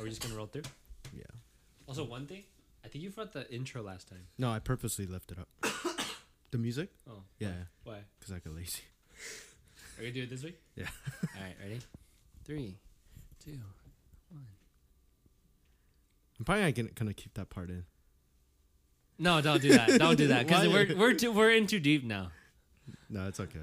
Are 0.00 0.02
we 0.04 0.08
just 0.08 0.22
gonna 0.22 0.34
roll 0.34 0.46
through? 0.46 0.62
Yeah. 1.14 1.24
Also, 1.86 2.04
one 2.04 2.26
thing, 2.26 2.42
I 2.82 2.88
think 2.88 3.04
you 3.04 3.10
forgot 3.10 3.32
the 3.34 3.52
intro 3.52 3.82
last 3.82 4.08
time. 4.08 4.26
No, 4.38 4.50
I 4.50 4.58
purposely 4.58 5.06
left 5.06 5.30
it 5.30 5.38
up. 5.38 5.48
the 6.50 6.56
music? 6.58 6.90
Oh, 7.08 7.22
Yeah, 7.38 7.50
why? 7.84 7.98
because 8.18 8.32
I 8.32 8.38
got 8.38 8.54
lazy. 8.54 8.80
Are 9.98 10.02
we 10.02 10.04
gonna 10.06 10.14
do 10.14 10.22
it 10.22 10.30
this 10.30 10.42
week? 10.42 10.58
Yeah. 10.74 10.86
All 11.36 11.42
right, 11.42 11.54
ready? 11.62 11.80
Three, 12.44 12.76
two, 13.44 13.50
one. 14.30 14.46
I'm 16.38 16.44
probably 16.46 16.64
not 16.64 16.74
gonna, 16.74 16.88
gonna 16.94 17.12
keep 17.14 17.34
that 17.34 17.50
part 17.50 17.68
in. 17.68 17.84
No, 19.18 19.42
don't 19.42 19.60
do 19.60 19.72
that. 19.72 19.98
Don't 19.98 20.16
do 20.16 20.28
that 20.28 20.46
because 20.46 20.66
Why? 20.68 20.72
we're 20.72 20.96
we're 20.96 21.12
too, 21.12 21.30
we're 21.30 21.50
in 21.50 21.66
too 21.66 21.78
deep 21.80 22.04
now. 22.04 22.30
No, 23.10 23.28
it's 23.28 23.38
okay. 23.38 23.58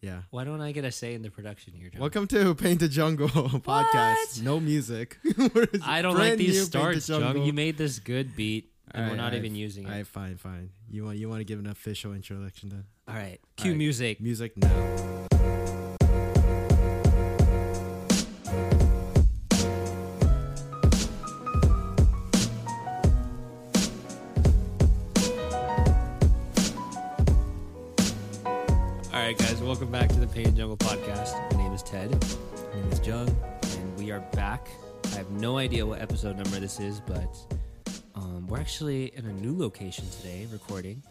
Yeah. 0.00 0.22
Why 0.30 0.44
don't 0.44 0.60
I 0.60 0.70
get 0.72 0.84
a 0.84 0.92
say 0.92 1.14
in 1.14 1.22
the 1.22 1.30
production 1.30 1.72
here, 1.72 1.90
John? 1.90 2.00
Welcome 2.00 2.28
to 2.28 2.54
Painted 2.54 2.92
Jungle 2.92 3.28
podcast. 3.30 4.42
No 4.42 4.60
music. 4.60 5.18
I 5.84 6.02
don't 6.02 6.16
like 6.16 6.38
these 6.38 6.54
new 6.54 6.80
Paint 6.80 6.94
the 6.94 7.00
starts, 7.00 7.06
John. 7.08 7.42
You 7.42 7.52
made 7.52 7.76
this 7.76 7.98
good 7.98 8.36
beat, 8.36 8.70
and 8.92 9.02
we're 9.06 9.10
Alright, 9.12 9.16
not 9.16 9.34
even 9.34 9.56
using 9.56 9.84
it. 9.84 9.90
Alright, 9.90 10.06
fine, 10.06 10.36
fine. 10.36 10.70
You 10.88 11.04
want 11.04 11.18
you 11.18 11.28
want 11.28 11.40
to 11.40 11.44
give 11.44 11.58
an 11.58 11.66
official 11.66 12.14
introduction 12.14 12.68
then? 12.68 12.84
All 13.08 13.14
right, 13.14 13.40
cue 13.56 13.70
Alright. 13.70 13.78
music. 13.78 14.20
Music 14.20 14.56
now. 14.56 15.27
Idea 35.68 35.84
what 35.84 36.00
episode 36.00 36.34
number 36.36 36.58
this 36.58 36.80
is, 36.80 37.00
but 37.00 37.36
um, 38.14 38.46
we're 38.46 38.58
actually 38.58 39.12
in 39.14 39.26
a 39.26 39.32
new 39.34 39.54
location 39.56 40.04
today, 40.10 40.46
recording 40.50 41.02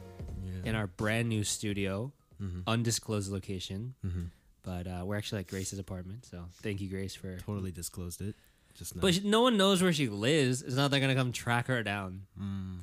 Yeah. 0.44 0.70
in 0.72 0.76
our 0.76 0.88
brand 0.88 1.30
new 1.30 1.44
studio, 1.44 2.12
Mhm. 2.42 2.64
undisclosed 2.66 3.32
location. 3.32 3.94
Mhm. 4.04 4.32
But 4.64 4.88
uh, 4.88 5.04
we're 5.06 5.16
actually 5.16 5.42
at 5.42 5.48
Grace's 5.48 5.78
apartment, 5.78 6.26
so 6.26 6.50
thank 6.64 6.82
you, 6.82 6.90
Grace, 6.90 7.14
for. 7.14 7.38
Totally 7.38 7.72
disclosed 7.72 8.20
it. 8.22 8.36
Just 8.76 8.96
now. 8.96 9.02
But 9.02 9.14
she, 9.14 9.20
no 9.22 9.42
one 9.42 9.58
knows 9.58 9.82
where 9.84 9.94
she 9.94 10.10
lives. 10.10 10.64
It's 10.64 10.76
not 10.76 10.90
they're 10.90 11.00
gonna 11.02 11.14
come 11.16 11.32
track 11.32 11.68
her 11.68 11.84
down. 11.84 12.26
Mm, 12.40 12.80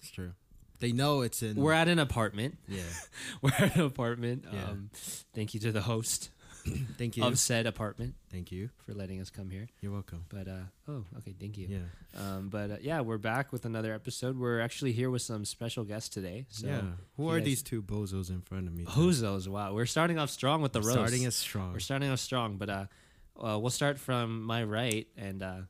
it's 0.00 0.10
true. 0.10 0.32
They 0.80 0.92
know 0.92 1.20
it's 1.20 1.42
in. 1.42 1.56
We're 1.56 1.72
at 1.74 1.88
an 1.88 1.98
apartment. 1.98 2.56
yeah. 2.66 2.82
We're 3.42 3.52
at 3.52 3.76
an 3.76 3.82
apartment. 3.82 4.46
Yeah. 4.50 4.64
Um, 4.70 4.90
thank 5.34 5.52
you 5.52 5.60
to 5.60 5.72
the 5.72 5.82
host 5.82 6.30
Thank 6.98 7.16
you. 7.16 7.24
of 7.24 7.38
said 7.38 7.66
apartment 7.66 8.14
Thank 8.30 8.52
you. 8.52 8.70
for 8.86 8.94
letting 8.94 9.20
us 9.20 9.30
come 9.30 9.50
here. 9.50 9.68
You're 9.80 9.92
welcome. 9.92 10.24
But 10.28 10.46
uh, 10.48 10.64
oh, 10.88 11.04
okay, 11.18 11.34
thank 11.38 11.58
you. 11.58 11.66
Yeah. 11.68 11.78
Um, 12.20 12.48
but 12.50 12.70
uh, 12.70 12.76
yeah, 12.80 13.00
we're 13.00 13.18
back 13.18 13.52
with 13.52 13.64
another 13.64 13.92
episode. 13.92 14.38
We're 14.38 14.60
actually 14.60 14.92
here 14.92 15.10
with 15.10 15.22
some 15.22 15.44
special 15.44 15.84
guests 15.84 16.08
today. 16.08 16.46
So 16.50 16.66
yeah. 16.68 16.80
Who 17.16 17.28
are 17.30 17.38
guys- 17.38 17.44
these 17.46 17.62
two 17.62 17.82
bozos 17.82 18.30
in 18.30 18.42
front 18.42 18.68
of 18.68 18.74
me? 18.74 18.84
Bozos. 18.84 19.48
Wow, 19.48 19.74
we're 19.74 19.86
starting 19.86 20.18
off 20.18 20.30
strong 20.30 20.62
with 20.62 20.72
the 20.72 20.80
We're 20.80 20.88
roast. 20.88 20.98
Starting 20.98 21.24
as 21.26 21.34
strong. 21.36 21.72
we're 21.72 21.80
starting 21.80 22.10
off 22.10 22.20
strong, 22.20 22.56
but 22.56 22.68
uh, 22.70 22.84
uh, 23.42 23.58
we'll 23.58 23.70
start 23.70 23.98
from 23.98 24.42
my 24.42 24.62
right 24.62 25.06
and 25.16 25.42
uh, 25.42 25.60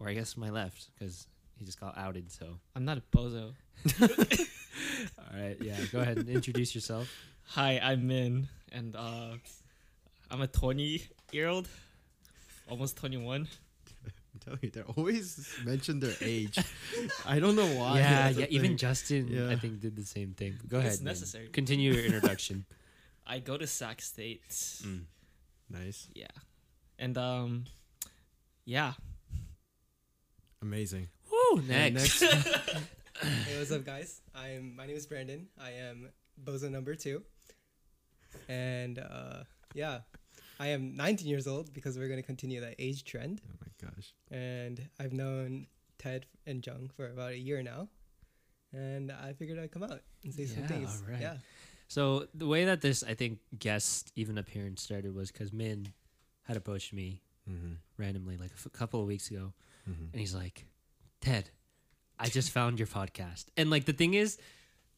or 0.00 0.08
I 0.08 0.14
guess 0.14 0.36
my 0.36 0.48
left 0.50 0.88
because 0.98 1.26
he 1.58 1.64
just 1.64 1.78
got 1.78 1.96
outed. 1.98 2.32
So 2.32 2.58
I'm 2.74 2.84
not 2.84 2.98
a 2.98 3.02
bozo. 3.16 3.52
all 4.00 5.38
right, 5.40 5.56
yeah, 5.60 5.76
go 5.92 6.00
ahead 6.00 6.18
and 6.18 6.28
introduce 6.28 6.74
yourself. 6.74 7.08
Hi, 7.48 7.78
I'm 7.82 8.06
Min, 8.06 8.48
and 8.70 8.94
uh, 8.96 9.32
I'm 10.32 10.40
a 10.40 10.46
20 10.46 11.02
year 11.32 11.48
old, 11.48 11.68
almost 12.68 12.96
21. 12.96 13.46
I'm 14.34 14.40
telling 14.40 14.58
you, 14.62 14.70
they 14.70 14.80
always 14.80 15.46
mention 15.64 16.00
their 16.00 16.14
age. 16.22 16.58
I 17.26 17.38
don't 17.38 17.54
know 17.54 17.66
why. 17.76 17.98
yeah, 17.98 18.22
that's 18.28 18.38
yeah. 18.38 18.46
Even 18.48 18.68
thing. 18.70 18.76
Justin, 18.78 19.48
I 19.50 19.56
think, 19.56 19.80
did 19.80 19.94
the 19.94 20.06
same 20.06 20.32
thing. 20.32 20.54
Go 20.66 20.78
It's 20.78 20.86
ahead. 20.86 20.98
Min. 21.00 21.04
necessary. 21.04 21.48
Continue 21.48 21.92
your 21.92 22.04
introduction. 22.04 22.64
I 23.26 23.38
go 23.40 23.56
to 23.58 23.66
Sac 23.66 24.00
State. 24.00 24.48
Mm. 24.48 25.02
nice, 25.70 26.08
Yeah, 26.14 26.26
and 26.98 27.16
um, 27.18 27.64
yeah. 28.64 28.94
amazing. 30.62 31.08
Woo! 31.30 31.58
And 31.58 31.68
Next. 31.94 32.24
Hey, 33.22 33.56
what's 33.58 33.70
up, 33.70 33.84
guys? 33.84 34.20
I'm 34.34 34.74
my 34.74 34.86
name 34.86 34.96
is 34.96 35.06
Brandon. 35.06 35.46
I 35.60 35.72
am 35.72 36.08
bozo 36.42 36.68
number 36.68 36.96
two, 36.96 37.22
and 38.48 38.98
uh, 38.98 39.44
yeah, 39.74 40.00
I 40.60 40.68
am 40.68 40.96
19 40.96 41.26
years 41.26 41.46
old 41.46 41.72
because 41.72 41.98
we're 41.98 42.08
gonna 42.08 42.22
continue 42.22 42.60
that 42.60 42.74
age 42.78 43.04
trend. 43.04 43.40
Oh 43.48 43.54
my 43.60 43.88
gosh. 43.90 44.12
And 44.30 44.88
I've 45.00 45.12
known 45.12 45.66
Ted 45.98 46.26
and 46.46 46.64
Jung 46.64 46.90
for 46.96 47.06
about 47.10 47.32
a 47.32 47.38
year 47.38 47.62
now, 47.62 47.88
and 48.72 49.10
I 49.12 49.32
figured 49.32 49.58
I'd 49.58 49.70
come 49.72 49.82
out 49.82 50.00
and 50.24 50.32
say 50.34 50.46
some 50.46 50.62
Yeah, 50.62 50.68
things. 50.68 51.02
alright. 51.04 51.20
Yeah, 51.20 51.36
So 51.88 52.26
the 52.34 52.46
way 52.46 52.64
that 52.64 52.80
this, 52.80 53.02
I 53.02 53.14
think, 53.14 53.38
guest 53.58 54.12
even 54.16 54.38
appearance 54.38 54.82
started 54.82 55.14
was 55.14 55.30
because 55.30 55.52
Min 55.52 55.92
had 56.42 56.56
approached 56.56 56.92
me 56.92 57.22
Mm-hmm. 57.50 57.72
randomly 57.96 58.36
like 58.36 58.50
a 58.50 58.54
f- 58.54 58.68
couple 58.72 59.00
of 59.00 59.06
weeks 59.08 59.28
ago, 59.30 59.52
Mm-hmm. 59.90 60.04
and 60.12 60.20
he's 60.20 60.32
like, 60.32 60.64
"Ted, 61.20 61.50
I 62.16 62.28
just 62.28 62.52
found 62.52 62.78
your 62.78 62.86
podcast." 62.86 63.46
And 63.56 63.68
like 63.68 63.84
the 63.84 63.92
thing 63.92 64.14
is, 64.14 64.38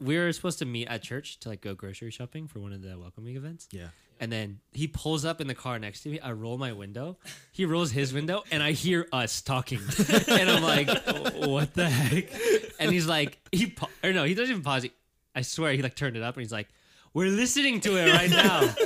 we 0.01 0.19
were 0.19 0.33
supposed 0.33 0.59
to 0.61 0.65
meet 0.65 0.89
at 0.89 1.03
church 1.03 1.39
to 1.41 1.49
like 1.49 1.61
go 1.61 1.75
grocery 1.75 2.11
shopping 2.11 2.47
for 2.49 2.59
one 2.61 2.73
of 2.73 2.83
the 2.83 2.99
welcoming 2.99 3.37
events, 3.37 3.69
Yeah. 3.73 3.89
and 4.21 4.31
then 4.33 4.61
he 4.73 4.87
pulls 4.89 5.25
up 5.25 5.41
in 5.41 5.47
the 5.47 5.55
car 5.55 5.79
next 5.79 6.03
to 6.03 6.09
me. 6.09 6.21
I 6.21 6.33
roll 6.33 6.59
my 6.59 6.73
window, 6.73 7.19
he 7.53 7.65
rolls 7.65 7.91
his 7.93 8.13
window, 8.13 8.43
and 8.51 8.63
I 8.63 8.73
hear 8.73 9.07
us 9.13 9.41
talking, 9.43 9.81
and 10.29 10.51
I'm 10.51 10.63
like, 10.63 10.89
"What 11.37 11.75
the 11.75 11.89
heck?" 11.89 12.27
And 12.81 12.91
he's 12.93 13.07
like, 13.07 13.39
he 13.53 13.67
pa- 13.67 13.89
or 14.03 14.13
no, 14.13 14.25
he 14.25 14.35
doesn't 14.35 14.51
even 14.51 14.63
pause. 14.63 14.83
He, 14.83 14.93
I 15.35 15.43
swear, 15.43 15.73
he 15.73 15.83
like 15.83 15.95
turned 15.97 16.17
it 16.17 16.23
up, 16.23 16.35
and 16.37 16.43
he's 16.43 16.53
like, 16.53 16.69
"We're 17.13 17.29
listening 17.29 17.81
to 17.83 17.97
it 17.97 18.13
right 18.13 18.31
now." 18.31 18.75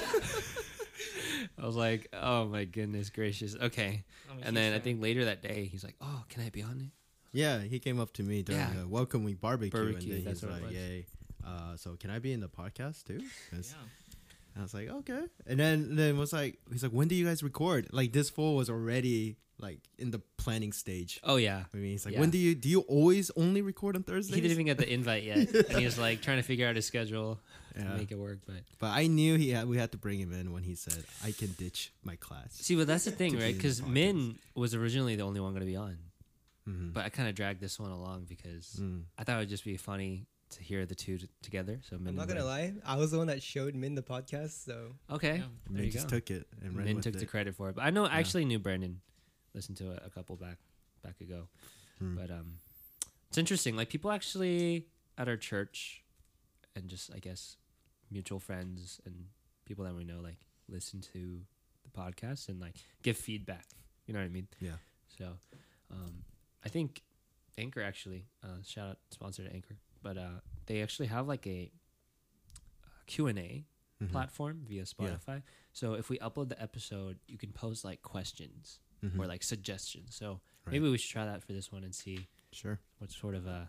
I 1.60 1.66
was 1.66 1.74
like, 1.76 2.08
"Oh 2.12 2.47
my 2.47 2.64
goodness 2.64 3.10
gracious!" 3.10 3.56
Okay, 3.60 4.04
and 4.42 4.56
then 4.56 4.74
I 4.74 4.78
think 4.78 5.02
later 5.02 5.24
that 5.24 5.42
day, 5.42 5.64
he's 5.70 5.82
like, 5.82 5.97
"Oh, 6.00 6.24
can 6.28 6.42
I 6.42 6.50
be 6.50 6.62
on 6.62 6.80
it?" 6.80 6.91
Yeah, 7.33 7.61
he 7.61 7.78
came 7.78 8.00
up 8.00 8.12
to 8.15 8.22
me 8.22 8.43
during 8.43 8.61
Yeah. 8.61 8.72
the 8.83 8.89
welcome 8.89 9.25
week 9.25 9.41
barbecue, 9.41 9.71
Barbecue, 9.71 10.15
and 10.15 10.25
then 10.25 10.33
he's 10.34 10.43
like, 10.43 10.71
"Yay." 10.72 11.06
Uh, 11.44 11.77
so 11.77 11.97
can 11.97 12.11
I 12.11 12.19
be 12.19 12.33
in 12.33 12.41
the 12.41 12.49
podcast 12.49 13.05
too?" 13.05 13.21
Yeah. 13.53 13.61
I 14.59 14.62
was 14.62 14.75
like, 14.75 14.89
okay. 14.89 15.22
And 15.47 15.61
then 15.61 15.94
then 15.94 16.19
was 16.19 16.33
like, 16.33 16.59
he's 16.72 16.83
like, 16.83 16.91
when 16.93 17.06
do 17.06 17.15
you 17.15 17.25
guys 17.27 17.43
record? 17.43 17.89
Like 17.93 18.12
this 18.12 18.28
fool 18.28 18.56
was 18.56 18.69
already 18.69 19.37
like 19.61 19.78
in 19.99 20.11
the 20.11 20.21
planning 20.37 20.72
stage. 20.72 21.21
Oh 21.22 21.37
yeah, 21.37 21.65
I 21.72 21.77
mean, 21.77 21.91
he's 21.93 22.05
like, 22.05 22.15
Yeah. 22.15 22.21
when 22.21 22.31
do 22.31 22.39
you 22.39 22.55
do 22.56 22.69
you 22.69 22.81
always 22.83 23.31
only 23.37 23.62
record 23.62 23.95
on 23.95 24.03
Thursdays? 24.03 24.34
he 24.34 24.41
didn't 24.41 24.53
even 24.53 24.66
get 24.66 24.78
the 24.78 24.93
invite 24.93 25.22
yet, 25.25 25.37
and 25.71 25.78
he 25.78 25.84
was 25.84 25.99
like 25.99 26.22
trying 26.22 26.39
to 26.39 26.43
figure 26.43 26.66
out 26.66 26.75
his 26.77 26.87
schedule 26.87 27.39
to 27.77 27.83
Yeah. 27.83 27.97
make 27.97 28.10
it 28.10 28.19
work. 28.19 28.39
But 28.47 28.65
But 28.81 28.91
I 28.97 29.06
knew 29.06 29.37
he 29.37 29.50
had, 29.50 29.69
we 29.69 29.77
had 29.78 29.93
to 29.93 29.99
bring 29.99 30.19
him 30.19 30.33
in 30.33 30.53
when 30.53 30.65
he 30.65 30.75
said, 30.75 31.05
I 31.22 31.31
can 31.33 31.53
ditch 31.53 31.93
my 32.03 32.16
class. 32.16 32.55
see, 32.55 32.75
but 32.75 32.87
that's 32.89 33.05
the 33.05 33.10
thing, 33.21 33.39
right? 33.39 33.55
Because. 33.55 33.83
Min 33.83 34.39
was 34.56 34.75
originally 34.75 35.15
the 35.15 35.22
only 35.22 35.39
one 35.41 35.53
going 35.53 35.60
to 35.60 35.66
be 35.71 35.77
on, 35.77 35.99
Mhm. 36.68 36.92
but 36.92 37.04
I 37.04 37.08
kind 37.08 37.28
of 37.28 37.34
dragged 37.34 37.60
this 37.60 37.78
one 37.78 37.90
along 37.90 38.26
because 38.26 38.76
Mm. 38.80 39.04
I 39.16 39.24
thought 39.24 39.36
it 39.36 39.40
would 39.40 39.48
just 39.48 39.64
be 39.64 39.76
funny 39.76 40.26
to 40.50 40.62
hear 40.62 40.86
the 40.86 40.94
two 40.94 41.18
t- 41.18 41.28
together. 41.42 41.80
So 41.82 41.98
Min 41.98 42.08
I'm 42.08 42.14
not 42.16 42.28
gonna 42.28 42.42
Brandon. 42.42 42.76
lie. 42.84 42.92
I 42.94 42.96
was 42.96 43.10
the 43.10 43.18
one 43.18 43.26
that 43.28 43.42
showed 43.42 43.74
Min 43.74 43.94
the 43.94 44.02
podcast, 44.02 44.64
so 44.64 44.96
Okay, 45.10 45.38
Yeah. 45.38 45.48
there 45.66 45.72
Min 45.74 45.84
you 45.84 45.90
just 45.90 46.08
go. 46.08 46.16
took 46.18 46.30
it 46.30 46.46
and 46.60 46.74
ran 46.76 46.86
Min 46.86 46.96
with 46.96 47.04
took 47.04 47.14
it. 47.14 47.18
the 47.18 47.26
credit 47.26 47.54
for 47.54 47.68
it, 47.70 47.74
but 47.76 47.82
I 47.84 47.90
know 47.90 48.04
I 48.04 48.14
Yeah. 48.14 48.18
actually 48.20 48.44
knew 48.44 48.58
Brandon. 48.58 49.00
Listened 49.54 49.76
to 49.78 49.92
it 49.92 50.02
a 50.04 50.10
couple 50.10 50.36
back 50.36 50.58
back 51.02 51.20
ago, 51.20 51.48
Hmm. 51.98 52.14
but 52.16 52.30
um, 52.30 52.58
it's 53.28 53.38
interesting. 53.38 53.76
Like 53.76 53.88
people 53.88 54.10
actually 54.10 54.88
at 55.16 55.28
our 55.28 55.36
church, 55.36 56.02
and 56.74 56.88
just 56.88 57.12
I 57.14 57.18
guess 57.18 57.56
mutual 58.10 58.40
friends 58.40 59.00
and 59.04 59.28
people 59.64 59.84
that 59.84 59.94
we 59.94 60.04
know 60.04 60.20
like 60.20 60.38
listen 60.68 61.00
to 61.00 61.44
the 61.84 61.90
podcast 61.90 62.48
and 62.48 62.58
like 62.60 62.76
give 63.02 63.16
feedback. 63.16 63.66
You 64.06 64.14
know 64.14 64.20
what 64.20 64.26
I 64.26 64.28
mean? 64.28 64.48
Yeah. 64.60 64.76
So, 65.18 65.38
um, 65.90 66.24
I 66.65 66.69
think 66.69 67.03
Anchor 67.57 67.83
actually 67.83 68.27
uh, 68.43 68.63
shout 68.65 68.91
out 68.91 68.99
sponsor 69.10 69.45
to 69.45 69.53
Anchor, 69.53 69.77
but 70.03 70.16
uh, 70.19 70.41
they 70.66 70.83
actually 70.83 71.07
have 71.09 71.27
like 71.28 71.47
a 71.47 71.71
Q 73.07 73.27
and 73.27 73.39
A 73.39 73.65
Mhm. 74.03 74.10
platform 74.10 74.65
via 74.69 74.83
Spotify. 74.84 75.43
So 75.72 75.95
if 75.95 76.09
we 76.09 76.19
upload 76.19 76.49
the 76.51 76.63
episode, 76.63 77.19
you 77.27 77.37
can 77.37 77.51
post 77.53 77.84
like 77.84 78.01
questions 78.03 78.78
Mhm. 79.03 79.19
or 79.19 79.27
like 79.27 79.43
suggestions. 79.43 80.15
So 80.15 80.41
Right. 80.65 80.72
maybe 80.75 80.89
we 80.89 80.99
should 80.99 81.10
try 81.10 81.25
that 81.25 81.43
for 81.43 81.53
this 81.53 81.72
one 81.72 81.83
and 81.83 81.93
see 81.95 82.28
Sure, 82.53 82.78
what 82.99 83.10
sort 83.10 83.34
of 83.34 83.47
uh 83.49 83.66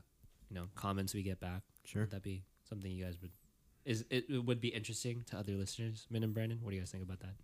you 0.49 0.55
know 0.55 0.67
comments 0.75 1.13
we 1.15 1.23
get 1.23 1.39
back. 1.39 1.63
sure. 1.83 2.03
Would 2.03 2.11
that 2.11 2.21
be 2.23 2.43
something 2.63 2.91
you 2.91 3.03
guys 3.05 3.19
would 3.21 3.31
is 3.85 4.01
it, 4.11 4.29
it 4.29 4.39
would 4.45 4.59
be 4.61 4.67
interesting 4.67 5.23
to 5.23 5.37
other 5.37 5.55
listeners, 5.55 6.05
Min 6.11 6.23
and 6.23 6.33
Brandon? 6.33 6.61
What 6.61 6.69
do 6.71 6.75
you 6.75 6.81
guys 6.81 6.91
think 6.91 7.03
about 7.03 7.21
that? 7.21 7.35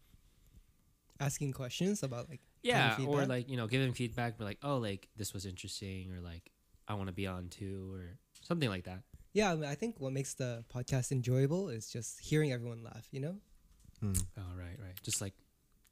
Asking 1.20 1.54
questions 1.54 2.04
about 2.04 2.30
like 2.30 2.42
Yeah, 2.64 2.96
Giving 2.98 3.08
or 3.14 3.26
like 3.26 3.50
you 3.50 3.58
know 3.58 3.68
giving 3.68 3.94
feedback, 3.94 4.38
but 4.38 4.46
like 4.46 4.60
oh 4.64 4.78
like 4.78 5.08
this 5.18 5.34
was 5.34 5.46
interesting 5.46 6.12
or 6.14 6.22
like 6.22 6.52
I 6.88 6.94
want 6.96 7.08
to 7.08 7.14
be 7.14 7.26
on 7.28 7.50
too 7.50 7.92
or 7.94 8.18
something 8.42 8.70
like 8.70 8.84
that. 8.86 9.02
yeah. 9.34 9.52
I, 9.52 9.56
mean, 9.56 9.66
I 9.66 9.76
think 9.76 9.96
what 10.00 10.14
makes 10.14 10.34
the 10.36 10.64
podcast 10.74 11.12
enjoyable 11.12 11.70
is 11.70 11.90
just 11.90 12.20
hearing 12.20 12.52
everyone 12.52 12.84
laugh. 12.84 13.08
You 13.12 13.22
know. 13.22 13.36
Mm. 14.04 14.22
Oh 14.38 14.42
right, 14.58 14.78
right. 14.80 14.96
Just 15.04 15.22
like 15.22 15.34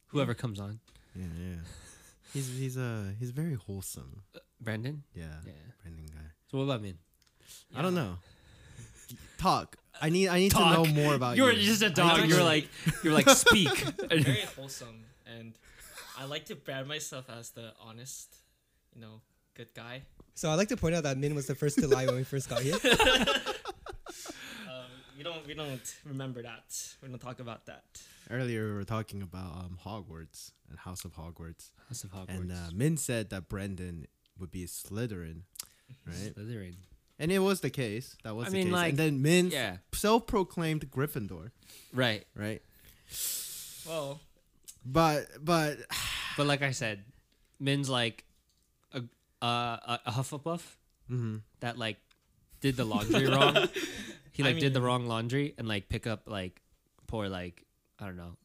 whoever 0.07 0.33
comes 0.33 0.59
on. 0.59 0.79
Yeah, 1.15 1.25
yeah. 1.39 1.55
He's 2.33 2.47
he's 2.57 2.77
uh 2.77 3.11
he's 3.19 3.29
very 3.31 3.53
wholesome. 3.53 4.23
Brandon. 4.59 5.03
Yeah, 5.13 5.25
Yeah. 5.45 5.51
Brandon 5.83 6.05
guy. 6.07 6.27
So 6.49 6.57
what 6.57 6.63
about 6.65 6.81
me? 6.81 6.95
I 7.75 7.81
don't 7.83 7.93
know. 7.93 8.17
Talk. 9.37 9.77
I 10.01 10.09
need 10.09 10.29
I 10.29 10.39
need 10.39 10.51
Talk. 10.51 10.75
to 10.75 10.83
know 10.91 11.03
more 11.03 11.13
about 11.13 11.37
You're 11.37 11.51
you. 11.51 11.59
Are 11.59 11.63
just 11.63 11.81
a 11.83 11.89
dog. 11.89 12.25
You're 12.27 12.43
like 12.43 12.67
you're 13.03 13.13
like 13.13 13.29
speak. 13.45 13.69
very 14.09 14.41
wholesome, 14.55 15.05
and 15.39 15.53
I 16.17 16.25
like 16.25 16.45
to 16.45 16.55
brand 16.55 16.87
myself 16.87 17.25
as 17.29 17.51
the 17.51 17.73
honest, 17.81 18.35
you 18.95 19.01
know, 19.01 19.21
good 19.55 19.73
guy. 19.73 20.03
So 20.35 20.49
I'd 20.49 20.55
like 20.55 20.69
to 20.69 20.77
point 20.77 20.95
out 20.95 21.03
that 21.03 21.17
Min 21.17 21.35
was 21.35 21.47
the 21.47 21.55
first 21.55 21.77
to 21.79 21.87
lie 21.87 22.05
when 22.05 22.15
we 22.15 22.23
first 22.23 22.49
got 22.49 22.61
here. 22.61 22.77
Um, 24.67 24.85
we 25.17 25.23
don't 25.23 25.45
we 25.47 25.53
don't 25.53 25.95
remember 26.05 26.41
that. 26.43 26.65
We 27.01 27.07
don't 27.09 27.19
talk 27.19 27.39
about 27.39 27.65
that. 27.67 27.83
Earlier 28.29 28.67
we 28.67 28.73
were 28.73 28.83
talking 28.83 29.21
about 29.21 29.51
um 29.57 29.77
Hogwarts 29.85 30.51
and 30.69 30.77
House 30.79 31.05
of 31.05 31.13
Hogwarts, 31.15 31.69
House 31.89 32.03
of 32.03 32.11
Hogwarts. 32.11 32.29
and 32.29 32.51
uh, 32.51 32.55
Min 32.73 32.97
said 32.97 33.29
that 33.31 33.49
Brandon 33.49 34.07
would 34.39 34.51
be 34.51 34.65
Slytherin, 34.65 35.41
right? 36.07 36.33
Slytherin. 36.35 36.75
and 37.19 37.31
it 37.31 37.39
was 37.39 37.61
the 37.61 37.69
case. 37.69 38.15
That 38.23 38.35
was 38.35 38.47
I 38.47 38.49
the 38.51 38.57
mean, 38.57 38.65
case. 38.67 38.73
like, 38.73 38.89
and 38.91 38.97
then 38.99 39.21
Min 39.21 39.49
Yeah. 39.51 39.77
self-proclaimed 39.93 40.89
Gryffindor, 40.91 41.51
Right. 41.93 42.25
right? 42.35 42.61
Well, 43.87 44.21
But 44.85 45.27
but 45.43 45.77
But 46.37 46.47
like 46.47 46.61
I 46.61 46.71
said, 46.71 47.03
Min's 47.59 47.89
like 47.89 48.23
a 48.91 49.03
uh, 49.41 49.97
a 50.05 50.11
Hufflepuff 50.11 50.61
mhm. 51.09 51.41
that 51.59 51.77
like 51.77 51.97
did 52.61 52.77
the 52.77 52.85
laundry 52.85 53.27
wrong. 53.27 53.67
He 54.31 54.41
I 54.41 54.47
like 54.47 54.57
did 54.57 54.73
the 54.73 54.81
wrong 54.81 55.05
laundry 55.05 55.53
and 55.59 55.67
like 55.67 55.89
pick 55.89 56.07
up 56.07 56.23
like 56.25 56.59
poor 57.05 57.29
like 57.29 57.65
I 57.99 58.07
don't 58.07 58.17
know, 58.17 58.35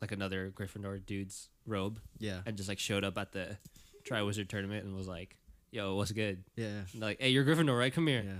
like 0.00 0.10
another 0.10 0.50
Gryffindor 0.50 1.06
dude's 1.06 1.48
robe 1.64 2.00
yeah 2.18 2.40
and 2.44 2.56
just 2.56 2.68
like 2.68 2.80
showed 2.80 3.04
up 3.04 3.16
at 3.16 3.30
the 3.30 3.56
Triwizard 4.04 4.48
tournament 4.48 4.84
and 4.84 4.96
was 4.96 5.06
like, 5.06 5.36
"Yo, 5.70 5.94
what's 5.94 6.10
good?" 6.10 6.42
yeah 6.56 6.80
And, 6.92 7.00
like, 7.00 7.20
"Hey, 7.20 7.28
you're 7.28 7.44
Gryffindor, 7.44 7.78
right? 7.78 7.94
Come 7.94 8.08
here." 8.08 8.24
yeah. 8.26 8.32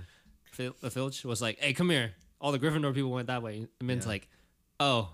Phil, 0.51 0.75
uh, 0.83 0.89
Filch 0.89 1.23
was 1.23 1.41
like, 1.41 1.57
"Hey, 1.59 1.71
come 1.71 1.89
here." 1.89 2.11
All 2.41 2.51
the 2.51 2.59
Gryffindor 2.59 2.93
people 2.93 3.11
went 3.11 3.27
that 3.27 3.41
way. 3.41 3.65
Min's 3.79 4.03
Yeah. 4.03 4.09
like, 4.09 4.27
"Oh," 4.81 5.13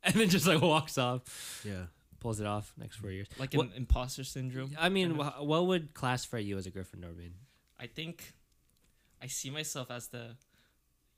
and 0.04 0.14
then 0.14 0.28
just 0.28 0.46
like 0.46 0.60
walks 0.62 0.98
off, 0.98 1.62
Yeah. 1.66 1.84
pulls 2.20 2.40
it 2.40 2.46
off. 2.46 2.72
Next 2.78 2.96
four 2.96 3.10
years. 3.10 3.28
like 3.38 3.52
What- 3.54 3.66
an 3.68 3.72
imposter 3.76 4.24
syndrome. 4.24 4.74
I 4.78 4.88
mean, 4.88 5.10
kinda. 5.16 5.42
what 5.44 5.66
would 5.66 5.94
classify 5.94 6.38
you 6.38 6.56
as 6.58 6.66
a 6.66 6.70
Gryffindor 6.70 7.16
mean? 7.16 7.34
I 7.78 7.86
think 7.86 8.32
I 9.22 9.26
see 9.26 9.50
myself 9.50 9.90
as 9.90 10.08
the, 10.08 10.36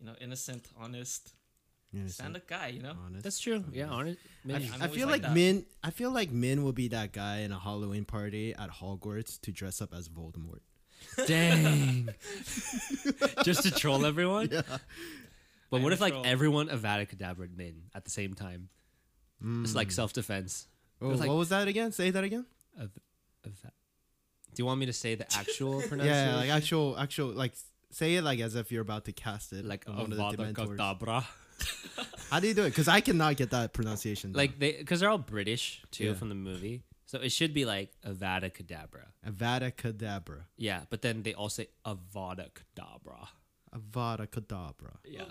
you 0.00 0.06
know, 0.06 0.14
innocent, 0.20 0.68
honest, 0.78 1.34
Innocent, 1.94 2.14
stand-up 2.14 2.46
guy. 2.48 2.68
You 2.68 2.82
know, 2.82 2.96
honest. 3.04 3.22
That's 3.22 3.38
true. 3.38 3.64
Yeah, 3.72 3.88
honest. 3.90 4.18
I, 4.44 4.48
Min- 4.48 4.70
I'm 4.74 4.82
I 4.82 4.88
feel 4.88 5.06
like 5.08 5.22
like. 5.24 5.32
Min. 5.32 5.66
I 5.84 5.90
feel 5.90 6.10
like 6.10 6.30
Min 6.30 6.64
will 6.64 6.72
be 6.72 6.88
that 6.88 7.12
guy 7.12 7.40
in 7.40 7.52
a 7.52 7.58
Halloween 7.58 8.04
party 8.06 8.54
at 8.54 8.70
Hogwarts 8.70 9.38
to 9.42 9.52
dress 9.52 9.82
up 9.82 9.92
as 9.94 10.08
Voldemort. 10.08 10.60
Dang. 11.26 12.08
Just 13.44 13.62
to 13.64 13.70
troll 13.70 14.06
everyone. 14.06 14.48
Yeah. 14.52 14.62
But 15.72 15.80
I 15.80 15.82
what 15.84 15.92
if 15.92 16.00
like 16.00 16.12
troll. 16.12 16.26
everyone 16.26 16.68
Avada 16.68 17.04
Kedavra 17.10 17.48
Min 17.56 17.82
at 17.94 18.04
the 18.04 18.10
same 18.10 18.34
time? 18.34 18.68
It's 19.64 19.74
like 19.74 19.88
Mm. 19.88 19.92
self 19.92 20.12
defense. 20.12 20.68
Oh, 21.00 21.08
was 21.08 21.18
like- 21.18 21.28
what 21.28 21.36
was 21.38 21.48
that 21.48 21.66
again? 21.66 21.90
Say 21.90 22.10
that 22.10 22.22
again. 22.22 22.46
Av- 22.80 22.90
Ava- 23.44 23.72
Do 24.54 24.60
you 24.62 24.66
want 24.66 24.78
me 24.78 24.86
to 24.86 24.92
say 24.92 25.16
the 25.16 25.26
actual 25.36 25.80
pronunciation? 25.88 26.28
Yeah, 26.28 26.36
like 26.36 26.50
actual, 26.50 26.96
actual, 26.96 27.28
like 27.32 27.54
say 27.90 28.14
it 28.16 28.22
like 28.22 28.38
as 28.38 28.54
if 28.54 28.70
you're 28.70 28.82
about 28.82 29.04
to 29.06 29.12
cast 29.12 29.52
it, 29.52 29.64
like 29.64 29.84
on 29.88 29.96
one 29.96 30.12
of 30.12 30.16
the 30.16 30.22
Avada 30.22 30.54
Dementors. 30.54 30.76
Kedavra. 30.76 31.24
How 32.30 32.38
do 32.40 32.46
you 32.48 32.54
do 32.54 32.62
it? 32.62 32.70
Because 32.70 32.88
I 32.88 33.00
cannot 33.00 33.36
get 33.36 33.50
that 33.50 33.72
pronunciation. 33.72 34.32
Like 34.32 34.58
they, 34.58 34.72
because 34.72 35.00
they're 35.00 35.10
all 35.10 35.18
British 35.18 35.82
too 35.90 36.04
Yeah. 36.08 36.14
from 36.14 36.28
the 36.28 36.34
movie, 36.34 36.82
so 37.06 37.18
it 37.18 37.30
should 37.30 37.52
be 37.54 37.64
like 37.64 37.90
Avada 38.06 38.50
Kedavra. 38.52 39.06
down. 39.24 39.32
Avada 39.34 39.72
Kedavra. 39.72 40.44
Yeah, 40.56 40.82
but 40.90 41.02
then 41.02 41.22
they 41.24 41.34
all 41.34 41.48
say 41.48 41.68
Avada 41.84 42.48
Kedavra. 42.58 43.28
Avada 43.74 44.26
Kedavra. 44.28 44.96
Yeah. 45.04 45.22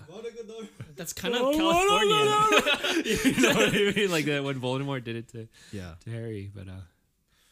that's 0.96 1.14
kind 1.14 1.36
of 1.36 1.54
Californian. 1.54 2.28
you 3.06 3.42
know 3.42 3.54
what 3.54 3.70
I 3.70 3.94
mean? 3.96 4.12
Like 4.12 4.26
that 4.26 4.44
when 4.44 4.60
Voldemort 4.60 5.04
did 5.04 5.16
it 5.16 5.28
to, 5.30 5.48
Yeah. 5.72 5.94
to 6.06 6.10
Harry, 6.12 6.52
but 6.54 6.68
uh. 6.68 6.82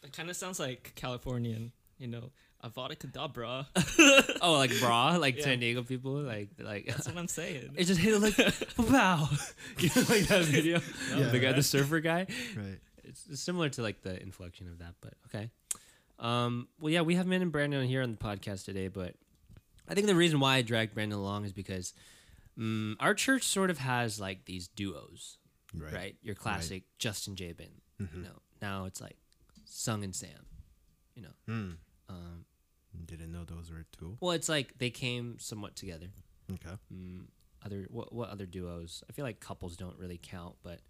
That 0.02 0.14
kind 0.14 0.30
of 0.30 0.36
sounds 0.36 0.60
like 0.60 0.94
Californian. 0.96 1.72
You 1.98 2.08
know, 2.08 2.32
Avada 2.64 2.96
Kedavra. 2.98 3.66
Oh, 4.42 4.54
like 4.54 4.72
bra, 4.80 5.18
like 5.18 5.38
Yeah. 5.38 5.44
San 5.44 5.60
Diego 5.60 5.84
people, 5.84 6.14
like 6.14 6.50
like 6.60 6.88
That's 6.88 7.08
what 7.08 7.18
I'm 7.18 7.28
saying. 7.28 7.72
it 7.76 7.84
just 7.86 8.00
hit 8.00 8.14
it 8.16 8.20
like 8.20 8.38
wow, 8.90 9.28
you 9.78 9.90
know, 9.96 10.02
like 10.10 10.28
that 10.28 10.46
video, 10.46 10.80
Yeah. 11.16 11.28
the 11.30 11.40
guy, 11.40 11.52
the 11.52 11.62
surfer 11.64 12.00
guy. 12.00 12.26
Right. 12.56 12.80
It's, 13.04 13.26
it's 13.30 13.42
similar 13.42 13.70
to 13.70 13.82
like 13.82 14.02
the 14.02 14.22
inflection 14.22 14.68
of 14.70 14.80
that, 14.80 14.94
but 15.02 15.14
okay. 15.28 15.50
Um, 16.20 16.68
well, 16.80 16.92
yeah, 16.92 17.02
we 17.02 17.16
have 17.16 17.28
Min 17.28 17.42
and 17.42 17.52
Brandon 17.52 17.86
here 17.88 18.02
on 18.02 18.12
the 18.12 18.18
podcast 18.18 18.66
today, 18.66 18.88
but 18.88 19.16
I 19.90 19.94
think 19.96 20.08
the 20.08 20.16
reason 20.16 20.40
why 20.40 20.56
I 20.58 20.62
dragged 20.62 20.94
Brandon 20.94 21.18
along 21.20 21.46
is 21.46 21.54
because 21.54 21.94
um, 22.58 22.96
our 23.00 23.14
church 23.14 23.44
sort 23.44 23.70
of 23.70 23.78
has 23.80 24.20
like 24.20 24.46
these 24.46 24.68
duos, 24.68 25.38
Right. 25.74 25.94
right? 25.94 26.16
Your 26.22 26.36
classic 26.36 26.84
Justin 27.00 27.36
Jabin, 27.36 27.82
Mhm. 28.00 28.16
you 28.16 28.22
know. 28.22 28.42
Now 28.62 28.86
it's 28.86 29.02
like 29.02 29.18
Sung 29.66 30.04
and 30.04 30.16
Sam, 30.16 30.46
you 31.16 31.24
know. 31.24 31.34
Hmm. 31.46 31.72
Um, 32.10 32.46
Didn't 33.06 33.32
know 33.32 33.46
those 33.46 33.72
were 33.72 33.86
two. 33.98 34.18
well, 34.20 34.32
it's 34.32 34.50
like 34.50 34.78
they 34.78 34.90
came 34.90 35.38
somewhat 35.40 35.76
together. 35.76 36.08
Okay. 36.52 36.76
Mm, 36.94 37.26
other 37.64 37.88
what 37.90 38.12
what 38.14 38.30
other 38.30 38.46
duos? 38.46 39.04
I 39.10 39.14
feel 39.14 39.24
like 39.26 39.40
couples 39.40 39.78
don't 39.78 39.98
really 39.98 40.18
count, 40.22 40.56
but 40.64 40.82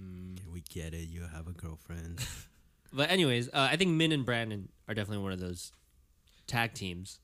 mm, 0.00 0.38
Okay, 0.38 0.48
we 0.50 0.60
get 0.62 0.94
it. 0.94 1.08
You 1.08 1.22
have 1.22 1.46
a 1.46 1.52
girlfriend. 1.52 2.26
but 2.92 3.10
anyways, 3.10 3.48
uh, 3.48 3.68
I 3.70 3.76
think 3.76 3.90
Min 3.92 4.12
and 4.12 4.24
Brandon 4.24 4.68
are 4.88 4.94
definitely 4.94 5.22
one 5.22 5.32
of 5.32 5.40
those 5.40 5.72
tag 6.46 6.72
teams. 6.74 7.18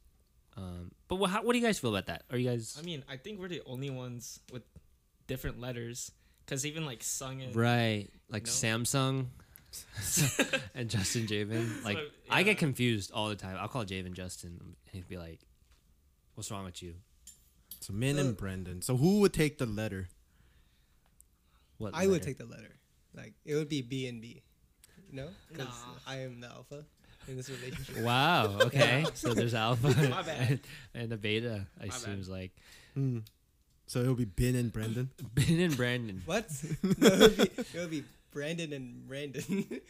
Um, 0.57 0.91
but 1.09 1.17
what 1.17 1.31
how, 1.31 1.43
what 1.43 1.53
do 1.53 1.59
you 1.59 1.65
guys 1.65 1.79
feel 1.79 1.91
about 1.95 2.07
that? 2.07 2.25
Are 2.31 2.37
you 2.37 2.49
guys 2.51 2.77
I 2.79 2.83
mean, 2.85 3.05
I 3.09 3.17
think 3.17 3.41
we're 3.41 3.49
the 3.49 3.63
only 3.67 3.91
ones 3.91 4.41
with 4.53 4.63
different 5.27 5.61
letters. 5.61 6.13
Cause 6.47 6.67
even 6.67 6.85
like 6.85 7.03
sung 7.03 7.41
and 7.41 7.55
right? 7.57 8.09
Like 8.29 8.45
No. 8.47 8.51
Samsung 8.53 9.27
and 10.75 10.91
Justin 10.91 11.27
Javen. 11.27 11.83
Like 11.85 11.99
I 12.29 12.39
yeah. 12.41 12.43
get 12.45 12.59
confused 12.59 13.13
all 13.13 13.29
the 13.29 13.37
time. 13.37 13.57
I'll 13.59 13.69
call 13.69 13.85
Javen 13.85 14.13
Justin, 14.13 14.59
and 14.61 14.75
he'd 14.91 15.09
be 15.09 15.17
like, 15.17 15.41
"What's 16.35 16.51
wrong 16.51 16.65
with 16.65 16.83
you?" 16.83 16.95
so 17.81 17.93
Min 17.93 18.19
and 18.19 18.37
Brandon. 18.37 18.83
So 18.83 18.97
who 18.97 19.21
would 19.21 19.33
take 19.33 19.59
the 19.59 19.67
letter? 19.67 20.09
What 21.79 21.95
I 21.95 22.07
would 22.07 22.23
take 22.23 22.39
the 22.39 22.45
letter. 22.45 22.77
Like 23.15 23.35
it 23.45 23.55
would 23.55 23.69
be 23.69 23.83
B 23.83 24.07
and 24.07 24.21
B. 24.21 24.43
No, 25.11 25.29
because 25.49 25.67
Nah. 25.67 25.95
I 26.07 26.17
am 26.21 26.41
the 26.41 26.49
alpha 26.49 26.85
in 27.29 27.37
this 27.37 27.49
relationship. 27.51 27.99
Wow. 28.05 28.59
Okay. 28.63 29.05
so 29.15 29.35
there's 29.35 29.55
alpha 29.55 29.89
My 30.11 30.23
bad. 30.23 30.51
and, 30.51 30.61
and 30.95 31.13
a 31.13 31.17
beta. 31.17 31.67
I 31.81 31.87
My 31.87 31.95
assume 31.95 32.21
bad. 32.21 32.29
like 32.29 32.51
Hmm. 32.95 33.19
So 33.87 34.01
it'll 34.01 34.15
be 34.15 34.25
Bin 34.25 34.55
and 34.57 34.73
Brandon. 34.73 35.11
Ben 35.35 35.59
and 35.61 35.77
Brandon. 35.77 36.23
What? 36.25 36.47
no, 36.99 37.09
it'll, 37.09 37.29
be, 37.29 37.43
it 37.43 37.67
would 37.75 37.91
be 37.91 38.05
Brandon 38.33 38.73
and 38.73 39.07
Brandon. 39.07 39.81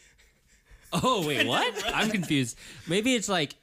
Oh 0.91 1.25
wait, 1.27 1.47
what? 1.47 1.83
I'm 1.93 2.09
confused. 2.11 2.57
Maybe 2.87 3.15
it's 3.15 3.29
like, 3.29 3.55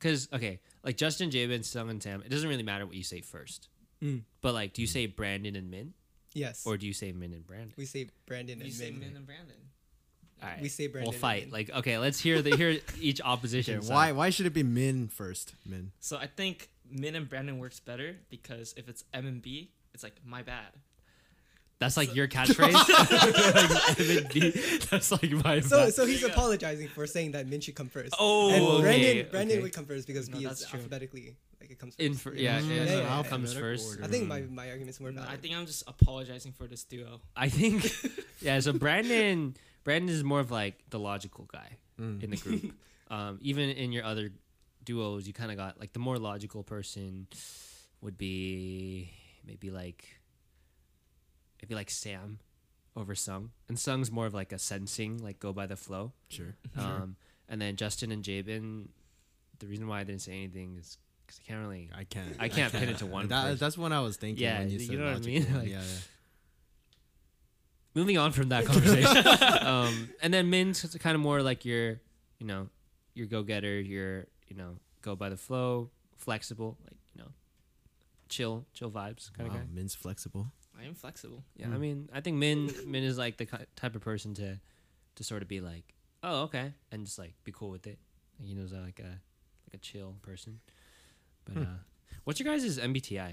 cause 0.00 0.28
okay, 0.32 0.60
like 0.84 0.96
Justin, 0.96 1.30
Jabin, 1.30 1.62
Sung, 1.62 1.90
and 1.90 2.02
Sam. 2.02 2.22
It 2.24 2.30
doesn't 2.30 2.48
really 2.48 2.62
matter 2.62 2.86
what 2.86 2.94
you 2.94 3.02
say 3.04 3.20
first. 3.20 3.68
Mm. 4.02 4.22
But 4.40 4.54
like, 4.54 4.72
do 4.72 4.80
you 4.82 4.86
say 4.88 5.06
Brandon 5.06 5.54
and 5.56 5.70
Min, 5.70 5.92
yes. 6.32 6.64
or 6.66 6.76
do 6.76 6.86
you 6.86 6.92
say 6.92 7.12
Min 7.12 7.32
and 7.32 7.46
Brandon? 7.46 7.74
we 7.76 7.84
say 7.84 8.08
Brandon 8.26 8.54
and 8.54 8.60
Min. 8.60 8.66
You 8.68 8.72
and 8.72 8.74
say 8.78 8.90
Min. 8.90 9.00
Min 9.00 9.16
and 9.16 9.26
Brandon. 9.26 9.56
All 10.42 10.48
right, 10.48 10.60
we 10.62 10.68
say 10.68 10.86
Brandon 10.86 11.10
We'll 11.10 11.18
fight. 11.18 11.50
Like, 11.50 11.70
okay, 11.70 11.98
let's 11.98 12.20
hear 12.20 12.42
the 12.42 12.56
hear 12.56 12.78
each 13.00 13.20
opposition. 13.20 13.78
Okay, 13.78 13.86
side. 13.86 13.94
why 13.94 14.12
why 14.12 14.30
should 14.30 14.46
it 14.46 14.54
be 14.54 14.62
Min 14.62 15.08
first? 15.08 15.54
Min. 15.66 15.90
So 16.00 16.16
I 16.16 16.26
think 16.26 16.68
Min 16.90 17.14
and 17.16 17.28
Brandon 17.28 17.58
works 17.58 17.80
better 17.80 18.16
because 18.30 18.74
if 18.76 18.88
it's 18.88 19.04
M 19.12 19.26
and 19.26 19.42
B, 19.42 19.70
it's 19.94 20.02
like 20.02 20.14
my 20.24 20.42
bad. 20.42 20.66
That's 21.80 21.96
like 21.96 22.12
your 22.14 22.26
catchphrase. 22.36 22.72
like, 23.54 24.00
M 24.00 24.16
and 24.18 24.28
B. 24.32 24.50
That's 24.90 25.12
like 25.12 25.30
my. 25.44 25.60
So, 25.60 25.84
bad. 25.86 25.94
so 25.94 26.06
he's 26.06 26.22
Yeah. 26.22 26.28
apologizing 26.28 26.88
for 26.88 27.06
saying 27.06 27.32
that 27.32 27.46
Min 27.46 27.60
should 27.60 27.74
come 27.76 27.88
first. 27.88 28.14
oh, 28.18 28.50
and 28.50 28.62
okay, 28.64 28.80
Brandon, 28.82 29.26
Brandon 29.30 29.56
okay. 29.58 29.62
would 29.62 29.72
come 29.72 29.84
first 29.86 30.06
because 30.06 30.28
No, 30.28 30.38
B 30.38 30.44
that's 30.44 30.62
is 30.62 30.68
true. 30.68 30.78
alphabetically 30.80 31.36
like 31.60 31.70
it 31.70 31.78
comes 31.78 31.94
first. 31.94 32.00
In 32.06 32.14
for, 32.14 32.34
yeah, 32.34 32.60
Mm, 32.60 32.68
yeah, 32.68 32.74
yeah, 32.84 32.84
yeah, 32.98 33.14
Al 33.14 33.22
yeah. 33.22 33.28
comes 33.28 33.52
first. 33.54 33.88
order. 33.90 34.04
I 34.04 34.08
think 34.08 34.26
my, 34.28 34.40
my 34.42 34.70
argument's 34.70 34.98
more 35.00 35.10
No, 35.12 35.20
valid. 35.22 35.34
I 35.34 35.40
think 35.40 35.54
I'm 35.54 35.66
just 35.66 35.84
apologizing 35.88 36.52
for 36.52 36.66
this 36.66 36.82
duo. 36.84 37.20
I 37.36 37.48
think, 37.48 37.92
yeah. 38.40 38.58
So 38.60 38.72
Brandon, 38.72 39.54
Brandon 39.84 40.14
is 40.14 40.22
more 40.24 40.40
of 40.40 40.50
like 40.50 40.76
the 40.90 40.98
logical 40.98 41.48
guy 41.52 41.76
Mm. 42.00 42.22
in 42.22 42.30
the 42.30 42.36
group. 42.36 42.72
um, 43.10 43.38
even 43.42 43.70
in 43.70 43.90
your 43.90 44.04
other 44.04 44.30
duos, 44.84 45.26
you 45.26 45.32
kind 45.32 45.50
of 45.50 45.56
got 45.56 45.80
like 45.80 45.92
the 45.92 45.98
more 45.98 46.16
logical 46.18 46.62
person 46.62 47.26
would 48.00 48.16
be 48.16 49.10
maybe 49.44 49.70
like 49.70 50.04
maybe 51.62 51.74
like 51.74 51.90
Sam 51.90 52.38
over 52.96 53.14
Sung, 53.14 53.50
and 53.68 53.78
Sung's 53.78 54.10
more 54.10 54.26
of 54.26 54.34
like 54.34 54.52
a 54.52 54.58
sensing, 54.58 55.18
like 55.22 55.38
go 55.40 55.52
by 55.52 55.66
the 55.66 55.76
flow. 55.76 56.12
Sure. 56.28 56.54
Um, 56.76 57.16
and 57.48 57.60
then 57.60 57.76
Justin 57.76 58.12
and 58.12 58.22
Jabin, 58.22 58.88
the 59.58 59.66
reason 59.66 59.86
why 59.88 60.00
I 60.00 60.04
didn't 60.04 60.22
say 60.22 60.32
anything 60.32 60.76
is 60.78 60.98
because 61.26 61.40
I 61.44 61.48
can't 61.48 61.60
really. 61.60 61.90
I 61.96 62.04
can't. 62.04 62.36
I 62.38 62.48
can't 62.48 62.72
pin 62.72 62.88
it 62.88 62.98
to 62.98 63.06
one 63.06 63.28
That, 63.28 63.58
that's 63.58 63.76
what 63.78 63.92
I 63.92 64.00
was 64.00 64.16
thinking. 64.16 64.42
Yeah, 64.44 64.60
when 64.60 64.68
you, 64.70 64.78
you 64.78 64.86
said 64.86 64.98
know 64.98 65.04
what 65.06 65.16
I 65.16 65.18
mean? 65.20 65.46
Like- 65.54 65.68
yeah, 65.68 65.80
yeah. 65.80 65.82
Moving 67.98 68.16
on 68.18 68.30
from 68.32 68.48
that 68.50 68.64
conversation. 68.72 69.26
um, 69.66 70.08
and 70.22 70.32
then 70.32 70.48
Min's 70.50 70.96
kind 71.00 71.14
of 71.14 71.20
more 71.20 71.42
like 71.42 71.64
your 71.64 72.00
you 72.38 72.46
know, 72.46 72.68
you're 73.14 73.26
go 73.26 73.42
getter. 73.42 73.80
You're 73.80 74.26
you 74.48 74.56
know 74.56 74.76
go 75.02 75.16
by 75.16 75.28
the 75.28 75.36
flow, 75.36 75.90
flexible, 76.16 76.76
like 76.84 76.96
you 77.14 77.22
know, 77.22 77.30
chill, 78.28 78.64
chill 78.72 78.90
vibes 78.90 79.32
kind 79.32 79.48
wow, 79.48 79.56
of 79.56 79.60
guy. 79.62 79.66
Min's 79.74 79.94
flexible. 79.94 80.52
I 80.80 80.84
am 80.84 80.94
flexible. 80.94 81.42
Yeah, 81.56 81.66
Hmm. 81.66 81.74
I 81.74 81.78
mean, 81.78 82.08
I 82.14 82.20
think 82.20 82.36
Min 82.36 82.70
Min 82.86 83.02
is 83.02 83.18
like 83.18 83.36
the 83.36 83.46
type 83.74 83.94
of 83.96 84.00
person 84.02 84.34
to 84.34 84.60
to 85.16 85.24
sort 85.24 85.42
of 85.42 85.48
be 85.48 85.60
like, 85.60 85.94
oh 86.22 86.42
okay, 86.42 86.72
and 86.92 87.04
just 87.04 87.18
like 87.18 87.34
be 87.44 87.50
cool 87.52 87.70
with 87.70 87.86
it. 87.86 87.98
Like, 88.38 88.48
he 88.48 88.54
knows 88.54 88.72
like 88.72 89.00
a 89.00 89.18
like 89.66 89.74
a 89.74 89.78
chill 89.78 90.14
person. 90.22 90.60
But 91.44 91.54
Hmm. 91.56 91.62
uh, 91.62 91.78
what's 92.24 92.38
your 92.38 92.46
guys' 92.52 92.78
MBTI? 92.78 93.32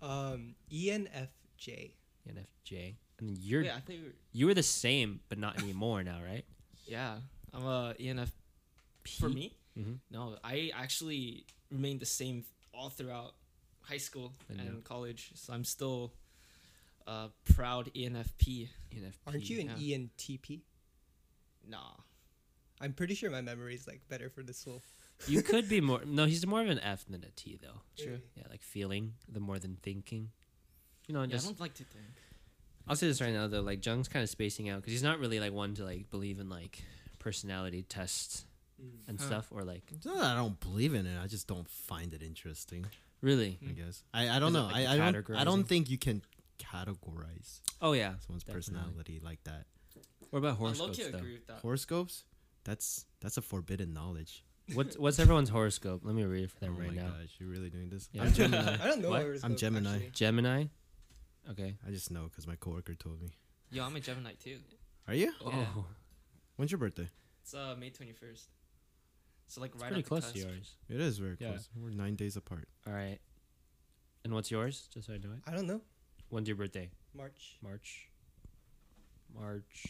Um, 0.00 0.54
ENFJ. 0.72 1.92
NFJ, 2.28 2.94
and 3.20 3.28
then 3.28 3.36
you're 3.40 3.62
yeah, 3.62 3.76
I 3.76 3.80
think. 3.80 4.00
we're- 4.02 4.14
you 4.32 4.46
were 4.46 4.54
the 4.54 4.62
same, 4.62 5.20
but 5.28 5.38
not 5.38 5.62
anymore 5.62 6.02
now, 6.02 6.20
right? 6.26 6.44
Yeah, 6.86 7.18
I'm 7.54 7.64
a 7.66 7.94
ENF. 8.00 8.30
For 9.20 9.28
me, 9.28 9.54
Mm-hmm. 9.78 9.92
no, 10.10 10.36
I 10.42 10.72
actually 10.74 11.46
remained 11.70 12.00
the 12.00 12.06
same 12.06 12.44
all 12.74 12.90
throughout 12.90 13.34
high 13.82 13.98
school 13.98 14.32
And 14.48 14.60
and 14.60 14.84
college. 14.84 15.30
So 15.36 15.52
I'm 15.52 15.64
still 15.64 16.12
a 17.06 17.28
proud 17.54 17.90
E 17.94 18.08
ENFP. 18.08 18.68
Aren't 19.26 19.48
you 19.48 19.60
an 19.60 19.70
yeah. 19.78 19.98
ENTP? 19.98 20.62
Nah. 21.68 21.78
I'm 22.80 22.92
pretty 22.92 23.14
sure 23.14 23.30
my 23.30 23.40
memory 23.42 23.74
is 23.74 23.86
like 23.86 24.00
better 24.08 24.28
for 24.30 24.42
this 24.42 24.64
whole. 24.64 24.82
You 25.28 25.42
could 25.50 25.68
be 25.68 25.80
more. 25.80 26.02
No, 26.04 26.24
he's 26.24 26.44
more 26.46 26.60
of 26.62 26.68
an 26.68 26.80
F 26.80 27.04
than 27.08 27.22
a 27.24 27.30
T, 27.36 27.58
though. 27.62 27.80
True. 28.02 28.18
Yeah, 28.34 28.44
like 28.50 28.62
feeling 28.62 29.14
the 29.30 29.40
more 29.40 29.58
than 29.58 29.76
thinking. 29.82 30.30
You 31.06 31.14
know, 31.14 31.20
Yeah, 31.20 31.26
I 31.26 31.30
just 31.38 31.46
don't 31.46 31.60
like 31.60 31.74
to 31.74 31.84
think. 31.84 32.04
I'll 32.88 32.96
say 32.96 33.06
this 33.06 33.20
right 33.20 33.32
now 33.32 33.46
though, 33.46 33.60
like 33.60 33.84
Jung's 33.84 34.08
kind 34.08 34.22
of 34.22 34.28
spacing 34.28 34.68
out 34.68 34.76
because 34.80 34.92
he's 34.92 35.02
not 35.02 35.18
really 35.18 35.40
like 35.40 35.52
one 35.52 35.74
to 35.74 35.84
like 35.84 36.10
believe 36.10 36.40
in 36.40 36.48
like 36.48 36.82
personality 37.18 37.82
tests 37.82 38.44
mm. 38.82 38.90
and 39.08 39.20
Huh. 39.20 39.26
stuff 39.26 39.48
or 39.50 39.62
like 39.62 39.82
It's 39.94 40.06
not 40.06 40.16
that 40.16 40.24
I 40.24 40.36
don't 40.36 40.58
believe 40.60 40.94
in 40.94 41.06
it. 41.06 41.18
I 41.22 41.26
just 41.26 41.46
don't 41.46 41.68
find 41.68 42.12
it 42.12 42.22
interesting. 42.22 42.86
really. 43.20 43.58
I 43.62 43.66
hmm. 43.66 43.72
guess. 43.74 44.02
I, 44.12 44.28
I 44.28 44.38
don't 44.38 44.50
Is 44.50 44.56
it 44.56 44.58
know. 44.58 44.64
like 44.66 44.88
I, 44.88 45.08
I 45.08 45.12
don't. 45.12 45.30
I 45.36 45.44
don't 45.44 45.64
think 45.64 45.90
you 45.90 45.98
can 45.98 46.22
categorize 46.58 47.60
Oh 47.80 47.92
yeah. 47.92 48.14
someone's 48.26 48.44
Definitely. 48.44 48.52
personality 48.74 49.20
like 49.22 49.42
that. 49.44 49.64
What 50.30 50.40
about 50.40 50.56
horoscopes 50.56 50.98
low-key 50.98 51.10
though? 51.10 51.18
agree 51.18 51.32
with 51.32 51.46
that. 51.48 51.58
Horoscopes. 51.60 52.24
That's 52.64 53.06
that's 53.20 53.36
a 53.36 53.42
forbidden 53.42 53.92
knowledge. 53.92 54.44
What's 54.74 54.96
what's 54.96 55.18
everyone's 55.18 55.48
horoscope? 55.48 56.02
Let 56.04 56.14
me 56.14 56.24
read 56.24 56.44
it 56.44 56.50
for 56.50 56.60
them 56.60 56.76
oh 56.76 56.80
right 56.80 56.94
my 56.94 57.02
now. 57.02 57.08
gosh, 57.08 57.34
you're 57.38 57.48
really 57.48 57.70
doing 57.70 57.88
this? 57.88 58.08
Yeah. 58.12 58.22
I'm 58.22 58.32
Gemini. 58.34 58.74
I 58.80 58.86
don't 58.86 59.00
know. 59.00 59.10
What? 59.10 59.26
I'm 59.42 59.56
Gemini. 59.56 59.94
actually. 59.94 60.10
Gemini. 60.12 60.64
Okay. 61.50 61.76
I 61.86 61.90
just 61.90 62.10
know 62.10 62.24
because 62.24 62.46
my 62.46 62.56
coworker 62.56 62.94
told 62.94 63.20
me. 63.20 63.30
Yo, 63.70 63.84
I'm 63.84 63.94
a 63.96 64.00
Gemini 64.00 64.32
too. 64.42 64.58
Are 65.08 65.14
you? 65.14 65.32
Yeah. 65.44 65.64
Oh, 65.76 65.84
When's 66.56 66.70
your 66.70 66.78
birthday? 66.78 67.08
It's 67.42 67.54
uh, 67.54 67.74
May 67.78 67.90
21st. 67.90 68.44
So 69.48 69.60
like 69.60 69.72
it's 69.74 69.82
right 69.82 69.88
pretty 69.88 70.00
at 70.00 70.04
the 70.04 70.08
close 70.08 70.22
cusp. 70.24 70.34
to 70.34 70.40
yours. 70.40 70.76
It 70.88 71.00
is 71.00 71.18
very 71.18 71.36
Yeah. 71.40 71.48
close. 71.50 71.68
We're 71.76 71.90
nine 71.90 72.14
days 72.14 72.36
apart. 72.36 72.68
All 72.86 72.92
right. 72.92 73.18
And 74.24 74.32
what's 74.34 74.50
yours? 74.50 74.88
Just 74.92 75.06
so 75.08 75.14
I 75.14 75.18
know 75.18 75.32
it. 75.32 75.40
I 75.46 75.52
don't 75.52 75.66
know. 75.66 75.80
When's 76.28 76.46
your 76.46 76.56
birthday? 76.56 76.90
March 77.14 77.58
March. 77.62 78.08
March 79.34 79.86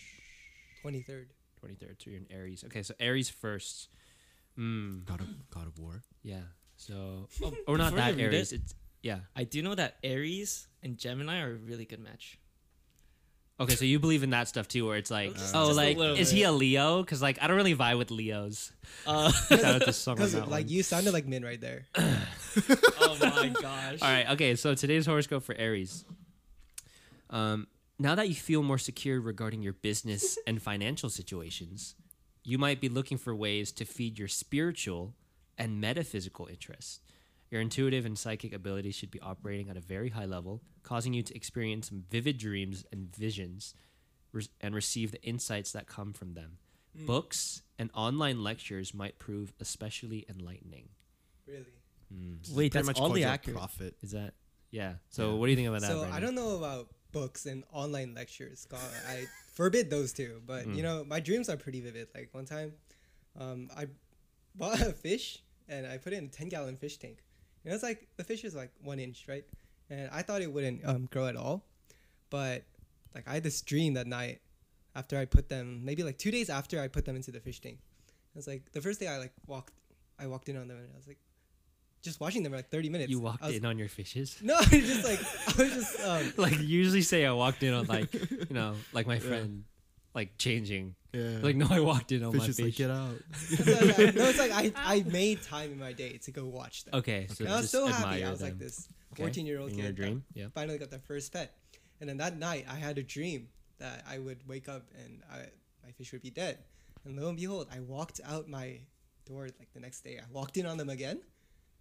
23rd. 0.84 1.26
twenty 1.58 1.74
third. 1.74 1.96
So 2.02 2.10
you're 2.10 2.20
in 2.20 2.26
Aries. 2.30 2.64
Okay, 2.64 2.82
so 2.82 2.94
Aries 3.00 3.28
first. 3.28 3.88
Mm. 4.58 5.04
God 5.04 5.20
of 5.20 5.50
God 5.50 5.66
of 5.66 5.78
War. 5.78 6.02
Yeah. 6.22 6.40
So 6.76 7.28
oh, 7.42 7.52
or 7.66 7.76
not 7.76 7.92
before 7.92 7.98
that 7.98 8.16
you 8.16 8.24
read 8.26 8.34
Aries. 8.34 8.52
It's 8.52 8.74
yeah. 9.02 9.20
I 9.34 9.44
do 9.44 9.62
know 9.62 9.74
that 9.74 9.96
Aries 10.02 10.68
and 10.82 10.98
Gemini 10.98 11.40
are 11.40 11.52
a 11.52 11.56
really 11.56 11.84
good 11.84 12.00
match. 12.00 12.38
Okay, 13.58 13.74
so 13.74 13.84
you 13.84 13.98
believe 13.98 14.22
in 14.22 14.30
that 14.30 14.48
stuff 14.48 14.68
too, 14.68 14.86
where 14.86 14.96
it's 14.96 15.10
like, 15.10 15.34
Just- 15.34 15.54
oh, 15.54 15.66
just 15.66 15.72
a 15.72 15.82
like, 15.82 15.96
little 15.98 16.16
is 16.16 16.30
he 16.30 16.44
a 16.44 16.52
Leo? 16.52 17.02
Because 17.02 17.20
like, 17.20 17.42
I 17.42 17.46
don't 17.46 17.56
really 17.56 17.74
vibe 17.76 17.98
with 17.98 18.10
Leos. 18.10 18.72
Uh, 19.06 19.30
Shout 19.48 19.64
out 19.64 19.82
to 19.82 19.92
Summer 19.92 20.12
on 20.14 20.16
Because 20.28 20.32
that 20.32 20.48
like 20.48 20.64
one. 20.64 20.68
you 20.72 20.82
sounded 20.82 21.12
like 21.12 21.26
Min 21.26 21.44
right 21.44 21.60
there. 21.60 21.84
oh 21.96 23.18
my 23.20 23.48
gosh. 23.48 24.00
All 24.00 24.08
right, 24.10 24.30
okay. 24.30 24.54
So 24.56 24.74
today's 24.74 25.04
horoscope 25.04 25.42
for 25.42 25.54
Aries. 25.54 26.06
Um, 27.28 27.66
now 27.98 28.14
that 28.14 28.28
you 28.30 28.34
feel 28.34 28.62
more 28.62 28.78
secure 28.78 29.20
regarding 29.20 29.60
your 29.62 29.74
business 29.74 30.38
and 30.46 30.62
financial 30.62 31.10
situations, 31.10 31.94
you 32.42 32.56
might 32.56 32.80
be 32.80 32.88
looking 32.88 33.18
for 33.18 33.34
ways 33.34 33.72
to 33.72 33.84
feed 33.84 34.18
your 34.18 34.28
spiritual 34.28 35.14
and 35.58 35.80
metaphysical 35.82 36.46
interests. 36.46 37.00
Your 37.50 37.60
intuitive 37.60 38.06
and 38.06 38.16
psychic 38.18 38.52
abilities 38.52 38.94
should 38.94 39.10
be 39.10 39.20
operating 39.20 39.68
at 39.68 39.76
a 39.76 39.80
very 39.80 40.10
high 40.10 40.26
level, 40.26 40.62
causing 40.82 41.12
you 41.12 41.22
to 41.24 41.34
experience 41.34 41.88
some 41.88 42.04
vivid 42.10 42.38
dreams 42.38 42.84
and 42.92 43.14
visions 43.14 43.74
re- 44.32 44.46
and 44.60 44.74
receive 44.74 45.10
the 45.10 45.22
insights 45.22 45.72
that 45.72 45.86
come 45.86 46.12
from 46.12 46.34
them. 46.34 46.58
Books 47.06 47.62
and 47.78 47.90
online 47.94 48.42
lectures 48.42 48.92
might 48.92 49.18
prove 49.18 49.52
especially 49.60 50.26
enlightening. 50.28 50.88
Really. 51.46 51.64
Just 52.42 52.54
Wait, 52.56 52.72
that's 52.72 52.86
much 52.86 52.98
all 52.98 53.10
the 53.10 53.20
your 53.20 53.28
accurate. 53.28 53.56
prophet. 53.56 53.96
Is 54.02 54.10
that 54.12 54.34
yeah? 54.72 54.94
So 55.10 55.30
Yeah. 55.32 55.34
what 55.38 55.46
do 55.46 55.50
you 55.50 55.56
think 55.56 55.68
about 55.68 55.80
that? 55.82 55.86
So 55.88 55.98
Brandon? 56.00 56.16
I 56.16 56.20
don't 56.20 56.34
know 56.34 56.56
about 56.56 56.88
books 57.12 57.46
and 57.46 57.64
online 57.72 58.14
lectures. 58.14 58.66
God, 58.68 58.80
I 59.08 59.26
forbid 59.52 59.90
those 59.90 60.12
two. 60.12 60.42
But 60.46 60.66
Mm. 60.66 60.76
you 60.76 60.82
know, 60.82 61.04
my 61.04 61.20
dreams 61.20 61.48
are 61.48 61.56
pretty 61.56 61.80
vivid. 61.80 62.08
Like 62.14 62.28
one 62.32 62.44
time, 62.44 62.72
um, 63.36 63.68
I 63.76 63.86
bought 64.56 64.80
a 64.80 64.92
fish 64.92 65.42
and 65.68 65.86
I 65.86 65.98
put 65.98 66.12
it 66.12 66.16
in 66.16 66.24
a 66.24 66.28
ten 66.28 66.48
gallon 66.48 66.76
fish 66.76 66.96
tank. 66.98 67.22
Know, 67.64 67.74
it's 67.74 67.82
like 67.82 68.08
the 68.16 68.24
fish 68.24 68.44
is 68.44 68.54
like 68.54 68.70
one 68.82 68.98
inch, 68.98 69.26
right? 69.28 69.44
And 69.90 70.08
I 70.12 70.22
thought 70.22 70.40
it 70.40 70.52
wouldn't 70.52 70.84
um, 70.84 71.08
grow 71.10 71.26
at 71.26 71.36
all, 71.36 71.64
but 72.30 72.62
like 73.14 73.28
I 73.28 73.34
had 73.34 73.42
this 73.42 73.60
dream 73.60 73.94
that 73.94 74.06
night 74.06 74.40
after 74.94 75.18
I 75.18 75.24
put 75.24 75.48
them, 75.48 75.84
maybe 75.84 76.02
like 76.02 76.18
two 76.18 76.30
days 76.30 76.48
after 76.48 76.80
I 76.80 76.88
put 76.88 77.04
them 77.04 77.16
into 77.16 77.30
the 77.30 77.40
fish 77.40 77.60
tank. 77.60 77.78
It 78.34 78.36
was 78.36 78.46
like 78.46 78.72
the 78.72 78.80
first 78.80 79.00
day 79.00 79.08
I 79.08 79.18
like 79.18 79.32
walked, 79.46 79.74
I 80.18 80.26
walked 80.26 80.48
in 80.48 80.56
on 80.56 80.68
them 80.68 80.76
and 80.78 80.88
I 80.92 80.96
was 80.96 81.06
like, 81.06 81.18
just 82.02 82.20
watching 82.20 82.42
them 82.42 82.52
for 82.52 82.56
like 82.56 82.70
thirty 82.70 82.88
minutes. 82.88 83.10
You 83.10 83.20
walked 83.20 83.42
was, 83.42 83.56
in 83.56 83.64
on 83.64 83.78
your 83.78 83.88
fishes. 83.88 84.38
No, 84.42 84.54
I 84.58 84.58
was 84.58 84.68
just 84.70 85.04
like 85.04 85.20
I 85.20 85.62
was 85.62 85.74
just 85.74 86.00
um, 86.00 86.32
like 86.42 86.58
usually 86.60 87.02
say 87.02 87.26
I 87.26 87.32
walked 87.32 87.62
in 87.62 87.74
on 87.74 87.86
like 87.86 88.12
you 88.14 88.46
know 88.54 88.74
like 88.92 89.06
my 89.06 89.18
friend 89.28 89.64
like 90.14 90.38
changing. 90.38 90.94
Yeah. 91.12 91.38
Like 91.42 91.56
no, 91.56 91.66
I 91.70 91.80
walked 91.80 92.12
in 92.12 92.22
on 92.22 92.32
fish 92.32 92.40
my 92.42 92.46
is 92.48 92.56
fish. 92.56 92.64
like 92.66 92.74
get 92.76 92.90
out. 92.90 93.14
It's 93.50 93.66
like, 93.66 93.98
I- 93.98 94.10
no, 94.12 94.28
it's 94.28 94.38
like 94.38 94.52
I, 94.52 94.72
I 94.76 95.02
made 95.02 95.42
time 95.42 95.72
in 95.72 95.78
my 95.78 95.92
day 95.92 96.18
to 96.18 96.30
go 96.30 96.46
watch 96.46 96.84
them. 96.84 96.94
Okay, 96.94 97.26
so 97.28 97.44
And 97.44 97.52
I 97.52 97.56
was 97.56 97.62
just 97.62 97.72
so 97.72 97.88
admire 97.88 98.06
happy. 98.12 98.24
I 98.24 98.30
was 98.30 98.40
like 98.42 98.52
them. 98.58 98.66
this 98.66 98.88
Okay, 99.12 99.22
14 99.24 99.46
year 99.46 99.58
old 99.60 99.70
in 99.70 99.76
kid. 99.76 99.82
your 99.82 99.90
that 99.92 99.96
dream. 99.96 100.24
Yeah. 100.34 100.46
Finally 100.54 100.78
got 100.78 100.90
their 100.90 101.00
first 101.00 101.32
pet. 101.32 101.52
And 102.00 102.08
then 102.08 102.18
that 102.18 102.38
night, 102.38 102.64
I 102.70 102.76
had 102.76 102.96
a 102.98 103.02
dream 103.02 103.48
that 103.78 104.04
I 104.08 104.18
would 104.18 104.46
wake 104.46 104.68
up 104.68 104.84
and 105.04 105.20
I, 105.32 105.38
my 105.84 105.90
fish 105.98 106.12
would 106.12 106.22
be 106.22 106.30
dead. 106.30 106.58
And 107.04 107.18
lo 107.20 107.28
and 107.28 107.36
behold, 107.36 107.66
I 107.74 107.80
walked 107.80 108.20
out 108.24 108.46
my 108.48 108.78
door 109.26 109.44
like 109.58 109.72
the 109.74 109.80
next 109.80 110.02
day. 110.02 110.18
I 110.18 110.24
walked 110.32 110.56
in 110.58 110.64
on 110.66 110.76
them 110.78 110.90
again, 110.90 111.18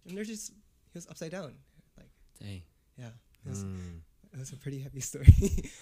and 0.08 0.16
they're 0.16 0.24
just 0.24 0.50
he 0.92 0.94
was 0.98 1.06
upside 1.08 1.30
down. 1.30 1.54
Like 1.96 2.08
Dang. 2.40 2.62
yeah, 2.98 3.10
it 3.44 3.48
was, 3.48 3.64
Mm. 3.64 4.00
it 4.32 4.38
was 4.38 4.52
a 4.52 4.56
pretty 4.56 4.80
heavy 4.80 5.00
story. 5.10 5.26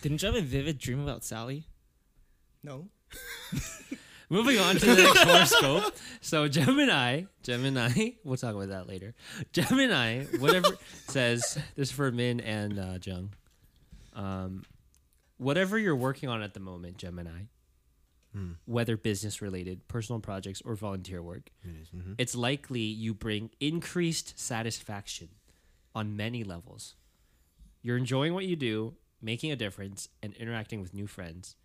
Didn't 0.03 0.21
you 0.23 0.27
have 0.27 0.35
a 0.37 0.41
vivid 0.43 0.79
dream 0.79 1.01
about 1.01 1.25
Sally? 1.25 1.65
no, 2.63 2.89
Moving 4.31 4.59
on 4.59 4.77
to 4.77 4.95
the 4.95 5.03
next 5.03 5.23
horoscope. 5.23 5.95
So 6.21 6.49
Gemini, 6.49 7.23
Gemini, 7.43 8.11
we'll 8.25 8.37
talk 8.37 8.55
about 8.55 8.69
that 8.69 8.87
later. 8.87 9.15
Gemini, 9.53 10.25
whatever 10.39 10.69
says 11.09 11.59
this 11.77 11.89
is 11.89 11.93
for 11.93 12.11
Min 12.13 12.41
and 12.41 12.79
uh, 12.79 12.99
Jung. 13.03 13.31
Um, 14.13 14.65
whatever 15.39 15.79
you're 15.79 15.97
working 15.97 16.29
on 16.29 16.43
at 16.43 16.53
the 16.55 16.61
moment, 16.61 16.99
Gemini, 16.99 17.43
Hmm. 18.35 18.53
whether 18.67 18.99
business 18.99 19.41
related, 19.41 19.89
personal 19.89 20.21
projects, 20.21 20.61
or 20.61 20.75
volunteer 20.75 21.23
work, 21.23 21.49
It 21.65 21.81
is, 21.81 21.89
mhm. 21.89 22.15
it's 22.19 22.35
likely 22.35 22.83
you 22.83 23.15
bring 23.15 23.49
increased 23.59 24.39
satisfaction 24.39 25.31
on 25.95 26.15
many 26.15 26.45
levels. 26.45 26.95
You're 27.81 27.97
enjoying 27.97 28.35
what 28.35 28.45
you 28.45 28.55
do, 28.55 28.97
making 29.23 29.51
a 29.51 29.57
difference, 29.57 30.11
and 30.23 30.35
interacting 30.35 30.83
with 30.83 30.93
new 30.93 31.07
friends. 31.07 31.57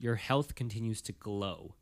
Your 0.00 0.16
health 0.16 0.56
continues 0.56 1.00
to 1.02 1.12
glow. 1.12 1.74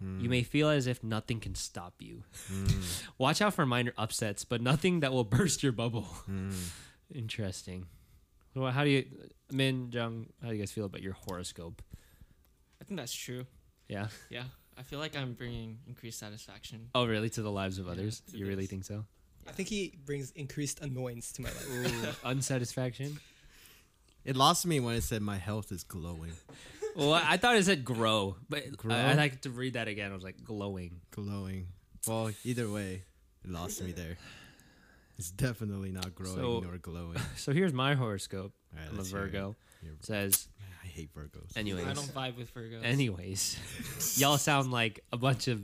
You 0.00 0.28
may 0.28 0.42
hmm. 0.42 0.46
feel 0.48 0.68
as 0.68 0.86
if 0.86 1.02
nothing 1.02 1.40
can 1.40 1.54
stop 1.54 1.94
you. 1.98 2.24
Hmm. 2.48 2.66
Watch 3.18 3.40
out 3.40 3.54
for 3.54 3.64
minor 3.64 3.94
upsets, 3.96 4.44
but 4.44 4.60
nothing 4.60 5.00
that 5.00 5.12
will 5.12 5.24
burst 5.38 5.62
your 5.62 5.72
bubble. 5.72 6.02
Hmm. 6.02 6.50
Interesting. 7.14 7.86
Well, 8.54 8.70
how 8.70 8.84
do 8.84 8.90
you, 8.90 9.06
Min, 9.50 9.90
Jung, 9.90 10.26
how 10.42 10.48
do 10.48 10.54
you 10.54 10.60
guys 10.60 10.72
feel 10.72 10.84
about 10.84 11.02
your 11.02 11.14
horoscope? 11.14 11.80
I 12.80 12.84
think 12.84 13.00
that's 13.00 13.14
true. 13.14 13.46
Yeah. 13.88 14.08
Yeah. 14.28 14.44
I 14.76 14.82
feel 14.82 14.98
like 14.98 15.16
I'm 15.16 15.32
bringing 15.32 15.78
increased 15.86 16.18
satisfaction. 16.18 16.90
Oh, 16.94 17.06
really? 17.06 17.30
To 17.30 17.42
the 17.42 17.50
lives 17.50 17.78
of 17.78 17.86
Yeah, 17.86 17.92
others? 17.92 18.20
to 18.30 18.36
You 18.36 18.46
really 18.46 18.66
think 18.66 18.84
so? 18.84 19.06
I 19.48 19.52
think 19.52 19.68
he 19.68 19.94
brings 20.04 20.32
increased 20.32 20.80
annoyance 20.80 21.32
to 21.32 21.42
my 21.42 21.48
life. 21.48 22.20
Unsatisfaction? 22.24 23.20
It 24.24 24.36
lost 24.36 24.66
me 24.66 24.80
when 24.80 24.96
it 24.96 25.02
said 25.02 25.22
my 25.22 25.36
health 25.36 25.70
is 25.70 25.84
glowing. 25.84 26.32
Well, 26.96 27.12
I 27.14 27.36
thought 27.36 27.56
it 27.56 27.64
said 27.64 27.84
grow, 27.84 28.36
but 28.48 28.76
Grow? 28.76 28.94
I, 28.94 29.10
I 29.10 29.14
like 29.14 29.40
to 29.42 29.50
read 29.50 29.74
that 29.74 29.88
again. 29.88 30.10
I 30.10 30.14
was 30.14 30.22
like 30.24 30.42
glowing. 30.44 31.00
Glowing. 31.10 31.68
Well, 32.06 32.30
either 32.44 32.68
way, 32.70 33.02
it 33.44 33.50
lost 33.50 33.82
me 33.82 33.92
there. 33.92 34.16
It's 35.18 35.30
definitely 35.30 35.90
not 35.92 36.14
growing 36.14 36.36
So- 36.36 36.60
nor 36.60 36.78
glowing. 36.78 37.18
So 37.36 37.52
here's 37.52 37.72
my 37.72 37.94
horoscope. 37.94 38.52
All 38.72 38.78
right, 38.80 38.88
I'm 38.88 38.94
a 38.94 38.98
let's 38.98 39.10
hear 39.10 39.18
it. 39.20 39.22
Virgo. 39.32 39.56
Your- 39.82 39.92
It 39.94 40.04
says 40.04 40.48
I 40.82 40.86
hate 40.86 41.14
Virgos. 41.14 41.56
Anyways, 41.56 41.86
I 41.86 41.92
don't 41.94 42.12
vibe 42.14 42.36
with 42.36 42.52
Virgos. 42.54 42.84
anyways, 42.84 44.16
y'all 44.18 44.38
sound 44.38 44.70
like 44.72 45.00
a 45.12 45.16
bunch 45.16 45.48
of 45.48 45.62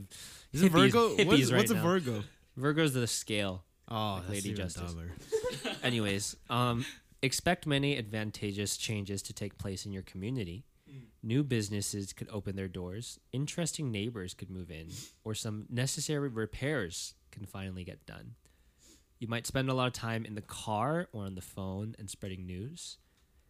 Is 0.53 0.63
it 0.63 0.71
hippies- 0.71 0.91
Virgo? 0.91 1.15
hippies 1.15 1.25
What's, 1.27 1.51
right 1.51 1.57
what's 1.59 1.71
a. 1.71 1.75
Virgo? 1.75 2.23
Virgos 2.59 2.95
are 2.95 2.99
the 3.01 3.07
scale. 3.07 3.63
Oh, 3.89 3.95
Like 3.95 4.21
that's 4.23 4.29
Lady 4.33 4.49
even 4.49 4.63
Justice. 4.63 4.93
dumber. 4.93 5.11
Anyways, 5.83 6.35
um, 6.49 6.85
expect 7.21 7.67
many 7.67 7.97
advantageous 7.97 8.77
changes 8.77 9.21
to 9.23 9.33
take 9.33 9.57
place 9.57 9.85
in 9.85 9.91
your 9.91 10.03
community. 10.03 10.63
New 11.23 11.43
businesses 11.43 12.13
could 12.13 12.27
open 12.31 12.55
their 12.55 12.67
doors, 12.67 13.19
interesting 13.31 13.91
neighbors 13.91 14.33
could 14.33 14.49
move 14.49 14.71
in, 14.71 14.87
or 15.23 15.35
some 15.35 15.65
necessary 15.69 16.29
repairs 16.29 17.13
can 17.31 17.45
finally 17.45 17.83
get 17.83 18.05
done. 18.07 18.33
You 19.19 19.27
might 19.27 19.45
spend 19.45 19.69
a 19.69 19.75
lot 19.75 19.85
of 19.85 19.93
time 19.93 20.25
in 20.25 20.33
the 20.33 20.41
car 20.41 21.07
or 21.13 21.25
on 21.25 21.35
the 21.35 21.41
phone 21.41 21.95
and 21.99 22.09
spreading 22.09 22.47
news. 22.47 22.97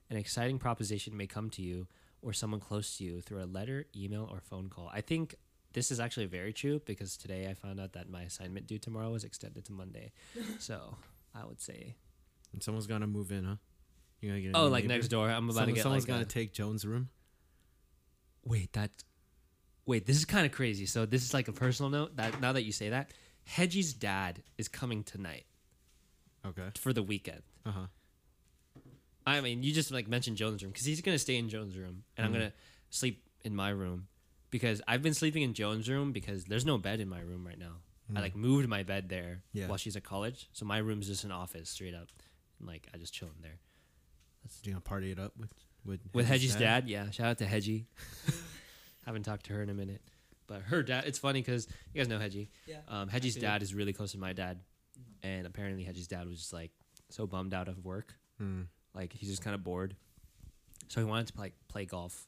An 0.10 0.18
exciting 0.18 0.60
proposition 0.60 1.16
may 1.16 1.28
come 1.28 1.50
to 1.52 1.62
you 1.62 1.88
or 2.22 2.34
someone 2.34 2.60
close 2.60 2.98
to 2.98 3.06
you 3.06 3.22
through 3.22 3.42
a 3.42 3.46
letter, 3.46 3.86
email, 3.96 4.28
or 4.30 4.42
phone 4.42 4.68
call. 4.68 4.92
I 4.94 5.00
think 5.00 5.36
this 5.72 5.92
is 5.92 6.00
actually 6.02 6.26
very 6.26 6.52
true 6.52 6.82
because 6.86 7.16
today 7.16 7.48
I 7.50 7.54
found 7.54 7.80
out 7.80 7.94
that 7.94 8.10
my 8.10 8.24
assignment 8.24 8.68
due 8.68 8.80
tomorrow 8.80 9.12
was 9.12 9.24
extended 9.24 9.64
to 9.66 9.72
Monday. 9.72 10.12
so 10.60 10.98
I 11.34 11.46
would 11.46 11.62
say 11.62 11.96
And 12.52 12.62
someone's 12.62 12.88
gonna 12.88 13.08
move 13.08 13.32
in, 13.32 13.46
huh? 13.46 13.56
You're 14.20 14.32
gonna 14.34 14.42
get. 14.42 14.56
a 14.56 14.58
Oh, 14.58 14.68
like 14.68 14.84
neighbor? 14.84 14.96
next 14.96 15.08
door. 15.08 15.30
I'm 15.30 15.46
about 15.46 15.54
Someone- 15.54 15.68
to 15.70 15.74
get 15.76 15.84
someone's 15.84 16.04
like 16.04 16.10
gonna 16.10 16.24
a- 16.24 16.26
take 16.26 16.52
Jones' 16.52 16.86
room. 16.86 17.08
Wait 18.46 18.74
that. 18.74 18.92
Wait, 19.86 20.06
this 20.06 20.16
is 20.18 20.26
kind 20.26 20.46
of 20.46 20.52
crazy. 20.52 20.86
So 20.86 21.06
this 21.06 21.24
is 21.24 21.34
like 21.34 21.48
a 21.48 21.52
personal 21.54 21.90
note. 21.90 22.16
That 22.18 22.40
now 22.40 22.54
that 22.54 22.64
you 22.64 22.72
say 22.72 22.90
that, 22.90 23.10
Hedgie's 23.48 23.94
dad 23.94 24.44
is 24.58 24.68
coming 24.68 25.04
tonight 25.04 25.46
Okay. 26.46 26.70
for 26.78 26.94
the 26.94 27.02
weekend. 27.04 27.42
Uh 27.66 27.72
huh. 27.72 27.86
I 29.26 29.42
mean, 29.42 29.64
you 29.64 29.74
just 29.74 29.92
like 29.92 30.08
mentioned 30.08 30.38
Jones' 30.38 30.64
room 30.64 30.72
because 30.72 30.86
he's 30.86 31.02
gonna 31.02 31.20
stay 31.20 31.36
in 31.38 31.50
Jones' 31.50 31.78
room, 31.78 32.04
and 32.18 32.26
I'm 32.26 32.32
Mhm. 32.32 32.36
gonna 32.36 32.54
sleep 32.90 33.24
in 33.44 33.56
my 33.56 33.70
room 33.70 34.08
because 34.50 34.82
I've 34.88 35.02
been 35.02 35.14
sleeping 35.14 35.44
in 35.44 35.54
Jones' 35.54 35.90
room 35.90 36.12
because 36.12 36.46
there's 36.46 36.66
no 36.66 36.78
bed 36.78 37.00
in 37.00 37.10
my 37.10 37.20
room 37.22 37.46
right 37.46 37.58
now. 37.60 37.78
I 38.14 38.20
like 38.20 38.36
moved 38.36 38.68
my 38.68 38.84
bed 38.84 39.08
there 39.08 39.42
Yeah. 39.54 39.68
while 39.68 39.78
she's 39.78 39.96
at 39.96 40.04
college, 40.04 40.50
so 40.52 40.66
my 40.66 40.80
room's 40.80 41.08
just 41.08 41.24
an 41.24 41.32
office 41.32 41.70
straight 41.70 41.94
up, 41.94 42.10
and 42.60 42.68
like 42.68 42.88
I 42.94 42.98
just 42.98 43.14
chill 43.14 43.30
in 43.30 43.42
there 43.42 43.58
Do 44.64 44.70
You 44.70 44.74
gonna 44.74 44.82
party 44.82 45.12
it 45.12 45.20
up 45.20 45.38
with 45.38 45.54
with 45.86 46.00
with 46.14 46.28
Hedgie's 46.28 46.56
dad. 46.56 46.88
Yeah, 46.90 47.10
shout 47.12 47.28
out 47.28 47.38
to 47.40 47.46
Hedgie. 47.46 47.86
Haven't 49.06 49.24
talked 49.24 49.46
to 49.48 49.54
her 49.54 49.64
in 49.64 49.70
a 49.70 49.74
minute, 49.74 50.02
but 50.48 50.62
her 50.62 50.84
dad. 50.84 51.06
It's 51.08 51.18
funny 51.20 51.42
because 51.42 51.68
you 51.94 52.00
guys 52.00 52.08
know 52.08 52.20
Hedgie. 52.20 52.50
Yeah. 52.68 52.78
Um, 52.88 53.10
Hedgie's 53.10 53.36
dad 53.36 53.64
is 53.64 53.74
really 53.74 53.94
close 53.94 54.12
to 54.12 54.18
my 54.20 54.34
dad, 54.34 54.60
and 55.24 55.46
apparently 55.48 55.84
Hedgie's 55.84 56.08
dad 56.08 56.28
was 56.28 56.38
just 56.40 56.54
like 56.54 56.72
so 57.10 57.26
bummed 57.28 57.54
out 57.54 57.68
of 57.68 57.84
work, 57.84 58.14
Hmm. 58.38 58.62
like 58.94 59.12
he's 59.14 59.30
just 59.30 59.42
kind 59.44 59.56
of 59.56 59.64
bored, 59.64 59.96
so 60.88 61.02
he 61.02 61.06
wanted 61.06 61.28
to 61.34 61.40
like 61.40 61.54
play 61.68 61.86
golf 61.86 62.28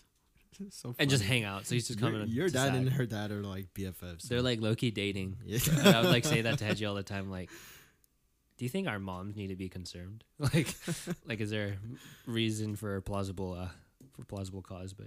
so 0.70 0.94
and 0.98 1.08
just 1.10 1.24
hang 1.24 1.44
out. 1.44 1.66
So 1.66 1.74
he's 1.74 1.88
just 1.88 2.00
Your, 2.00 2.10
coming. 2.10 2.28
your 2.28 2.46
to 2.48 2.52
dad 2.52 2.68
Sag. 2.68 2.74
and 2.76 2.88
her 2.90 3.06
dad 3.06 3.30
are 3.30 3.42
like 3.42 3.72
BFFs. 3.74 4.22
They're 4.28 4.42
like 4.42 4.60
low 4.60 4.74
key 4.74 4.90
dating. 4.90 5.36
yeah. 5.44 5.58
And 5.78 5.88
I 5.88 6.00
would 6.02 6.10
like 6.10 6.24
say 6.24 6.42
that 6.42 6.58
to 6.58 6.64
Hedgie 6.68 6.88
all 6.88 6.94
the 6.94 7.02
time. 7.02 7.30
Like, 7.30 7.50
do 8.60 8.66
you 8.66 8.68
think 8.68 8.86
our 8.86 8.98
moms 8.98 9.36
need 9.36 9.46
to 9.48 9.56
be 9.56 9.70
concerned? 9.70 10.22
Like, 10.38 10.68
like 11.26 11.40
is 11.40 11.48
there 11.48 11.78
reason 12.26 12.76
for 12.76 12.96
a 12.96 13.00
plausible 13.02 13.54
uh 13.54 13.68
for 14.12 14.24
plausible 14.26 14.60
cause? 14.60 14.92
But 14.92 15.06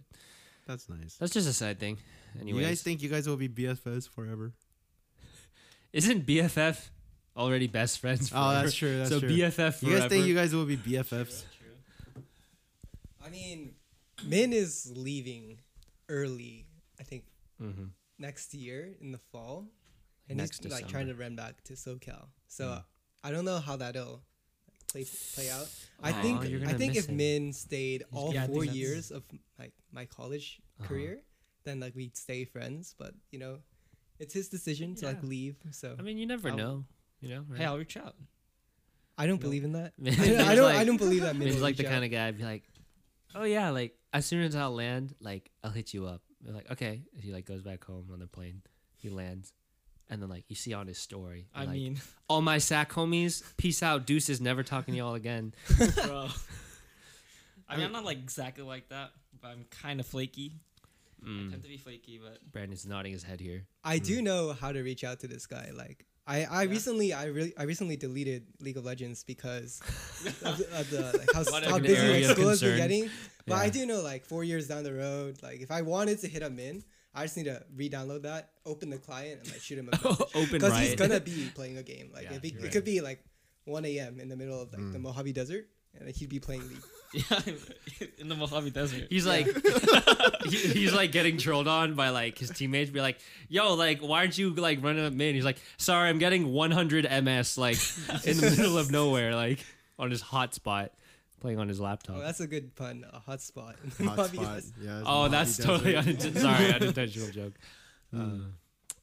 That's 0.65 0.89
nice. 0.89 1.17
that's 1.17 1.31
just 1.33 1.47
a 1.47 1.53
side 1.53 1.79
thing. 1.79 1.99
Anyway, 2.41 2.61
You 2.61 2.65
guys 2.65 2.81
think 2.81 3.03
you 3.03 3.09
guys 3.09 3.27
will 3.29 3.37
be 3.37 3.47
BFFs 3.47 4.09
forever? 4.09 4.53
isn't 5.93 6.25
BFF 6.25 6.89
already 7.37 7.67
best 7.67 7.99
friends? 7.99 8.31
Oh, 8.33 8.53
that's 8.53 8.73
true. 8.73 8.97
That's 8.97 9.11
so 9.11 9.19
true. 9.19 9.29
BFF 9.29 9.75
forever. 9.75 9.85
you 9.85 9.99
guys 9.99 10.09
think 10.09 10.25
you 10.25 10.33
guys 10.33 10.55
will 10.55 10.65
be 10.65 10.77
BFFs? 10.77 11.43
I 13.23 13.29
mean, 13.29 13.75
Min 14.25 14.51
is 14.51 14.91
leaving 14.95 15.59
early. 16.09 16.65
I 16.99 17.03
think 17.03 17.25
Mhm. 17.61 17.91
next 18.17 18.55
year 18.55 18.95
in 18.99 19.11
the 19.11 19.19
fall, 19.19 19.69
and 20.27 20.37
Next 20.39 20.63
he's 20.63 20.71
like 20.73 20.87
trying 20.87 21.05
to 21.07 21.13
run 21.13 21.35
back 21.35 21.63
to 21.65 21.73
SoCal. 21.73 22.29
So 22.47 22.65
Mm. 22.65 22.83
I 23.23 23.31
don't 23.31 23.45
know 23.45 23.59
how 23.59 23.75
that'll 23.77 24.21
like, 24.93 25.05
play 25.05 25.05
play 25.35 25.49
out. 25.49 25.67
I 26.01 26.11
Aw, 26.11 26.21
think 26.21 26.49
you're 26.49 26.59
I 26.61 26.65
gonna 26.65 26.77
think 26.77 26.95
miss 26.95 27.05
if 27.05 27.09
him. 27.09 27.17
Min 27.17 27.53
stayed 27.53 28.03
all 28.11 28.33
yeah, 28.33 28.43
I 28.43 28.45
think 28.47 28.53
four 28.53 28.63
that's- 28.65 28.75
years 28.77 29.11
of 29.11 29.23
like 29.59 29.73
my 29.91 30.05
college 30.05 30.59
Uh-huh. 30.79 30.87
career, 30.89 31.21
then 31.63 31.79
like 31.79 31.95
we'd 31.95 32.17
stay 32.17 32.45
friends. 32.45 32.93
But 32.97 33.13
you 33.31 33.39
know, 33.39 33.59
it's 34.19 34.33
his 34.33 34.49
decision 34.49 34.95
to 34.95 35.05
like 35.07 35.19
Yeah. 35.23 35.29
leave. 35.29 35.55
So 35.71 35.95
I 35.97 36.01
mean, 36.01 36.17
you 36.17 36.25
never 36.25 36.49
I'll- 36.49 36.57
know. 36.57 36.85
You 37.21 37.29
know, 37.29 37.45
Hey, 37.55 37.63
I'll 37.63 37.77
reach 37.77 37.95
out. 37.95 38.15
I 39.17 39.27
don't 39.27 39.39
No. 39.39 39.47
believe 39.47 39.63
in 39.63 39.71
that. 39.73 39.93
Min's 39.97 40.19
I, 40.19 40.23
I 40.51 40.55
don't. 40.55 40.65
like- 40.65 40.75
I 40.77 40.83
don't 40.83 40.97
believe 40.97 41.21
that. 41.21 41.35
Min 41.35 41.45
Min's 41.45 41.55
will 41.55 41.63
like 41.63 41.77
the 41.77 41.83
reach 41.83 41.91
kind 41.91 42.03
of 42.03 42.11
guy 42.11 42.27
I'd 42.27 42.37
be 42.37 42.43
like, 42.43 42.63
oh 43.35 43.43
yeah, 43.45 43.69
like 43.69 43.97
as 44.11 44.25
soon 44.25 44.41
as 44.43 44.55
I'll 44.55 44.75
land, 44.75 45.15
like 45.21 45.49
I'll 45.63 45.71
hit 45.71 45.93
you 45.93 46.05
up. 46.05 46.21
They're 46.41 46.53
like, 46.53 46.69
okay. 46.71 47.03
He 47.17 47.31
like 47.31 47.45
goes 47.45 47.61
back 47.63 47.85
home 47.85 48.09
on 48.11 48.19
the 48.19 48.27
plane. 48.27 48.61
He 48.97 49.09
lands, 49.09 49.53
and 50.13 50.21
then 50.21 50.29
like 50.29 50.43
you 50.47 50.55
see 50.55 50.73
on 50.73 50.85
his 50.87 50.99
story. 50.99 51.47
I 51.55 51.61
like, 51.65 51.69
mean, 51.73 51.99
all 52.29 52.41
my 52.41 52.59
Sac 52.59 52.91
homies, 52.93 53.43
peace 53.57 53.81
out, 53.81 54.05
deuces, 54.05 54.39
never 54.39 54.61
talking 54.63 54.93
to 54.93 54.97
y'all 54.99 55.15
again. 55.15 55.53
bro. 56.05 56.27
I 57.69 57.77
mean, 57.77 57.85
I'm 57.85 57.91
not 57.91 58.05
like 58.05 58.17
exactly 58.17 58.63
like 58.63 58.89
that, 58.89 59.11
but 59.41 59.47
I'm 59.49 59.65
kind 59.71 59.99
of 59.99 60.05
flaky. 60.05 60.53
I 61.25 61.29
Mm. 61.29 61.49
tend 61.51 61.63
to 61.63 61.69
be 61.69 61.77
flaky, 61.77 62.19
but 62.21 62.39
Brandon's 62.51 62.85
nodding 62.85 63.13
his 63.13 63.23
head 63.23 63.39
here. 63.39 63.63
I 63.81 63.97
do 63.97 64.21
know 64.21 64.51
how 64.51 64.73
to 64.73 64.81
reach 64.83 65.05
out 65.05 65.21
to 65.21 65.27
this 65.27 65.45
guy. 65.47 65.69
Like 65.73 66.05
I, 66.27 66.43
I 66.43 66.63
Yeah. 66.63 66.69
recently, 66.71 67.13
I 67.13 67.25
really, 67.25 67.53
I 67.57 67.63
recently 67.63 67.95
deleted 67.95 68.45
League 68.59 68.75
of 68.77 68.83
Legends 68.83 69.23
because 69.23 69.79
of 70.43 70.57
the, 70.57 70.77
of 70.77 70.89
the 70.89 71.17
like 71.17 71.31
how, 71.33 71.69
how 71.71 71.79
busy 71.79 71.95
area 71.95 72.27
like 72.27 72.35
school 72.37 72.49
has 72.49 72.59
been 72.61 72.75
getting. 72.77 73.09
But 73.47 73.55
I 73.55 73.69
do 73.69 73.85
know 73.85 74.01
like 74.01 74.25
four 74.25 74.43
years 74.43 74.67
down 74.67 74.83
the 74.83 74.93
road, 74.93 75.39
like 75.41 75.61
if 75.61 75.71
I 75.71 75.81
wanted 75.81 76.19
to 76.19 76.27
hit 76.27 76.41
him 76.43 76.59
in, 76.59 76.83
I 77.15 77.23
just 77.23 77.37
need 77.37 77.45
to 77.45 77.63
re-download 77.75 78.23
that, 78.23 78.49
open 78.65 78.89
the 78.89 78.97
client, 78.97 79.41
and 79.43 79.51
like 79.51 79.61
shoot 79.61 79.77
him 79.77 79.89
a 79.89 79.91
message. 80.07 80.21
Open 80.35 80.47
Because 80.51 80.77
he's 80.79 80.95
gonna 80.95 81.19
be 81.19 81.51
playing 81.53 81.77
a 81.77 81.83
game. 81.83 82.09
Like 82.13 82.23
Yeah, 82.23 82.33
it'd 82.37 82.45
it 82.45 82.61
right. 82.61 82.71
could 82.71 82.85
be 82.85 83.01
like 83.01 83.23
1 83.65 83.85
a.m. 83.85 84.19
in 84.19 84.29
the 84.29 84.35
middle 84.35 84.59
of 84.61 84.71
like 84.71 84.81
Mm. 84.81 84.93
the 84.93 84.99
Mojave 84.99 85.31
Desert, 85.33 85.67
and 85.95 86.05
like, 86.07 86.15
he'd 86.15 86.29
be 86.29 86.39
playing 86.39 86.67
League. 86.67 86.81
yeah, 87.13 87.39
in 88.17 88.27
the 88.27 88.35
Mojave 88.35 88.71
Desert. 88.71 89.05
He's 89.11 89.25
like, 89.27 89.45
he, 90.49 90.57
he's 90.57 90.93
like 90.93 91.11
getting 91.11 91.37
trolled 91.37 91.67
on 91.67 91.93
by 91.93 92.09
like 92.09 92.39
his 92.39 92.49
teammates. 92.49 92.89
Be 92.89 92.99
like, 93.01 93.19
yo, 93.47 93.75
like, 93.75 93.99
why 94.01 94.19
aren't 94.21 94.35
you 94.37 94.49
like 94.55 94.83
running 94.83 95.05
up 95.05 95.13
mid? 95.13 95.35
He's 95.35 95.45
like, 95.45 95.57
sorry, 95.77 96.09
I'm 96.09 96.17
getting 96.17 96.51
100 96.51 97.03
ms 97.23 97.57
like 97.59 97.77
in 98.25 98.37
the 98.37 98.49
middle 98.57 98.77
of 98.79 98.91
nowhere, 98.91 99.35
like 99.35 99.63
on 99.99 100.09
his 100.09 100.23
hotspot, 100.23 100.89
playing 101.43 101.59
on 101.59 101.67
his 101.67 101.79
laptop. 101.79 102.15
Oh, 102.15 102.21
that's 102.21 102.39
a 102.39 102.47
good 102.47 102.73
pun. 102.73 103.05
A 103.11 103.19
hotspot. 103.19 103.75
in 103.83 103.91
the 103.97 104.03
Mojave 104.05 104.37
Hotspot. 104.37 104.55
Desert. 104.55 104.73
Yeah. 104.81 104.99
it's 104.99 105.07
Oh, 105.07 105.13
Mojave 105.27 105.31
that's 105.31 105.57
Desert. 105.57 105.67
totally 105.67 105.95
unintentional. 105.97 106.41
Sorry, 106.55 106.73
unintentional 106.73 107.29
joke. 107.31 107.53
Uh, 108.13 108.17
Mm. 108.17 108.51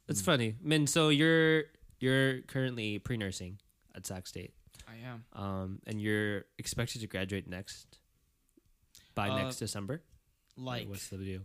it's 0.08 0.22
funny, 0.22 0.56
Min. 0.62 0.86
So 0.86 1.10
you're 1.10 1.64
you're 2.00 2.40
currently 2.42 2.98
pre-nursing 2.98 3.58
at 3.94 4.06
Sac 4.06 4.26
State, 4.26 4.54
I 4.88 4.96
am. 5.06 5.24
um, 5.34 5.80
and 5.86 6.00
you're 6.00 6.46
expected 6.58 7.02
to 7.02 7.06
graduate 7.06 7.46
next 7.46 7.98
by 9.14 9.28
Uh, 9.28 9.42
next 9.42 9.56
December. 9.58 10.00
Like, 10.56 10.88
what's 10.88 11.08
the 11.08 11.18
deal? 11.18 11.42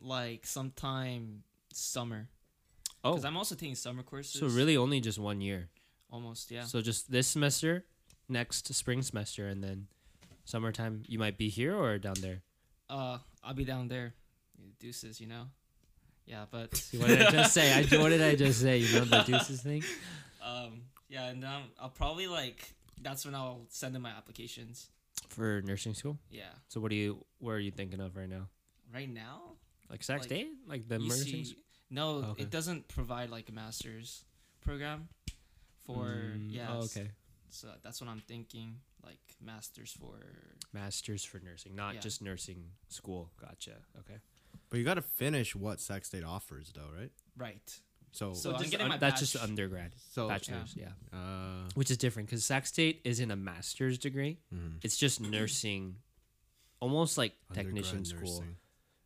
like 0.00 0.44
sometime 0.46 1.42
summer. 1.72 2.28
Oh, 3.02 3.12
Because 3.12 3.24
I'm 3.24 3.36
also 3.38 3.54
taking 3.54 3.74
summer 3.76 4.02
courses. 4.02 4.38
so 4.40 4.46
really 4.46 4.76
only 4.76 5.00
just 5.00 5.18
one 5.18 5.40
year. 5.40 5.70
almost 6.10 6.50
yeah. 6.50 6.64
So 6.64 6.82
just 6.82 7.10
this 7.10 7.26
semester, 7.26 7.86
next 8.28 8.72
spring 8.74 9.00
semester, 9.02 9.48
and 9.48 9.62
then 9.64 9.88
summertime. 10.44 11.02
You 11.06 11.18
might 11.18 11.36
be 11.38 11.48
here 11.48 11.74
or 11.76 11.98
down 11.98 12.14
there. 12.20 12.42
Uh, 12.88 13.18
I'll 13.42 13.54
be 13.54 13.64
down 13.64 13.88
there. 13.88 14.14
Deuces, 14.78 15.20
you 15.20 15.26
know. 15.26 15.44
Yeah, 16.26 16.44
but 16.50 16.82
what 16.96 17.08
did 17.08 17.22
I 17.22 17.30
just 17.30 17.52
say? 17.54 17.72
I, 17.72 17.82
what 17.98 18.08
did 18.10 18.22
I 18.22 18.34
just 18.34 18.60
say? 18.60 18.78
You 18.78 19.00
know 19.00 19.04
the 19.04 19.22
deuces 19.22 19.60
thing. 19.62 19.82
um, 20.42 20.82
yeah, 21.08 21.26
and 21.26 21.44
um, 21.44 21.64
I'll 21.80 21.90
probably 21.90 22.26
like 22.26 22.72
that's 23.02 23.24
when 23.24 23.34
I'll 23.34 23.66
send 23.68 23.94
in 23.96 24.02
my 24.02 24.10
applications. 24.10 24.88
for 25.28 25.60
nursing 25.64 25.94
school. 25.94 26.18
Yeah, 26.30 26.44
So 26.68 26.80
what 26.80 26.90
do 26.90 26.96
you? 26.96 27.24
Where 27.38 27.56
are 27.56 27.60
you 27.60 27.70
thinking 27.70 28.00
of 28.00 28.16
right 28.16 28.28
now? 28.28 28.48
right 28.92 29.08
now. 29.12 29.40
Like 29.90 30.02
Sac 30.02 30.20
Like, 30.20 30.24
State, 30.28 30.48
like 30.68 30.88
the 30.88 30.98
nursing. 30.98 31.44
see- 31.44 31.56
no, 31.90 32.08
Oh, 32.08 32.30
okay. 32.30 32.42
it 32.44 32.50
doesn't 32.50 32.88
provide 32.88 33.28
like 33.30 33.48
a 33.48 33.52
master's 33.52 34.24
program 34.62 35.08
for 35.84 36.04
Mm, 36.06 36.46
yeah. 36.54 36.68
Oh, 36.70 36.84
okay. 36.84 37.10
So 37.50 37.68
that's 37.82 38.00
what 38.00 38.08
I'm 38.08 38.22
thinking, 38.26 38.76
like 39.04 39.18
masters 39.40 39.92
for 39.92 40.18
Masters 40.72 41.24
for 41.24 41.38
nursing, 41.40 41.74
not 41.74 41.94
Yeah. 41.94 42.00
just 42.00 42.20
nursing 42.22 42.70
school. 42.88 43.30
Gotcha. 43.40 43.76
Okay. 44.00 44.18
But 44.70 44.78
you 44.78 44.84
got 44.84 44.94
to 44.94 45.02
finish 45.02 45.54
what 45.54 45.80
Sac 45.80 46.04
State 46.04 46.24
offers, 46.24 46.72
though, 46.74 46.90
right? 46.96 47.12
right. 47.36 47.80
So, 48.12 48.32
So 48.32 48.54
I'm 48.54 48.62
getting 48.62 48.80
un- 48.82 48.88
my 48.90 48.96
that's 48.98 49.20
just 49.20 49.36
undergrad, 49.36 49.94
so 50.12 50.28
bachelor's. 50.28 50.76
Yeah. 50.76 50.92
uh, 51.12 51.68
which 51.74 51.90
is 51.90 51.96
different 51.96 52.28
because 52.28 52.44
Sac 52.44 52.66
State 52.66 53.00
isn't 53.04 53.30
a 53.30 53.36
master's 53.36 53.98
degree. 53.98 54.38
mhm. 54.52 54.78
It's 54.84 54.96
just 54.96 55.20
nursing, 55.20 55.96
almost 56.80 57.18
like 57.18 57.34
Undergrad 57.50 57.66
technician 57.66 58.04
school. 58.04 58.20
nursing. 58.40 58.56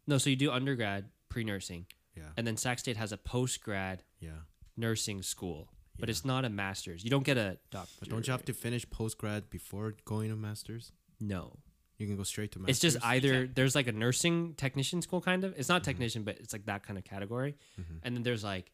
No, 0.06 0.18
so 0.18 0.30
you 0.30 0.37
do 0.37 0.50
undergrad 0.50 1.11
pre 1.30 1.42
nursing, 1.44 1.87
Yeah. 2.16 2.32
and 2.37 2.46
then 2.46 2.56
Sac 2.56 2.78
State 2.78 2.96
has 2.98 3.12
a 3.12 3.16
post 3.18 3.62
grad 3.62 4.02
Yeah. 4.20 4.40
nursing 4.76 5.22
school, 5.22 5.72
but 5.98 6.08
it's 6.11 6.24
not 6.24 6.44
a 6.44 6.48
master's. 6.48 7.04
You 7.04 7.11
don't 7.11 7.24
get 7.24 7.37
a 7.37 7.58
doctor. 7.70 7.92
But 8.00 8.08
don't 8.08 8.26
you 8.26 8.30
have 8.32 8.44
to 8.46 8.52
finish 8.52 8.88
post 8.88 9.18
grad 9.18 9.50
before 9.50 9.94
going 10.04 10.30
to 10.30 10.37
masters? 10.37 10.92
No, 11.20 11.58
You 11.98 12.06
can 12.06 12.16
go 12.16 12.22
straight 12.22 12.52
to. 12.52 12.58
Master's. 12.61 12.70
It's 12.76 12.80
just 12.80 12.96
masters. 13.04 13.24
either 13.24 13.46
there's 13.48 13.74
like 13.74 13.88
a 13.88 13.92
nursing 13.92 14.54
technician 14.54 15.02
school 15.02 15.20
kind 15.20 15.42
of. 15.44 15.54
It's 15.58 15.68
not 15.68 15.82
technician, 15.84 16.22
but 16.22 16.38
it's 16.38 16.52
like 16.52 16.66
that 16.66 16.82
kind 16.84 16.96
of 16.98 17.04
category. 17.04 17.56
Mhm. 17.80 17.98
And 18.04 18.14
then 18.16 18.22
there's 18.22 18.44
like 18.44 18.70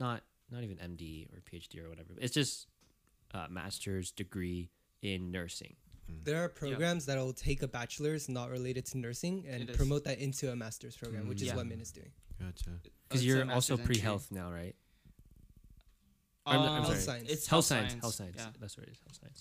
not 0.00 0.22
not 0.50 0.62
even 0.62 0.76
MD 0.78 1.26
or 1.32 1.40
PhD 1.40 1.84
or 1.84 1.88
whatever. 1.88 2.10
It's 2.20 2.34
just 2.34 2.68
uh, 3.32 3.46
master's 3.50 4.12
degree 4.12 4.70
in 5.02 5.32
nursing. 5.32 5.74
There 6.22 6.44
are 6.44 6.48
programs 6.50 7.06
that 7.06 7.16
will 7.18 7.32
take 7.32 7.62
a 7.62 7.66
bachelor's 7.68 8.28
not 8.28 8.50
related 8.50 8.84
to 8.86 8.98
nursing 8.98 9.46
and 9.48 9.72
promote 9.72 10.04
that 10.04 10.18
into 10.18 10.52
a 10.52 10.56
master's 10.56 10.96
program, 10.96 11.26
which 11.28 11.40
is 11.42 11.48
Yeah. 11.48 11.56
what 11.56 11.66
Min 11.66 11.80
is 11.80 11.90
doing. 11.90 12.12
Gotcha. 12.38 12.70
Because 12.82 12.92
It's 13.10 13.22
a 13.22 13.24
you're 13.24 13.50
also 13.50 13.76
pre-health 13.78 14.30
now, 14.30 14.52
right? 14.52 14.76
I'm- 16.46 16.60
I'm 16.60 16.82
Uh, 16.82 16.86
sorry. 16.86 16.98
science. 17.00 17.30
It's 17.30 17.46
health 17.46 17.64
science. 17.64 17.92
Health 17.94 18.14
science. 18.14 18.36
science. 18.36 18.52
Yeah. 18.54 18.60
That's 18.60 18.76
what 18.76 18.86
it 18.86 18.92
is. 18.92 18.98
Health 19.00 19.18
science. 19.20 19.40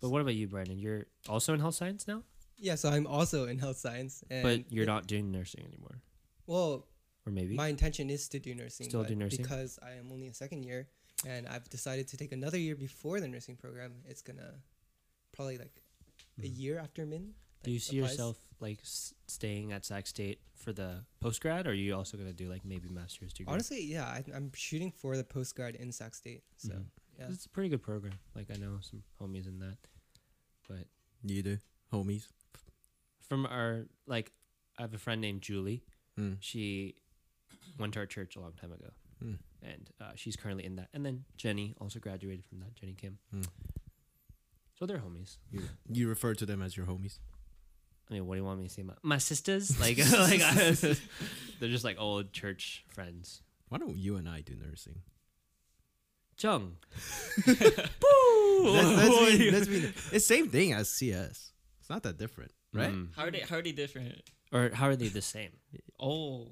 But 0.00 0.08
what 0.10 0.22
about 0.22 0.34
you, 0.34 0.48
Brandon? 0.48 0.78
You're 0.78 1.06
also 1.28 1.52
in 1.54 1.60
health 1.60 1.74
science 1.74 2.06
now, 2.08 2.24
Yeah, 2.56 2.74
so 2.74 2.88
I'm 2.90 3.06
also 3.06 3.46
in 3.46 3.58
health 3.58 3.76
science, 3.78 4.22
and 4.30 4.42
but 4.42 4.70
you're 4.72 4.86
not 4.86 5.06
doing 5.06 5.30
nursing 5.32 5.64
anymore, 5.64 6.02
Well, 6.46 6.86
or 7.26 7.32
maybe. 7.32 7.54
my 7.54 7.68
intention 7.68 8.08
is 8.10 8.28
to 8.30 8.38
do 8.38 8.54
nursing. 8.54 8.88
Still 8.88 9.04
do 9.04 9.14
nursing? 9.14 9.42
because 9.42 9.78
I 9.82 9.92
am 9.92 10.10
only 10.12 10.28
a 10.28 10.34
second 10.34 10.64
year, 10.64 10.88
and 11.26 11.46
I've 11.48 11.68
decided 11.70 12.08
to 12.08 12.16
take 12.16 12.32
another 12.32 12.58
year 12.58 12.76
before 12.76 13.20
the 13.20 13.28
nursing 13.28 13.56
program. 13.56 14.02
It's 14.06 14.22
gonna 14.22 14.62
probably 15.32 15.58
like 15.58 15.82
a 16.38 16.42
Mhm. 16.42 16.58
year 16.58 16.78
after 16.78 17.04
Min. 17.06 17.34
Do 17.62 17.70
you 17.70 17.78
see 17.78 17.98
applies. 17.98 18.12
yourself 18.12 18.38
like 18.60 18.80
s- 18.82 19.14
staying 19.26 19.72
at 19.72 19.84
Sac 19.84 20.06
State 20.06 20.40
for 20.54 20.72
the 20.72 21.04
post 21.20 21.40
grad, 21.40 21.66
or 21.66 21.70
are 21.70 21.74
you 21.74 21.94
also 21.94 22.16
gonna 22.16 22.32
do 22.32 22.48
like 22.48 22.64
maybe 22.64 22.88
master's 22.88 23.32
degree? 23.32 23.52
Honestly, 23.52 23.82
yeah, 23.84 24.04
I, 24.06 24.24
I'm 24.34 24.50
shooting 24.54 24.90
for 24.92 25.16
the 25.16 25.24
post 25.24 25.54
grad 25.56 25.74
in 25.76 25.92
Sac 25.92 26.14
State. 26.14 26.42
So 26.56 26.70
Mhm. 26.74 26.84
yeah. 27.18 27.28
it's 27.30 27.46
a 27.46 27.48
pretty 27.48 27.68
good 27.68 27.82
program. 27.82 28.14
Like 28.34 28.50
I 28.50 28.56
know 28.56 28.78
some 28.80 29.02
homies 29.20 29.46
in 29.46 29.58
that, 29.60 29.76
but 30.68 30.86
You 31.22 31.42
do, 31.42 31.58
homies. 31.92 32.28
from 33.20 33.46
our 33.46 33.86
like, 34.06 34.32
I 34.78 34.82
have 34.82 34.94
a 34.94 34.98
friend 34.98 35.20
named 35.20 35.42
Julie. 35.42 35.84
Mm. 36.18 36.36
She 36.40 36.96
went 37.78 37.94
to 37.94 38.00
our 38.00 38.06
church 38.06 38.36
a 38.36 38.40
long 38.40 38.52
time 38.54 38.72
ago, 38.72 38.90
Mm. 39.22 39.38
and 39.62 39.90
uh, 40.00 40.12
she's 40.16 40.36
currently 40.36 40.64
in 40.64 40.76
that. 40.76 40.88
And 40.94 41.04
then 41.04 41.24
Jenny 41.36 41.74
also 41.80 41.98
graduated 41.98 42.44
from 42.46 42.60
that. 42.60 42.74
Jenny 42.74 42.94
Kim. 42.94 43.18
Mm. 43.34 43.46
So 44.78 44.86
they're 44.86 44.98
homies. 44.98 45.36
You, 45.50 45.62
you 45.90 46.08
refer 46.08 46.34
to 46.34 46.46
them 46.46 46.62
as 46.62 46.74
your 46.76 46.86
homies. 46.86 47.18
I 48.10 48.14
mean, 48.14 48.26
what 48.26 48.34
do 48.34 48.40
you 48.40 48.44
want 48.44 48.58
me 48.58 48.66
to 48.66 48.72
say? 48.72 48.82
My, 48.82 48.94
my 49.02 49.18
sisters, 49.18 49.78
like, 49.80 49.98
like 49.98 50.40
I, 50.42 50.72
they're 51.60 51.68
just 51.68 51.84
like 51.84 51.96
old 52.00 52.32
church 52.32 52.84
friends. 52.88 53.42
Why 53.68 53.78
don't 53.78 53.96
you 53.96 54.16
and 54.16 54.28
I 54.28 54.40
do 54.40 54.54
nursing? 54.56 55.02
Jung. 56.40 56.76
Let's, 57.46 57.88
let's 58.64 59.36
be, 59.36 59.50
let's 59.50 59.68
be, 59.68 59.92
it's 60.12 60.26
same 60.26 60.48
thing 60.48 60.72
as 60.72 60.88
CS. 60.88 61.52
It's 61.80 61.90
not 61.90 62.02
that 62.02 62.18
different, 62.18 62.52
right? 62.72 62.92
Mm. 62.92 63.08
How 63.14 63.24
are 63.24 63.30
they? 63.30 63.40
How 63.40 63.56
are 63.56 63.62
they 63.62 63.72
different? 63.72 64.22
Or 64.52 64.70
how 64.72 64.88
are 64.88 64.96
they 64.96 65.08
the 65.08 65.22
same? 65.22 65.50
Oh, 66.02 66.48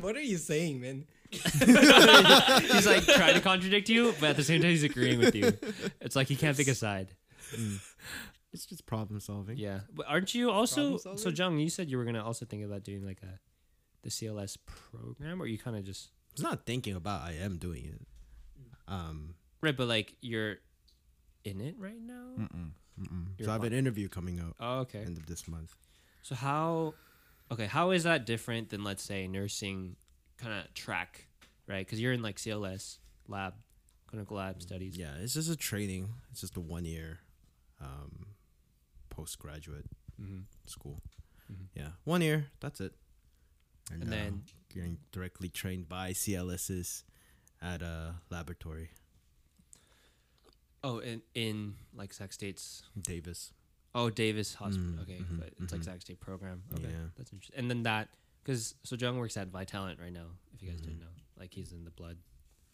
what 0.00 0.16
are 0.16 0.22
you 0.22 0.38
saying, 0.38 0.80
man? 0.80 1.04
he's 1.30 2.86
like 2.86 3.04
trying 3.04 3.34
to 3.34 3.40
contradict 3.42 3.90
you, 3.90 4.14
but 4.18 4.30
at 4.30 4.36
the 4.36 4.42
same 4.42 4.62
time 4.62 4.70
he's 4.70 4.82
agreeing 4.82 5.18
with 5.18 5.34
you. 5.34 5.52
It's 6.00 6.16
like 6.16 6.28
he 6.28 6.36
can't 6.36 6.56
pick 6.56 6.68
a 6.68 6.74
side. 6.74 7.08
Mm. 7.54 7.80
It's 8.54 8.66
just 8.66 8.86
problem 8.86 9.18
solving. 9.18 9.58
Yeah, 9.58 9.80
but 9.92 10.06
aren't 10.08 10.32
you 10.32 10.48
also? 10.48 10.96
So. 10.96 11.28
Jung, 11.28 11.58
you 11.58 11.68
said 11.68 11.90
you 11.90 11.98
were 11.98 12.04
gonna 12.04 12.24
also 12.24 12.46
think 12.46 12.64
about 12.64 12.84
doing 12.84 13.04
like 13.04 13.20
a 13.22 13.40
the 14.02 14.10
CLS 14.10 14.56
program, 14.92 15.42
or 15.42 15.46
you 15.46 15.58
kind 15.58 15.76
of 15.76 15.84
just 15.84 16.10
It's 16.32 16.40
not 16.40 16.64
thinking 16.64 16.94
about. 16.94 17.22
I 17.22 17.32
am 17.32 17.56
doing 17.58 17.84
it. 17.84 18.06
Um. 18.86 19.34
right, 19.60 19.76
but 19.76 19.88
like 19.88 20.14
you're 20.20 20.58
in 21.44 21.60
it 21.60 21.74
right 21.78 22.00
now. 22.00 22.34
Mm-mm, 22.38 22.70
mm-mm. 23.00 23.44
So 23.44 23.50
I 23.50 23.54
have 23.54 23.64
an 23.64 23.72
interview 23.72 24.08
coming 24.08 24.38
up 24.38 24.54
Oh, 24.60 24.78
okay. 24.80 25.00
end 25.00 25.18
of 25.18 25.26
this 25.26 25.48
month. 25.48 25.74
So 26.22 26.36
how? 26.36 26.94
Okay, 27.50 27.66
how 27.66 27.90
is 27.90 28.04
that 28.04 28.24
different 28.24 28.70
than 28.70 28.84
let's 28.84 29.02
say 29.02 29.26
nursing 29.26 29.96
kind 30.38 30.52
of 30.52 30.72
track, 30.74 31.26
right? 31.66 31.84
Because 31.84 32.00
you're 32.00 32.12
in 32.12 32.22
like 32.22 32.36
CLS 32.36 32.98
lab, 33.26 33.54
clinical 34.06 34.36
lab 34.36 34.62
studies. 34.62 34.96
Yeah, 34.96 35.14
it's 35.20 35.34
just 35.34 35.50
a 35.50 35.56
training. 35.56 36.10
It's 36.30 36.40
just 36.40 36.56
a 36.56 36.60
one 36.60 36.84
year 36.84 37.18
um, 37.80 38.26
postgraduate 39.16 39.86
hmm 40.18 40.40
school. 40.66 41.02
Mhm. 41.52 41.66
Yeah, 41.74 41.90
one 42.04 42.22
year. 42.22 42.46
That's 42.60 42.80
it. 42.80 42.92
And 43.92 44.02
uh, 44.04 44.06
then- 44.10 44.42
getting 44.72 44.98
directly 45.12 45.48
trained 45.48 45.88
by 45.88 46.12
CLSs 46.12 47.04
at 47.62 47.80
a 47.82 48.16
laboratory, 48.30 48.90
Oh, 50.82 50.98
in 50.98 51.22
in 51.34 51.74
like 51.94 52.12
Sac 52.12 52.32
State's. 52.32 52.82
Davis. 53.00 53.52
Oh, 53.94 54.10
Davis 54.10 54.54
Hospital. 54.54 54.90
Mm, 54.92 55.02
okay, 55.02 55.18
mhm, 55.20 55.38
but 55.38 55.50
it's 55.60 55.72
like 55.72 55.80
mhm. 55.82 55.84
Sac 55.84 56.00
State 56.02 56.20
program. 56.20 56.62
Okay, 56.74 56.90
Yeah. 56.90 57.08
that's 57.16 57.32
interesting. 57.32 57.58
And 57.58 57.70
then 57.70 57.84
that 57.84 58.08
because 58.42 58.74
so 58.82 58.96
Jung 58.96 59.16
works 59.18 59.36
at 59.36 59.50
Vitalant 59.50 60.00
right 60.00 60.12
now. 60.12 60.26
If 60.54 60.62
you 60.62 60.68
guys 60.70 60.80
didn't 60.80 61.00
know, 61.00 61.14
like 61.38 61.54
he's 61.54 61.72
in 61.72 61.84
the 61.84 61.90
blood 61.90 62.18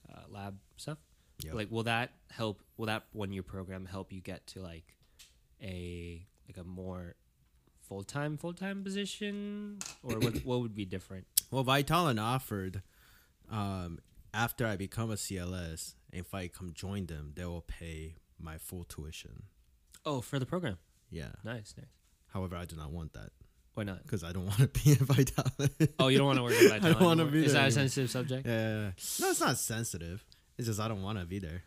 uh, 0.08 0.22
lab 0.28 0.58
stuff. 0.76 0.98
Yep. 1.44 1.54
Like, 1.54 1.70
will 1.70 1.84
that 1.84 2.12
help? 2.30 2.62
Will 2.76 2.86
that 2.86 3.04
one 3.12 3.32
year 3.32 3.42
program 3.42 3.86
help 3.86 4.12
you 4.12 4.20
get 4.20 4.46
to 4.48 4.60
like 4.60 4.96
a 5.62 6.26
like 6.48 6.56
a 6.56 6.64
more 6.68 7.14
full 7.80 8.02
time 8.02 8.36
full 8.36 8.52
time 8.54 8.82
position, 8.82 9.78
or 10.02 10.18
what? 10.18 10.44
what 10.44 10.60
would 10.60 10.74
be 10.74 10.84
different? 10.84 11.26
Well, 11.50 11.64
Vitalant 11.64 12.20
offered 12.22 12.82
um, 13.50 13.98
after 14.32 14.66
I 14.66 14.76
become 14.76 15.10
a 15.10 15.14
CLS, 15.14 15.94
if 16.12 16.34
I 16.34 16.48
come 16.48 16.72
join 16.74 17.06
them, 17.06 17.32
they 17.34 17.44
will 17.44 17.62
pay 17.62 18.14
my 18.38 18.58
full 18.58 18.84
tuition. 18.84 19.44
Oh, 20.06 20.20
for 20.20 20.38
the 20.38 20.46
program. 20.46 20.78
Yeah. 21.10 21.30
Nice, 21.44 21.74
nice. 21.76 21.88
However, 22.28 22.56
I 22.56 22.64
do 22.64 22.76
not 22.76 22.92
want 22.92 23.12
that 23.14 23.30
Why 23.74 23.82
not? 23.82 24.02
because 24.04 24.22
I 24.22 24.30
don't 24.32 24.46
want 24.46 24.58
to 24.58 24.68
be 24.68 24.92
in 24.92 24.96
Vitalant. 24.98 25.88
Oh, 25.98 26.06
you 26.08 26.18
don't 26.18 26.26
want 26.28 26.38
to 26.38 26.42
work 26.44 26.52
at 26.52 26.58
Vitalant. 26.70 26.84
I 26.84 26.92
don't 26.92 27.00
wanna 27.02 27.22
anymore? 27.22 27.32
be 27.32 27.44
Is 27.46 27.52
there 27.52 27.62
that 27.62 27.68
a 27.68 27.72
sensitive 27.72 28.10
subject? 28.10 28.46
Yeah. 28.46 28.92
No, 29.20 29.30
it's 29.30 29.40
not 29.40 29.58
sensitive. 29.58 30.24
It's 30.56 30.68
just 30.68 30.78
I 30.78 30.86
don't 30.88 31.02
want 31.02 31.18
to 31.18 31.24
be 31.26 31.38
there. 31.40 31.62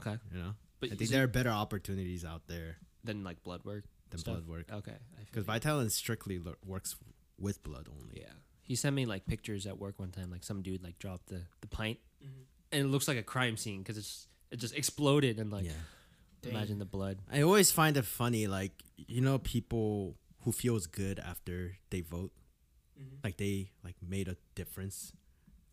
Okay, 0.00 0.18
You 0.32 0.38
know, 0.42 0.50
but 0.80 0.92
I 0.92 0.96
think 0.96 1.10
there 1.10 1.22
are 1.22 1.28
better 1.28 1.50
opportunities 1.50 2.24
out 2.24 2.42
there 2.48 2.76
than 3.04 3.22
like 3.22 3.42
blood 3.42 3.64
work. 3.64 3.84
than 4.10 4.20
stuff? 4.20 4.34
blood 4.34 4.48
work 4.48 4.66
Okay, 4.72 4.96
because 5.20 5.46
you. 5.46 5.52
Vitalant 5.52 5.90
strictly 5.90 6.38
lo- 6.38 6.56
works 6.64 6.96
with 7.38 7.62
blood 7.62 7.88
only. 7.90 8.20
Yeah. 8.20 8.32
He 8.62 8.76
sent 8.76 8.96
me 8.96 9.04
like 9.04 9.26
pictures 9.26 9.66
at 9.66 9.78
work 9.78 9.98
one 9.98 10.10
time, 10.10 10.30
like 10.30 10.42
some 10.42 10.62
dude 10.62 10.82
like 10.82 10.98
dropped 10.98 11.28
the, 11.28 11.42
the 11.60 11.66
pint, 11.66 11.98
mm-hmm. 12.24 12.42
and 12.72 12.82
it 12.82 12.88
looks 12.88 13.06
like 13.06 13.18
a 13.18 13.22
crime 13.22 13.56
scene 13.56 13.80
because 13.80 13.98
it's 13.98 14.26
it 14.50 14.56
just 14.58 14.74
exploded 14.74 15.38
and 15.38 15.52
like 15.52 15.66
yeah. 15.66 16.50
imagine 16.50 16.78
the 16.78 16.86
blood. 16.86 17.18
I 17.30 17.42
always 17.42 17.70
find 17.70 17.96
it 17.96 18.06
funny, 18.06 18.46
like 18.46 18.72
you 18.96 19.20
know, 19.20 19.38
people 19.38 20.16
who 20.44 20.52
feels 20.52 20.86
good 20.86 21.18
after 21.18 21.76
they 21.90 22.00
vote, 22.00 22.32
mm-hmm. 22.98 23.16
like 23.22 23.36
they 23.36 23.70
like 23.84 23.96
made 24.06 24.28
a 24.28 24.36
difference, 24.54 25.12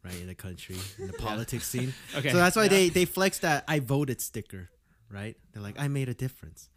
right, 0.03 0.19
in 0.19 0.27
the 0.27 0.35
country, 0.35 0.77
in 0.97 1.07
the 1.07 1.13
politics 1.19 1.67
scene. 1.67 1.93
Okay, 2.17 2.31
So 2.31 2.37
that's 2.37 2.57
why 2.57 2.67
they 2.67 2.89
they 2.89 3.05
flex 3.05 3.39
that 3.39 3.63
I 3.69 3.79
voted 3.79 4.19
sticker, 4.19 4.69
right? 5.09 5.37
They're 5.53 5.63
like 5.63 5.79
I 5.79 5.87
made 5.87 6.09
a 6.09 6.13
difference. 6.13 6.69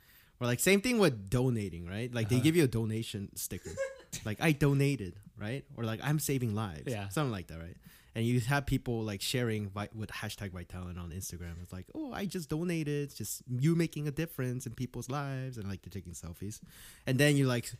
Or 0.44 0.46
like 0.46 0.60
same 0.60 0.82
thing 0.82 0.98
with 0.98 1.30
donating, 1.30 1.86
right? 1.86 2.12
Like 2.12 2.28
they 2.28 2.36
Uh-huh. 2.36 2.44
give 2.44 2.54
you 2.56 2.64
a 2.64 2.68
donation 2.68 3.34
sticker, 3.34 3.70
like 4.26 4.38
I 4.42 4.52
donated, 4.52 5.14
right? 5.38 5.64
Or 5.74 5.84
like 5.84 6.00
I'm 6.04 6.18
saving 6.18 6.54
lives, 6.54 6.82
Yeah. 6.92 7.08
something 7.08 7.32
like 7.32 7.46
that, 7.46 7.58
right? 7.58 7.76
And 8.14 8.26
you 8.26 8.38
have 8.40 8.66
people 8.66 9.02
like 9.02 9.22
sharing 9.22 9.70
vi- 9.70 9.88
with 9.94 10.10
hashtag 10.10 10.50
Vitalant 10.50 10.98
on 11.02 11.10
Instagram. 11.10 11.54
It's 11.62 11.72
like, 11.72 11.86
oh, 11.94 12.12
I 12.12 12.26
just 12.26 12.48
donated. 12.50 13.04
It's 13.04 13.14
just 13.14 13.42
you 13.48 13.74
making 13.74 14.06
a 14.06 14.10
difference 14.12 14.66
in 14.66 14.74
people's 14.74 15.08
lives, 15.08 15.56
and 15.58 15.66
like 15.66 15.80
they're 15.82 15.90
taking 15.90 16.12
selfies. 16.12 16.60
And 17.06 17.18
then 17.18 17.36
you 17.38 17.46
like 17.46 17.72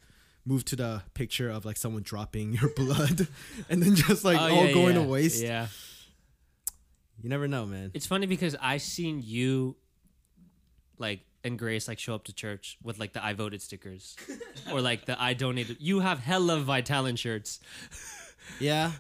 move 0.46 0.64
to 0.66 0.76
the 0.76 1.02
picture 1.14 1.50
of 1.50 1.64
like 1.64 1.76
someone 1.76 2.02
dropping 2.02 2.54
your 2.54 2.70
blood, 2.82 3.28
and 3.68 3.82
then 3.82 3.94
just 3.94 4.24
like 4.24 4.38
Oh, 4.40 4.56
all 4.56 4.64
yeah, 4.66 4.72
going 4.72 4.96
yeah. 4.96 5.02
to 5.02 5.08
waste. 5.08 5.42
Yeah, 5.42 5.68
You 7.22 7.28
never 7.28 7.46
know, 7.46 7.64
man. 7.66 7.90
it's 7.94 8.06
funny 8.06 8.26
because 8.26 8.56
I 8.60 8.78
seen 8.78 9.22
you, 9.22 9.76
like 10.98 11.20
and 11.44 11.58
Grace 11.58 11.86
like 11.88 11.98
show 11.98 12.14
up 12.14 12.24
to 12.24 12.32
church 12.32 12.78
with 12.82 12.98
like 12.98 13.12
the 13.12 13.24
I 13.24 13.34
voted 13.34 13.60
stickers, 13.62 14.16
or 14.72 14.80
like 14.80 15.04
the 15.04 15.20
I 15.20 15.34
donated. 15.34 15.76
You 15.80 16.00
have 16.00 16.18
hella 16.18 16.58
Vitalant 16.60 17.18
shirts, 17.18 17.60
Yeah, 18.60 18.92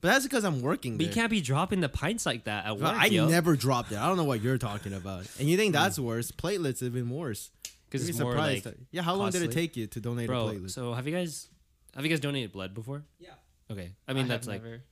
but 0.00 0.08
that's 0.08 0.24
because 0.24 0.44
I'm 0.44 0.62
working 0.62 0.92
but 0.96 0.98
there. 0.98 1.08
you 1.08 1.14
can't 1.14 1.30
be 1.30 1.40
dropping 1.40 1.80
the 1.80 1.88
pints 1.88 2.24
like 2.26 2.44
that 2.44 2.66
at 2.66 2.78
work, 2.78 2.94
I 2.94 3.06
yo. 3.06 3.28
never 3.28 3.56
dropped 3.56 3.92
it. 3.92 3.98
I 3.98 4.06
don't 4.08 4.16
know 4.16 4.24
what 4.24 4.40
you're 4.42 4.58
talking 4.58 4.92
about. 4.92 5.26
And 5.38 5.48
you 5.48 5.56
think 5.56 5.72
that's 5.72 5.98
worse? 5.98 6.30
Platelets 6.30 6.82
even 6.82 7.10
worse. 7.10 7.50
because 7.88 8.02
You'd 8.02 8.10
it's 8.10 8.18
be 8.18 8.24
more 8.24 8.32
surprised 8.32 8.66
like 8.66 8.76
yeah. 8.90 9.02
How 9.02 9.14
long 9.14 9.30
did 9.30 9.42
it 9.42 9.52
take 9.52 9.76
you 9.76 9.86
to 9.88 10.00
donate 10.00 10.26
a 10.26 10.28
bro. 10.28 10.46
platelet? 10.46 10.70
So 10.70 10.94
have 10.94 11.06
you 11.06 11.14
guys 11.14 11.48
have 11.94 12.04
you 12.04 12.10
guys 12.10 12.20
donated 12.20 12.52
blood 12.52 12.74
before? 12.74 13.02
Yeah. 13.18 13.30
Okay, 13.70 13.90
I 14.06 14.12
mean 14.12 14.22
have 14.22 14.28
that's 14.28 14.46
like 14.46 14.62
never. 14.62 14.82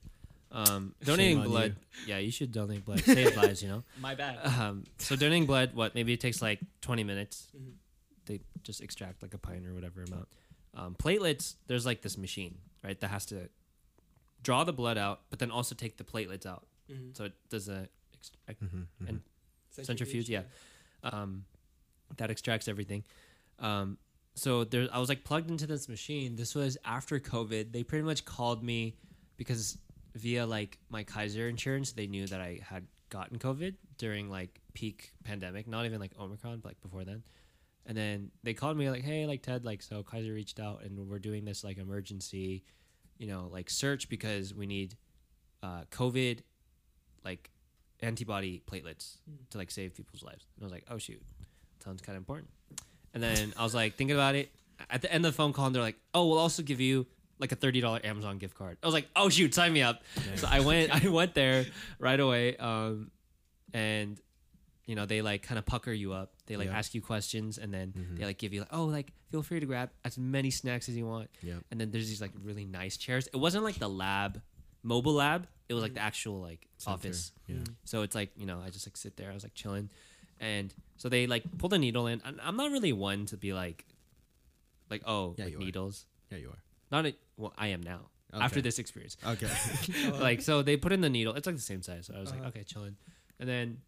Um, 0.53 0.95
donating 1.05 1.39
on 1.39 1.49
blood. 1.49 1.77
Yeah, 2.07 2.19
you 2.19 2.31
should 2.31 2.53
donate 2.53 2.85
blood. 2.85 3.01
Save 3.05 3.37
lives, 3.37 3.63
you 3.63 3.69
know. 3.69 3.83
My 4.01 4.15
bad. 4.15 4.39
Um, 4.47 4.85
so 4.99 5.17
donating 5.17 5.47
blood, 5.47 5.75
what 5.75 5.95
maybe 5.95 6.13
it 6.13 6.21
takes 6.21 6.41
like 6.41 6.61
20 6.83 7.05
minutes. 7.05 7.49
Mhm. 7.57 7.73
They 8.27 8.41
just 8.63 8.81
extract 8.81 9.23
like 9.23 9.35
a 9.35 9.39
pint 9.39 9.67
or 9.67 9.75
whatever 9.75 10.03
amount. 10.03 10.29
Um, 10.75 10.95
platelets, 10.95 11.55
there's 11.69 11.87
like 11.87 12.03
this 12.03 12.17
machine, 12.19 12.59
right, 12.85 12.99
that 13.01 13.09
has 13.09 13.25
to 13.27 13.49
draw 14.43 14.65
the 14.65 14.73
blood 14.73 14.99
out, 14.99 15.23
but 15.31 15.39
then 15.39 15.51
also 15.51 15.75
take 15.75 15.97
the 15.97 16.05
platelets 16.05 16.45
out. 16.47 16.67
Mhm. 16.91 17.17
So 17.17 17.25
it 17.25 17.33
does 17.49 17.69
a 17.69 17.89
ex- 18.15 18.31
ex- 18.49 18.61
Mhm, 18.63 18.87
mhm. 19.03 19.09
and 19.09 19.21
centrifuge, 19.71 20.29
yeah. 20.29 20.43
um, 21.03 21.45
that 22.17 22.31
extracts 22.31 22.69
everything. 22.69 23.05
Um, 23.59 23.99
so 24.35 24.65
there, 24.65 24.89
I 24.93 24.99
was 24.99 25.09
like 25.09 25.25
plugged 25.25 25.51
into 25.51 25.67
this 25.67 25.89
machine. 25.89 26.37
This 26.37 26.55
was 26.55 26.77
after 26.85 27.19
COVID. 27.19 27.73
They 27.73 27.83
pretty 27.83 28.05
much 28.05 28.25
called 28.25 28.63
me 28.63 28.97
because 29.37 29.79
via 30.17 30.47
like 30.47 30.79
my 30.89 31.05
Kaiser 31.05 31.49
insurance, 31.49 31.93
they 31.93 32.07
knew 32.07 32.27
that 32.27 32.41
I 32.41 32.61
had 32.63 32.87
gotten 33.11 33.39
COVID 33.39 33.75
during 33.99 34.31
like 34.31 34.61
peak 34.75 35.13
pandemic, 35.25 35.67
not 35.67 35.85
even 35.87 36.01
like 36.01 36.13
Omicron, 36.19 36.61
but 36.61 36.71
like 36.71 36.81
before 36.81 37.05
then. 37.05 37.23
And 37.87 37.97
then 37.97 38.31
they 38.43 38.53
called 38.53 38.77
me 38.77 38.91
like, 38.91 39.05
hey, 39.05 39.27
like 39.27 39.43
Ted, 39.43 39.65
like 39.65 39.83
so 39.83 40.03
Kaiser 40.03 40.33
reached 40.33 40.59
out 40.59 40.83
and 40.83 41.09
we're 41.09 41.21
doing 41.21 41.45
this 41.45 41.63
like 41.63 41.79
emergency, 41.79 42.65
you 43.19 43.29
know, 43.29 43.49
like 43.53 43.71
search 43.71 44.09
because 44.09 44.53
we 44.53 44.67
need 44.67 44.97
uh, 45.63 45.83
COVID, 45.93 46.41
like 47.25 47.51
antibody 48.01 48.63
platelets 48.71 49.19
to 49.51 49.59
like 49.59 49.71
save 49.71 49.95
people's 49.95 50.23
lives. 50.23 50.47
And 50.57 50.65
I 50.65 50.67
was 50.67 50.73
like, 50.73 50.85
oh 50.91 50.99
shoot, 50.99 51.23
sounds 51.85 52.03
kind 52.03 52.17
of 52.17 52.23
important. 52.23 52.51
And 53.15 53.23
then 53.23 53.55
I 53.57 53.63
was 53.63 53.75
like 53.75 53.95
thinking 53.97 54.17
about 54.17 54.35
it. 54.35 54.51
At 54.91 55.01
the 55.01 55.11
end 55.11 55.25
of 55.25 55.33
the 55.33 55.37
phone 55.37 55.55
call, 55.55 55.67
and 55.67 55.75
they're 55.75 55.83
like, 55.83 55.97
oh, 56.13 56.27
we'll 56.27 56.39
also 56.39 56.63
give 56.63 56.83
you 56.83 57.07
like 57.39 57.53
a 57.53 57.57
thirty 57.57 57.81
dollar 57.81 58.01
Amazon 58.05 58.39
gift 58.39 58.55
card. 58.57 58.79
I 58.83 58.87
was 58.87 58.95
like, 58.95 59.09
oh 59.15 59.29
shoot, 59.29 59.55
sign 59.55 59.73
me 59.73 59.83
up. 59.83 60.03
So 60.37 60.47
I 60.51 60.61
went, 60.61 60.91
I 61.05 61.09
went 61.09 61.35
there 61.35 61.67
right 61.99 62.19
away, 62.19 62.57
um, 62.57 63.11
and 63.75 64.21
you 64.87 64.95
know 64.95 65.05
they 65.07 65.21
like 65.23 65.43
kind 65.43 65.59
of 65.59 65.67
pucker 65.67 65.93
you 65.93 66.13
up. 66.13 66.33
They 66.47 66.57
like 66.57 66.69
Yeah. 66.69 66.79
ask 66.79 66.95
you 66.95 67.03
questions, 67.03 67.59
and 67.59 67.73
then 67.75 67.93
Mhm. 67.93 68.19
they 68.19 68.25
like 68.25 68.39
give 68.39 68.53
you 68.53 68.61
like, 68.61 68.73
oh, 68.73 68.85
like 68.85 69.13
feel 69.31 69.43
free 69.43 69.61
to 69.61 69.67
grab 69.67 69.91
as 70.05 70.17
many 70.17 70.51
snacks 70.51 70.89
as 70.89 70.97
you 70.97 71.07
want. 71.07 71.29
Yep. 71.43 71.65
And 71.71 71.81
then 71.81 71.91
there's 71.91 72.09
these 72.09 72.21
like 72.21 72.33
really 72.43 72.65
nice 72.65 72.97
chairs. 72.97 73.27
It 73.33 73.37
wasn't 73.37 73.65
like 73.65 73.79
the 73.79 73.89
lab, 73.89 74.41
mobile 74.83 75.15
lab. 75.15 75.47
It 75.69 75.75
was 75.75 75.83
like 75.83 75.95
the 75.95 76.01
actual 76.01 76.41
like 76.41 76.69
Center. 76.79 76.95
office. 76.95 77.33
Yeah. 77.49 77.57
So 77.85 78.03
it's 78.03 78.15
like 78.15 78.31
you 78.37 78.47
know 78.47 78.61
I 78.65 78.71
just 78.71 78.87
like 78.87 78.97
sit 78.97 79.17
there. 79.17 79.31
I 79.31 79.35
was 79.35 79.43
like 79.43 79.55
chilling, 79.55 79.91
and 80.41 80.73
so 80.97 81.09
they 81.09 81.27
like 81.27 81.43
pull 81.59 81.69
the 81.69 81.79
needle 81.79 82.07
in. 82.07 82.23
I'm, 82.25 82.41
I'm 82.43 82.57
not 82.57 82.71
really 82.71 82.93
one 82.93 83.27
to 83.27 83.37
be 83.37 83.53
like, 83.53 83.85
like 84.89 85.03
oh 85.07 85.35
Yeah, 85.37 85.45
like 85.47 85.53
you 85.55 85.59
are. 85.59 85.65
needles. 85.65 86.07
Yeah, 86.31 86.39
you 86.39 86.49
are. 86.51 86.63
Not 86.93 87.07
a, 87.07 87.15
well 87.37 87.53
I 87.57 87.69
am 87.69 87.83
now 87.83 88.11
after 88.33 88.61
this 88.61 88.79
experience. 88.79 89.17
Okay. 89.27 89.49
like 90.21 90.43
so 90.43 90.63
they 90.63 90.77
put 90.77 90.93
in 90.93 91.01
the 91.01 91.09
needle. 91.11 91.35
It's 91.35 91.47
like 91.47 91.57
the 91.57 91.63
same 91.63 91.83
size. 91.83 92.07
So 92.07 92.15
I 92.15 92.21
was 92.21 92.31
Uh-huh. 92.31 92.41
like 92.41 92.49
okay 92.49 92.65
chilling, 92.65 92.97
and 93.41 93.49
then 93.49 93.79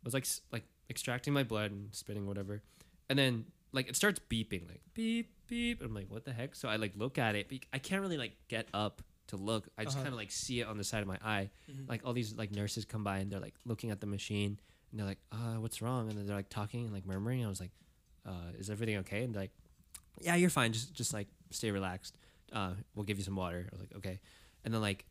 it 0.00 0.04
was 0.04 0.14
like 0.14 0.26
like 0.52 0.64
extracting 0.88 1.32
my 1.32 1.42
blood 1.44 1.70
and 1.70 1.88
spitting 1.94 2.26
whatever, 2.26 2.62
and 3.08 3.18
then 3.18 3.44
like 3.72 3.88
it 3.88 3.96
starts 3.96 4.20
beeping 4.30 4.66
like 4.68 4.80
beep 4.94 5.32
beep. 5.46 5.82
I'm 5.82 5.94
like 5.94 6.06
what 6.10 6.24
the 6.24 6.32
heck? 6.32 6.54
So 6.54 6.68
I 6.68 6.76
like 6.76 6.92
look 6.96 7.18
at 7.18 7.34
it. 7.34 7.48
But 7.48 7.58
I 7.72 7.78
can't 7.78 8.00
really 8.02 8.16
like 8.18 8.32
get 8.48 8.68
up 8.74 9.02
to 9.28 9.36
look. 9.36 9.68
I 9.78 9.84
just 9.84 9.96
Uh-huh. 9.96 10.04
kind 10.04 10.14
of 10.14 10.18
like 10.18 10.30
see 10.32 10.60
it 10.60 10.66
on 10.66 10.76
the 10.78 10.84
side 10.84 11.02
of 11.02 11.06
my 11.08 11.18
eye 11.22 11.50
Mhm. 11.70 11.88
like 11.88 12.00
all 12.04 12.12
these 12.12 12.34
like 12.34 12.50
nurses 12.50 12.84
come 12.84 13.04
by 13.04 13.18
and 13.18 13.30
they're 13.30 13.38
like 13.40 13.54
looking 13.64 13.90
at 13.92 14.00
the 14.00 14.06
machine 14.08 14.58
and 14.90 14.98
they're 14.98 15.06
like, 15.06 15.20
uh, 15.30 15.54
what's 15.60 15.80
wrong? 15.80 16.08
And 16.08 16.18
then 16.18 16.26
they're 16.26 16.34
like 16.36 16.48
talking 16.48 16.84
and 16.84 16.92
like 16.92 17.06
murmuring. 17.06 17.44
I 17.44 17.48
was 17.48 17.60
like, 17.60 17.70
uh, 18.26 18.50
is 18.58 18.70
everything 18.70 18.96
okay? 18.98 19.22
And 19.22 19.36
like, 19.36 19.52
yeah, 20.20 20.34
you're 20.34 20.50
fine. 20.50 20.72
Just 20.72 20.94
just 20.94 21.12
like 21.14 21.28
stay 21.50 21.70
relaxed. 21.70 22.16
Uh, 22.52 22.72
we'll 22.94 23.04
give 23.04 23.18
you 23.18 23.24
some 23.24 23.36
water. 23.36 23.66
I 23.70 23.74
was 23.74 23.80
like, 23.80 23.94
okay. 23.96 24.20
And 24.64 24.72
then 24.74 24.80
like 24.80 25.04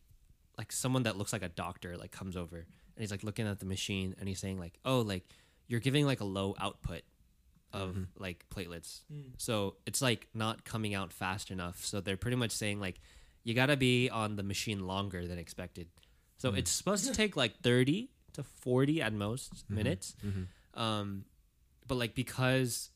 like 0.58 0.72
someone 0.72 1.04
that 1.04 1.16
looks 1.16 1.32
like 1.32 1.42
a 1.42 1.48
doctor 1.48 1.96
like 1.96 2.10
comes 2.10 2.36
over 2.36 2.56
and 2.56 2.66
he's 2.98 3.10
like 3.10 3.22
looking 3.24 3.46
at 3.46 3.60
the 3.60 3.66
machine 3.66 4.14
and 4.18 4.28
he's 4.28 4.38
saying 4.40 4.58
like, 4.58 4.78
oh, 4.84 5.00
like 5.00 5.24
you're 5.68 5.80
giving 5.80 6.04
like 6.04 6.20
a 6.20 6.24
low 6.24 6.54
output 6.60 7.02
of 7.72 7.94
Mhm. 7.94 8.06
like 8.18 8.44
platelets. 8.50 9.02
Mm. 9.12 9.30
So 9.38 9.76
it's 9.86 10.02
like 10.02 10.26
not 10.34 10.64
coming 10.64 10.92
out 10.94 11.12
fast 11.12 11.50
enough. 11.50 11.84
So 11.84 12.00
they're 12.00 12.16
pretty 12.18 12.36
much 12.36 12.50
saying 12.50 12.80
like 12.80 13.00
you 13.44 13.54
gotta 13.54 13.76
be 13.76 14.10
on 14.10 14.36
the 14.36 14.42
machine 14.42 14.86
longer 14.86 15.26
than 15.26 15.38
expected. 15.38 15.88
So 16.36 16.52
Mm. 16.52 16.58
it's 16.58 16.70
supposed 16.70 17.06
to 17.06 17.12
take 17.14 17.36
like 17.36 17.60
thirty 17.62 18.10
to 18.34 18.42
forty 18.42 19.00
at 19.00 19.12
most 19.12 19.68
minutes. 19.70 20.14
Mhm. 20.24 20.46
Um, 20.74 21.24
but 21.86 21.94
like 21.94 22.14
because 22.14 22.90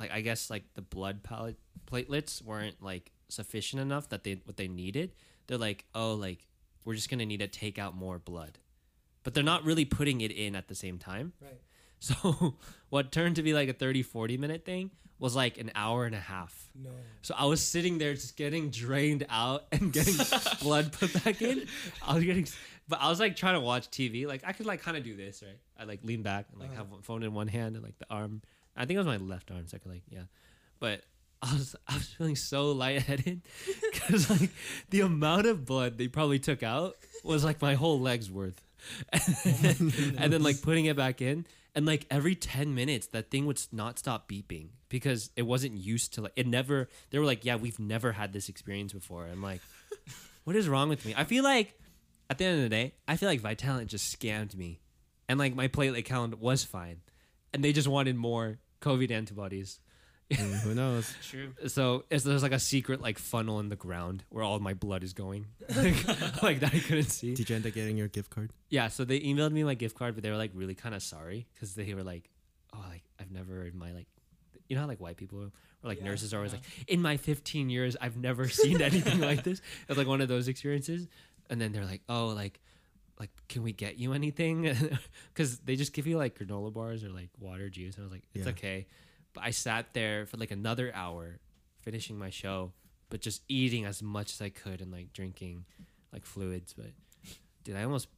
like 0.00 0.10
I 0.12 0.20
guess 0.22 0.48
like 0.50 0.72
the 0.74 0.82
blood 0.82 1.22
pallet 1.22 1.56
platelets 1.86 2.40
weren't 2.42 2.82
like 2.82 3.12
sufficient 3.32 3.80
enough 3.82 4.08
that 4.10 4.24
they 4.24 4.40
what 4.44 4.56
they 4.56 4.68
needed. 4.68 5.12
They're 5.46 5.58
like, 5.58 5.84
oh, 5.94 6.14
like 6.14 6.46
we're 6.84 6.94
just 6.94 7.10
gonna 7.10 7.26
need 7.26 7.40
to 7.40 7.48
take 7.48 7.78
out 7.78 7.96
more 7.96 8.18
blood, 8.18 8.58
but 9.24 9.34
they're 9.34 9.42
not 9.44 9.64
really 9.64 9.84
putting 9.84 10.20
it 10.20 10.30
in 10.32 10.54
at 10.54 10.68
the 10.68 10.74
same 10.74 10.98
time. 10.98 11.32
Right. 11.40 11.60
So 12.02 12.56
what 12.90 13.12
turned 13.12 13.36
to 13.36 13.44
be 13.44 13.54
like 13.54 13.68
a 13.68 13.72
30, 13.72 14.02
40 14.02 14.36
minute 14.36 14.64
thing 14.64 14.90
was 15.20 15.36
like 15.36 15.56
an 15.58 15.70
hour 15.76 16.04
and 16.04 16.16
a 16.16 16.18
half. 16.20 16.68
No. 16.74 16.90
So 17.20 17.32
I 17.38 17.44
was 17.44 17.62
sitting 17.64 17.98
there 17.98 18.12
just 18.14 18.36
getting 18.36 18.70
drained 18.70 19.24
out 19.30 19.66
and 19.70 19.92
getting 19.92 20.16
blood 20.60 20.90
put 20.92 21.12
back 21.22 21.40
in. 21.42 21.68
I 22.04 22.14
was 22.16 22.24
getting, 22.24 22.48
but 22.88 23.00
I 23.00 23.08
was 23.08 23.20
like 23.20 23.36
trying 23.36 23.54
to 23.54 23.60
watch 23.60 23.88
TV. 23.88 24.26
Like 24.26 24.42
I 24.44 24.52
could 24.52 24.66
like 24.66 24.82
kind 24.82 24.96
of 24.96 25.04
do 25.04 25.14
this, 25.14 25.44
right? 25.46 25.56
I 25.78 25.84
like 25.84 26.00
lean 26.02 26.22
back 26.22 26.46
and 26.50 26.58
like 26.60 26.70
Uh-huh. 26.70 26.78
have 26.78 26.90
one 26.90 27.02
phone 27.02 27.22
in 27.22 27.32
one 27.34 27.46
hand 27.46 27.76
and 27.76 27.84
like 27.84 27.96
the 28.00 28.06
arm. 28.10 28.42
I 28.76 28.84
think 28.84 28.96
it 28.96 28.98
was 28.98 29.06
my 29.06 29.18
left 29.18 29.52
arm, 29.52 29.68
so 29.68 29.76
I 29.76 29.78
could 29.78 29.92
like 29.92 30.02
yeah. 30.10 30.24
But 30.80 31.02
I 31.42 31.54
was 31.54 31.76
I 31.88 31.94
was 31.94 32.08
feeling 32.08 32.36
so 32.36 32.72
lightheaded 32.72 33.42
because 33.92 34.30
like 34.30 34.50
the 34.90 35.00
amount 35.00 35.46
of 35.46 35.64
blood 35.64 35.98
they 35.98 36.08
probably 36.08 36.38
took 36.38 36.62
out 36.62 36.96
was 37.24 37.44
like 37.44 37.60
my 37.60 37.74
whole 37.74 38.00
leg's 38.00 38.30
worth. 38.30 38.62
and 39.12 40.32
then 40.32 40.42
like 40.42 40.60
putting 40.62 40.86
it 40.86 40.96
back 40.96 41.22
in 41.22 41.46
and 41.74 41.86
like 41.86 42.04
every 42.10 42.34
10 42.34 42.74
minutes 42.74 43.06
that 43.08 43.30
thing 43.30 43.46
would 43.46 43.60
not 43.70 43.96
stop 43.96 44.28
beeping 44.28 44.70
because 44.88 45.30
it 45.36 45.42
wasn't 45.42 45.74
used 45.74 46.14
to 46.14 46.22
like 46.22 46.32
it 46.34 46.46
never 46.48 46.88
they 47.10 47.18
were 47.18 47.24
like 47.24 47.44
yeah 47.44 47.54
we've 47.54 47.78
never 47.78 48.12
had 48.12 48.32
this 48.32 48.48
experience 48.48 48.92
before. 48.92 49.26
I'm 49.26 49.42
like 49.42 49.60
what 50.44 50.56
is 50.56 50.68
wrong 50.68 50.88
with 50.88 51.04
me? 51.06 51.14
I 51.16 51.24
feel 51.24 51.44
like 51.44 51.78
at 52.32 52.38
the 52.38 52.46
end 52.46 52.56
of 52.56 52.62
the 52.62 52.68
day 52.70 52.94
i 53.06 53.14
feel 53.14 53.28
like 53.28 53.42
vitalant 53.42 53.88
just 53.88 54.18
scammed 54.18 54.54
me 54.54 54.80
and 55.28 55.38
like 55.38 55.54
my 55.54 55.68
platelet 55.68 56.06
count 56.06 56.38
was 56.38 56.64
fine 56.64 57.02
and 57.52 57.62
they 57.62 57.74
just 57.74 57.86
wanted 57.86 58.16
more 58.16 58.58
covid 58.80 59.10
antibodies 59.10 59.80
Mm, 60.36 60.60
who 60.60 60.74
knows? 60.74 61.14
True. 61.22 61.52
so 61.66 62.04
is 62.10 62.24
there's 62.24 62.42
like 62.42 62.52
a 62.52 62.58
secret 62.58 63.00
like 63.00 63.18
funnel 63.18 63.60
in 63.60 63.68
the 63.68 63.76
ground 63.76 64.24
where 64.30 64.42
all 64.44 64.58
my 64.60 64.74
blood 64.74 65.02
is 65.04 65.12
going 65.12 65.46
like, 65.76 66.06
like 66.42 66.60
that 66.60 66.74
i 66.74 66.78
couldn't 66.78 67.10
see 67.10 67.34
Did 67.34 67.50
you 67.50 67.56
end 67.56 67.66
up 67.66 67.72
getting 67.74 67.96
your 67.96 68.08
gift 68.08 68.30
card? 68.30 68.50
yeah, 68.68 68.88
so 68.88 69.04
they 69.04 69.20
emailed 69.20 69.52
me 69.52 69.64
my 69.64 69.74
gift 69.74 69.96
card, 69.96 70.14
but 70.14 70.22
they 70.22 70.30
were 70.30 70.36
like 70.36 70.50
really 70.54 70.74
kind 70.74 70.94
of 70.94 71.02
sorry 71.02 71.46
because 71.54 71.74
they 71.74 71.92
were 71.94 72.02
like, 72.02 72.28
"Oh, 72.74 72.84
like 72.88 73.02
I've 73.20 73.30
never 73.30 73.64
in 73.66 73.76
my 73.78 73.92
like, 73.92 74.06
you 74.68 74.76
know 74.76 74.82
how 74.82 74.88
like 74.88 75.00
white 75.00 75.16
people 75.18 75.40
or 75.42 75.50
like 75.82 75.98
Yeah, 75.98 76.04
nurses 76.04 76.32
are 76.32 76.38
always 76.38 76.52
yeah. 76.52 76.58
like, 76.60 76.88
in 76.88 77.02
my 77.02 77.16
15 77.18 77.68
years, 77.68 77.96
I've 78.00 78.16
never 78.16 78.48
seen 78.48 78.80
anything 78.80 79.20
like 79.20 79.42
this." 79.44 79.60
It's 79.88 79.98
like 79.98 80.06
one 80.06 80.20
of 80.22 80.28
those 80.28 80.48
experiences, 80.48 81.06
and 81.50 81.60
then 81.60 81.72
they're 81.72 81.84
like, 81.84 82.00
"Oh, 82.08 82.28
like, 82.28 82.60
like 83.20 83.30
can 83.48 83.62
we 83.62 83.72
get 83.72 83.98
you 83.98 84.14
anything?" 84.14 84.62
Because 85.34 85.58
they 85.58 85.76
just 85.76 85.92
give 85.92 86.06
you 86.06 86.16
like 86.16 86.38
granola 86.38 86.72
bars 86.72 87.04
or 87.04 87.10
like 87.10 87.28
water 87.38 87.68
juice, 87.68 87.96
and 87.96 88.04
I 88.04 88.06
was 88.06 88.12
like, 88.12 88.24
"It's 88.34 88.46
Yeah. 88.46 88.52
okay," 88.52 88.86
but 88.86 89.11
I 89.40 89.50
sat 89.50 89.94
there 89.94 90.26
for 90.26 90.36
like 90.36 90.50
another 90.50 90.92
hour, 90.94 91.38
finishing 91.80 92.18
my 92.18 92.30
show, 92.30 92.72
but 93.10 93.20
just 93.20 93.42
eating 93.48 93.84
as 93.84 94.02
much 94.02 94.32
as 94.32 94.40
I 94.42 94.48
could 94.50 94.80
and 94.80 94.92
like 94.92 95.12
drinking 95.12 95.64
like 96.12 96.24
fluids, 96.26 96.72
but. 96.74 96.88
Dude, 97.64 97.76
I 97.76 97.84
almost 97.84 98.08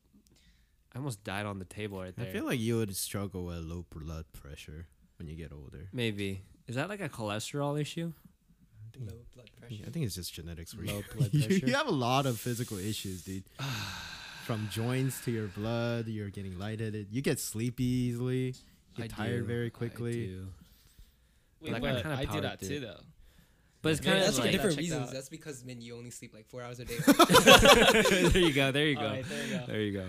I 0.95 0.99
almost 0.99 1.23
died 1.23 1.45
on 1.45 1.59
the 1.59 1.67
table 1.67 2.01
right 2.01 2.17
there. 2.17 2.27
I 2.27 2.31
feel 2.31 2.47
like 2.47 2.59
you 2.59 2.79
would 2.79 2.97
struggle 2.97 3.45
with 3.45 3.59
low 3.59 3.85
blood 3.91 4.25
pressure 4.33 4.87
when 5.19 5.29
you 5.29 5.37
get 5.37 5.53
older. 5.53 5.89
Maybe. 5.93 6.41
Is 6.67 6.77
that 6.77 6.89
like 6.89 7.01
a 7.03 7.11
cholesterol 7.11 7.79
issue? 7.79 8.13
think- 8.95 9.11
Low 9.11 9.19
blood 9.35 9.51
pressure. 9.61 9.85
I 9.87 9.91
think 9.91 10.07
it's 10.07 10.15
just 10.15 10.33
genetics. 10.33 10.73
For 10.73 10.83
Low 10.83 10.99
you. 10.99 11.05
blood 11.15 11.31
pressure. 11.33 11.67
you 11.67 11.75
have 11.75 11.89
a 11.89 11.93
lot 11.93 12.25
of 12.27 12.41
physical 12.41 12.79
issues, 12.79 13.23
dude. 13.23 13.45
From 14.47 14.69
joints 14.71 15.23
to 15.25 15.31
your 15.31 15.49
blood, 15.49 16.07
you're 16.07 16.31
getting 16.31 16.59
lightheaded. 16.59 17.09
You 17.11 17.21
get 17.23 17.39
sleepy 17.41 17.85
easily. 17.85 18.55
You 18.97 19.05
I 19.05 19.07
get 19.09 19.11
tired 19.11 19.41
do. 19.41 19.45
very 19.47 19.67
I 19.67 19.71
quickly. 19.71 20.39
Do. 21.65 21.73
Wait, 21.73 21.83
Like, 21.83 21.91
I 21.91 21.95
but 21.95 22.03
kinda 22.03 22.17
I, 22.19 22.25
do 22.35 22.41
that 22.43 22.61
through. 22.61 22.69
too, 22.69 22.81
though. 22.81 23.01
But 23.83 23.93
it's 23.93 24.01
Yeah, 24.05 24.13
kind 24.13 24.23
that's 24.25 24.39
of 24.39 24.45
for 24.45 24.51
different 24.51 24.73
checked 24.77 24.81
reasons. 24.81 25.09
out. 25.09 25.13
That's 25.13 25.29
because 25.29 25.65
man, 25.65 25.81
you 25.81 25.97
only 25.97 26.11
sleep 26.11 26.33
like 26.35 26.47
four 26.47 26.63
hours 26.63 26.81
a 26.81 26.85
day. 26.87 26.97
there 27.07 28.39
you 28.39 28.53
go. 28.53 28.73
There 28.73 28.87
you 28.87 28.95
go. 28.97 29.03
Alright, 29.03 29.29
there 29.29 29.45
you 29.47 29.53
go. 29.59 29.65
There 29.67 29.81
you 29.81 29.93
go. 29.93 30.07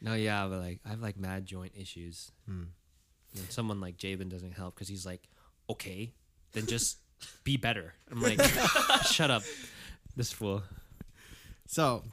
No, 0.00 0.14
yeah, 0.14 0.46
but 0.48 0.58
like 0.60 0.78
I 0.86 0.90
have 0.90 1.00
like 1.00 1.16
mad 1.18 1.44
joint 1.46 1.72
issues. 1.76 2.30
Hmm. 2.46 2.64
And 3.36 3.50
someone 3.50 3.80
like 3.80 3.96
Jabin 3.96 4.28
doesn't 4.28 4.52
help 4.52 4.74
because 4.74 4.88
he's 4.88 5.04
like, 5.04 5.28
okay, 5.68 6.14
then 6.52 6.66
just 6.66 6.98
be 7.44 7.56
better. 7.56 7.94
I'm 8.10 8.22
like, 8.22 8.40
shut 9.10 9.30
up, 9.30 9.42
this 10.16 10.30
fool. 10.32 10.62
So, 11.66 12.04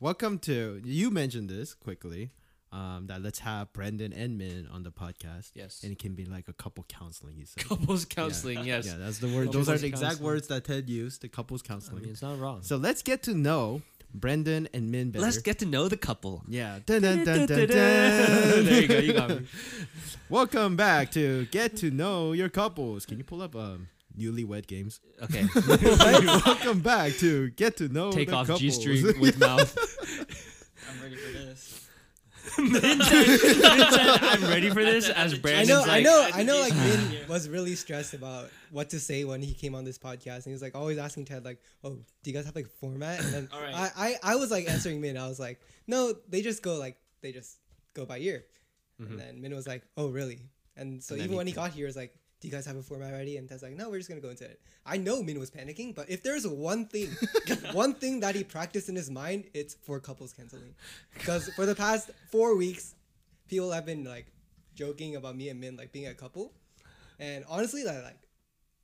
welcome 0.00 0.38
to. 0.40 0.80
You 0.84 1.10
mentioned 1.10 1.50
this 1.50 1.74
quickly. 1.74 2.30
Um, 2.76 3.06
that 3.06 3.22
let's 3.22 3.38
have 3.38 3.72
Brandon 3.72 4.12
and 4.12 4.36
Min 4.36 4.68
on 4.70 4.82
the 4.82 4.90
podcast. 4.90 5.52
Yes. 5.54 5.80
And 5.82 5.92
it 5.92 5.98
can 5.98 6.14
be 6.14 6.26
like 6.26 6.46
a 6.48 6.52
couple 6.52 6.84
counseling. 6.88 7.38
You 7.38 7.46
said. 7.46 7.64
Couples 7.66 8.04
counseling. 8.04 8.64
Yes. 8.64 8.86
Yeah, 8.86 8.96
that's 8.98 9.18
the 9.18 9.28
word. 9.28 9.46
Couples 9.46 9.66
Those 9.66 9.76
are 9.76 9.78
the 9.78 9.86
exact 9.86 10.10
counseling. 10.10 10.26
words 10.26 10.48
that 10.48 10.64
Ted 10.64 10.90
used. 10.90 11.22
The 11.22 11.28
couples 11.28 11.62
counseling. 11.62 12.00
I 12.00 12.02
mean, 12.02 12.10
it's 12.10 12.20
not 12.20 12.38
wrong. 12.38 12.58
so 12.62 12.76
let's 12.76 13.00
get 13.02 13.22
to 13.24 13.34
know 13.34 13.80
Brandon 14.12 14.68
and 14.74 14.90
Min 14.90 15.10
better. 15.10 15.24
Let's 15.24 15.38
get 15.38 15.58
to 15.60 15.66
know 15.66 15.88
the 15.88 15.96
couple. 15.96 16.42
Yeah. 16.48 16.80
Dun, 16.84 17.00
dun, 17.00 17.24
dun, 17.24 17.46
there 17.46 18.82
you 18.82 18.88
go. 18.88 18.98
You 18.98 19.12
got 19.14 19.30
me. 19.30 19.46
Welcome 20.28 20.76
back 20.76 21.10
to 21.12 21.46
Get 21.46 21.76
to 21.78 21.90
Know 21.90 22.32
Your 22.32 22.50
Couples. 22.50 23.06
Can 23.06 23.16
you 23.16 23.24
pull 23.24 23.40
up 23.40 23.56
um 23.56 23.88
newlywed 24.18 24.66
games? 24.66 25.00
Okay. 25.22 25.46
Welcome 26.46 26.80
back 26.80 27.12
to 27.14 27.50
Get 27.50 27.78
to 27.78 27.88
Know 27.88 28.12
Take 28.12 28.32
off. 28.32 28.58
G 28.58 28.70
string 28.70 29.18
with 29.20 29.38
mouth. 29.38 29.76
I'm 30.90 31.02
ready 31.02 31.16
for 31.16 31.32
this. 31.32 31.82
Min 32.58 32.72
said, 32.72 33.26
Min 33.26 33.92
said, 33.92 34.18
I'm 34.22 34.42
ready 34.44 34.70
for 34.70 34.82
this. 34.84 35.08
As 35.10 35.34
at 35.34 35.42
the- 35.42 35.54
I 35.56 35.64
know, 35.64 35.80
like, 35.80 35.90
I 35.90 36.00
know, 36.02 36.28
I 36.34 36.40
I 36.40 36.42
know. 36.42 36.60
Like 36.60 36.72
think- 36.72 37.10
Min 37.10 37.28
was 37.28 37.48
really 37.48 37.74
stressed 37.74 38.14
about 38.14 38.50
what 38.70 38.90
to 38.90 39.00
say 39.00 39.24
when 39.24 39.42
he 39.42 39.52
came 39.54 39.74
on 39.74 39.84
this 39.84 39.98
podcast, 39.98 40.36
and 40.36 40.44
he 40.46 40.52
was 40.52 40.62
like 40.62 40.74
always 40.74 40.98
asking 40.98 41.26
Ted, 41.26 41.44
like, 41.44 41.60
"Oh, 41.84 41.90
do 42.22 42.30
you 42.30 42.32
guys 42.32 42.46
have 42.46 42.54
like 42.56 42.68
format?" 42.80 43.20
And 43.20 43.32
then 43.34 43.48
All 43.52 43.60
right. 43.60 43.74
I, 43.74 43.90
I, 43.96 44.32
I 44.32 44.36
was 44.36 44.50
like 44.50 44.68
answering 44.68 45.00
Min. 45.00 45.16
I 45.16 45.28
was 45.28 45.38
like, 45.40 45.60
"No, 45.86 46.14
they 46.28 46.42
just 46.42 46.62
go 46.62 46.76
like 46.76 46.96
they 47.22 47.32
just 47.32 47.58
go 47.94 48.04
by 48.06 48.18
ear." 48.18 48.44
Mhm. 49.00 49.10
And 49.10 49.18
then 49.20 49.40
Min 49.40 49.54
was 49.54 49.66
like, 49.66 49.82
"Oh, 49.96 50.08
really?" 50.08 50.40
And 50.76 51.02
so 51.02 51.14
And 51.14 51.22
even 51.22 51.32
he 51.32 51.36
when 51.36 51.46
he 51.46 51.52
got 51.52 51.70
here, 51.72 51.84
he 51.84 51.86
was 51.86 51.96
like, 51.96 52.14
"Do 52.46 52.50
you 52.50 52.56
guys 52.56 52.66
have 52.66 52.76
a 52.76 52.82
format 52.82 53.12
ready?" 53.12 53.36
And 53.36 53.48
Ted's 53.48 53.62
like, 53.62 53.72
"No, 53.72 53.90
we're 53.90 53.98
just 53.98 54.08
gonna 54.08 54.20
go 54.20 54.30
into 54.30 54.44
it." 54.44 54.60
I 54.84 54.96
know 54.96 55.20
Min 55.20 55.40
was 55.40 55.50
panicking, 55.50 55.94
but 55.94 56.08
if 56.08 56.22
there's 56.22 56.46
one 56.46 56.86
thing, 56.86 57.10
one 57.72 57.94
thing 57.94 58.20
that 58.20 58.36
he 58.36 58.44
practiced 58.44 58.88
in 58.88 58.94
his 58.94 59.10
mind, 59.10 59.46
it's 59.52 59.74
for 59.74 59.98
couples 59.98 60.32
counseling. 60.32 60.74
Because 61.14 61.48
for 61.56 61.66
the 61.66 61.74
past 61.74 62.10
four 62.30 62.56
weeks, 62.56 62.94
people 63.48 63.72
have 63.72 63.84
been 63.84 64.04
like 64.04 64.26
joking 64.74 65.16
about 65.16 65.36
me 65.36 65.48
and 65.48 65.60
Min 65.60 65.76
like 65.76 65.90
being 65.90 66.06
a 66.06 66.14
couple, 66.14 66.52
and 67.18 67.44
honestly, 67.48 67.82
that 67.82 68.04
like 68.04 68.20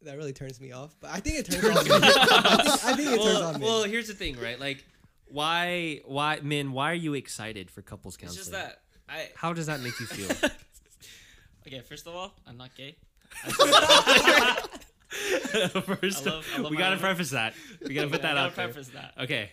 that 0.02 0.16
really 0.16 0.32
turns 0.32 0.60
me 0.60 0.72
off. 0.72 0.96
But 0.98 1.10
I 1.12 1.20
think 1.20 1.38
it 1.38 1.46
turns 1.50 1.64
on 1.64 1.84
me. 1.84 1.90
I 1.92 2.00
think, 2.00 2.84
I 2.84 2.96
think 2.96 3.10
it 3.12 3.22
turns 3.22 3.38
well, 3.38 3.42
on 3.44 3.60
me. 3.60 3.66
well, 3.66 3.84
here's 3.84 4.08
the 4.08 4.14
thing, 4.14 4.36
right? 4.40 4.58
Like, 4.58 4.84
why, 5.28 6.00
why, 6.04 6.40
Min? 6.42 6.72
Why 6.72 6.90
are 6.90 6.94
you 6.94 7.14
excited 7.14 7.70
for 7.70 7.80
couples 7.82 8.16
It's 8.16 8.24
counseling? 8.24 8.38
just 8.38 8.52
that 8.52 8.80
I. 9.08 9.28
How 9.36 9.52
does 9.52 9.66
that 9.66 9.80
make 9.80 10.00
you 10.00 10.06
feel? 10.06 10.50
Okay, 11.66 11.80
first 11.80 12.06
of 12.06 12.14
all, 12.14 12.34
I'm 12.46 12.56
not 12.56 12.74
gay. 12.74 12.96
First, 15.12 16.26
I 16.26 16.30
love- 16.30 16.46
I 16.54 16.58
love 16.58 16.70
we 16.70 16.76
my 16.76 16.80
gotta 16.80 16.94
own- 16.94 17.00
preface 17.00 17.30
that. 17.30 17.54
We 17.86 17.94
gotta 17.94 18.08
put 18.08 18.22
that 18.22 18.36
out 18.36 18.54
there. 18.54 18.66
preface 18.68 18.88
that. 18.88 19.14
Okay, 19.20 19.50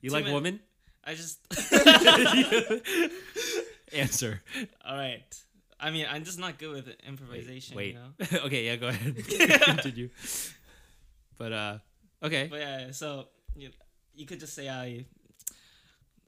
you 0.00 0.10
Two 0.10 0.16
like 0.16 0.26
women? 0.26 0.60
I 1.04 1.14
just. 1.14 1.38
Answer. 3.92 4.40
all 4.86 4.96
right. 4.96 5.22
I 5.80 5.90
mean, 5.90 6.06
I'm 6.08 6.24
just 6.24 6.38
not 6.38 6.58
good 6.58 6.70
with 6.72 6.88
improvisation. 7.08 7.76
Wait. 7.76 7.94
You 7.94 8.00
know. 8.38 8.44
okay, 8.44 8.66
yeah, 8.66 8.76
go 8.76 8.88
ahead. 8.88 9.16
Continue. 9.62 10.10
But 11.38 11.52
uh, 11.52 11.78
okay. 12.22 12.46
But 12.50 12.60
yeah, 12.60 12.90
so 12.92 13.28
you, 13.56 13.70
you 14.14 14.26
could 14.26 14.38
just 14.40 14.54
say 14.54 14.68
I 14.68 15.06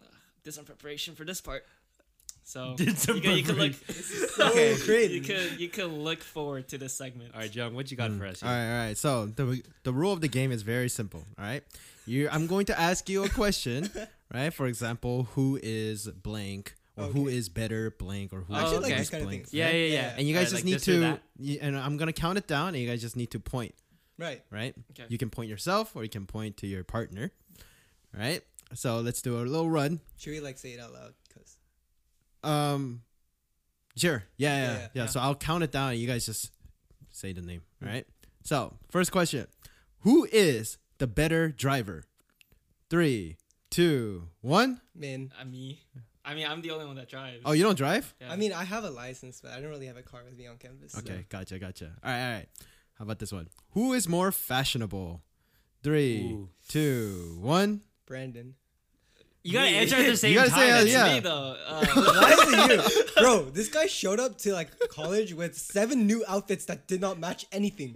uh, 0.02 0.06
did 0.42 0.54
some 0.54 0.64
preparation 0.64 1.14
for 1.14 1.24
this 1.24 1.40
part. 1.40 1.64
So 2.44 2.74
Did 2.76 2.98
some 2.98 3.16
you 3.16 3.22
could, 3.22 3.36
you 3.38 3.42
could 3.44 3.56
look. 3.56 3.72
so 3.74 4.48
okay. 4.50 4.74
cringe. 4.76 5.10
You 5.12 5.20
could 5.22 5.60
you 5.60 5.68
could 5.68 5.90
look 5.92 6.20
forward 6.22 6.68
to 6.68 6.78
this 6.78 6.94
segment. 6.94 7.32
All 7.34 7.40
right, 7.40 7.50
John, 7.50 7.74
what 7.74 7.90
you 7.90 7.96
got 7.96 8.10
for 8.12 8.26
us? 8.26 8.40
Mm. 8.40 8.46
All 8.48 8.54
here? 8.54 8.58
right, 8.58 8.72
all 8.80 8.86
right. 8.88 8.96
So 8.98 9.26
the 9.26 9.62
the 9.84 9.92
rule 9.92 10.12
of 10.12 10.20
the 10.20 10.28
game 10.28 10.50
is 10.52 10.62
very 10.62 10.88
simple. 10.88 11.24
All 11.38 11.44
right, 11.44 11.62
you. 12.06 12.28
I'm 12.30 12.46
going 12.46 12.66
to 12.66 12.78
ask 12.78 13.08
you 13.08 13.24
a 13.24 13.28
question. 13.28 13.88
right. 14.32 14.52
For 14.52 14.66
example, 14.66 15.28
who 15.34 15.58
is 15.62 16.08
blank, 16.08 16.74
or 16.96 17.04
who 17.04 17.26
Okay. 17.28 17.36
is 17.36 17.48
better 17.48 17.90
blank, 17.90 18.32
or 18.32 18.40
who 18.42 18.54
I 18.54 18.58
is 18.58 18.62
actually 18.64 18.76
like 18.78 18.82
blank 18.86 18.98
these 18.98 19.10
kind 19.10 19.22
of 19.22 19.28
blank, 19.28 19.42
things. 19.44 19.54
Yeah, 19.54 19.66
right? 19.66 19.74
yeah, 19.74 19.84
yeah. 19.86 19.92
Yeah. 19.92 20.14
And 20.18 20.28
you 20.28 20.34
guys 20.34 20.48
Uh, 20.48 20.50
just 20.50 20.54
like 20.56 20.64
need 20.64 20.78
to. 20.80 21.00
that? 21.00 21.22
y- 21.38 21.58
And 21.60 21.76
I'm 21.78 21.96
gonna 21.96 22.12
count 22.12 22.38
it 22.38 22.46
down, 22.48 22.68
and 22.74 22.78
you 22.78 22.88
guys 22.88 23.00
just 23.00 23.16
need 23.16 23.30
to 23.30 23.40
point. 23.40 23.74
right. 24.18 24.42
Right. 24.50 24.74
Okay. 24.92 25.06
You 25.08 25.16
can 25.18 25.30
point 25.30 25.48
yourself, 25.48 25.94
or 25.96 26.02
you 26.02 26.10
can 26.10 26.26
point 26.26 26.56
to 26.58 26.66
your 26.66 26.82
partner. 26.84 27.30
Right. 28.16 28.42
So 28.74 29.00
let's 29.00 29.20
do 29.22 29.36
a 29.38 29.44
little 29.44 29.68
run. 29.70 30.00
Should 30.18 30.30
we 30.32 30.40
like 30.40 30.58
say 30.58 30.72
it 30.72 30.80
out 30.80 30.92
loud? 30.92 31.12
Cause 32.42 32.50
Um, 32.74 33.02
sure. 33.96 34.24
Yeah, 34.36 34.56
yeah, 34.56 34.62
Yeah, 34.62 34.72
yeah. 34.72 34.78
yeah. 34.80 34.88
Yeah. 34.94 35.06
So 35.06 35.20
I'll 35.20 35.34
count 35.34 35.64
it 35.64 35.72
down, 35.72 35.90
and 35.92 35.98
you 36.00 36.06
guys 36.06 36.26
just 36.26 36.52
say 37.10 37.32
the 37.32 37.42
name. 37.42 37.62
All 37.82 37.88
right. 37.88 38.06
So 38.42 38.74
first 38.90 39.12
question: 39.12 39.46
Who 40.00 40.26
is 40.32 40.78
the 40.98 41.06
better 41.06 41.48
driver? 41.50 42.04
Three, 42.90 43.36
two, 43.70 44.28
one. 44.40 44.80
Min. 44.94 45.32
I 45.40 45.44
mean, 45.44 45.78
I 46.24 46.34
mean, 46.34 46.46
I'm 46.46 46.60
the 46.60 46.70
only 46.72 46.86
one 46.86 46.96
that 46.96 47.08
drives. 47.08 47.40
Oh, 47.44 47.52
you 47.52 47.62
don't 47.62 47.76
drive? 47.78 48.14
Yeah. 48.20 48.32
I 48.32 48.36
mean, 48.36 48.52
I 48.52 48.64
have 48.64 48.84
a 48.84 48.90
license, 48.90 49.40
but 49.40 49.52
I 49.52 49.60
don't 49.60 49.70
really 49.70 49.86
have 49.86 49.96
a 49.96 50.02
car 50.02 50.22
with 50.24 50.36
me 50.36 50.46
on 50.46 50.58
campus. 50.58 50.92
so- 50.92 50.98
Okay, 50.98 51.24
gotcha, 51.28 51.58
gotcha. 51.58 51.92
All 52.04 52.10
right, 52.10 52.24
all 52.26 52.32
right. 52.34 52.48
How 52.98 53.04
about 53.04 53.18
this 53.18 53.32
one? 53.32 53.48
Who 53.70 53.94
is 53.94 54.06
more 54.08 54.30
fashionable? 54.30 55.22
Three, 55.82 56.22
Ooh. 56.32 56.48
two, 56.68 57.38
one. 57.40 57.80
Brandon. 58.06 58.54
You 59.44 59.54
gotta 59.54 59.70
answer 59.70 59.96
at 59.96 60.06
the 60.06 60.16
same 60.24 60.32
you 60.32 60.38
gotta 60.38 60.50
time. 60.50 60.60
say, 60.60 60.70
uh, 60.70 61.06
yeah. 61.06 61.14
me 61.14 61.20
though. 61.20 61.56
Uh, 61.66 61.84
Why 61.94 62.32
is 62.32 62.40
it 62.52 62.96
you, 62.96 63.04
bro? 63.22 63.44
This 63.50 63.68
guy 63.68 63.86
showed 63.86 64.20
up 64.20 64.38
to 64.38 64.52
like 64.52 64.70
college 64.88 65.34
with 65.34 65.56
seven 65.56 66.06
new 66.06 66.24
outfits 66.28 66.64
that 66.66 66.86
did 66.86 67.00
not 67.00 67.18
match 67.18 67.44
anything, 67.50 67.94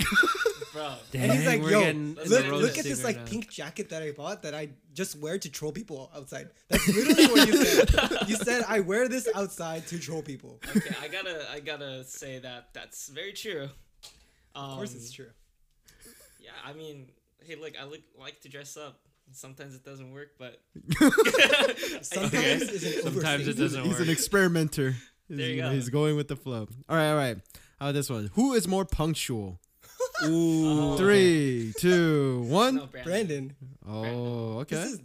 bro. 0.73 0.95
and 1.15 1.31
he's 1.33 1.47
like, 1.47 1.63
"Yo, 1.63 1.93
look, 2.27 2.47
look 2.49 2.79
at 2.79 2.85
this 2.85 3.05
like 3.05 3.19
now. 3.19 3.25
pink 3.27 3.49
jacket 3.51 3.91
that 3.91 4.03
I 4.03 4.11
bought 4.11 4.43
that 4.43 4.55
I 4.55 4.71
just 4.93 5.21
wear 5.21 5.39
to 5.39 5.49
troll 5.49 5.71
people 5.71 6.11
outside." 6.17 6.51
That's 6.69 6.89
literally 6.89 7.27
what 7.29 7.47
you 7.49 7.65
said. 7.65 8.29
You 8.29 8.37
said 8.37 8.65
I 8.67 8.81
wear 8.81 9.07
this 9.09 9.29
outside 9.35 9.87
to 9.89 10.01
troll 10.01 10.23
people. 10.23 10.61
Okay, 10.77 10.95
I 11.01 11.07
gotta, 11.07 11.47
I 11.53 11.61
gotta 11.61 12.03
say 12.05 12.41
that 12.41 12.71
that's 12.73 13.09
very 13.09 13.33
true. 13.33 13.69
Um, 14.57 14.71
Of 14.71 14.77
course, 14.79 14.95
it's 14.97 15.13
true. 15.13 15.31
Yeah, 16.41 16.51
I 16.65 16.73
mean, 16.73 17.07
hey, 17.45 17.55
look, 17.55 17.75
I 17.81 17.85
look 17.85 18.01
like 18.19 18.41
to 18.41 18.49
dress 18.49 18.77
up. 18.77 18.99
Sometimes 19.33 19.75
it 19.75 19.85
doesn't 19.85 20.13
work, 20.13 20.31
but 20.39 20.61
Sometimes 22.03 22.63
it's 22.63 22.85
an 22.85 23.03
Sometimes 23.03 23.49
it 23.49 23.57
doesn't 23.57 23.83
He's 23.85 23.93
work. 23.95 24.03
an 24.03 24.09
experimenter. 24.11 24.91
He's, 25.29 25.37
There 25.39 25.49
you 25.51 25.63
go. 25.63 25.71
he's 25.71 25.89
going 25.91 26.17
with 26.17 26.29
the 26.29 26.37
flow. 26.37 26.69
All 26.89 26.97
right, 26.97 27.11
all 27.11 27.17
right. 27.17 27.37
How 27.79 27.87
about 27.87 27.93
this 27.93 28.09
one? 28.09 28.31
Who 28.35 28.55
is 28.55 28.67
more 28.69 28.85
punctual? 28.85 29.61
Ooh. 30.25 30.29
Oh. 30.89 30.95
oh 30.95 30.97
Three, 30.97 31.75
two, 31.79 32.43
one. 32.49 32.77
no, 32.77 32.87
Brandon. 32.87 33.05
Brandon. 33.05 33.57
Oh, 33.87 34.59
okay. 34.61 34.77
This 34.77 34.93
is 34.93 35.01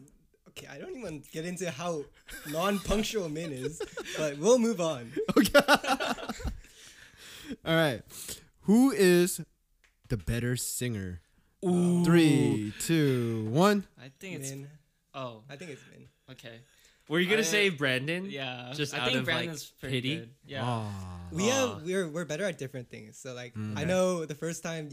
okay. 0.50 0.68
I 0.72 0.78
don't 0.78 0.96
even 0.96 1.22
get 1.34 1.44
into 1.46 1.70
how 1.70 2.04
non-punctual 2.50 3.28
Min 3.28 3.52
is, 3.52 3.82
but 4.18 4.38
we'll 4.38 4.60
move 4.60 4.80
on. 4.80 5.12
Okay. 5.38 5.60
All 7.66 7.76
right. 7.76 8.02
Who 8.62 8.92
is 8.92 9.42
the 10.08 10.16
better 10.18 10.56
singer? 10.56 11.20
Ooh. 11.66 12.04
Three, 12.04 12.74
two, 12.80 13.48
one. 13.52 13.86
I 14.00 14.10
think 14.20 14.40
it's. 14.40 14.50
Min. 14.52 14.68
Oh, 15.14 15.44
I 15.50 15.56
think 15.58 15.72
it's 15.72 15.82
Min. 15.92 16.08
okay. 16.32 16.60
Were 17.08 17.20
you 17.20 17.28
gonna 17.30 17.42
I- 17.42 17.44
say 17.44 17.70
Brandon? 17.70 18.26
Yeah, 18.30 18.72
Just 18.76 18.94
I 18.94 19.00
out 19.00 19.06
think 19.08 19.18
of, 19.20 19.26
Brandon's 19.26 19.66
pretty 19.80 20.02
pity? 20.02 20.16
good. 20.18 20.30
Yeah. 20.46 20.64
Aw. 20.66 20.92
We 21.32 21.44
Aw. 21.52 21.76
have 21.76 21.84
we're 21.84 22.08
we're 22.08 22.26
better 22.26 22.46
at 22.46 22.58
different 22.58 22.90
things. 22.90 23.18
So 23.18 23.34
like 23.34 23.54
Mm. 23.56 23.78
I 23.78 23.84
know 23.84 24.26
the 24.26 24.36
first 24.36 24.64
time 24.64 24.90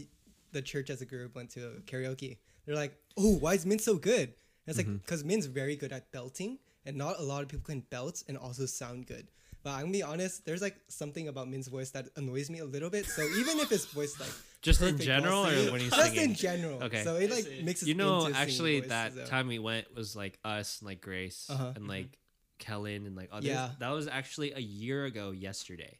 the 0.51 0.61
church 0.61 0.89
as 0.89 1.01
a 1.01 1.05
group 1.05 1.35
went 1.35 1.49
to 1.51 1.81
karaoke, 1.85 2.37
they're 2.65 2.75
like, 2.75 2.93
"Oh, 3.17 3.37
why 3.37 3.53
is 3.53 3.65
Min 3.65 3.79
so 3.79 3.95
good?" 3.95 4.29
And 4.67 4.67
it's 4.67 4.79
Mm-hmm. 4.79 4.91
like 4.93 5.01
because 5.05 5.23
Min's 5.23 5.45
very 5.45 5.75
good 5.75 5.91
at 5.93 6.11
belting, 6.11 6.59
and 6.85 6.97
not 6.97 7.19
a 7.19 7.23
lot 7.23 7.41
of 7.43 7.47
people 7.49 7.65
can 7.65 7.81
belt 7.89 8.23
and 8.27 8.37
also 8.37 8.65
sound 8.65 9.07
good. 9.07 9.31
But 9.63 9.71
I'm 9.71 9.81
gonna 9.81 9.91
be 9.91 10.03
honest, 10.03 10.45
there's 10.45 10.61
like 10.61 10.77
something 10.87 11.27
about 11.27 11.49
Min's 11.49 11.67
voice 11.67 11.89
that 11.91 12.07
annoys 12.15 12.49
me 12.49 12.59
a 12.59 12.65
little 12.65 12.89
bit. 12.89 13.05
So 13.05 13.21
even 13.23 13.59
if 13.59 13.69
his 13.69 13.85
voice 13.85 14.19
like 14.19 14.29
Just 14.61 14.81
in 14.81 14.97
general, 14.97 15.43
while 15.43 15.51
or 15.51 15.55
singing- 15.55 15.71
when 15.71 15.81
he's 15.81 15.91
just 15.91 16.13
singing? 16.13 16.29
in 16.29 16.35
general. 16.35 16.83
Okay. 16.83 17.03
So 17.03 17.15
it 17.15 17.29
like 17.31 17.43
see. 17.43 17.61
mixes. 17.63 17.87
You 17.87 17.95
know, 17.95 18.29
actually, 18.33 18.81
voice, 18.81 18.89
that 18.89 19.13
so- 19.13 19.25
time 19.25 19.47
we 19.47 19.59
went 19.59 19.93
was 19.95 20.15
like 20.15 20.39
us 20.43 20.79
and 20.79 20.87
like 20.87 21.01
Grace 21.01 21.47
Uh-huh. 21.49 21.67
and 21.67 21.75
mm-hmm. 21.77 21.89
like 21.89 22.17
Kellen 22.57 23.05
and 23.05 23.15
like 23.15 23.29
others. 23.31 23.45
Yeah. 23.45 23.69
That 23.79 23.89
was 23.89 24.07
actually 24.07 24.53
a 24.53 24.59
year 24.59 25.05
ago 25.05 25.31
yesterday. 25.31 25.99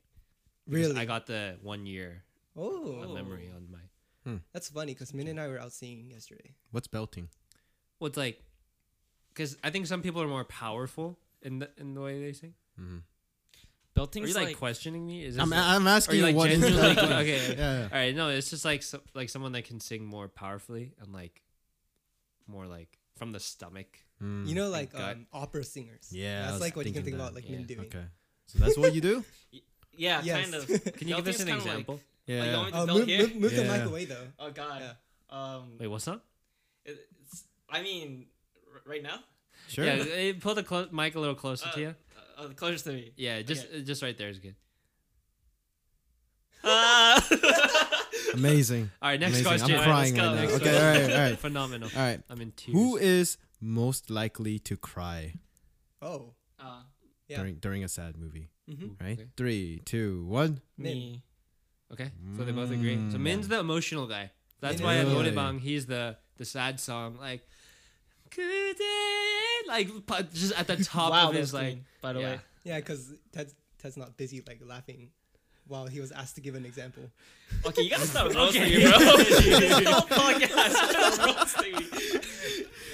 Really, 0.68 1.00
I 1.00 1.06
got 1.06 1.26
the 1.26 1.58
one 1.64 1.86
year 1.86 2.24
oh, 2.56 3.14
memory 3.14 3.50
on 3.56 3.72
my. 3.72 3.80
Hmm. 4.26 4.38
that's 4.52 4.70
funny 4.70 4.94
because 4.94 5.14
Min 5.14 5.28
and 5.28 5.40
I 5.40 5.48
were 5.48 5.60
out 5.60 5.72
singing 5.72 6.12
yesterday. 6.12 6.52
What's 6.72 6.88
belting? 6.88 7.30
Well, 8.00 8.08
it's 8.08 8.18
like, 8.18 8.44
because 9.34 9.58
I 9.64 9.70
think 9.70 9.88
some 9.88 10.02
people 10.02 10.22
are 10.22 10.28
more 10.28 10.44
powerful 10.44 11.18
in 11.42 11.60
the 11.60 11.70
in 11.78 11.94
the 11.94 12.02
way 12.02 12.22
they 12.22 12.34
sing. 12.34 12.54
Are 12.78 12.84
Belting's 14.00 14.30
you 14.30 14.36
like, 14.36 14.48
like, 14.48 14.58
questioning 14.58 15.06
me? 15.06 15.24
Is 15.26 15.36
this 15.36 15.42
I'm, 15.44 15.50
like- 15.50 15.60
I'm 15.60 15.88
are 15.88 15.92
asking 15.98 16.16
you 16.16 16.22
you 16.22 16.28
like 16.28 16.36
what 16.36 16.50
is 16.52 16.60
genuinely? 16.62 16.96
belting. 16.96 17.14
okay. 17.18 17.56
Yeah, 17.58 17.84
All 17.92 17.98
right. 17.98 18.16
No, 18.16 18.30
it's 18.30 18.50
just 18.50 18.66
like 18.66 18.82
so, 18.84 19.00
like 19.14 19.30
someone 19.30 19.52
that 19.54 19.66
can 19.66 19.80
sing 19.80 20.06
more 20.06 20.28
powerfully 20.28 20.94
and 21.02 21.14
like 21.14 21.42
more 22.48 22.66
like 22.66 22.98
from 23.18 23.32
the 23.32 23.40
stomach. 23.40 23.88
Mm. 24.24 24.48
You 24.48 24.56
know, 24.56 24.70
like 24.70 24.94
um, 24.96 25.28
opera 25.32 25.64
singers. 25.64 26.08
Yeah, 26.12 26.48
that's 26.50 26.60
like 26.62 26.76
what 26.76 26.86
you 26.86 26.92
can 26.94 27.04
thinking 27.04 27.14
think 27.20 27.22
about, 27.22 27.34
that. 27.36 27.44
like 27.46 27.50
Min 27.50 27.64
doing. 27.66 27.82
Okay. 27.88 28.04
So 28.48 28.60
that's 28.60 28.78
what 28.78 28.94
you 28.96 29.02
do? 29.02 29.24
yeah, 29.94 30.22
Yes. 30.24 30.42
kind 30.42 30.56
of. 30.56 30.68
Can 30.98 31.08
you 31.08 31.16
give 31.16 31.28
us 31.28 31.40
an 31.40 31.48
kinda 31.48 31.62
like- 31.64 31.68
example? 31.68 32.00
Yeah. 32.26 32.40
Like, 32.42 32.50
you 32.52 32.56
want 32.58 32.66
me 32.68 32.72
to 32.72 32.78
Oh, 32.80 32.86
belt 32.86 32.98
move, 33.00 33.08
move, 33.20 33.36
move 33.42 33.56
the 33.56 33.64
mic 33.64 33.86
away 33.86 34.06
though. 34.06 34.28
Oh 34.40 34.52
God. 34.52 34.82
Yeah. 34.82 34.94
Um, 35.38 35.64
Wait, 35.80 35.88
what's 35.88 36.08
up? 36.08 36.24
I 37.70 37.82
mean, 37.82 38.26
r- 38.74 38.82
right 38.86 39.04
now. 39.04 39.20
sure. 39.68 39.86
Yeah, 39.86 40.04
eh, 40.14 40.34
pull 40.40 40.56
the 40.56 40.64
clo- 40.64 40.88
mic 40.92 41.16
a 41.16 41.20
little 41.20 41.36
closer 41.36 41.70
to 41.70 41.76
Uh, 41.76 41.80
you. 41.80 41.96
Uh, 42.40 42.44
uh, 42.44 42.50
closest 42.54 42.86
to 42.86 42.92
me. 42.94 43.12
Yeah, 43.18 43.42
just 43.42 43.66
okay. 43.68 43.82
just 43.84 44.02
right 44.02 44.18
there 44.18 44.30
is 44.30 44.40
good. 44.40 44.56
Uh, 46.64 47.20
Amazing. 48.34 48.92
All 49.02 49.10
right, 49.10 49.20
next 49.20 49.40
Amazing. 49.42 49.46
question. 49.46 49.76
I'm 49.78 49.84
crying 49.84 50.16
let's 50.16 50.28
right 50.28 50.36
now. 50.36 50.42
Okay, 50.42 50.54
all 50.54 50.60
question. 50.60 51.10
right, 51.10 51.12
all 51.14 51.30
right. 51.30 51.40
Phenomenal. 51.40 51.90
All 51.96 52.02
right. 52.02 52.22
I'm 52.30 52.42
in 52.42 52.52
tears. 52.52 52.78
Who 52.78 52.98
is 52.98 53.38
most 53.62 54.10
likely 54.10 54.60
to 54.60 54.78
cry 54.78 55.34
Oh, 56.02 56.34
uh, 56.60 56.82
Yeah. 57.28 57.38
during 57.38 57.56
during 57.56 57.84
a 57.84 57.88
sad 57.88 58.18
movie? 58.18 58.50
mm-hmm. 58.70 59.04
Right? 59.04 59.20
Okay. 59.20 59.28
Three, 59.38 59.82
two, 59.86 60.26
one. 60.26 60.62
me. 60.78 61.24
Okay, 61.92 62.12
so 62.38 62.44
they 62.44 62.52
both 62.52 62.70
agree. 62.72 62.96
So 63.10 63.18
Mm. 63.18 63.22
Min's 63.22 63.48
the 63.48 63.60
emotional 63.60 64.06
guy. 64.06 64.30
That's 64.62 64.78
Min 64.78 64.86
why 64.86 64.96
at 64.98 65.08
is. 65.08 65.14
Noraebang 65.14 65.60
he's 65.60 65.86
the 65.88 66.18
the 66.38 66.46
sad 66.46 66.80
song 66.80 67.18
like, 67.18 67.42
"Good 67.42 67.48
day," 67.48 67.50
like 69.68 69.90
just 70.34 70.54
at 70.60 70.68
the 70.68 70.78
top 70.84 71.12
wow, 71.12 71.30
of 71.30 71.36
his 71.36 71.54
like. 71.54 71.64
clean, 71.66 71.86
by 72.02 72.14
the 72.14 72.20
yeah. 72.20 72.26
way. 72.32 72.40
Yeah, 72.64 72.76
because 72.80 73.14
Ted's 73.32 73.54
Ted's 73.82 73.98
not 73.98 74.18
busy 74.18 74.42
like 74.48 74.60
laughing 74.66 75.10
while 75.68 75.88
he 75.88 76.00
was 76.00 76.12
asked 76.12 76.36
to 76.36 76.42
give 76.42 76.56
an 76.56 76.66
example. 76.66 77.04
Okay, 77.66 77.84
you 77.84 77.90
gotta 77.92 78.06
stop 78.08 78.34
roasting 78.36 78.64
Okay. 78.64 78.78
me, 78.78 78.84
bro. 78.84 78.98
this 79.18 79.88
whole 79.88 80.08
podcast, 80.08 81.26
roasting 81.26 81.76
me. 81.76 82.22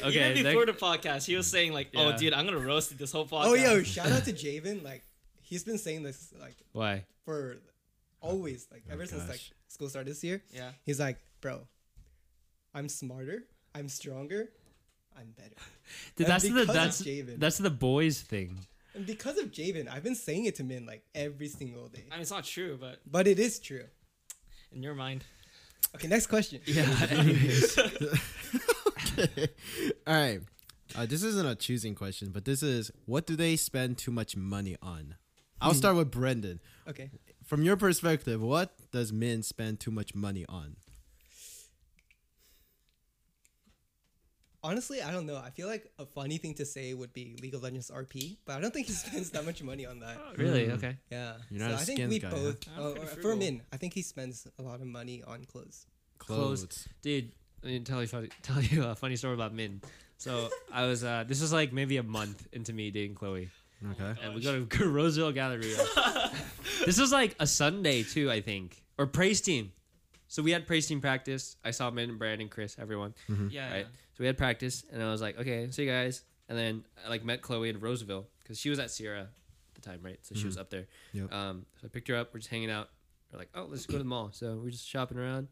Okay, 0.04 0.32
Even 0.32 0.44
that- 0.44 0.50
before 0.52 0.66
the 0.66 0.74
podcast, 0.74 1.26
he 1.26 1.36
was 1.36 1.48
saying 1.48 1.74
like, 1.74 1.90
"Oh, 1.96 2.10
Yeah. 2.10 2.18
dude, 2.18 2.34
I'm 2.34 2.46
gonna 2.46 2.60
roast 2.60 2.92
you 2.92 2.98
this 2.98 3.12
whole 3.12 3.26
podcast." 3.26 3.46
Oh 3.46 3.54
yo, 3.54 3.82
shout 3.84 4.12
out 4.12 4.26
to 4.26 4.34
Javen. 4.34 4.84
Like 4.84 5.04
he's 5.42 5.64
been 5.64 5.78
saying 5.78 6.04
this 6.04 6.34
like 6.40 6.56
Why? 6.74 7.06
for 7.24 7.56
always, 8.22 8.68
like 8.72 8.84
oh, 8.90 8.94
ever 8.94 9.06
since 9.06 9.28
like 9.30 9.42
school 9.68 9.90
started 9.90 10.12
this 10.12 10.24
year. 10.24 10.44
yeah. 10.54 10.72
He's 10.86 11.00
like, 11.00 11.18
bro, 11.42 11.62
I'm 12.74 12.90
smarter, 12.90 13.44
I'm 13.74 13.90
stronger, 13.90 14.50
I'm 15.18 15.32
better. 15.38 15.56
Dude, 16.16 16.28
And 16.28 16.34
that's 16.34 16.44
the 16.44 16.66
that's 16.66 17.02
Javen. 17.02 17.40
that's 17.40 17.58
the 17.58 17.70
boys 17.70 18.22
thing. 18.22 18.60
And 18.94 19.06
because 19.06 19.38
of 19.38 19.52
Javen, 19.52 19.90
I've 19.92 20.04
been 20.04 20.16
saying 20.16 20.46
it 20.46 20.56
to 20.56 20.64
Min 20.64 20.86
like 20.86 21.04
every 21.14 21.50
single 21.50 21.88
day. 21.88 22.06
I 22.10 22.16
mean, 22.16 22.22
it's 22.22 22.32
not 22.32 22.46
true, 22.46 22.78
but 22.80 23.00
But 23.10 23.28
it 23.28 23.40
is 23.40 23.60
true. 23.60 23.86
in 24.72 24.84
your 24.84 24.96
mind, 24.96 25.24
Okay, 25.96 26.08
next 26.10 26.28
question. 26.28 26.60
Yeah. 26.66 26.90
Anyways. 27.10 27.78
All 30.08 30.14
right. 30.14 30.40
Uh, 30.96 31.06
this 31.06 31.24
isn't 31.24 31.46
a 31.48 31.56
choosing 31.56 31.96
question, 31.96 32.30
but 32.32 32.46
this 32.46 32.62
is 32.64 32.92
what 33.06 33.26
do 33.26 33.36
they 33.36 33.56
spend 33.56 33.98
too 33.98 34.12
much 34.12 34.36
money 34.38 34.78
on? 34.82 35.16
I'll 35.62 35.74
start 35.74 35.96
with 35.96 36.12
Brandon. 36.12 36.60
Okay. 36.88 37.10
From 37.46 37.64
your 37.64 37.78
perspective, 37.78 38.42
what 38.42 38.74
does 38.92 39.14
Min 39.14 39.42
spend 39.44 39.80
too 39.80 39.92
much 39.92 40.14
money 40.14 40.46
on? 40.50 40.76
Honestly, 44.66 45.02
I 45.02 45.12
don't 45.12 45.28
know. 45.28 45.38
I 45.38 45.52
feel 45.52 45.68
like 45.68 45.92
a 46.00 46.06
funny 46.08 46.38
thing 46.38 46.56
to 46.56 46.66
say 46.66 46.94
would 46.96 47.14
be 47.14 47.38
League 47.42 47.54
of 47.54 47.62
Legends 47.62 47.92
RP, 47.94 48.38
but 48.46 48.58
I 48.58 48.62
don't 48.62 48.74
think 48.74 48.88
he 48.88 48.94
spends 49.06 49.30
that 49.32 49.46
much 49.46 49.62
money 49.62 49.86
on 49.86 50.00
that. 50.00 50.18
really? 50.38 50.66
Mm. 50.68 50.74
Okay. 50.78 50.98
Yeah. 51.12 51.34
You're 51.52 51.62
not 51.62 51.70
so 51.72 51.76
a 51.76 51.80
I 51.80 51.84
think 51.86 51.98
skins 52.00 52.10
we 52.10 52.20
guy, 52.20 52.30
both. 52.32 52.58
huh? 52.76 52.90
I'm 52.96 53.02
uh, 53.02 53.06
for. 53.22 53.36
Min, 53.36 53.62
I 53.72 53.78
think 53.78 53.94
he 53.94 54.02
spends 54.02 54.48
a 54.58 54.64
lot 54.64 54.82
of 54.82 54.88
money 54.88 55.22
on 55.28 55.44
clothes. 55.46 55.86
Clothes. 56.18 56.88
Dude, 57.04 57.32
let 57.64 57.72
me 57.74 57.80
tell 57.82 58.02
you 58.02 58.08
funny, 58.08 58.30
tell 58.42 58.62
you 58.62 58.84
a 58.86 58.96
funny 58.96 59.16
story 59.18 59.36
about 59.36 59.54
Min. 59.54 59.82
So 60.18 60.50
I 60.74 60.86
was 60.88 61.04
uh 61.04 61.26
this 61.28 61.42
was 61.42 61.52
like 61.54 61.74
maybe 61.74 61.98
a 61.98 62.04
month 62.04 62.48
into 62.52 62.74
me 62.74 62.90
dating 62.90 63.16
Chloe. 63.16 63.50
Okay. 63.92 64.20
And 64.24 64.34
we 64.34 64.42
go 64.42 64.66
to 64.66 64.90
Roseville 64.90 65.32
Galleria. 65.32 65.78
this 66.86 67.00
was 67.00 67.12
like 67.12 67.36
a 67.40 67.46
Sunday 67.46 68.02
too, 68.04 68.32
I 68.32 68.42
think. 68.42 68.82
Or 68.98 69.06
praise 69.06 69.42
team. 69.42 69.74
So 70.36 70.44
we 70.44 70.52
had 70.52 70.68
praise 70.68 70.86
team 70.86 71.00
practice. 71.00 71.56
I 71.64 71.72
saw 71.72 71.90
Min, 71.92 72.18
Brandon, 72.18 72.50
Chris, 72.50 72.76
everyone. 72.78 73.14
yeah. 73.50 73.72
Right. 73.72 73.86
So 73.86 74.18
we 74.20 74.26
had 74.26 74.38
practice, 74.38 74.84
and 74.92 75.02
I 75.02 75.10
was 75.10 75.22
like, 75.22 75.40
okay, 75.40 75.72
see 75.72 75.86
you 75.86 75.90
guys. 75.90 76.24
And 76.50 76.58
then 76.58 76.84
I 77.06 77.10
like 77.10 77.24
met 77.24 77.42
Chloe 77.42 77.70
in 77.70 77.80
Roseville 77.80 78.28
because 78.44 78.60
she 78.60 78.70
was 78.70 78.78
at 78.78 78.92
Sierra 78.92 79.22
at 79.22 79.76
the 79.76 79.80
time, 79.82 80.02
right? 80.04 80.20
So 80.24 80.36
she 80.36 80.46
was 80.46 80.58
up 80.58 80.70
there. 80.70 80.88
Yep. 81.14 81.34
Um, 81.34 81.66
so 81.80 81.86
I 81.86 81.88
picked 81.88 82.10
her 82.10 82.18
up. 82.18 82.34
We're 82.34 82.40
just 82.42 82.50
hanging 82.52 82.70
out. 82.70 82.90
We're 83.32 83.40
like, 83.40 83.48
oh, 83.56 83.68
let's 83.70 83.86
go 83.86 83.94
to 83.94 84.00
the 84.00 84.04
mall. 84.04 84.32
So 84.34 84.60
we're 84.62 84.72
just 84.72 84.86
shopping 84.86 85.18
around. 85.18 85.48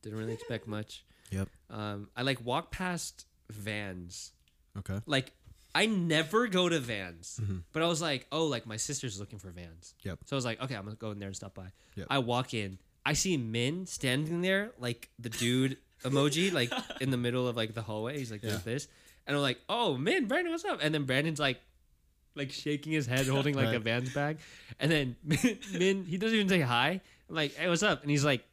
Didn't 0.00 0.18
really 0.18 0.32
expect 0.32 0.66
much. 0.66 1.04
Yep. 1.30 1.48
Um, 1.68 2.08
I 2.16 2.22
like 2.22 2.42
walk 2.42 2.70
past 2.70 3.26
Vans. 3.50 4.32
Okay. 4.78 4.98
Like 5.04 5.32
I 5.74 5.84
never 5.84 6.46
go 6.48 6.70
to 6.70 6.80
Vans, 6.80 7.38
Mhm. 7.42 7.64
but 7.74 7.82
I 7.82 7.86
was 7.86 8.00
like, 8.00 8.26
oh, 8.32 8.46
like 8.46 8.64
my 8.66 8.78
sister's 8.78 9.20
looking 9.20 9.38
for 9.38 9.50
Vans. 9.50 9.94
Yep. 10.04 10.20
So 10.24 10.34
I 10.34 10.38
was 10.38 10.44
like, 10.46 10.62
okay, 10.62 10.74
I'm 10.74 10.84
gonna 10.84 10.96
go 10.96 11.10
in 11.10 11.18
there 11.18 11.28
and 11.28 11.36
stop 11.36 11.54
by. 11.54 11.66
Yep. 11.96 12.06
I 12.08 12.18
walk 12.18 12.54
in. 12.54 12.78
I 13.04 13.14
see 13.14 13.36
Min 13.36 13.86
standing 13.86 14.42
there, 14.42 14.72
like 14.78 15.08
the 15.18 15.28
dude 15.30 15.76
emoji, 16.04 16.52
like 16.52 16.72
in 17.00 17.10
the 17.10 17.16
middle 17.16 17.48
of 17.48 17.56
like 17.56 17.74
the 17.74 17.82
hallway. 17.82 18.18
He's 18.18 18.30
like 18.30 18.42
Yeah. 18.42 18.58
this, 18.64 18.88
and 19.26 19.36
I'm 19.36 19.42
like, 19.42 19.58
oh, 19.68 19.96
Min, 19.96 20.26
Brandon, 20.26 20.52
what's 20.52 20.64
up? 20.64 20.78
And 20.82 20.94
then 20.94 21.04
Brandon's 21.04 21.40
like, 21.40 21.60
like 22.34 22.50
shaking 22.52 22.92
his 22.92 23.06
head, 23.06 23.26
holding 23.26 23.54
like 23.56 23.74
a 23.74 23.78
Vans 23.78 24.12
bag, 24.14 24.38
and 24.80 24.90
then 24.90 25.16
Min, 25.24 25.58
Min, 25.72 26.04
he 26.04 26.16
doesn't 26.18 26.34
even 26.36 26.48
say 26.48 26.60
hi. 26.60 27.00
I'm 27.28 27.34
like, 27.34 27.54
hey, 27.56 27.68
what's 27.68 27.82
up? 27.82 28.02
And 28.02 28.10
he's 28.10 28.24
like. 28.24 28.44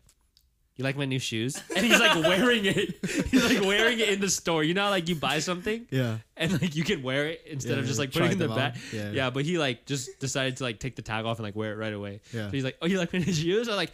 You 0.76 0.84
like 0.86 0.96
my 0.96 1.04
new 1.04 1.20
shoes? 1.20 1.62
And 1.76 1.86
he's 1.86 2.00
like 2.00 2.16
wearing 2.24 2.64
it. 2.64 2.96
He's 3.32 3.44
like 3.54 3.62
wearing 3.68 4.00
it 4.00 4.08
in 4.08 4.22
the 4.22 4.30
store. 4.30 4.64
You 4.64 4.74
know, 4.74 4.84
how, 4.86 4.92
like 4.92 5.10
you 5.10 5.16
buy 5.16 5.40
something 5.40 5.86
Yeah. 5.92 6.20
and 6.38 6.54
like 6.62 6.74
you 6.74 6.86
can 6.86 7.04
wear 7.04 7.28
it 7.28 7.42
instead 7.46 7.74
Yeah, 7.74 7.80
of 7.80 7.86
just 7.86 8.00
like 8.00 8.14
putting 8.14 8.30
it 8.30 8.32
in 8.32 8.38
the 8.40 8.48
back. 8.48 8.78
Yeah. 8.94 9.12
Yeah. 9.12 9.30
but 9.30 9.44
he 9.44 9.58
like 9.58 9.86
just 9.86 10.22
decided 10.22 10.56
to 10.56 10.64
like 10.64 10.80
take 10.80 10.96
the 10.96 11.02
tag 11.02 11.26
off 11.26 11.38
and 11.38 11.44
like 11.44 11.54
wear 11.58 11.74
it 11.74 11.76
right 11.76 11.92
away. 11.92 12.22
Yeah. 12.34 12.46
So 12.46 12.52
he's 12.52 12.64
like, 12.64 12.78
"Oh, 12.82 12.86
you 12.88 12.98
like 12.98 13.12
my 13.12 13.20
new 13.20 13.34
shoes?" 13.34 13.68
I'm 13.68 13.76
like, 13.76 13.92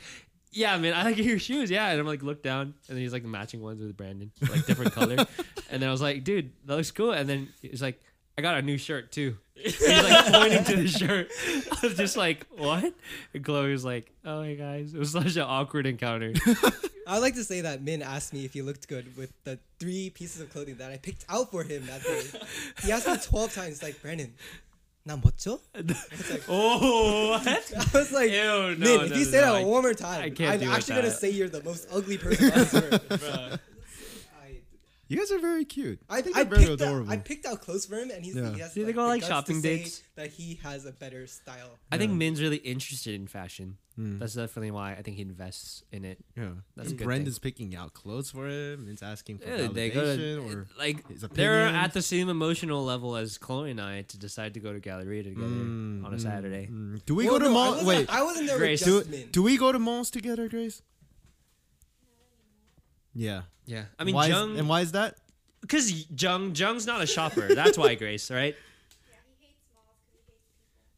"Yeah, 0.55 0.77
man, 0.77 0.93
I 0.93 1.03
like 1.03 1.17
your 1.17 1.39
shoes." 1.39 1.69
Yeah, 1.69 1.89
and 1.89 1.99
I'm 1.99 2.05
like, 2.07 2.23
look 2.23 2.41
down, 2.41 2.73
and 2.87 2.95
then 2.95 2.97
he's 2.97 3.13
like 3.13 3.23
the 3.23 3.27
matching 3.29 3.61
ones 3.61 3.81
with 3.81 3.95
Brandon, 3.95 4.31
like 4.49 4.65
different 4.65 4.93
color. 4.93 5.17
And 5.71 5.81
then 5.81 5.89
I 5.89 5.91
was 5.91 6.01
like, 6.01 6.23
"Dude, 6.23 6.51
that 6.65 6.75
looks 6.75 6.91
cool." 6.91 7.11
And 7.11 7.27
then 7.27 7.49
he's 7.61 7.81
like, 7.81 7.99
"I 8.37 8.41
got 8.41 8.57
a 8.57 8.61
new 8.61 8.77
shirt 8.77 9.11
too." 9.11 9.37
he's 9.55 9.81
like 9.81 10.31
pointing 10.31 10.63
to 10.63 10.75
the 10.75 10.87
shirt. 10.87 11.31
I 11.81 11.87
was 11.87 11.95
just 11.97 12.15
like, 12.15 12.45
"What?" 12.55 12.93
And 13.33 13.43
Chloe 13.43 13.71
was 13.71 13.83
like, 13.83 14.11
"Oh, 14.23 14.43
hey 14.43 14.55
guys," 14.55 14.93
it 14.93 14.99
was 14.99 15.11
such 15.11 15.35
an 15.35 15.41
awkward 15.41 15.85
encounter. 15.87 16.33
I 17.07 17.13
would 17.13 17.21
like 17.21 17.35
to 17.35 17.43
say 17.43 17.61
that 17.61 17.83
Min 17.83 18.01
asked 18.01 18.33
me 18.33 18.45
if 18.45 18.53
he 18.53 18.61
looked 18.63 18.87
good 18.87 19.15
with 19.15 19.31
the 19.43 19.59
three 19.79 20.09
pieces 20.09 20.41
of 20.41 20.49
clothing 20.49 20.77
that 20.77 20.91
I 20.91 20.97
picked 20.97 21.23
out 21.29 21.51
for 21.51 21.63
him 21.63 21.85
that 21.85 22.01
day. 22.03 22.23
he 22.83 22.91
asked 22.91 23.07
me 23.07 23.15
12 23.21 23.53
times, 23.53 23.83
like, 23.83 24.01
Brandon, 24.01 24.33
Nambocho? 25.07 25.59
bocho? 25.75 26.43
oh, 26.49 27.29
what? 27.31 27.47
I 27.95 27.97
was 27.97 28.11
like, 28.11 28.31
Ew, 28.31 28.37
no, 28.37 28.67
man, 28.69 28.79
no, 28.79 29.01
if 29.03 29.15
you 29.15 29.25
say 29.25 29.41
no, 29.41 29.53
that 29.53 29.55
I, 29.55 29.63
one 29.63 29.83
more 29.83 29.93
time, 29.93 30.21
I 30.23 30.29
can't 30.31 30.63
I'm 30.63 30.69
actually 30.71 30.95
going 30.95 31.05
to 31.05 31.11
say 31.11 31.29
you're 31.29 31.49
the 31.49 31.63
most 31.63 31.87
ugly 31.91 32.17
person 32.17 32.51
I've 32.51 33.11
ever 33.11 33.59
You 35.07 35.17
guys 35.17 35.31
are 35.31 35.39
very 35.39 35.65
cute. 35.65 35.99
I 36.09 36.21
think 36.21 36.35
i 36.35 36.43
very 36.43 36.63
adorable. 36.63 37.07
Out, 37.07 37.13
I 37.13 37.17
picked 37.17 37.45
out 37.45 37.61
clothes 37.61 37.85
for 37.85 37.95
him, 37.95 38.09
and 38.09 38.25
he's 38.25 38.35
yeah. 38.35 38.51
he 38.51 38.59
has. 38.59 38.73
See, 38.73 38.79
like, 38.79 38.87
they 38.87 38.93
go 38.93 39.05
like 39.05 39.21
shopping 39.21 39.61
dates? 39.61 40.01
That 40.15 40.31
he 40.31 40.59
has 40.63 40.87
a 40.87 40.91
better 40.91 41.27
style. 41.27 41.77
I 41.91 41.95
yeah. 41.95 41.99
think 41.99 42.13
Min's 42.13 42.41
really 42.41 42.57
interested 42.57 43.13
in 43.13 43.27
fashion. 43.27 43.77
Mm. 43.97 44.19
That's 44.19 44.33
definitely 44.33 44.71
why 44.71 44.91
I 44.91 45.01
think 45.01 45.15
he 45.15 45.21
invests 45.23 45.81
in 45.91 46.03
it. 46.03 46.17
yeah. 46.35 46.49
That's 46.75 46.91
a 46.91 46.95
good 46.95 47.05
Brandon's 47.05 47.39
picking 47.39 47.75
out 47.77 47.93
clothes 47.93 48.29
for 48.29 48.45
him. 48.49 48.87
It's 48.89 49.01
asking 49.01 49.37
for 49.37 49.47
Yeah, 49.47 49.67
they 49.71 49.89
go 49.89 50.17
to 50.17 50.21
validation 50.21 50.53
or 50.53 50.67
like 50.77 51.07
his 51.07 51.21
they're 51.31 51.67
at 51.67 51.93
the 51.93 52.01
same 52.01 52.27
emotional 52.27 52.83
level 52.83 53.15
as 53.15 53.37
Chloe 53.37 53.71
and 53.71 53.79
I 53.79 54.01
to 54.01 54.17
decide 54.19 54.53
to 54.55 54.59
go 54.59 54.73
to 54.73 54.81
Galleria 54.81 55.23
together 55.23 55.47
Mm, 55.47 56.03
on 56.05 56.13
a 56.13 56.17
mm, 56.17 56.21
Saturday. 56.21 56.67
mm. 56.69 57.05
Do 57.05 57.15
we 57.15 57.23
Well, 57.29 57.39
go 57.39 57.39
to 57.39 57.45
no, 57.45 57.51
I 57.51 57.53
mall? 57.53 57.69
wasn't- 57.71 57.87
Wait, 57.87 58.09
I 58.09 58.23
wasn't 58.23 58.47
there 58.47 58.57
Grace, 58.57 58.85
with 58.85 59.09
do, 59.09 59.23
do 59.31 59.43
we 59.43 59.55
go 59.57 59.71
to 59.71 59.79
malls 59.79 60.09
together, 60.11 60.49
Grace? 60.49 60.81
Yeah. 63.13 63.43
Yeah, 63.65 63.85
I 63.97 64.03
mean 64.03 64.13
why 64.13 64.27
Jung, 64.27 64.53
is, 64.53 64.59
and 64.59 64.69
why 64.69 64.81
is 64.81 64.91
that? 64.91 65.15
because 65.61 66.05
Jung 66.21 66.53
Jung's 66.53 66.85
not 66.85 67.01
a 67.01 67.07
shopper. 67.07 67.55
That's 67.55 67.77
why 67.79 67.95
Grace, 68.03 68.29
right? 68.29 68.55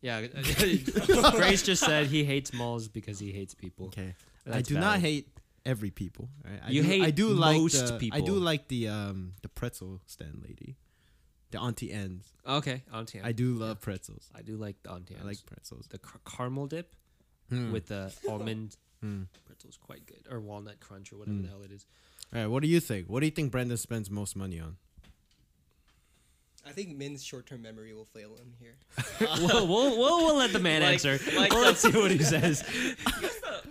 Yeah, 0.01 0.27
Grace 1.35 1.63
just 1.63 1.83
said 1.83 2.07
he 2.07 2.23
hates 2.23 2.53
malls 2.53 2.87
because 2.87 3.19
he 3.19 3.31
hates 3.31 3.53
people. 3.55 3.87
Okay. 3.87 4.13
I 4.49 4.61
do 4.61 4.79
not 4.79 4.99
hate 4.99 5.27
every 5.65 5.89
people. 5.89 6.29
Right? 6.45 6.59
I 6.65 6.69
You 6.69 6.81
do, 6.83 6.87
hate 6.87 7.03
I 7.03 7.11
do 7.11 7.29
like 7.29 7.57
most 7.59 7.99
the, 7.99 8.09
I 8.13 8.21
do 8.21 8.33
like 8.33 8.67
the 8.67 8.87
um 8.89 9.33
the 9.41 9.49
pretzel 9.49 10.01
stand 10.05 10.43
lady, 10.47 10.77
the 11.51 11.59
auntie 11.59 11.91
ends. 11.91 12.31
Okay, 12.47 12.83
Auntie. 12.93 13.21
I 13.21 13.31
do 13.33 13.53
love 13.55 13.81
pretzels. 13.81 14.29
I 14.35 14.41
do 14.43 14.55
like 14.55 14.75
the 14.83 14.91
Auntie. 14.91 15.15
I 15.19 15.25
like 15.25 15.45
pretzels. 15.45 15.87
the 15.89 15.97
car- 15.97 16.21
caramel 16.25 16.67
dip 16.67 16.95
Mm. 17.51 17.71
with 17.71 17.87
the 17.87 18.13
almond 18.29 18.75
Mm. 19.03 19.27
pretzels, 19.45 19.77
quite 19.77 20.05
good, 20.05 20.27
or 20.29 20.39
walnut 20.41 20.79
crunch, 20.79 21.13
or 21.13 21.17
whatever 21.17 21.37
Mm. 21.37 21.43
the 21.43 21.47
hell 21.49 21.61
it 21.63 21.71
is. 21.71 21.85
All 22.33 22.41
right. 22.41 22.47
What 22.47 22.61
do 22.63 22.67
you 22.67 22.79
think? 22.81 23.07
What 23.09 23.19
do 23.21 23.25
you 23.27 23.31
think 23.31 23.51
Brandon 23.51 23.77
spends 23.77 24.09
most 24.09 24.35
money 24.35 24.59
on? 24.59 24.77
I 26.67 26.71
think 26.71 26.95
Min's 26.97 27.23
short-term 27.23 27.61
memory 27.61 27.93
will 27.93 28.05
fail 28.05 28.35
him 28.35 28.53
here. 28.59 28.75
we'll, 29.39 29.67
we'll, 29.67 29.97
we'll, 29.97 30.17
we'll 30.25 30.35
let 30.37 30.51
the 30.53 30.59
man 30.59 30.81
Like- 30.81 30.93
answer. 31.05 31.19
like 31.35 31.51
well, 31.51 31.61
the- 31.61 31.67
let's 31.67 31.79
see 31.79 31.91
what 31.91 32.11
he 32.11 32.17
says. 32.23 32.63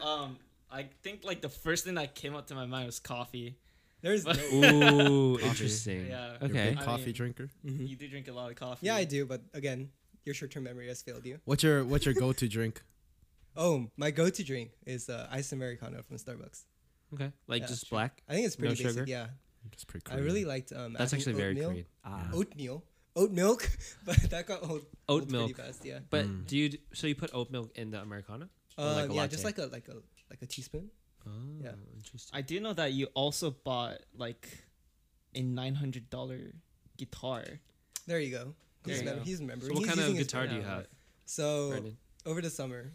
um, 0.01 0.37
I 0.71 0.87
think 1.03 1.25
like 1.25 1.41
the 1.43 1.49
first 1.49 1.85
thing 1.85 1.95
that 1.95 2.15
came 2.15 2.35
up 2.35 2.47
to 2.49 2.55
my 2.55 2.67
mind 2.67 2.87
was 2.87 2.99
coffee. 2.99 3.57
There's 4.03 4.25
no. 4.25 4.33
Ooh, 4.53 5.39
interesting. 5.41 6.07
Yeah. 6.07 6.27
You're 6.27 6.37
a 6.41 6.45
Okay. 6.45 6.71
big 6.71 6.79
I 6.79 6.85
coffee 6.85 7.05
mean- 7.07 7.15
drinker. 7.15 7.51
Mhm. 7.65 7.89
You 7.89 7.97
do 7.97 8.09
drink 8.09 8.29
a 8.29 8.33
lot 8.33 8.51
of 8.51 8.57
coffee. 8.57 8.87
Yeah, 8.87 8.97
I 8.97 9.05
do, 9.05 9.25
but 9.27 9.43
again, 9.55 9.91
your 10.25 10.35
short-term 10.35 10.65
memory 10.65 10.89
has 10.89 11.03
failed 11.03 11.25
you. 11.25 11.39
What's 11.45 11.63
your 11.63 11.85
What's 11.85 12.05
your 12.05 12.15
go 12.15 12.33
to 12.33 12.49
drink? 12.49 12.83
Oh, 13.57 13.87
my 13.97 14.11
go-to 14.11 14.45
drink 14.45 14.73
is 14.85 15.09
uh, 15.09 15.27
iced 15.31 15.53
americano 15.55 16.03
from 16.03 16.19
Starbucks. 16.19 16.65
Okay. 17.15 17.33
Like 17.47 17.63
Yeah, 17.63 17.69
just 17.69 17.87
sure. 17.87 17.97
black. 17.97 18.21
I 18.29 18.35
think 18.35 18.47
it's 18.47 18.59
No 18.59 18.67
pretty 18.69 18.83
basic. 18.85 18.99
sugar? 18.99 19.05
Yeah, 19.11 19.29
That's 19.71 19.85
pretty. 19.85 20.11
I 20.11 20.17
really 20.19 20.45
liked. 20.45 20.73
Um, 20.73 20.93
That's 20.95 21.13
adding 21.13 21.21
actually 21.21 21.33
very 21.41 21.53
oatmeal. 21.53 21.69
Korean. 21.71 21.87
Ah. 22.05 22.29
Oatmeal, 22.33 22.85
oat 23.17 23.31
milk, 23.33 23.71
but 24.05 24.17
that 24.31 24.47
got 24.47 24.63
old. 24.63 24.83
Oat 25.09 25.23
old 25.23 25.31
milk. 25.31 25.57
fast. 25.57 25.85
Yeah. 25.85 26.01
But 26.11 26.27
Mm. 26.27 26.47
do 26.47 26.57
you 26.57 26.69
d- 26.71 26.81
so 26.95 27.07
you 27.07 27.15
put 27.15 27.31
oat 27.35 27.51
milk 27.51 27.71
in 27.77 27.91
the 27.91 28.01
americano? 28.01 28.49
Or 28.79 28.85
Uh, 28.85 28.95
like 28.95 29.11
a 29.11 29.15
yeah, 29.15 29.27
just 29.27 29.45
like 29.45 29.59
a 29.59 29.67
like 29.67 29.89
a 29.89 29.97
like 30.31 30.43
a 30.43 30.47
teaspoon. 30.47 30.91
Oh, 31.27 31.31
Yeah. 31.63 31.73
interesting. 31.97 32.37
I 32.39 32.43
do 32.43 32.61
know 32.61 32.73
that 32.75 32.93
you 32.93 33.07
also 33.15 33.51
bought 33.51 33.99
like 34.15 34.49
a 35.35 35.43
nine 35.43 35.75
hundred 35.75 36.09
dollar 36.11 36.53
guitar. 36.97 37.45
There 38.07 38.21
you 38.21 38.31
go. 38.31 38.55
There 38.85 38.95
He's, 38.95 39.03
you 39.03 39.09
mem- 39.09 39.19
go. 39.19 39.25
he's 39.25 39.39
So 39.39 39.43
remembering. 39.43 39.73
what 39.75 39.79
He's 39.85 39.95
kind 39.95 40.01
of 40.11 40.17
guitar 40.17 40.47
do 40.47 40.55
you 40.55 40.63
have, 40.63 40.87
So 41.25 41.71
Brandon? 41.71 41.97
over 42.25 42.41
the 42.41 42.51
summer, 42.51 42.93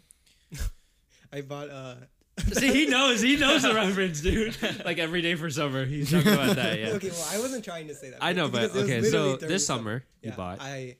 I 1.32 1.40
bought 1.42 1.68
uh 1.70 1.96
See, 2.52 2.72
he 2.72 2.86
knows. 2.86 3.20
He 3.20 3.36
knows 3.36 3.62
the 3.62 3.74
reference, 3.74 4.20
dude. 4.20 4.56
Like 4.84 4.98
every 4.98 5.22
day 5.22 5.34
for 5.34 5.50
summer, 5.50 5.84
he's 5.84 6.10
talking 6.10 6.32
about 6.40 6.56
that. 6.56 6.78
Yeah. 6.78 6.88
Okay, 6.90 7.10
well, 7.10 7.28
I 7.32 7.38
wasn't 7.38 7.64
trying 7.64 7.88
to 7.88 7.94
say 7.94 8.10
that. 8.10 8.18
I 8.22 8.32
know, 8.32 8.48
but 8.48 8.72
because 8.72 8.76
it 8.76 8.80
was 8.82 8.90
okay. 8.90 9.10
So 9.10 9.36
this 9.36 9.48
the 9.48 9.58
summer, 9.58 10.04
you 10.22 10.30
yeah, 10.30 10.36
bought. 10.36 10.58
I 10.60 10.96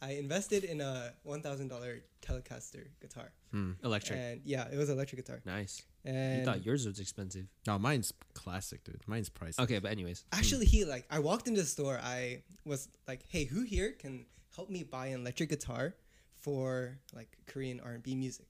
I 0.00 0.12
invested 0.12 0.64
in 0.64 0.80
a 0.80 1.12
one 1.22 1.42
thousand 1.42 1.68
dollar 1.68 2.02
Telecaster 2.22 2.88
guitar, 3.00 3.32
hmm, 3.50 3.72
Electric. 3.84 4.18
and 4.18 4.40
yeah, 4.44 4.68
it 4.72 4.76
was 4.76 4.88
an 4.88 4.96
electric 4.96 5.24
guitar. 5.24 5.40
nice. 5.44 5.82
And 6.04 6.38
you 6.38 6.44
thought 6.44 6.64
yours 6.64 6.86
was 6.86 7.00
expensive. 7.00 7.46
No, 7.66 7.78
mine's 7.80 8.12
classic, 8.32 8.84
dude. 8.84 9.02
Mine's 9.08 9.28
pricey. 9.28 9.58
Okay, 9.58 9.80
but 9.80 9.90
anyways. 9.90 10.24
actually, 10.32 10.66
he 10.66 10.84
like 10.84 11.04
I 11.10 11.18
walked 11.18 11.48
into 11.48 11.60
the 11.60 11.66
store. 11.66 11.98
I 12.02 12.42
was 12.64 12.88
like, 13.08 13.24
"Hey, 13.28 13.44
who 13.44 13.62
here 13.62 13.92
can 13.92 14.26
help 14.54 14.70
me 14.70 14.84
buy 14.84 15.06
an 15.08 15.20
electric 15.22 15.50
guitar 15.50 15.94
for 16.40 16.98
like 17.12 17.36
Korean 17.46 17.80
R 17.80 17.92
and 17.92 18.02
B 18.02 18.14
music?" 18.14 18.46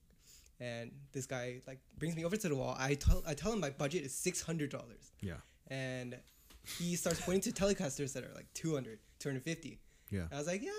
And 0.59 0.91
this 1.11 1.25
guy 1.27 1.61
like 1.67 1.79
brings 1.97 2.15
me 2.15 2.25
over 2.25 2.35
to 2.35 2.49
the 2.49 2.55
wall. 2.55 2.75
I 2.79 2.95
tell 2.95 3.23
I 3.27 3.33
tell 3.35 3.53
him 3.53 3.59
my 3.59 3.69
budget 3.69 4.03
is 4.03 4.13
six 4.13 4.41
hundred 4.41 4.69
dollars. 4.71 5.11
Yeah. 5.21 5.35
and 5.69 6.17
he 6.79 6.95
starts 6.95 7.21
pointing 7.21 7.51
to 7.53 7.61
telecasters 7.63 8.11
that 8.13 8.23
are 8.25 8.33
like 8.35 8.47
200 8.53 8.99
250 9.19 9.79
Yeah. 10.11 10.23
i 10.33 10.37
was 10.37 10.47
like 10.47 10.61
yeah 10.61 10.71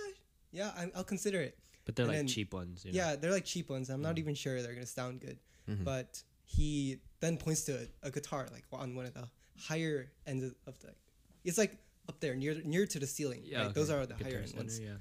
yeah 0.52 0.70
I, 0.76 0.90
i'll 0.96 1.04
consider 1.04 1.40
it 1.40 1.56
But 1.86 1.96
they're 1.96 2.04
And 2.04 2.10
like 2.12 2.18
then- 2.18 2.26
cheap 2.26 2.52
ones. 2.52 2.84
You 2.84 2.92
know? 2.92 2.96
yeah 2.98 3.16
they're 3.16 3.30
like 3.32 3.44
cheap 3.46 3.70
ones 3.70 3.88
i'm 3.88 4.02
not 4.02 4.10
mm-hmm. 4.10 4.18
even 4.18 4.34
sure 4.34 4.60
they're 4.62 4.74
gonna 4.74 4.86
sound 4.86 5.20
good 5.20 5.38
mm-hmm. 5.68 5.84
but 5.84 6.22
he 6.44 6.98
then 7.20 7.36
points 7.38 7.62
to 7.68 7.72
a, 7.82 8.08
a 8.08 8.10
guitar 8.10 8.46
like 8.52 8.64
on 8.72 8.94
one 8.96 9.06
of 9.06 9.14
the 9.14 9.26
higher 9.58 10.10
ends 10.26 10.44
of- 10.44 10.54
of 10.66 10.78
the 10.80 10.90
it's 11.44 11.56
like 11.58 11.72
up 12.10 12.20
there 12.20 12.34
near 12.34 12.54
near 12.64 12.86
to 12.86 12.98
the 12.98 13.06
ceiling 13.06 13.42
Yeah. 13.44 13.64
right? 13.66 13.74
those 13.74 13.88
are 13.90 14.04
the 14.06 14.14
Guitar 14.14 14.30
higher 14.30 14.40
end 14.40 14.48
Center, 14.50 14.62
ones 14.62 14.80
Yeah. 14.80 14.98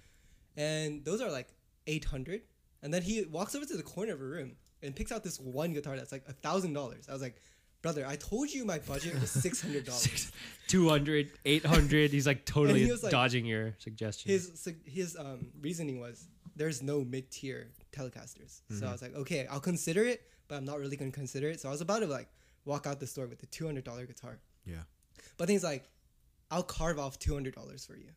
and 0.66 1.04
those 1.06 1.20
are 1.22 1.32
like 1.32 1.50
800 1.88 2.42
and 2.82 2.94
then 2.94 3.02
he 3.02 3.24
walks 3.26 3.56
over 3.56 3.66
to 3.66 3.76
the 3.78 3.84
corner 3.84 4.14
of 4.14 4.22
a 4.22 4.26
room 4.26 4.52
and 4.84 4.96
picks 4.96 5.12
out 5.12 5.24
this 5.24 5.40
one 5.40 5.74
guitar 5.74 5.96
that's 5.96 6.12
like 6.12 6.24
a 6.28 6.34
thousand 6.34 6.74
dollars 6.74 7.08
i 7.10 7.14
was 7.14 7.22
like 7.22 7.42
brother 7.82 8.06
i 8.08 8.16
told 8.16 8.50
you 8.50 8.66
my 8.66 8.80
budget 8.80 9.20
was 9.20 9.32
six 9.46 9.62
hundred 9.62 9.86
dollars 9.86 10.32
200, 10.68 11.32
800. 11.46 12.12
He's 12.12 12.28
like 12.28 12.46
totally 12.56 12.84
he 12.84 12.94
like- 12.94 13.10
dodging 13.12 13.46
your 13.46 13.74
suggestion. 13.80 14.30
his 14.32 14.70
his 14.86 15.16
um 15.18 15.48
reasoning 15.62 16.00
was 16.00 16.28
there's 16.56 16.82
no 16.82 17.04
mid 17.04 17.32
tier 17.32 17.70
Telecasters. 17.92 18.62
So 18.70 18.88
I 18.88 18.92
was 18.92 19.02
like, 19.02 19.16
okay, 19.16 19.48
I'll 19.50 19.60
consider 19.60 20.04
it, 20.04 20.22
but 20.48 20.56
I'm 20.56 20.66
not 20.66 20.80
really 20.80 20.98
gonna 20.98 21.12
consider 21.12 21.50
it. 21.50 21.62
So 21.62 21.70
I 21.70 21.72
was 21.72 21.82
about 21.82 22.00
to 22.00 22.08
like 22.08 22.28
walk 22.66 22.86
out 22.86 23.00
the 23.00 23.08
store 23.08 23.28
with 23.28 23.40
the 23.40 23.46
two 23.46 23.66
hundred 23.66 23.86
dollar 23.86 24.06
guitar. 24.06 24.40
Yeah. 24.66 24.76
But 25.38 25.48
then 25.48 25.54
he's 25.56 25.64
like, 25.64 25.86
I'll 26.52 26.64
carve 26.64 27.00
off 27.00 27.18
two 27.18 27.34
hundred 27.34 27.56
dollars 27.56 27.86
for 27.86 27.96
you. 27.96 28.10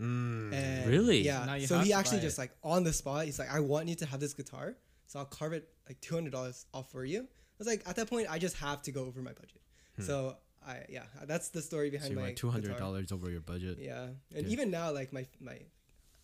Mm. 0.00 0.86
Really? 0.86 1.22
Yeah. 1.22 1.58
So 1.60 1.78
he 1.78 1.92
actually 1.92 2.18
buy 2.18 2.22
just 2.24 2.38
like 2.38 2.50
on 2.62 2.84
the 2.84 2.92
spot, 2.92 3.24
he's 3.24 3.38
like, 3.38 3.52
I 3.52 3.60
want 3.60 3.88
you 3.88 3.94
to 3.96 4.06
have 4.06 4.20
this 4.20 4.34
guitar, 4.34 4.74
so 5.06 5.18
I'll 5.18 5.24
carve 5.26 5.52
it 5.52 5.68
like 5.88 6.00
two 6.00 6.14
hundred 6.14 6.32
dollars 6.32 6.66
off 6.74 6.90
for 6.90 7.04
you. 7.04 7.20
I 7.20 7.58
was 7.58 7.66
like, 7.68 7.82
at 7.86 7.96
that 7.96 8.08
point, 8.10 8.26
I 8.30 8.38
just 8.38 8.56
have 8.58 8.82
to 8.82 8.92
go 8.92 9.04
over 9.04 9.20
my 9.22 9.32
budget. 9.32 9.60
Hmm. 9.96 10.02
So 10.02 10.36
I 10.66 10.84
yeah, 10.88 11.04
that's 11.26 11.48
the 11.50 11.62
story 11.62 11.88
So 11.88 11.92
behind 11.92 12.10
you 12.12 12.16
my 12.18 12.32
two 12.32 12.50
hundred 12.50 12.76
dollars 12.76 13.12
over 13.12 13.30
your 13.30 13.40
budget. 13.40 13.78
Yeah, 13.80 14.08
and 14.34 14.46
Yeah. 14.46 14.52
even 14.52 14.70
now, 14.70 14.92
like 14.92 15.12
my 15.12 15.26
my, 15.40 15.58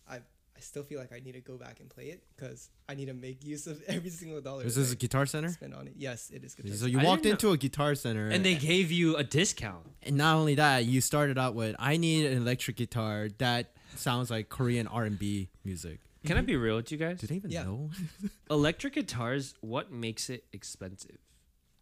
I 0.07 0.17
I 0.55 0.59
still 0.59 0.83
feel 0.83 0.99
like 0.99 1.11
I 1.11 1.19
need 1.19 1.31
to 1.33 1.41
go 1.41 1.57
back 1.57 1.79
and 1.79 1.89
play 1.89 2.05
it 2.09 2.23
because 2.35 2.69
I 2.87 2.93
need 2.93 3.07
to 3.07 3.13
make 3.15 3.43
use 3.43 3.65
of 3.65 3.81
every 3.87 4.11
single 4.11 4.39
dollar. 4.41 4.63
Is 4.65 4.75
that 4.75 4.81
this 4.81 4.91
a 4.91 4.95
I 4.95 4.97
Guitar 4.97 5.25
Center? 5.25 5.49
spend 5.49 5.73
on 5.73 5.87
it? 5.87 5.93
Yes, 5.97 6.29
it 6.29 6.43
is. 6.43 6.53
Guitar 6.53 6.75
So 6.75 6.85
you 6.85 6.99
I 6.99 7.03
walked 7.05 7.23
didn't 7.23 7.41
into 7.41 7.51
a 7.53 7.57
Guitar 7.57 7.95
Center, 7.95 8.29
and 8.29 8.45
they 8.45 8.53
gave 8.55 8.91
you 8.91 9.15
a 9.17 9.23
discount. 9.23 9.87
and 10.03 10.15
not 10.17 10.35
only 10.35 10.55
that, 10.55 10.85
you 10.85 11.01
started 11.01 11.37
out 11.39 11.55
with, 11.55 11.75
"I 11.79 11.97
need 11.97 12.27
an 12.27 12.37
electric 12.37 12.77
guitar 12.77 13.29
that 13.39 13.71
sounds 13.95 14.29
like 14.29 14.49
Korean 14.49 14.85
R 14.87 15.05
and 15.05 15.17
B 15.17 15.49
music." 15.63 15.99
Can 16.25 16.37
I 16.37 16.41
be 16.41 16.55
real 16.55 16.77
with 16.77 16.91
you 16.91 16.97
guys? 16.97 17.19
Do 17.19 17.27
they 17.27 17.35
even 17.35 17.51
Yeah. 17.51 17.63
know? 17.63 17.89
Electric 18.49 18.93
guitars, 18.93 19.55
what 19.61 19.91
makes 19.91 20.29
it 20.29 20.45
expensive? 20.53 21.17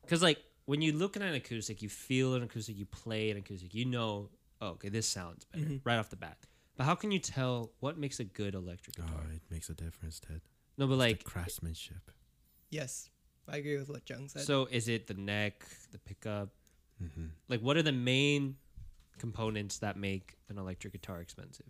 Because 0.01 0.21
like 0.23 0.39
when 0.65 0.81
you 0.81 0.93
look 0.93 1.15
at 1.15 1.21
an 1.21 1.33
acoustic, 1.33 1.81
you 1.81 1.89
feel 1.89 2.33
an 2.35 2.43
acoustic, 2.43 2.77
you 2.77 2.85
play 2.85 3.29
an 3.29 3.37
acoustic, 3.37 3.73
you 3.73 3.85
know, 3.85 4.29
oh, 4.61 4.69
okay, 4.69 4.89
this 4.89 5.07
sounds 5.07 5.45
better 5.45 5.63
Mm-hmm. 5.65 5.77
right 5.83 5.97
off 5.97 6.09
the 6.09 6.15
bat. 6.15 6.37
But 6.77 6.85
how 6.85 6.95
can 6.95 7.11
you 7.11 7.19
tell 7.19 7.71
what 7.79 7.97
makes 7.97 8.19
a 8.19 8.23
good 8.23 8.55
electric 8.55 8.95
Oh, 8.99 9.03
guitar? 9.03 9.21
it 9.33 9.41
makes 9.49 9.69
a 9.69 9.73
difference, 9.73 10.19
Ted. 10.19 10.41
no, 10.77 10.87
but 10.87 10.97
Like 10.97 11.09
like, 11.17 11.23
craftsmanship. 11.23 12.11
Yes, 12.69 13.09
I 13.47 13.57
agree 13.57 13.77
with 13.77 13.89
what 13.89 14.09
Jung 14.09 14.27
said. 14.29 14.43
so 14.43 14.67
is 14.71 14.87
it 14.87 15.07
the 15.07 15.13
neck, 15.13 15.65
the 15.91 15.99
pickup? 15.99 16.49
Mm-hmm. 17.03 17.25
Like, 17.49 17.61
what 17.61 17.75
are 17.77 17.83
the 17.83 17.91
main 17.91 18.55
components 19.17 19.79
that 19.79 19.97
make 19.97 20.37
an 20.49 20.57
electric 20.57 20.93
guitar 20.93 21.19
expensive? 21.21 21.65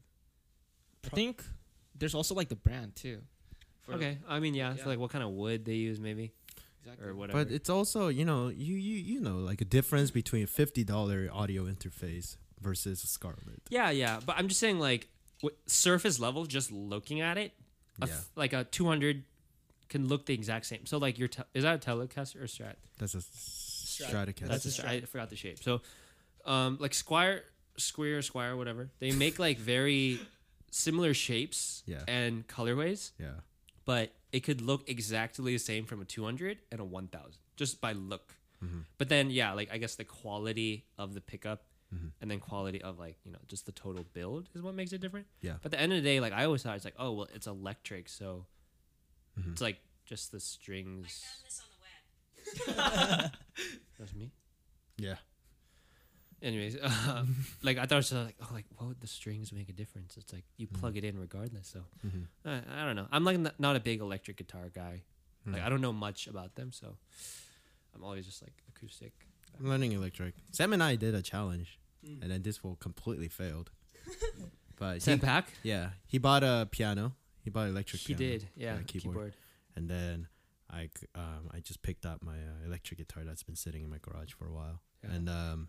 I 1.05 1.09
think 1.09 1.43
there's 2.01 2.13
also 2.15 2.35
like 2.35 2.49
the 2.49 2.55
brand 2.57 2.95
too. 2.97 3.21
For- 3.83 3.93
okay, 3.93 4.17
I 4.27 4.39
mean, 4.39 4.53
yeah, 4.53 4.75
Yeah. 4.75 4.83
So 4.83 4.89
like 4.89 4.99
what 4.99 5.11
kind 5.11 5.23
of 5.23 5.29
wood 5.31 5.63
they 5.65 5.75
use, 5.75 5.99
maybe, 5.99 6.33
Exactly. 6.83 7.07
or 7.07 7.15
whatever. 7.15 7.45
But 7.45 7.53
it's 7.53 7.69
also, 7.69 8.09
you 8.09 8.25
know, 8.25 8.49
you 8.49 8.75
you 8.75 8.97
you 8.97 9.19
know, 9.21 9.37
like 9.37 9.61
a 9.61 9.65
difference 9.65 10.11
between 10.11 10.43
a 10.43 10.47
fifty 10.47 10.83
dollar 10.83 11.29
audio 11.31 11.63
interface 11.65 12.35
versus 12.59 13.03
a 13.03 13.07
Scarlett. 13.07 13.61
Yeah, 13.69 13.89
yeah, 13.91 14.19
but 14.25 14.35
I'm 14.37 14.47
just 14.47 14.59
saying, 14.59 14.77
like, 14.79 15.07
w- 15.41 15.57
surface 15.65 16.19
level, 16.19 16.45
just 16.45 16.71
looking 16.71 17.21
at 17.21 17.37
it, 17.37 17.53
a 18.01 18.07
Yeah. 18.07 18.13
f- 18.13 18.29
like 18.35 18.53
a 18.53 18.65
200 18.65 19.23
can 19.89 20.07
look 20.07 20.25
the 20.27 20.33
exact 20.35 20.67
same. 20.67 20.85
So, 20.85 20.97
like, 20.99 21.17
your 21.17 21.27
te- 21.27 21.43
is 21.55 21.63
that 21.63 21.75
a 21.75 21.89
Telecaster 21.89 22.35
or 22.37 22.45
Strat? 22.45 22.75
That's 22.99 23.15
a 23.15 23.17
s- 23.17 23.97
Stratocaster. 23.99 24.47
That's 24.47 24.65
a 24.65 24.69
a 24.69 24.71
Strat. 24.71 25.03
I 25.03 25.05
forgot 25.05 25.29
the 25.31 25.35
shape. 25.35 25.57
So, 25.63 25.81
um, 26.45 26.77
like 26.79 26.91
Squier, 26.91 27.41
Square, 27.77 28.19
Squier, 28.19 28.55
whatever. 28.55 28.89
They 28.99 29.11
make 29.11 29.39
like 29.39 29.57
very 29.57 30.19
similar 30.71 31.13
shapes 31.13 31.83
Yeah. 31.85 32.03
and 32.07 32.47
colorways, 32.47 33.11
yeah. 33.19 33.41
but 33.85 34.11
it 34.31 34.39
could 34.41 34.61
look 34.61 34.89
exactly 34.89 35.53
the 35.53 35.59
same 35.59 35.85
from 35.85 36.01
a 36.01 36.05
200 36.05 36.57
and 36.71 36.79
a 36.81 36.83
1000 36.85 37.37
just 37.55 37.79
by 37.81 37.91
look. 37.91 38.33
Mm-hmm. 38.63 38.79
But 38.97 39.09
then, 39.09 39.29
yeah, 39.29 39.53
like 39.53 39.69
I 39.71 39.77
guess 39.77 39.95
the 39.95 40.05
quality 40.05 40.85
of 40.97 41.13
the 41.13 41.21
pickup 41.21 41.63
Mm-hmm. 41.93 42.07
and 42.21 42.31
then 42.31 42.39
quality 42.39 42.81
of 42.81 42.99
like 42.99 43.17
you 43.25 43.33
know 43.33 43.39
just 43.49 43.65
the 43.65 43.73
total 43.73 44.05
build 44.13 44.47
is 44.55 44.61
what 44.61 44.73
makes 44.73 44.93
it 44.93 45.01
different. 45.01 45.27
Yeah. 45.41 45.55
But 45.61 45.65
at 45.65 45.71
the 45.71 45.81
end 45.81 45.91
of 45.91 45.97
the 46.01 46.09
day, 46.09 46.21
like 46.21 46.31
I 46.31 46.45
always 46.45 46.63
thought 46.63 46.77
it's 46.77 46.85
like, 46.85 46.95
oh 46.97 47.11
well, 47.11 47.27
it's 47.35 47.47
electric, 47.47 48.07
so 48.07 48.45
Mm-hmm. 49.37 49.51
it's 49.51 49.61
like 49.61 49.77
just 50.05 50.31
the 50.31 50.39
strings. 50.39 51.21
I 51.21 51.27
found 51.27 51.43
this 51.45 51.61
on 52.67 52.75
the 52.77 52.81
web. 53.17 53.31
That's 53.99 54.13
me. 54.15 54.31
Yeah. 54.97 55.15
Anyways, 56.41 56.75
uh, 56.77 57.25
like 57.61 57.77
I 57.77 57.81
thought 57.81 57.91
it 57.93 57.95
was 57.97 58.11
like, 58.13 58.35
oh, 58.41 58.49
like 58.53 58.65
what 58.77 58.87
would 58.87 58.99
the 59.01 59.07
strings 59.07 59.51
make 59.53 59.69
a 59.69 59.73
difference? 59.73 60.17
It's 60.17 60.33
like 60.33 60.43
you 60.57 60.67
plug 60.67 60.97
it 60.97 61.03
in 61.03 61.19
regardless. 61.19 61.67
So 61.67 61.81
Mhm. 62.05 62.25
I, 62.45 62.81
I 62.81 62.85
don't 62.85 62.95
know. 62.95 63.07
I'm 63.11 63.23
like 63.23 63.35
n- 63.35 63.51
not 63.59 63.75
a 63.75 63.79
big 63.79 63.99
electric 64.01 64.37
guitar 64.37 64.69
guy. 64.73 65.03
Hmm. 65.45 65.53
Like 65.53 65.63
I 65.63 65.69
don't 65.69 65.81
know 65.81 65.93
much 65.93 66.27
about 66.27 66.55
them, 66.55 66.71
so 66.71 66.97
I'm 67.95 68.03
always 68.03 68.25
just 68.25 68.41
like 68.41 68.53
acoustic. 68.69 69.13
I'm 69.59 69.67
learning 69.69 69.91
electric. 69.91 70.33
Sam 70.51 70.73
and 70.73 70.81
I 70.83 70.95
did 70.95 71.13
a 71.15 71.21
challenge, 71.21 71.77
Mm. 72.07 72.23
and 72.23 72.31
then 72.31 72.41
this 72.41 72.63
one 72.63 72.75
completely 72.79 73.27
failed. 73.27 73.69
but 74.79 75.03
he, 75.03 75.17
Pack, 75.17 75.45
yeah, 75.61 75.91
he 76.07 76.17
bought 76.17 76.43
a 76.43 76.67
piano. 76.71 77.13
He 77.43 77.49
bought 77.51 77.65
an 77.65 77.71
electric 77.71 78.01
He 78.01 78.15
piano. 78.15 78.31
did, 78.39 78.47
yeah. 78.55 78.79
a 78.79 78.83
keyboard. 78.83 79.15
keyboard. 79.15 79.33
And 79.75 79.87
then 79.89 80.27
I 80.69 80.89
c- 80.97 81.05
um, 81.13 81.49
I 81.51 81.59
just 81.59 81.81
picked 81.83 82.05
up 82.05 82.23
my 82.23 82.33
uh, 82.33 82.65
electric 82.65 82.97
guitar 82.99 83.23
that's 83.23 83.43
been 83.43 83.55
sitting 83.55 83.83
in 83.83 83.89
my 83.91 83.97
garage 83.99 84.31
for 84.33 84.47
a 84.47 84.51
while, 84.51 84.81
Yeah. 85.03 85.11
and 85.15 85.29
um, 85.29 85.67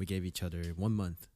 we 0.00 0.06
gave 0.06 0.24
each 0.24 0.42
other 0.42 0.62
one 0.76 0.92
month 0.92 1.28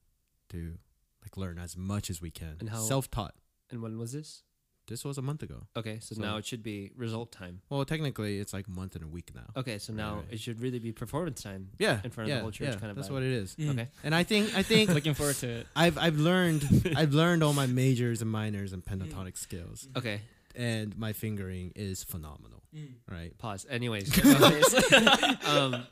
to 0.48 0.78
like 1.22 1.36
learn 1.36 1.58
as 1.58 1.76
much 1.76 2.08
as 2.08 2.20
we 2.22 2.30
can. 2.30 2.56
And 2.60 2.70
how- 2.70 2.80
Self-taught. 2.80 3.34
And 3.70 3.82
when 3.82 3.98
was 3.98 4.12
this? 4.12 4.42
This 4.86 5.04
was 5.04 5.16
a 5.18 5.22
month 5.22 5.42
ago. 5.42 5.66
Okay, 5.76 5.98
so, 6.00 6.14
So- 6.14 6.20
now 6.22 6.36
it 6.38 6.46
should 6.46 6.62
be 6.62 6.90
result 6.96 7.30
time. 7.30 7.60
Well, 7.68 7.84
technically, 7.84 8.38
it's 8.38 8.52
like 8.54 8.66
a 8.66 8.70
month 8.70 8.94
and 8.96 9.04
a 9.04 9.06
week 9.06 9.32
now. 9.34 9.48
Okay, 9.56 9.78
so 9.78 9.92
now 9.92 10.16
right. 10.16 10.24
it 10.30 10.40
should 10.40 10.60
really 10.62 10.78
be 10.78 10.92
performance 10.92 11.42
time. 11.42 11.70
Yeah, 11.78 12.00
In 12.04 12.10
front 12.10 12.30
of 12.30 12.36
the 12.36 12.40
whole 12.42 12.50
church 12.50 12.68
yeah, 12.68 12.74
kind 12.76 12.90
of 12.90 12.96
That's 12.96 13.08
vibe. 13.08 13.12
what 13.12 13.22
it 13.22 13.32
is. 13.32 13.54
Mm. 13.56 13.70
Okay. 13.72 13.88
And 14.02 14.14
I 14.14 14.24
think 14.24 14.54
I 14.54 14.62
think 14.62 14.90
Looking 14.98 15.14
forward 15.14 15.36
to 15.36 15.48
it. 15.48 15.66
I've 15.76 15.96
I've 15.98 16.16
learned 16.18 16.92
I've 16.96 17.12
learned 17.14 17.42
all 17.42 17.52
my 17.54 17.66
majors 17.66 18.20
and 18.22 18.30
minors 18.30 18.72
and 18.74 18.82
pentatonic 18.84 19.36
skills, 19.38 19.88
Okay. 19.96 20.20
and 20.54 20.96
my 20.98 21.12
fingering 21.14 21.72
is 21.76 22.02
phenomenal. 22.04 22.62
Mm. 22.74 22.94
Right? 23.10 23.36
Pause. 23.38 23.66
Anyways. 23.70 24.18
anyways. 24.18 24.74
um, 25.46 25.86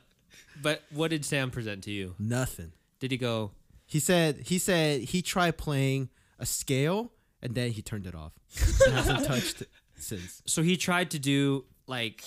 but 0.61 0.83
what 0.91 1.09
did 1.09 1.25
Sam 1.25 1.51
present 1.51 1.83
to 1.85 1.91
you? 1.91 2.15
Nothing. 2.19 2.71
Did 2.99 3.11
he 3.11 3.17
go? 3.17 3.51
He 3.85 3.99
said 3.99 4.37
he 4.45 4.57
said 4.59 5.01
he 5.01 5.21
tried 5.21 5.57
playing 5.57 6.09
a 6.39 6.45
scale 6.45 7.11
and 7.41 7.53
then 7.55 7.71
he 7.71 7.81
turned 7.81 8.07
it 8.07 8.15
off. 8.15 8.33
and 8.85 8.93
hasn't 8.95 9.25
touched 9.25 9.61
it 9.61 9.69
since. 9.95 10.41
So 10.45 10.61
he 10.61 10.77
tried 10.77 11.11
to 11.11 11.19
do 11.19 11.65
like, 11.87 12.23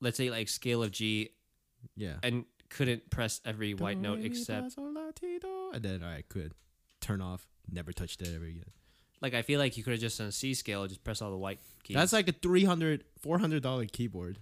let's 0.00 0.16
say 0.16 0.30
like 0.30 0.48
scale 0.48 0.82
of 0.82 0.90
G, 0.90 1.30
Yeah. 1.96 2.14
and 2.22 2.44
couldn't 2.68 3.08
press 3.10 3.40
every 3.44 3.74
white 3.74 3.98
note 3.98 4.20
except 4.24 4.64
fa, 4.64 4.70
sol, 4.72 4.92
la, 4.92 5.10
ti, 5.12 5.38
do. 5.38 5.70
and 5.72 5.82
then 5.82 6.02
I 6.02 6.22
could 6.28 6.52
turn 7.00 7.20
off. 7.22 7.46
Never 7.70 7.92
touched 7.92 8.20
it 8.22 8.28
ever 8.34 8.44
again. 8.44 8.64
like 9.22 9.34
I 9.34 9.42
feel 9.42 9.58
like 9.60 9.76
you 9.76 9.82
could 9.84 9.92
have 9.92 10.00
just 10.00 10.18
done 10.18 10.26
a 10.26 10.32
C 10.32 10.52
scale, 10.54 10.86
just 10.88 11.04
press 11.04 11.22
all 11.22 11.30
the 11.30 11.36
white 11.38 11.60
keys. 11.84 11.94
That's 11.96 12.12
like 12.12 12.28
a 12.28 12.32
300 12.32 13.04
400 13.20 13.62
dollar 13.62 13.86
keyboard. 13.86 14.38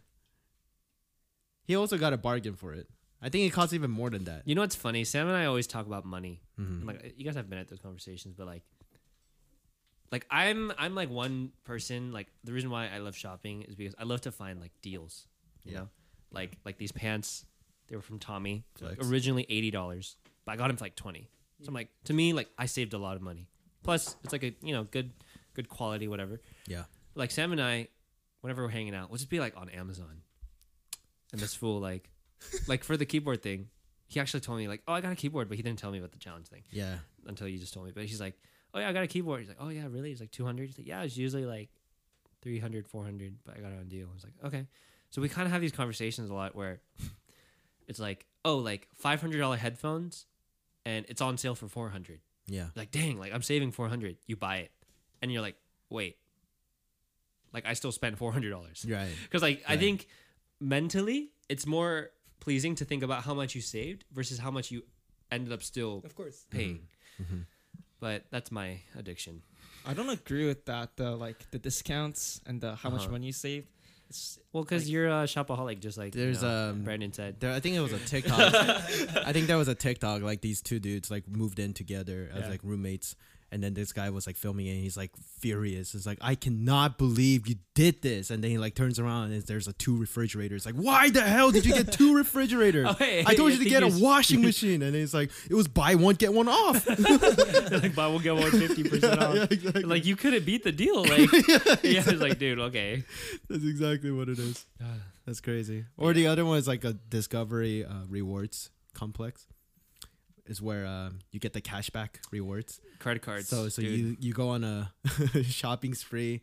He 1.65 1.77
also 1.77 1.97
got 1.99 2.13
a 2.13 2.17
bargain 2.19 2.55
for 2.57 2.73
it. 2.75 2.89
I 3.25 3.31
think 3.31 3.47
it 3.51 3.55
costs 3.55 3.73
even 3.73 3.91
more 3.91 4.11
than 4.11 4.25
that. 4.25 4.43
you 4.45 4.55
know 4.55 4.61
what's 4.61 4.77
funny? 4.77 5.03
Sam 5.05 5.27
and 5.29 5.37
I 5.37 5.47
always 5.47 5.67
talk 5.67 5.87
about 5.87 6.05
money. 6.05 6.43
Mhm. 6.61 6.85
Like 6.85 7.15
you 7.17 7.25
guys 7.25 7.35
have 7.37 7.49
been 7.49 7.59
at 7.59 7.69
those 7.69 7.81
conversations, 7.81 8.35
but 8.37 8.47
like, 8.47 8.63
like 10.13 10.27
I'm 10.31 10.73
I'm 10.79 10.95
like 10.95 11.11
one 11.11 11.51
person. 11.65 12.13
Like 12.13 12.29
the 12.45 12.53
reason 12.53 12.71
why 12.71 12.89
I 12.89 12.99
love 12.99 13.17
shopping 13.17 13.63
is 13.63 13.75
because 13.75 13.95
I 13.99 14.05
love 14.05 14.21
to 14.23 14.33
find 14.33 14.61
like 14.61 14.73
deals. 14.83 15.27
You 15.65 15.73
Yeah. 15.73 15.79
know, 15.81 15.89
like 16.31 16.59
like 16.65 16.77
these 16.79 16.93
pants, 16.93 17.45
they 17.89 17.97
were 17.97 18.03
from 18.03 18.19
Tommy. 18.19 18.65
Like, 18.81 18.99
originally 19.03 19.47
eighty 19.49 19.71
dollars, 19.71 20.17
but 20.45 20.53
I 20.53 20.57
got 20.57 20.69
them 20.69 20.77
for 20.77 20.85
like 20.85 20.97
twenty. 20.97 21.29
So 21.63 21.69
I'm 21.69 21.75
like, 21.75 21.89
to 22.05 22.13
me, 22.13 22.33
like 22.35 22.49
I 22.59 22.67
saved 22.67 22.93
a 22.95 22.99
lot 22.99 23.17
of 23.17 23.23
money. 23.23 23.49
Plus, 23.83 24.17
it's 24.23 24.33
like 24.33 24.43
a 24.45 24.55
you 24.63 24.75
know 24.75 24.85
good 24.85 25.11
good 25.55 25.69
quality, 25.69 26.09
whatever. 26.09 26.41
Yeah. 26.67 26.85
Like 27.15 27.31
Sam 27.31 27.53
and 27.53 27.63
I, 27.63 27.89
whenever 28.43 28.63
we're 28.65 28.69
hanging 28.71 28.95
out, 28.95 29.09
we'll 29.09 29.19
just 29.19 29.31
be 29.31 29.41
like 29.41 29.57
on 29.57 29.69
Amazon, 29.71 30.21
and 31.33 31.41
this 31.41 31.55
fool 31.55 31.81
like, 31.81 32.11
like 32.69 32.85
for 32.85 32.97
the 32.97 33.07
keyboard 33.07 33.43
thing, 33.43 33.69
he 34.07 34.21
actually 34.21 34.41
told 34.41 34.59
me 34.59 34.69
like, 34.69 34.83
oh, 34.87 34.93
I 34.93 35.01
got 35.01 35.13
a 35.13 35.17
keyboard, 35.17 35.49
but 35.49 35.57
he 35.57 35.63
didn't 35.63 35.79
tell 35.79 35.91
me 35.91 35.99
about 35.99 36.13
the 36.13 36.19
challenge 36.19 36.47
thing 36.49 36.63
Yeah. 36.71 36.97
until 37.27 37.49
you 37.49 37.59
just 37.59 37.73
told 37.75 37.87
me. 37.87 37.93
But 37.95 38.05
he's 38.05 38.21
like, 38.21 38.35
oh 38.75 38.79
yeah, 38.81 38.89
I 38.89 38.93
got 38.93 39.03
a 39.03 39.07
keyboard. 39.07 39.41
He's 39.41 39.49
like, 39.49 39.59
oh 39.61 39.69
yeah, 39.71 39.87
really? 39.91 40.11
He's 40.11 40.21
like 40.21 40.31
200. 40.31 40.67
He's 40.67 40.79
like, 40.79 40.87
yeah, 40.87 41.03
it's 41.03 41.17
usually 41.17 41.47
like 41.47 41.71
300, 42.43 42.87
400, 42.87 43.35
but 43.45 43.57
I 43.57 43.61
got 43.61 43.73
it 43.73 43.79
on 43.79 43.89
deal. 43.89 44.09
I 44.11 44.15
was 44.15 44.25
like, 44.25 44.35
okay. 44.45 44.67
So 45.11 45.23
we 45.23 45.29
kind 45.29 45.47
of 45.47 45.53
have 45.53 45.61
these 45.61 45.73
conversations 45.73 46.29
a 46.31 46.35
lot 46.35 46.55
where 46.55 46.81
it's 47.89 47.99
like, 47.99 48.27
oh, 48.45 48.57
like 48.59 48.89
$500 49.03 49.57
headphones 49.59 50.27
and 50.85 51.07
it's 51.09 51.21
on 51.23 51.39
sale 51.39 51.55
for 51.55 51.69
400. 51.69 52.21
Yeah. 52.47 52.67
Like, 52.77 52.91
dang, 52.91 53.19
like 53.19 53.33
I'm 53.33 53.43
saving 53.43 53.73
400. 53.73 54.17
You 54.27 54.37
buy 54.37 54.57
it. 54.59 54.71
And 55.23 55.33
you're 55.33 55.41
like, 55.41 55.57
wait, 55.89 56.17
like 57.53 57.67
I 57.67 57.73
still 57.75 57.93
spent 57.93 58.19
$400. 58.19 58.91
Right. 58.93 59.09
Because 59.25 59.41
like 59.43 59.63
I 59.69 59.77
think 59.77 60.07
mentally 60.61 61.31
it's 61.49 61.67
more 61.67 62.11
pleasing 62.41 62.75
to 62.77 62.85
think 62.85 63.03
about 63.03 63.25
how 63.25 63.35
much 63.35 63.55
you 63.55 63.61
saved 63.61 64.05
versus 64.13 64.39
how 64.39 64.51
much 64.51 64.71
you 64.71 64.83
ended 65.31 65.53
up 65.53 65.63
still 65.63 66.03
Of 66.05 66.15
course. 66.15 66.45
paying. 66.51 66.89
Mm-hmm. 67.21 67.41
But 68.01 68.25
that's 68.31 68.51
my 68.53 68.81
addiction. 68.99 69.43
I 69.87 69.95
don't 69.95 70.11
agree 70.11 70.47
with 70.47 70.65
that. 70.67 70.97
The 70.97 71.17
like 71.17 71.51
the 71.51 71.59
discounts 71.59 72.41
and 72.47 72.61
the 72.61 72.75
how 72.77 72.91
much 72.91 73.03
Uh-huh. 73.03 73.13
money 73.13 73.27
you 73.27 73.33
saved. 73.33 73.69
It's 74.11 74.39
Well, 74.53 74.63
because 74.65 74.85
Like- 74.85 74.93
you're 74.93 75.09
a 75.09 75.25
shopaholic, 75.25 75.81
just 75.81 75.97
like 75.97 76.13
There's, 76.13 76.43
you 76.43 76.49
know, 76.49 76.71
um, 76.71 76.85
Brandon 76.85 77.13
said. 77.13 77.41
There, 77.41 77.53
I 77.53 77.61
think 77.61 77.77
it 77.77 77.81
was 77.81 77.93
a 77.93 77.99
TikTok. 78.13 78.55
I 79.27 79.33
think 79.33 79.47
that 79.47 79.57
was 79.57 79.69
a 79.69 79.75
TikTok. 79.75 80.21
Like 80.23 80.41
these 80.43 80.61
two 80.61 80.79
dudes 80.79 81.11
like 81.11 81.27
moved 81.29 81.59
in 81.59 81.73
together 81.73 82.29
as 82.33 82.43
Yeah. 82.43 82.49
like 82.51 82.61
roommates, 82.63 83.17
and 83.55 83.63
then 83.63 83.73
this 83.73 83.93
guy 83.93 84.11
was 84.11 84.27
like 84.27 84.37
filming 84.37 84.67
it. 84.67 84.73
and 84.73 84.81
He's 84.81 84.97
like 84.97 85.13
furious. 85.39 85.95
It's 85.95 86.07
like 86.07 86.19
I 86.21 86.35
cannot 86.35 86.99
believe 86.99 87.47
you 87.47 87.55
did 87.75 88.03
this. 88.03 88.31
And 88.31 88.43
then 88.43 88.51
he 88.51 88.59
like 88.59 88.75
turns 88.75 88.99
around 88.99 89.31
and 89.31 89.41
there's 89.45 89.69
a 89.69 89.73
two 89.73 89.97
refrigerators. 89.97 90.67
Like 90.67 90.75
why 90.75 91.11
the 91.11 91.21
hell 91.21 91.53
did 91.53 91.65
you 91.65 91.73
get 91.73 91.93
two 91.93 92.17
refrigerators? 92.17 92.89
Oh, 92.91 92.95
hey, 92.95 93.21
I 93.21 93.31
hey, 93.31 93.37
told 93.37 93.53
I 93.53 93.55
you 93.55 93.63
to 93.63 93.71
get 93.71 93.85
a 93.85 93.89
washing 94.03 94.43
machine. 94.51 94.83
And 94.83 94.93
he's 94.93 95.15
like 95.15 95.31
it 95.49 95.55
was 95.55 95.69
buy 95.69 95.95
one 95.95 96.17
get 96.17 96.35
one 96.35 96.49
off. 96.49 96.85
like, 97.71 97.95
buy 97.95 98.09
one 98.09 98.23
get 98.23 98.35
one 98.35 98.51
fifty 98.51 98.83
percent 98.83 99.23
off. 99.23 99.37
yeah, 99.37 99.47
exactly. 99.49 99.85
Like 99.85 100.05
you 100.05 100.17
couldn't 100.17 100.45
beat 100.45 100.65
the 100.65 100.73
deal. 100.73 101.03
Like 101.03 101.33
yeah, 101.85 102.03
it's 102.05 102.21
like 102.21 102.41
dude, 102.41 102.59
okay. 102.59 103.05
That's 103.49 103.65
exactly 103.65 104.11
what 104.11 104.29
it 104.29 104.41
is. 104.41 104.67
That's 105.27 105.41
crazy. 105.41 105.85
Or 105.97 106.13
the 106.13 106.27
other 106.27 106.45
one 106.45 106.59
is 106.59 106.67
like 106.67 106.85
a 106.85 106.93
Discovery 106.93 107.85
uh, 107.85 108.05
rewards 108.09 108.71
complex. 108.95 109.47
Is 110.47 110.61
where 110.61 110.85
um, 110.87 111.21
you 111.31 111.41
get 111.41 111.55
the 111.55 111.63
cashback 111.63 112.17
rewards. 112.31 112.81
Credit 112.99 113.23
cards. 113.23 113.49
So 113.49 113.69
so 113.71 113.81
dude. 113.81 113.99
you 113.99 114.17
you 114.21 114.33
go 114.35 114.51
on 114.51 114.63
a 114.63 114.93
shopping 115.45 115.95
spree, 115.95 116.43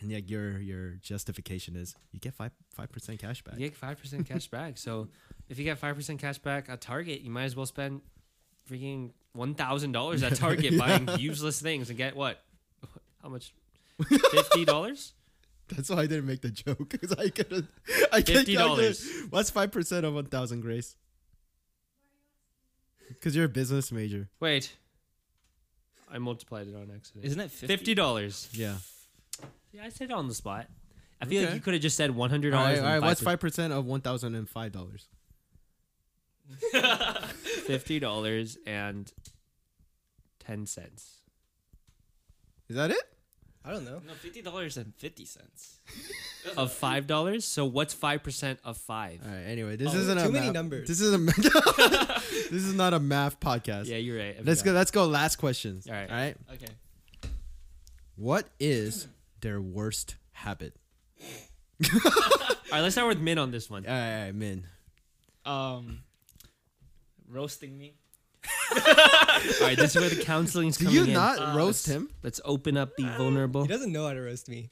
and 0.00 0.10
like 0.10 0.30
your 0.30 0.58
your 0.58 0.92
justification 1.02 1.76
is 1.76 1.94
you 2.12 2.20
get 2.20 2.34
five 2.34 2.52
five 2.74 2.90
percent 2.90 3.20
cash 3.20 3.42
back. 3.42 3.54
You 3.54 3.68
get 3.68 3.76
five 3.76 3.98
percent 4.00 4.26
cash 4.26 4.48
back. 4.48 4.78
So 4.78 5.08
if 5.48 5.58
you 5.58 5.64
get 5.64 5.78
five 5.78 5.96
percent 5.96 6.20
cash 6.20 6.38
back 6.38 6.70
at 6.70 6.80
Target, 6.80 7.20
you 7.20 7.30
might 7.30 7.44
as 7.44 7.54
well 7.54 7.66
spend 7.66 8.00
freaking 8.70 9.10
one 9.32 9.54
thousand 9.54 9.92
dollars 9.92 10.22
at 10.22 10.34
Target 10.36 10.78
buying 10.78 11.08
useless 11.18 11.60
things 11.60 11.88
and 11.90 11.98
get 11.98 12.16
what? 12.16 12.42
How 13.22 13.28
much? 13.28 13.52
Fifty 14.30 14.64
dollars? 14.64 15.12
That's 15.68 15.88
why 15.90 15.98
I 15.98 16.06
didn't 16.06 16.26
make 16.26 16.42
the 16.42 16.50
joke 16.50 16.88
because 16.88 17.12
I 17.12 17.28
could 17.28 17.68
I 18.12 18.20
can't 18.20 18.46
$50. 18.46 19.30
What's 19.30 19.50
five 19.50 19.70
percent 19.70 20.04
of 20.04 20.14
one 20.14 20.26
thousand, 20.26 20.60
Grace? 20.60 20.96
Because 23.08 23.34
you're 23.36 23.44
a 23.46 23.48
business 23.48 23.92
major. 23.92 24.28
Wait. 24.40 24.72
I 26.10 26.18
multiplied 26.18 26.66
it 26.68 26.74
on 26.74 26.90
accident. 26.94 27.24
isn't 27.24 27.40
it 27.40 27.50
50? 27.50 27.66
Fifty 27.66 27.94
dollars. 27.94 28.48
Yeah. 28.52 28.76
Yeah, 29.72 29.84
I 29.84 29.88
said 29.88 30.10
it 30.10 30.12
on 30.12 30.28
the 30.28 30.34
spot. 30.34 30.66
I 31.20 31.24
feel 31.24 31.40
like 31.40 31.48
Okay. 31.48 31.54
you 31.56 31.62
could 31.62 31.72
have 31.74 31.82
just 31.82 31.96
said 31.96 32.10
one 32.10 32.28
hundred 32.30 32.52
All 32.52 32.62
dollars. 32.64 32.80
right, 32.80 32.86
all 32.86 32.92
right. 33.00 33.02
What's 33.02 33.22
five 33.22 33.40
percent 33.40 33.72
of 33.72 33.86
one 33.86 34.00
thousand 34.02 34.34
and 34.34 34.48
five 34.48 34.72
dollars? 34.72 35.06
Fifty 37.66 37.98
dollars 37.98 38.58
and 38.66 39.10
ten 40.40 40.66
cents. 40.66 41.18
Is 42.68 42.76
that 42.76 42.90
it? 42.90 43.02
I 43.64 43.70
don't 43.70 43.84
know. 43.84 44.00
No, 44.06 44.12
fifty 44.14 44.42
dollars 44.42 44.76
and 44.76 44.94
fifty 44.96 45.24
cents. 45.24 45.78
Of 46.56 46.72
five 46.72 47.06
dollars. 47.06 47.44
So 47.44 47.64
what's 47.64 47.94
five 47.94 48.24
percent 48.24 48.58
of 48.64 48.76
five? 48.76 49.20
All 49.24 49.30
right. 49.30 49.42
Anyway, 49.44 49.76
this 49.76 49.94
Oh, 49.94 49.96
isn't 49.98 50.18
a 50.18 50.24
too 50.24 50.32
many 50.32 50.46
math- 50.46 50.54
numbers. 50.54 50.88
This 50.88 51.00
is 51.00 51.14
a 51.14 51.18
this 52.50 52.64
is 52.64 52.74
not 52.74 52.94
a 52.94 52.98
math 52.98 53.38
podcast. 53.38 53.86
Yeah, 53.86 53.98
you're 53.98 54.18
right. 54.18 54.36
I 54.38 54.42
Let's 54.42 54.60
go. 54.60 54.70
forgot. 54.70 54.78
Let's 54.78 54.90
go. 54.90 55.06
Last 55.06 55.36
questions. 55.36 55.86
All 55.86 55.92
right. 55.94 56.10
All 56.10 56.16
right. 56.16 56.36
Okay. 56.54 56.66
What 58.16 58.48
is 58.58 59.06
their 59.40 59.60
worst 59.60 60.16
habit? 60.32 60.74
All 61.94 62.00
right, 62.72 62.80
let's 62.80 62.94
start 62.96 63.06
with 63.08 63.20
Min 63.20 63.38
on 63.38 63.50
this 63.52 63.70
one. 63.70 63.86
All 63.86 63.92
right, 63.92 64.18
all 64.18 64.24
right, 64.24 64.34
Min. 64.34 64.64
Um, 65.44 66.00
roasting 67.28 67.76
me. 67.78 67.94
All 68.74 69.66
right, 69.68 69.76
this 69.76 69.94
is 69.94 70.00
where 70.00 70.10
the 70.10 70.22
counseling's 70.22 70.76
Do 70.76 70.84
coming 70.86 70.98
you 71.00 71.04
in. 71.06 71.12
not 71.12 71.38
Uh, 71.38 71.56
roast 71.56 71.86
let's- 71.88 71.96
him? 71.96 72.10
Let's 72.22 72.40
open 72.44 72.76
up 72.76 72.96
the 72.96 73.04
vulnerable. 73.16 73.62
He 73.62 73.68
doesn't 73.68 73.92
know 73.92 74.06
how 74.06 74.14
to 74.14 74.20
roast 74.20 74.48
me. 74.48 74.70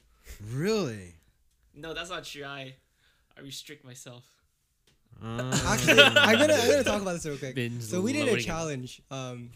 Really? 0.51 1.15
No, 1.75 1.93
that's 1.93 2.09
not 2.09 2.23
true. 2.25 2.43
I, 2.45 2.75
I 3.37 3.41
restrict 3.41 3.83
myself. 3.85 4.23
Actually, 5.23 6.01
I'm 6.01 6.13
gonna 6.13 6.53
I'm 6.53 6.67
gonna 6.69 6.83
talk 6.91 7.01
about 7.01 7.13
this 7.13 7.25
real 7.25 7.37
quick. 7.37 7.53
Bin's 7.55 7.87
so 7.87 8.01
we 8.01 8.11
did 8.13 8.23
a 8.23 8.25
loading 8.25 8.39
it. 8.39 8.41
challenge. 8.47 9.01
Um, 9.11 9.51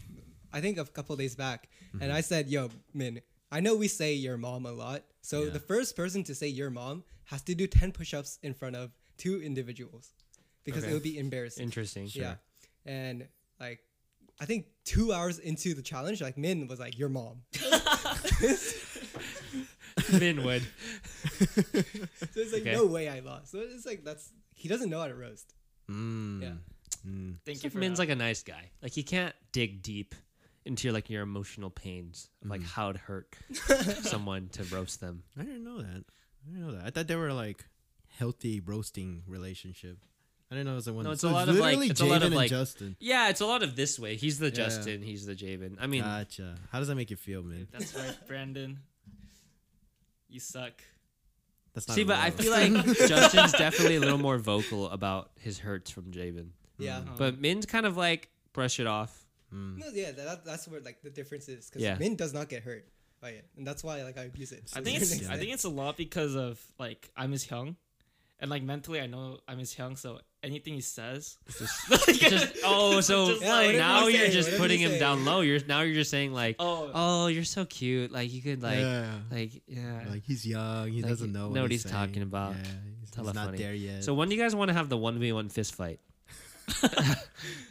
I 0.52 0.60
think 0.60 0.78
a 0.78 0.84
couple 0.84 1.16
days 1.16 1.34
back, 1.34 1.68
Mm-hmm. 1.88 2.02
and 2.02 2.12
I 2.12 2.20
said, 2.20 2.48
"Yo, 2.48 2.70
Min, 2.94 3.20
I 3.50 3.60
know 3.60 3.74
we 3.76 3.88
say 3.88 4.12
your 4.14 4.36
mom 4.36 4.66
a 4.66 4.72
lot. 4.72 5.02
So 5.22 5.44
Yeah. 5.44 5.50
the 5.50 5.60
first 5.60 5.96
person 5.96 6.22
to 6.24 6.34
say 6.34 6.46
your 6.46 6.70
mom 6.70 7.04
has 7.24 7.42
to 7.42 7.54
do 7.54 7.66
ten 7.66 7.90
push-ups 7.90 8.38
in 8.42 8.54
front 8.54 8.76
of 8.76 8.92
two 9.18 9.40
individuals, 9.42 10.12
because 10.64 10.82
Okay. 10.84 10.90
it 10.90 10.94
would 10.94 11.02
be 11.02 11.18
embarrassing. 11.18 11.64
Interesting. 11.64 12.08
Yeah, 12.12 12.36
and 12.84 13.26
like." 13.58 13.80
I 14.40 14.44
think 14.44 14.66
two 14.84 15.12
hours 15.12 15.38
into 15.38 15.74
the 15.74 15.82
challenge, 15.82 16.20
like 16.20 16.36
Min 16.36 16.66
was 16.68 16.78
like, 16.78 16.98
"Your 16.98 17.08
mom." 17.08 17.42
Min 20.12 20.44
would. 20.44 20.62
So 21.38 22.40
it's 22.42 22.52
like 22.52 22.62
Okay. 22.62 22.72
no 22.74 22.86
way 22.86 23.08
I 23.08 23.20
lost. 23.20 23.50
So 23.52 23.58
it's 23.60 23.86
like 23.86 24.04
that's 24.04 24.30
he 24.54 24.68
doesn't 24.68 24.90
know 24.90 25.00
how 25.00 25.08
to 25.08 25.14
roast. 25.14 25.52
Mm. 25.90 26.42
Yeah. 26.42 26.48
Mm. 27.06 27.36
Thank 27.44 27.56
It's 27.56 27.64
you 27.64 27.70
for 27.70 27.78
Min's 27.78 27.96
that. 27.98 28.02
like 28.02 28.08
a 28.10 28.16
nice 28.16 28.42
guy. 28.42 28.70
Like 28.82 28.92
he 28.92 29.02
can't 29.02 29.34
dig 29.52 29.82
deep 29.82 30.14
into 30.64 30.88
your 30.88 30.94
like 30.94 31.10
your 31.10 31.22
emotional 31.22 31.70
pains 31.70 32.28
of 32.42 32.48
Mm. 32.48 32.50
like 32.52 32.62
how 32.62 32.90
it 32.90 32.96
hurt 32.96 33.36
someone 34.02 34.48
to 34.52 34.64
roast 34.64 35.00
them. 35.00 35.22
I 35.38 35.42
didn't 35.42 35.64
know 35.64 35.78
that. 35.78 36.04
I 36.04 36.50
didn't 36.50 36.66
know 36.66 36.72
that. 36.72 36.86
I 36.86 36.90
thought 36.90 37.06
they 37.06 37.16
were 37.16 37.32
like 37.32 37.64
healthy 38.18 38.60
roasting 38.60 39.22
relationship. 39.26 39.98
I 40.50 40.54
didn't 40.54 40.66
know 40.66 40.72
it 40.72 40.76
was 40.76 40.84
the 40.84 40.92
one. 40.92 41.04
No, 41.04 41.10
it's 41.10 41.20
so 41.22 41.28
a 41.28 41.30
lot 41.30 41.48
of, 41.48 41.56
like- 41.56 41.64
literally 41.78 41.88
it's 41.90 42.00
a 42.00 42.04
lot 42.06 42.22
of, 42.22 42.32
like- 42.32 42.50
and 42.52 42.60
Justin. 42.60 42.96
Yeah, 43.00 43.28
it's 43.30 43.40
a 43.40 43.46
lot 43.46 43.62
of 43.64 43.74
this 43.74 43.98
way. 43.98 44.14
He's 44.16 44.38
the 44.38 44.46
Yeah. 44.46 44.50
Justin. 44.52 45.02
He's 45.02 45.26
the 45.26 45.34
Jabin. 45.34 45.76
I 45.80 45.86
mean, 45.88 46.02
gotcha. 46.02 46.54
How 46.70 46.78
does 46.78 46.86
that 46.88 46.94
make 46.94 47.10
you 47.10 47.16
feel, 47.16 47.42
man? 47.42 47.66
That's 47.72 47.94
right, 47.96 48.16
Brandon. 48.28 48.78
You 50.28 50.40
suck. 50.40 50.72
That's 51.74 51.88
not. 51.88 51.94
see, 51.94 52.04
but 52.04 52.18
I 52.18 52.30
feel 52.30 52.50
like 52.52 52.72
Justin's 53.08 53.52
definitely 53.52 53.96
a 53.96 54.00
little 54.00 54.18
more 54.18 54.38
vocal 54.38 54.88
about 54.90 55.30
his 55.38 55.58
hurts 55.58 55.90
from 55.90 56.10
Jabin. 56.10 56.52
Yeah. 56.78 56.98
Uh, 56.98 57.02
But 57.18 57.40
Min's 57.40 57.66
kind 57.66 57.84
of 57.86 57.96
like 57.96 58.30
brush 58.52 58.80
it 58.80 58.86
off. 58.86 59.26
Mm. 59.54 59.78
No, 59.78 59.86
yeah, 59.92 60.12
that, 60.12 60.44
that's 60.44 60.66
where 60.68 60.80
like 60.80 61.02
the 61.02 61.10
difference 61.10 61.48
is 61.48 61.68
because 61.68 61.82
Yeah. 61.82 61.96
Min 61.98 62.16
does 62.16 62.32
not 62.32 62.48
get 62.48 62.62
hurt 62.62 62.86
by 63.20 63.30
it, 63.30 63.46
and 63.56 63.66
that's 63.66 63.84
why 63.84 64.02
like 64.04 64.16
I 64.18 64.22
abuse 64.24 64.52
it. 64.52 64.70
I 64.74 64.80
think 64.80 65.00
it's 65.00 65.20
an 65.20 65.30
I 65.30 65.36
think 65.38 65.52
it's 65.52 65.64
a 65.64 65.68
lot 65.68 65.96
because 65.96 66.34
of 66.34 66.60
like 66.78 67.10
I'm 67.16 67.32
his 67.32 67.48
young, 67.50 67.76
and 68.40 68.50
like 68.50 68.62
mentally 68.62 69.00
I 69.00 69.06
know 69.06 69.38
I'm 69.46 69.58
his 69.58 69.76
young, 69.78 69.96
so 69.96 70.20
anything 70.46 70.74
he 70.74 70.80
says, 70.80 71.36
Just 71.58 72.56
oh, 72.64 73.00
so 73.02 73.26
Just 73.30 73.42
Yeah, 73.42 73.52
like- 73.52 73.66
whatever 73.66 73.78
now 73.78 74.06
you 74.06 74.16
you're 74.18 74.26
say, 74.26 74.32
just 74.32 74.48
whatever 74.48 74.62
putting 74.64 74.80
him 74.80 74.90
say. 74.92 74.98
down 74.98 75.24
low. 75.24 75.40
You're 75.42 75.60
now 75.66 75.80
you're 75.82 75.94
just 75.94 76.10
saying 76.10 76.32
like, 76.32 76.56
oh, 76.58 76.90
oh, 76.94 77.26
you're 77.26 77.44
so 77.44 77.64
cute. 77.64 78.12
Like 78.12 78.32
you 78.32 78.40
could 78.40 78.62
like 78.62 78.78
yeah. 78.78 79.10
like 79.30 79.62
yeah. 79.66 80.00
Like 80.08 80.22
he's 80.24 80.46
young. 80.46 80.88
He 80.92 81.02
Like, 81.02 81.10
doesn't 81.10 81.32
know. 81.32 81.48
know 81.48 81.50
what 81.50 81.62
what 81.62 81.70
he's, 81.72 81.82
he's 81.82 81.92
talking 81.92 82.22
about. 82.22 82.54
Yeah, 82.54 82.62
he's, 83.00 83.14
he's 83.26 83.34
not 83.34 83.56
there 83.56 83.74
yet. 83.74 84.04
So 84.04 84.14
when 84.14 84.28
do 84.28 84.36
you 84.36 84.42
guys 84.42 84.54
want 84.54 84.68
to 84.68 84.74
have 84.74 84.88
the 84.88 84.96
one 84.96 85.18
v 85.18 85.32
one 85.32 85.48
fist 85.48 85.74
fight? 85.74 86.00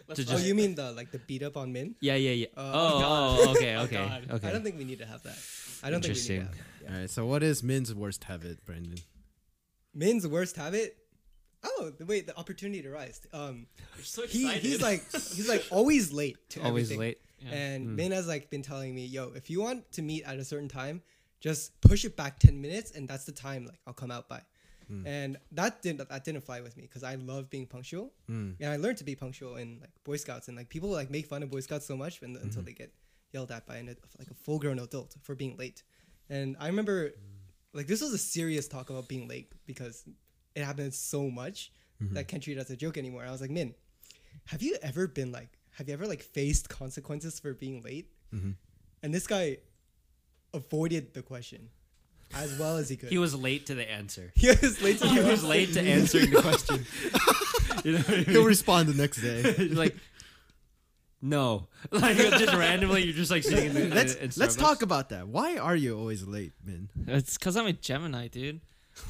let's 0.07 0.31
Oh, 0.31 0.37
you 0.37 0.55
mean 0.55 0.75
the 0.75 0.91
like 0.91 1.11
the 1.11 1.19
beat 1.19 1.43
up 1.43 1.57
on 1.57 1.73
Min? 1.73 1.95
Yeah, 1.99 2.15
yeah, 2.15 2.31
yeah. 2.31 2.47
Oh, 2.55 2.63
oh, 2.63 2.71
oh, 2.73 3.01
oh, 3.03 3.45
oh 3.47 3.51
okay, 3.55 3.75
Oh, 3.75 3.81
okay, 3.83 3.95
God. 3.97 4.27
okay. 4.31 4.47
I 4.47 4.51
don't 4.51 4.63
think 4.63 4.77
we 4.77 4.85
need 4.85 4.99
to 4.99 5.05
have 5.05 5.23
that. 5.23 5.37
I 5.83 5.89
don't 5.89 6.01
think 6.01 6.15
we 6.15 6.19
need 6.21 6.27
to 6.27 6.33
Interesting. 6.33 6.41
have 6.41 6.51
that. 6.51 6.57
Yeah. 6.83 6.93
All 6.95 6.99
right. 7.01 7.09
So 7.09 7.25
what 7.25 7.43
is 7.43 7.63
Min's 7.63 7.93
worst 7.93 8.23
habit, 8.25 8.65
Brandon? 8.65 8.95
Min's 9.93 10.27
worst 10.27 10.55
habit. 10.55 10.97
Oh, 11.67 11.91
the 11.97 12.05
wait, 12.05 12.27
the 12.27 12.37
opportunity 12.37 12.81
to 12.83 12.89
rise. 12.89 13.19
Um, 13.33 13.67
you're 13.95 14.05
so 14.05 14.25
he 14.27 14.47
he's 14.53 14.81
like 14.81 15.03
he's 15.11 15.49
like 15.49 15.65
always 15.71 16.11
late 16.11 16.37
to 16.51 16.61
Always 16.63 16.85
everything. 16.91 16.99
late. 16.99 17.17
Yeah. 17.39 17.51
And 17.53 17.87
Mm. 17.87 17.95
Min 17.95 18.11
has 18.11 18.27
like 18.27 18.49
been 18.49 18.61
telling 18.61 18.93
me, 18.95 19.05
yo, 19.05 19.31
if 19.35 19.49
you 19.49 19.61
want 19.61 19.91
to 19.93 20.01
meet 20.01 20.23
at 20.23 20.37
a 20.37 20.45
certain 20.45 20.69
time, 20.69 21.01
just 21.41 21.79
push 21.81 22.05
it 22.05 22.15
back 22.15 22.39
ten 22.39 22.61
minutes, 22.61 22.91
and 22.91 23.07
that's 23.07 23.25
the 23.25 23.31
time 23.31 23.65
like 23.65 23.79
I'll 23.87 23.93
come 23.93 24.11
out 24.11 24.29
by. 24.29 24.41
Hmm. 24.87 25.05
And 25.07 25.37
that 25.53 25.81
didn't 25.81 26.07
that 26.09 26.23
didn't 26.23 26.43
fly 26.45 26.61
with 26.61 26.77
me 26.77 26.83
because 26.83 27.03
I 27.03 27.15
love 27.15 27.49
being 27.49 27.65
punctual, 27.65 28.13
Mm. 28.29 28.55
and 28.59 28.69
I 28.71 28.77
learned 28.77 28.97
to 28.99 29.03
be 29.03 29.15
punctual 29.15 29.55
in 29.57 29.79
like 29.81 29.89
Boy 30.03 30.17
Scouts, 30.17 30.47
and 30.47 30.55
like 30.57 30.69
people 30.69 30.89
like 30.89 31.09
make 31.09 31.25
fun 31.25 31.41
of 31.43 31.49
Boy 31.51 31.61
Scouts 31.61 31.85
so 31.87 31.97
much 31.97 32.21
and, 32.21 32.35
until 32.37 32.49
Mm-hmm. 32.61 32.65
they 32.65 32.73
get 32.73 32.91
yelled 33.33 33.51
at 33.51 33.65
by 33.65 33.77
an, 33.77 33.87
like 34.19 34.29
a 34.29 34.33
full 34.33 34.59
grown 34.59 34.79
adult 34.79 35.15
for 35.23 35.33
being 35.35 35.57
late. 35.57 35.83
And 36.29 36.55
I 36.59 36.67
remember, 36.67 37.11
like, 37.73 37.85
this 37.87 38.01
was 38.01 38.13
a 38.13 38.17
serious 38.17 38.67
talk 38.67 38.89
about 38.89 39.07
being 39.07 39.27
late 39.27 39.51
because 39.67 40.03
it 40.55 40.63
happens 40.63 40.97
so 40.97 41.29
much 41.29 41.71
that 42.01 42.19
I 42.19 42.23
can't 42.23 42.43
treat 42.43 42.57
it 42.57 42.61
as 42.61 42.69
a 42.69 42.75
joke 42.75 42.97
anymore. 42.97 43.23
I 43.25 43.31
was 43.31 43.41
like, 43.41 43.51
Min, 43.51 43.73
have 44.45 44.61
you 44.61 44.77
ever 44.81 45.07
been 45.07 45.31
like, 45.31 45.49
have 45.71 45.87
you 45.87 45.93
ever 45.93 46.07
like 46.07 46.21
faced 46.21 46.69
consequences 46.69 47.39
for 47.39 47.53
being 47.53 47.81
late? 47.81 48.09
Mm-hmm. 48.33 48.51
And 49.03 49.13
this 49.13 49.27
guy 49.27 49.57
avoided 50.53 51.13
the 51.13 51.21
question 51.21 51.69
as 52.33 52.57
well 52.57 52.77
as 52.77 52.89
he 52.89 52.95
could. 52.95 53.09
He 53.09 53.17
was 53.17 53.35
late 53.35 53.67
to 53.67 53.75
the 53.75 53.89
answer. 53.89 54.31
he 54.35 54.47
was 54.47 54.81
late 54.81 54.99
to 54.99 55.07
He 55.07 55.19
was 55.19 55.43
late 55.43 55.73
to 55.73 55.81
answering 55.81 56.31
the 56.31 56.41
question. 56.41 56.85
you 57.83 57.93
know 57.93 57.99
what 57.99 58.27
I 58.27 58.31
He'll 58.31 58.45
respond 58.45 58.89
the 58.89 58.99
next 58.99 59.21
day. 59.21 59.67
like, 59.71 59.95
no, 61.21 61.67
like 61.91 62.17
just 62.17 62.53
randomly, 62.53 63.03
you're 63.03 63.13
just 63.13 63.31
like 63.31 63.43
sitting 63.43 63.67
in 63.67 63.73
the. 63.73 63.95
let's 63.95 64.15
in 64.15 64.31
let's 64.37 64.55
talk 64.55 64.81
about 64.81 65.09
that. 65.09 65.27
Why 65.27 65.57
are 65.57 65.75
you 65.75 65.97
always 65.97 66.27
late, 66.27 66.53
man? 66.63 66.89
It's 67.07 67.37
because 67.37 67.57
I'm 67.57 67.65
a 67.65 67.73
Gemini, 67.73 68.27
dude. 68.27 68.61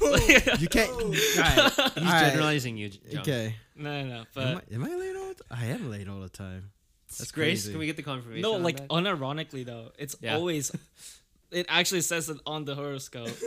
You 0.58 0.68
can't. 0.68 0.90
right. 0.92 1.12
He's 1.14 1.38
Alright. 1.38 2.32
generalizing 2.32 2.76
you. 2.76 2.88
John. 2.90 3.20
Okay. 3.20 3.54
No, 3.76 4.02
no, 4.02 4.08
no. 4.08 4.24
But 4.34 4.46
Am 4.46 4.56
I, 4.58 4.74
am 4.74 4.84
I 4.84 4.96
late 4.96 5.16
all? 5.16 5.32
The, 5.34 5.44
I 5.50 5.64
am 5.66 5.90
late 5.90 6.08
all 6.08 6.20
the 6.20 6.28
time. 6.28 6.70
That's 7.08 7.30
Grace, 7.30 7.62
crazy. 7.62 7.70
can 7.72 7.78
we 7.78 7.86
get 7.86 7.96
the 7.96 8.02
confirmation? 8.02 8.42
no, 8.42 8.54
on 8.54 8.62
like 8.62 8.78
that? 8.78 8.88
unironically 8.88 9.64
though, 9.64 9.92
it's 9.98 10.16
Yeah. 10.20 10.34
always. 10.36 10.72
It 11.52 11.66
actually 11.68 12.00
says 12.00 12.28
it 12.28 12.38
on 12.44 12.64
the 12.64 12.74
horoscope. 12.74 13.28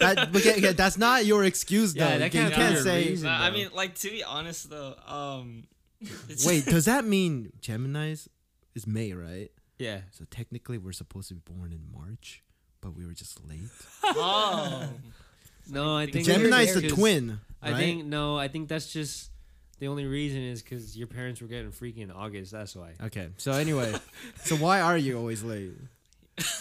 That, 0.00 0.30
but 0.32 0.44
yeah, 0.44 0.56
yeah, 0.56 0.72
that's 0.72 0.98
not 0.98 1.24
your 1.24 1.44
excuse, 1.44 1.94
though. 1.94 2.00
Yeah, 2.04 2.18
that 2.18 2.34
you 2.34 2.40
can't 2.40 2.52
can't, 2.52 2.74
your 2.74 2.82
say. 2.82 3.08
reason. 3.10 3.28
Nah, 3.28 3.44
I 3.44 3.50
though. 3.50 3.56
mean, 3.56 3.68
like 3.72 3.94
to 4.00 4.10
be 4.10 4.24
honest 4.24 4.68
though, 4.68 4.96
um, 5.06 5.68
it's 6.28 6.44
Wait, 6.44 6.64
does 6.66 6.86
that 6.86 7.04
mean 7.04 7.52
Gemini's 7.60 8.28
is 8.74 8.88
May, 8.88 9.12
right? 9.12 9.50
yeah. 9.78 10.00
So 10.10 10.24
technically, 10.28 10.78
we're 10.78 10.90
supposed 10.92 11.28
to 11.28 11.34
be 11.34 11.40
born 11.44 11.72
in 11.72 11.80
March, 11.96 12.42
but 12.80 12.94
we 12.96 13.06
were 13.06 13.14
just 13.14 13.40
late. 13.48 13.60
oh, 14.04 14.88
No, 15.70 15.96
I 15.96 16.06
think 16.10 16.26
Gemini's 16.26 16.74
the 16.74 16.80
because- 16.82 16.98
twin. 16.98 17.40
I 17.60 17.74
think 17.74 18.04
no, 18.06 18.38
I 18.38 18.48
think 18.48 18.68
that's 18.68 18.92
just 18.92 19.30
the 19.80 19.88
only 19.88 20.06
reason 20.06 20.40
is 20.42 20.62
because 20.62 20.96
your 20.96 21.08
parents 21.08 21.40
were 21.40 21.48
getting 21.48 21.70
freaky 21.72 22.02
in 22.02 22.10
August. 22.10 22.52
That's 22.52 22.74
why. 22.76 22.92
Okay. 23.04 23.28
So 23.36 23.52
anyway, 23.52 23.94
so 24.44 24.56
why 24.56 24.80
are 24.80 24.96
you 24.96 25.18
always 25.18 25.42
late? 25.42 25.72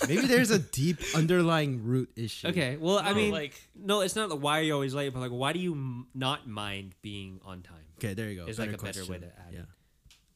Maybe 0.08 0.26
there's 0.26 0.50
a 0.50 0.58
deep 0.58 0.98
underlying 1.16 1.84
root 1.84 2.10
issue. 2.16 2.48
Okay, 2.48 2.78
well, 2.78 2.98
I 2.98 3.10
No, 3.10 3.16
mean, 3.16 3.32
like 3.32 3.54
no, 3.76 4.02
it's 4.02 4.16
not 4.16 4.30
like 4.32 4.40
why 4.40 4.60
are 4.60 4.64
you 4.64 4.74
always 4.74 4.96
late, 4.96 5.14
but 5.14 5.20
like 5.20 5.30
why 5.32 5.54
do 5.54 5.60
you 5.60 5.74
m- 5.74 6.08
not 6.16 6.48
mind 6.48 6.96
being 7.04 7.40
on 7.46 7.62
time? 7.62 7.86
Okay, 8.00 8.16
there 8.16 8.28
you 8.30 8.38
go. 8.42 8.48
It's 8.48 8.58
like 8.58 8.74
a 8.74 8.78
better 8.78 9.06
way 9.06 9.20
to 9.20 9.26
add 9.28 9.54
Yeah. 9.54 9.60
it. 9.60 9.66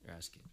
You're 0.06 0.16
asking. 0.16 0.44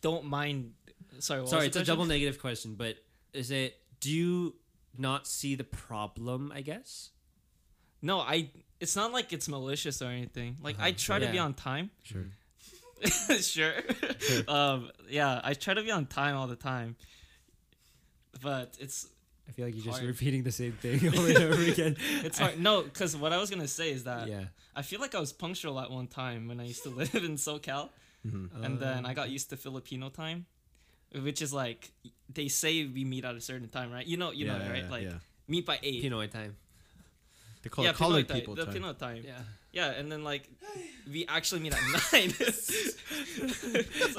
don't 0.00 0.24
mind. 0.24 0.72
Sorry, 1.18 1.40
what 1.42 1.50
Sorry, 1.50 1.60
was 1.60 1.66
it's 1.68 1.76
the 1.76 1.82
a 1.82 1.84
double 1.84 2.06
negative 2.06 2.40
question, 2.40 2.74
but 2.74 2.96
is 3.34 3.50
it? 3.50 3.76
Do 4.00 4.10
you 4.10 4.54
not 4.98 5.26
see 5.26 5.54
the 5.54 5.64
problem? 5.64 6.52
I 6.54 6.60
guess. 6.62 7.10
No, 8.02 8.20
I. 8.20 8.50
It's 8.80 8.96
not 8.96 9.12
like 9.12 9.32
it's 9.32 9.48
malicious 9.48 10.02
or 10.02 10.06
anything. 10.10 10.58
Like 10.62 10.76
I 10.80 10.92
try 10.92 11.18
to 11.18 11.30
be 11.30 11.38
on 11.38 11.54
time. 11.54 11.90
Sure. 12.04 12.24
sure. 13.40 14.48
um. 14.48 14.90
Yeah, 15.10 15.40
I 15.44 15.54
try 15.54 15.74
to 15.74 15.82
be 15.82 15.90
on 15.90 16.06
time 16.06 16.36
all 16.36 16.46
the 16.46 16.56
time. 16.56 16.96
But 18.42 18.76
it's 18.80 19.08
I 19.48 19.52
feel 19.52 19.66
like 19.66 19.74
you're 19.74 19.84
just 19.84 20.02
repeating 20.02 20.42
the 20.42 20.52
same 20.52 20.72
thing 20.72 21.06
over 21.18 21.28
and 21.28 21.36
over 21.38 21.62
again. 21.62 21.96
it's 22.24 22.38
hard. 22.38 22.58
No, 22.58 22.82
because 22.82 23.16
what 23.16 23.32
I 23.32 23.38
was 23.38 23.50
gonna 23.50 23.68
say 23.68 23.90
is 23.90 24.04
that 24.04 24.28
yeah. 24.28 24.44
I 24.74 24.82
feel 24.82 25.00
like 25.00 25.14
I 25.14 25.20
was 25.20 25.32
punctual 25.32 25.78
at 25.80 25.90
one 25.90 26.06
time 26.06 26.48
when 26.48 26.60
I 26.60 26.64
used 26.64 26.82
to 26.84 26.88
live 27.00 27.14
in 27.14 27.36
SoCal, 27.36 27.90
Mm-hmm. 28.26 28.64
and 28.64 28.80
then 28.80 29.04
I 29.04 29.10
Um, 29.10 29.14
got 29.14 29.28
used 29.30 29.50
to 29.50 29.56
Filipino 29.58 30.08
time, 30.08 30.46
which 31.22 31.42
is 31.42 31.52
like 31.52 31.90
they 32.32 32.48
say 32.48 32.86
we 32.86 33.04
meet 33.04 33.24
at 33.24 33.34
a 33.34 33.40
certain 33.40 33.68
time, 33.68 33.92
right? 33.92 34.06
You 34.06 34.16
know, 34.16 34.30
you 34.32 34.46
know, 34.46 34.56
Yeah, 34.56 34.62
it, 34.64 34.72
right? 34.72 34.90
Like 34.90 35.02
yeah. 35.04 35.12
meet 35.48 35.66
by 35.66 35.78
eight. 35.82 36.02
Pinoy 36.04 36.30
time. 36.30 36.56
They 37.62 37.70
call 37.70 37.84
yeah, 37.84 37.90
it 37.90 37.96
colored 37.96 38.26
Pinoy 38.26 38.28
time, 38.28 38.36
people 38.40 38.54
the 38.54 38.64
time. 38.66 38.74
Pinoy 38.74 38.98
time. 38.98 39.22
Yeah. 39.24 39.38
Yeah, 39.72 39.90
and 39.90 40.10
then 40.10 40.22
like 40.22 40.48
we 41.10 41.26
actually 41.26 41.60
meet 41.62 41.74
at 41.74 41.80
nine. 42.12 42.32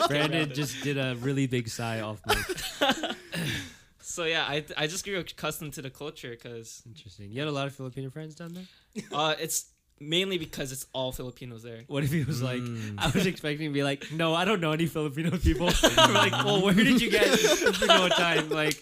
Brandon 0.07 0.53
just 0.53 0.81
did 0.83 0.97
a 0.97 1.15
really 1.21 1.47
big 1.47 1.69
sigh 1.69 2.01
off 2.01 2.19
mic. 2.27 3.15
so 4.01 4.25
yeah, 4.25 4.43
I 4.43 4.65
I 4.75 4.87
just 4.87 5.05
grew 5.05 5.17
accustomed 5.19 5.73
to 5.73 5.81
the 5.81 5.89
culture 5.89 6.31
because 6.31 6.81
Interesting. 6.85 7.31
You 7.31 7.39
had 7.39 7.47
a 7.47 7.51
lot 7.53 7.67
of 7.67 7.73
Filipino 7.75 8.09
friends 8.09 8.35
down 8.35 8.53
there. 8.53 9.03
uh, 9.13 9.35
it's 9.39 9.67
mainly 9.99 10.37
because 10.37 10.71
it's 10.71 10.85
all 10.93 11.11
Filipinos 11.11 11.63
there. 11.63 11.83
What 11.87 12.03
if 12.03 12.11
he 12.11 12.23
was 12.23 12.41
like, 12.41 12.61
Mm. 12.61 12.95
I 12.97 13.09
was 13.09 13.25
expecting 13.25 13.69
to 13.69 13.73
be 13.73 13.83
like, 13.83 14.11
no, 14.11 14.33
I 14.33 14.43
don't 14.45 14.59
know 14.61 14.71
any 14.71 14.85
Filipino 14.87 15.31
people. 15.37 15.67
We're 15.83 16.13
like, 16.13 16.31
well, 16.31 16.61
where 16.61 16.73
did 16.73 17.01
you 17.01 17.09
get 17.09 17.27
Filipino 17.39 18.09
time? 18.09 18.49
Like, 18.49 18.77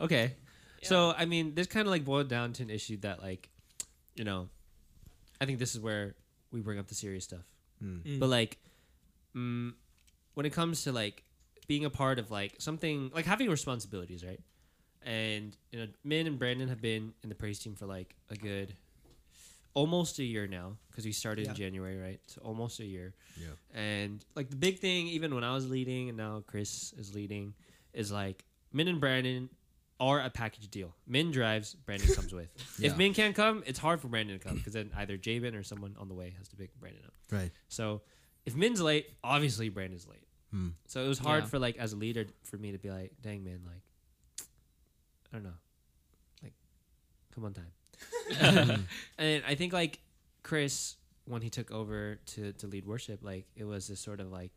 okay. 0.00 0.34
So, 0.82 1.12
I 1.16 1.24
mean, 1.24 1.54
this 1.54 1.66
kind 1.66 1.86
of 1.86 1.90
like 1.90 2.04
boiled 2.04 2.28
down 2.28 2.52
to 2.54 2.62
an 2.62 2.70
issue 2.70 2.96
that, 2.98 3.20
like, 3.22 3.48
you 4.14 4.24
know, 4.24 4.48
I 5.40 5.44
think 5.44 5.58
this 5.58 5.74
is 5.74 5.80
where 5.80 6.14
we 6.52 6.60
bring 6.60 6.78
up 6.78 6.86
the 6.86 6.94
serious 6.94 7.24
stuff. 7.24 7.44
Mm. 7.82 8.20
But, 8.20 8.28
like, 8.28 8.58
mm, 9.36 9.72
when 10.34 10.46
it 10.46 10.52
comes 10.52 10.84
to, 10.84 10.92
like, 10.92 11.24
being 11.66 11.84
a 11.84 11.90
part 11.90 12.18
of, 12.20 12.30
like, 12.30 12.54
something, 12.58 13.10
like 13.14 13.26
having 13.26 13.50
responsibilities, 13.50 14.24
right? 14.24 14.40
And, 15.02 15.56
you 15.72 15.80
know, 15.80 15.86
Min 16.04 16.26
and 16.26 16.38
Brandon 16.38 16.68
have 16.68 16.80
been 16.80 17.12
in 17.22 17.28
the 17.28 17.34
praise 17.34 17.58
team 17.58 17.74
for, 17.74 17.86
like, 17.86 18.14
a 18.30 18.36
good 18.36 18.74
almost 19.76 20.18
a 20.18 20.24
year 20.24 20.46
now 20.46 20.76
because 20.90 21.04
we 21.04 21.12
started 21.12 21.46
in 21.46 21.54
January, 21.54 21.98
right? 21.98 22.20
So 22.26 22.40
almost 22.42 22.80
a 22.80 22.84
year. 22.84 23.12
Yeah. 23.38 23.78
And 23.78 24.24
like 24.34 24.48
the 24.48 24.56
big 24.56 24.78
thing, 24.78 25.06
even 25.08 25.34
when 25.34 25.44
I 25.44 25.52
was 25.54 25.68
leading 25.68 26.08
and 26.08 26.16
now 26.16 26.42
Chris 26.46 26.94
is 26.98 27.14
leading, 27.14 27.52
is 27.92 28.10
like 28.10 28.44
Min 28.72 28.88
and 28.88 28.98
Brandon 29.00 29.50
are 30.00 30.20
a 30.20 30.30
package 30.30 30.68
deal. 30.70 30.94
Min 31.06 31.30
drives, 31.30 31.74
Brandon 31.74 32.08
comes 32.14 32.32
with. 32.32 32.48
Yeah. 32.78 32.90
If 32.90 32.96
Min 32.96 33.12
can't 33.14 33.34
come, 33.36 33.62
it's 33.66 33.78
hard 33.78 34.00
for 34.00 34.08
Brandon 34.08 34.38
to 34.38 34.44
come 34.48 34.56
because 34.56 34.72
then 34.72 34.90
either 34.96 35.16
Jabin 35.18 35.54
or 35.54 35.62
someone 35.62 35.94
on 35.98 36.08
the 36.08 36.14
way 36.14 36.34
has 36.38 36.48
to 36.48 36.56
pick 36.56 36.74
Brandon 36.80 37.02
up. 37.06 37.12
Right. 37.30 37.50
So 37.68 38.00
if 38.46 38.54
Min's 38.56 38.80
late, 38.80 39.06
obviously 39.22 39.68
Brandon's 39.68 40.06
late. 40.08 40.26
Hmm. 40.52 40.68
So 40.86 41.04
it 41.04 41.08
was 41.08 41.18
hard 41.18 41.44
Yeah. 41.44 41.48
for 41.50 41.58
like 41.58 41.76
as 41.76 41.92
a 41.92 41.96
leader 41.96 42.24
for 42.44 42.56
me 42.56 42.72
to 42.72 42.78
be 42.78 42.90
like, 42.90 43.12
dang 43.20 43.44
man, 43.44 43.60
like 43.66 43.82
I 45.32 45.36
don't 45.36 45.44
know, 45.44 45.58
like 46.42 46.54
come 47.34 47.44
on 47.44 47.52
time. 47.52 47.72
and 49.18 49.42
I 49.46 49.54
think 49.54 49.72
like 49.72 50.00
Chris 50.42 50.96
when 51.26 51.42
he 51.42 51.50
took 51.50 51.70
over 51.70 52.18
to 52.26 52.52
to 52.52 52.66
lead 52.66 52.86
worship, 52.86 53.20
like 53.22 53.46
it 53.56 53.64
was 53.64 53.88
this 53.88 54.00
sort 54.00 54.20
of 54.20 54.30
like, 54.30 54.52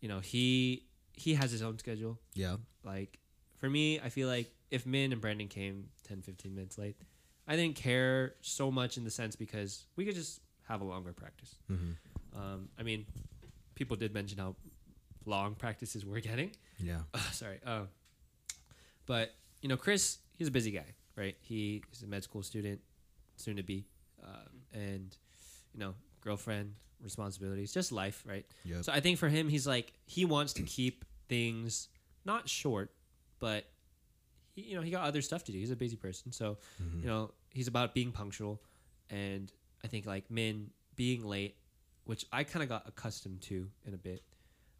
you 0.00 0.08
know, 0.08 0.20
he 0.20 0.84
he 1.14 1.34
has 1.34 1.50
his 1.50 1.62
own 1.62 1.78
schedule. 1.78 2.18
Yeah. 2.34 2.56
Like 2.84 3.18
for 3.58 3.68
me, 3.70 4.00
I 4.00 4.08
feel 4.08 4.28
like 4.28 4.50
if 4.70 4.86
Min 4.86 5.12
and 5.12 5.20
Brandon 5.20 5.48
came 5.48 5.88
10, 6.08 6.22
15 6.22 6.54
minutes 6.54 6.78
late, 6.78 6.96
I 7.46 7.56
didn't 7.56 7.76
care 7.76 8.34
so 8.40 8.70
much 8.70 8.96
in 8.96 9.04
the 9.04 9.10
sense 9.10 9.36
because 9.36 9.86
we 9.96 10.04
could 10.04 10.14
just 10.14 10.40
have 10.68 10.80
a 10.80 10.84
longer 10.84 11.12
practice. 11.12 11.54
Mhm. 11.70 11.96
Um, 12.34 12.68
I 12.78 12.82
mean, 12.82 13.04
people 13.74 13.96
did 13.96 14.14
mention 14.14 14.38
how 14.38 14.56
long 15.26 15.54
practices 15.54 16.04
we're 16.04 16.20
getting. 16.20 16.50
Yeah. 16.78 17.00
Sorry. 17.32 17.60
Uh, 17.64 17.82
but 19.06 19.34
you 19.60 19.68
know, 19.68 19.76
Chris, 19.76 20.18
he's 20.34 20.48
a 20.48 20.50
busy 20.50 20.70
guy, 20.72 20.86
right? 21.16 21.36
He 21.40 21.82
is 21.92 22.02
a 22.02 22.06
med 22.06 22.24
school 22.24 22.42
student, 22.42 22.80
soon 23.36 23.56
to 23.56 23.62
be, 23.62 23.84
um, 24.22 24.62
and 24.72 25.16
you 25.74 25.80
know, 25.80 25.94
girlfriend, 26.20 26.74
responsibilities, 27.02 27.72
just 27.72 27.92
life, 27.92 28.22
right? 28.26 28.46
Yep. 28.64 28.84
So 28.84 28.92
I 28.92 29.00
think 29.00 29.18
for 29.18 29.28
him, 29.28 29.48
he's 29.48 29.66
like 29.66 29.92
he 30.06 30.24
wants 30.24 30.52
to 30.54 30.62
keep 30.62 31.04
things 31.28 31.88
not 32.24 32.48
short, 32.48 32.90
but 33.40 33.64
he, 34.54 34.62
you 34.62 34.76
know, 34.76 34.82
he 34.82 34.90
got 34.90 35.04
other 35.04 35.22
stuff 35.22 35.44
to 35.44 35.52
do. 35.52 35.58
He's 35.58 35.70
a 35.70 35.76
busy 35.76 35.96
person, 35.96 36.32
so 36.32 36.58
Mm-hmm. 36.82 37.00
you 37.00 37.06
know, 37.06 37.30
he's 37.50 37.68
about 37.68 37.94
being 37.94 38.12
punctual, 38.12 38.60
and 39.10 39.50
I 39.84 39.88
think 39.88 40.06
like 40.06 40.30
Min 40.30 40.70
being 40.94 41.24
late, 41.24 41.56
which 42.04 42.26
I 42.32 42.44
kind 42.44 42.62
of 42.62 42.68
got 42.68 42.86
accustomed 42.86 43.40
to 43.42 43.68
in 43.86 43.94
a 43.94 43.98
bit. 43.98 44.22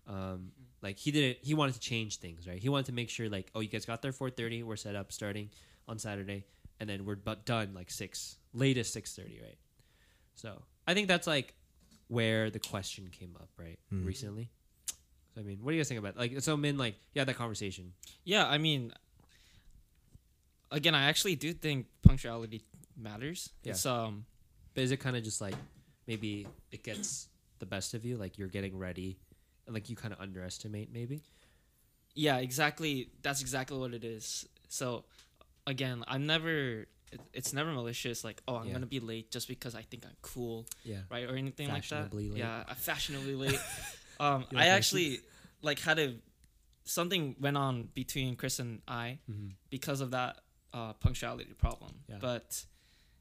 Um, 0.06 0.50
like 0.82 0.98
he 0.98 1.10
didn't, 1.12 1.38
he 1.42 1.54
wanted 1.54 1.74
to 1.74 1.80
change 1.80 2.18
things, 2.18 2.46
right? 2.46 2.58
He 2.58 2.68
wanted 2.68 2.86
to 2.86 2.92
make 2.92 3.08
sure 3.08 3.28
like, 3.28 3.50
oh, 3.54 3.60
you 3.60 3.68
guys 3.68 3.84
got 3.86 4.02
there 4.02 4.12
four 4.12 4.30
thirty, 4.30 4.62
we're 4.62 4.76
set 4.76 4.94
up 4.96 5.10
starting 5.12 5.48
on 5.88 5.98
Saturday, 5.98 6.44
and 6.80 6.88
then 6.88 7.04
we're 7.04 7.16
but 7.16 7.44
done 7.44 7.74
like 7.74 7.90
six, 7.90 8.36
latest 8.52 8.92
six 8.92 9.14
thirty, 9.14 9.40
right? 9.42 9.58
So 10.34 10.62
I 10.86 10.94
think 10.94 11.08
that's 11.08 11.26
like 11.26 11.54
where 12.08 12.50
the 12.50 12.58
question 12.58 13.08
came 13.10 13.36
up, 13.40 13.48
right? 13.56 13.78
Mhm. 13.92 14.06
Recently. 14.06 14.50
So 15.34 15.40
I 15.40 15.44
mean, 15.44 15.58
what 15.62 15.70
do 15.70 15.76
you 15.76 15.80
guys 15.80 15.88
think 15.88 15.98
about 16.00 16.16
like 16.16 16.40
so 16.40 16.56
Min 16.56 16.76
like 16.78 16.96
you 17.14 17.20
had 17.20 17.28
that 17.28 17.36
conversation? 17.36 17.92
Yeah, 18.24 18.46
I 18.46 18.58
mean, 18.58 18.92
again, 20.70 20.94
I 20.94 21.04
actually 21.04 21.36
do 21.36 21.52
think 21.52 21.86
punctuality 22.02 22.62
matters. 22.96 23.50
Yeah. 23.62 23.70
It's 23.72 23.86
um, 23.86 24.24
But 24.74 24.84
is 24.84 24.90
it 24.90 24.98
kind 24.98 25.16
of 25.16 25.22
just 25.22 25.40
like 25.40 25.54
maybe 26.06 26.46
it 26.70 26.82
gets 26.82 27.28
the 27.58 27.66
best 27.66 27.94
of 27.94 28.04
you, 28.04 28.16
like 28.16 28.38
you're 28.38 28.48
getting 28.48 28.76
ready, 28.78 29.18
and 29.66 29.74
like 29.74 29.88
you 29.88 29.96
kind 29.96 30.12
of 30.12 30.20
underestimate 30.20 30.92
maybe? 30.92 31.22
yeah, 32.14 32.36
exactly. 32.38 33.08
That's 33.22 33.40
exactly 33.40 33.78
what 33.78 33.94
it 33.94 34.04
is. 34.04 34.46
So, 34.68 35.04
again, 35.66 36.04
I'm 36.06 36.26
never. 36.26 36.86
it- 37.12 37.20
It's 37.34 37.52
never 37.52 37.70
malicious. 37.72 38.24
Like, 38.24 38.42
oh, 38.48 38.56
I'm 38.56 38.66
Yeah. 38.68 38.72
gonna 38.72 38.86
be 38.86 38.98
late 39.00 39.30
just 39.30 39.46
because 39.46 39.74
I 39.74 39.82
think 39.82 40.06
I'm 40.06 40.16
cool, 40.22 40.66
Yeah. 40.82 41.02
right, 41.10 41.28
or 41.28 41.36
anything 41.36 41.68
like 41.68 41.86
that. 41.90 42.14
Late. 42.14 42.32
Yeah, 42.36 42.64
I'm 42.66 42.74
fashionably 42.76 43.34
late. 43.44 43.60
um, 44.18 44.46
I 44.52 44.54
like 44.54 44.66
actually 44.68 45.20
like 45.60 45.78
had 45.80 45.98
a 45.98 46.16
something 46.84 47.36
went 47.38 47.56
on 47.58 47.88
between 47.94 48.34
Chris 48.36 48.58
and 48.58 48.80
I 48.88 49.18
Mhm. 49.30 49.54
because 49.70 50.00
of 50.00 50.10
that 50.12 50.42
uh, 50.72 50.94
punctuality 50.94 51.52
problem. 51.52 52.02
Yeah. 52.08 52.16
But 52.18 52.64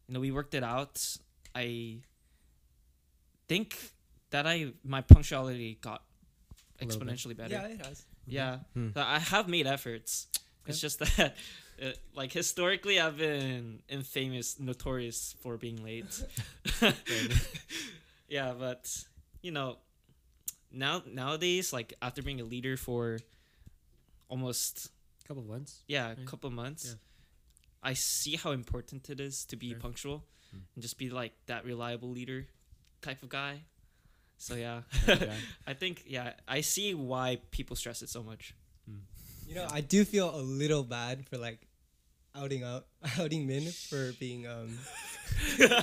you 0.07 0.13
know, 0.13 0.21
we 0.21 0.31
worked 0.31 0.53
it 0.53 0.63
out. 0.63 0.95
I 1.53 1.99
think 3.49 3.77
that 4.29 4.47
I 4.47 4.71
my 4.83 5.01
punctuality 5.01 5.75
got 5.81 6.03
A 6.79 6.85
bit. 6.85 6.97
exponentially 6.97 7.35
better. 7.35 7.53
Yeah, 7.55 7.67
it 7.67 7.85
has. 7.85 8.05
Yeah, 8.25 8.59
Hmm. 8.73 8.91
So 8.93 9.01
I 9.01 9.19
have 9.19 9.49
made 9.49 9.67
efforts. 9.67 10.27
It's 10.65 10.79
just 10.79 10.99
that, 11.17 11.35
uh, 11.81 11.91
like 12.15 12.31
historically, 12.31 12.99
I've 12.99 13.17
been 13.17 13.81
infamous, 13.89 14.59
notorious 14.59 15.35
for 15.41 15.57
being 15.57 15.83
late. 15.83 16.23
yeah, 18.29 18.53
but 18.57 19.03
you 19.41 19.51
know, 19.51 19.77
now 20.71 21.03
nowadays, 21.11 21.73
like 21.73 21.93
after 22.01 22.21
being 22.21 22.39
a 22.41 22.43
leader 22.45 22.77
for 22.77 23.19
almost 24.29 24.89
a 25.23 25.27
couple 25.27 25.43
of 25.43 25.49
months. 25.49 25.83
yeah 25.87 26.11
a 26.11 26.15
Right. 26.15 26.25
couple 26.25 26.49
months, 26.51 26.85
Yeah. 26.85 26.95
I 27.83 27.93
see 27.93 28.35
how 28.35 28.51
important 28.51 29.09
it 29.09 29.19
is 29.19 29.45
to 29.45 29.55
be 29.55 29.71
Sure. 29.71 29.79
punctual 29.79 30.23
Hmm. 30.51 30.59
and 30.75 30.81
just 30.83 30.97
be 30.97 31.09
like 31.09 31.33
that 31.47 31.65
reliable 31.65 32.09
leader 32.11 32.47
type 33.01 33.23
of 33.23 33.29
guy. 33.29 33.63
So 34.37 34.55
yeah, 34.55 34.83
Yeah. 35.07 35.35
I 35.67 35.73
think 35.73 36.03
yeah 36.05 36.33
I 36.47 36.61
see 36.61 36.93
why 36.93 37.39
people 37.51 37.75
stress 37.75 38.01
it 38.01 38.09
so 38.09 38.23
much. 38.23 38.53
You 39.47 39.55
know, 39.55 39.67
I 39.69 39.81
do 39.81 40.05
feel 40.05 40.33
a 40.33 40.39
little 40.41 40.83
bad 40.83 41.27
for 41.27 41.37
like 41.37 41.67
outing 42.35 42.63
out 42.63 42.85
outing 43.19 43.45
Min 43.47 43.63
for 43.71 44.13
being 44.19 44.47
um 44.47 44.69
for 45.57 45.67
No, 45.67 45.77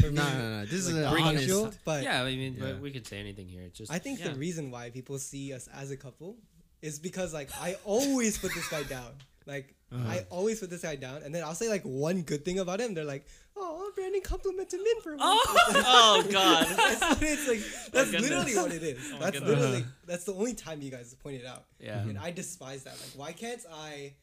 being, 0.00 0.14
no, 0.14 0.60
no. 0.60 0.64
This 0.64 0.86
is 0.86 0.92
like, 0.92 1.04
an 1.18 1.22
punctual, 1.24 1.62
honest. 1.64 1.78
but 1.84 2.02
yeah, 2.02 2.22
I 2.22 2.34
mean, 2.34 2.54
Yeah. 2.54 2.64
but 2.72 2.80
we 2.80 2.90
can 2.90 3.04
say 3.04 3.18
anything 3.18 3.48
here. 3.48 3.62
It's 3.62 3.78
just 3.78 3.92
I 3.92 3.98
think 3.98 4.18
Yeah. 4.20 4.28
the 4.28 4.38
reason 4.38 4.70
why 4.70 4.90
people 4.90 5.18
see 5.18 5.52
us 5.52 5.68
as 5.74 5.90
a 5.90 5.96
couple 5.96 6.36
is 6.80 6.98
because 6.98 7.32
like 7.32 7.50
I 7.60 7.76
always 7.84 8.38
put 8.38 8.52
this 8.54 8.68
guy 8.68 8.82
down. 8.84 9.12
Like 9.46 9.74
Uh-huh. 9.92 10.08
I 10.08 10.26
always 10.30 10.60
put 10.60 10.70
this 10.70 10.82
guy 10.82 10.96
down, 10.96 11.22
and 11.22 11.34
then 11.34 11.42
I'll 11.44 11.54
say 11.54 11.68
like 11.68 11.82
one 11.84 12.22
good 12.22 12.44
thing 12.46 12.58
about 12.60 12.80
him. 12.80 12.94
They're 12.94 13.04
like, 13.04 13.26
"Oh, 13.56 13.90
Brandon 13.94 14.22
complimented 14.24 14.80
Min 14.80 14.98
for 15.02 15.16
once." 15.16 15.20
oh 15.84 16.24
God. 16.30 16.64
That's, 16.66 17.20
it's 17.22 17.46
like 17.48 17.60
that's 17.92 18.10
goodness. 18.10 18.30
literally 18.30 18.54
what 18.56 18.72
it 18.72 18.82
is. 18.82 18.98
Oh 19.12 19.18
that's 19.18 19.38
goodness. 19.38 19.50
literally 19.58 19.84
that's 20.06 20.24
the 20.24 20.32
only 20.34 20.54
time 20.54 20.80
you 20.80 20.90
guys 20.90 21.12
point 21.22 21.36
it 21.42 21.46
out, 21.46 21.64
yeah. 21.78 22.00
and 22.08 22.16
I 22.18 22.30
despise 22.30 22.84
that. 22.84 22.94
Like, 23.02 23.12
why 23.20 23.32
can't 23.32 23.60
I 23.70 24.14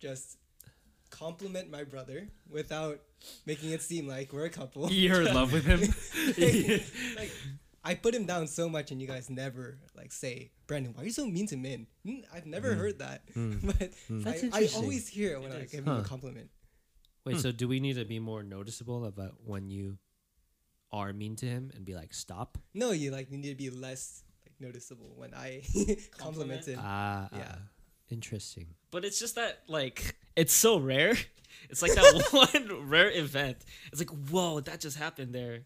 just 0.00 0.38
compliment 1.12 1.70
my 1.70 1.84
brother 1.84 2.26
without 2.50 2.98
making 3.46 3.70
it 3.70 3.82
seem 3.82 4.08
like 4.08 4.32
we're 4.32 4.46
a 4.46 4.50
couple? 4.50 4.90
You're 4.90 5.22
in 5.22 5.34
love 5.34 5.52
with 5.52 5.64
him. 5.64 5.80
like 7.16 7.30
I 7.84 7.94
put 7.94 8.14
him 8.14 8.26
down 8.26 8.46
so 8.46 8.68
much, 8.68 8.90
and 8.90 9.00
you 9.00 9.06
guys 9.06 9.28
never 9.30 9.78
like 9.94 10.10
say, 10.12 10.50
Brandon, 10.66 10.92
why 10.94 11.02
are 11.02 11.06
you 11.06 11.12
so 11.12 11.26
mean 11.26 11.46
to 11.48 11.56
Min? 11.56 11.86
Mm, 12.06 12.24
I've 12.34 12.46
never 12.46 12.74
heard 12.74 12.98
that, 13.00 13.22
but 13.34 13.90
That's 14.08 14.44
I, 14.52 14.62
I 14.62 14.68
always 14.76 15.06
hear 15.08 15.34
it 15.34 15.40
when 15.42 15.52
It 15.52 15.56
I 15.56 15.60
is. 15.66 15.70
give 15.70 15.84
him 15.86 15.96
a 15.98 16.02
compliment. 16.02 16.48
Wait, 17.24 17.38
so 17.38 17.52
do 17.52 17.68
we 17.68 17.78
need 17.78 17.96
to 17.96 18.04
be 18.04 18.18
more 18.18 18.42
noticeable 18.42 19.04
about 19.04 19.34
when 19.44 19.70
you 19.70 19.98
are 20.90 21.12
mean 21.12 21.36
to 21.36 21.46
him 21.46 21.70
and 21.74 21.84
be 21.84 21.94
like, 21.94 22.12
stop? 22.14 22.58
No, 22.74 22.90
you 22.90 23.10
like 23.10 23.30
need 23.30 23.48
to 23.48 23.54
be 23.54 23.70
less 23.70 24.24
like 24.44 24.54
noticeable 24.60 25.12
when 25.16 25.32
I 25.34 25.62
compliment 26.18 26.66
him. 26.66 26.78
Ah, 26.82 27.28
Yeah. 27.32 27.54
ah, 27.54 27.58
interesting. 28.12 28.66
But 28.90 29.04
it's 29.04 29.18
just 29.18 29.34
that 29.36 29.60
like 29.68 30.16
it's 30.36 30.52
so 30.52 30.78
rare. 30.78 31.14
It's 31.70 31.80
like 31.80 31.94
that 31.94 32.24
one 32.32 32.88
rare 32.88 33.10
event. 33.10 33.58
It's 33.92 34.00
like 34.00 34.10
whoa, 34.30 34.60
that 34.60 34.80
just 34.80 34.98
happened 34.98 35.34
there. 35.34 35.60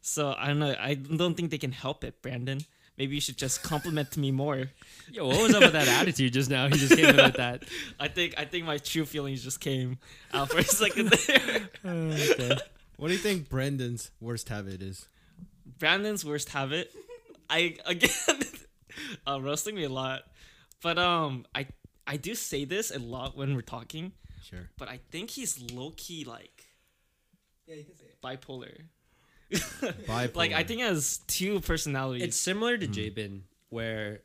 So 0.00 0.34
I 0.36 0.48
don't 0.48 0.60
know. 0.60 0.76
I 0.78 0.94
don't 0.94 1.34
think 1.34 1.50
they 1.50 1.58
can 1.58 1.72
help 1.72 2.04
it, 2.04 2.22
Brandon. 2.22 2.60
Maybe 2.98 3.14
you 3.14 3.20
should 3.20 3.38
just 3.38 3.62
compliment 3.62 4.16
me 4.16 4.30
more. 4.30 4.70
Yo, 5.12 5.26
what 5.26 5.42
was 5.42 5.54
up 5.54 5.62
with 5.62 5.72
that 5.72 5.88
attitude 5.88 6.34
just 6.34 6.50
now? 6.50 6.68
He 6.68 6.74
just 6.74 6.94
came 6.94 7.06
in 7.06 7.16
with 7.16 7.36
that. 7.36 7.64
I 7.98 8.08
think 8.08 8.34
I 8.38 8.44
think 8.44 8.66
my 8.66 8.78
true 8.78 9.04
feelings 9.06 9.42
just 9.42 9.60
came 9.60 9.98
out 10.32 10.50
for 10.50 10.58
a 10.58 10.64
second 10.64 11.08
there. 11.08 11.68
okay. 11.84 12.56
What 12.96 13.08
do 13.08 13.14
you 13.14 13.18
think 13.18 13.48
Brandon's 13.48 14.10
worst 14.20 14.50
habit 14.50 14.82
is? 14.82 15.08
Brandon's 15.78 16.24
worst 16.24 16.50
habit. 16.50 16.92
I 17.48 17.76
again 17.86 18.10
uh, 19.26 19.40
roasting 19.40 19.74
me 19.74 19.84
a 19.84 19.88
lot, 19.88 20.22
but 20.82 20.98
um, 20.98 21.46
I 21.54 21.66
I 22.12 22.16
do 22.16 22.34
say 22.34 22.64
this 22.64 22.90
a 22.90 22.98
lot 22.98 23.36
when 23.36 23.54
we're 23.54 23.62
talking, 23.76 24.12
Sure. 24.42 24.68
but 24.78 24.88
I 24.88 24.98
think 25.12 25.30
he's 25.30 25.52
low 25.72 25.92
key 25.96 26.24
like 26.24 26.64
Yeah, 27.66 27.76
you 27.76 27.84
can 27.84 27.94
say 27.94 28.06
it. 28.06 28.18
bipolar. 28.22 28.74
Bipolar. 29.52 30.34
Like 30.42 30.52
I 30.52 30.62
think 30.64 30.80
he 30.80 30.86
has 30.86 31.18
two 31.26 31.60
personalities. 31.60 32.22
It's 32.24 32.36
similar 32.36 32.76
to 32.78 32.86
Jabin, 32.86 33.44
where 33.68 34.20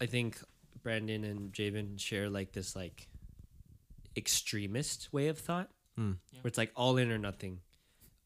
I 0.00 0.06
think 0.06 0.38
Brandon 0.82 1.24
and 1.24 1.52
Jabin 1.52 1.96
share 1.98 2.28
like 2.30 2.52
this 2.52 2.74
like 2.74 3.08
extremist 4.16 5.12
way 5.12 5.28
of 5.28 5.38
thought, 5.38 5.70
Hmm. 5.96 6.12
Yeah. 6.32 6.40
where 6.42 6.48
it's 6.48 6.58
like 6.58 6.72
all 6.76 6.96
in 6.96 7.10
or 7.10 7.18
nothing. 7.18 7.60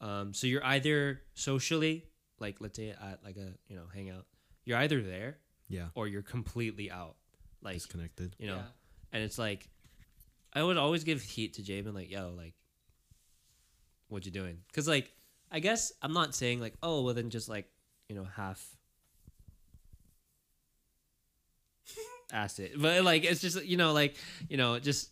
Um, 0.00 0.34
so 0.34 0.46
you're 0.46 0.64
either 0.64 1.22
socially, 1.34 2.06
like 2.38 2.60
let's 2.60 2.76
say 2.76 2.90
at 2.90 3.20
like 3.24 3.36
a 3.36 3.54
you 3.68 3.76
know 3.76 3.86
hangout, 3.92 4.26
you're 4.64 4.78
either 4.78 5.02
there 5.02 5.38
Yeah. 5.68 5.88
or 5.94 6.06
you're 6.08 6.22
completely 6.22 6.90
out. 6.90 7.16
Like 7.62 7.74
Disconnected. 7.74 8.36
you 8.38 8.46
know, 8.48 8.56
Yeah. 8.56 8.68
And 9.14 9.22
it's 9.22 9.38
like 9.38 9.68
I 10.52 10.62
would 10.62 10.76
always 10.76 11.04
give 11.04 11.22
heat 11.22 11.54
to 11.54 11.62
Jabin, 11.62 11.94
like 11.94 12.10
yo, 12.10 12.32
like 12.36 12.52
what 14.08 14.26
you 14.26 14.30
doing? 14.32 14.58
Because 14.68 14.86
like 14.86 15.10
I 15.50 15.60
guess 15.60 15.92
I'm 16.02 16.12
not 16.12 16.34
saying 16.34 16.60
like 16.60 16.74
oh 16.82 17.02
well 17.02 17.14
then 17.14 17.30
just 17.30 17.48
like 17.48 17.66
you 18.08 18.14
know 18.16 18.24
half 18.36 18.76
ass 22.32 22.58
it, 22.58 22.72
but 22.80 23.04
like 23.04 23.24
it's 23.24 23.40
just 23.40 23.64
you 23.64 23.76
know 23.76 23.92
like 23.92 24.16
you 24.48 24.56
know 24.56 24.78
just 24.78 25.10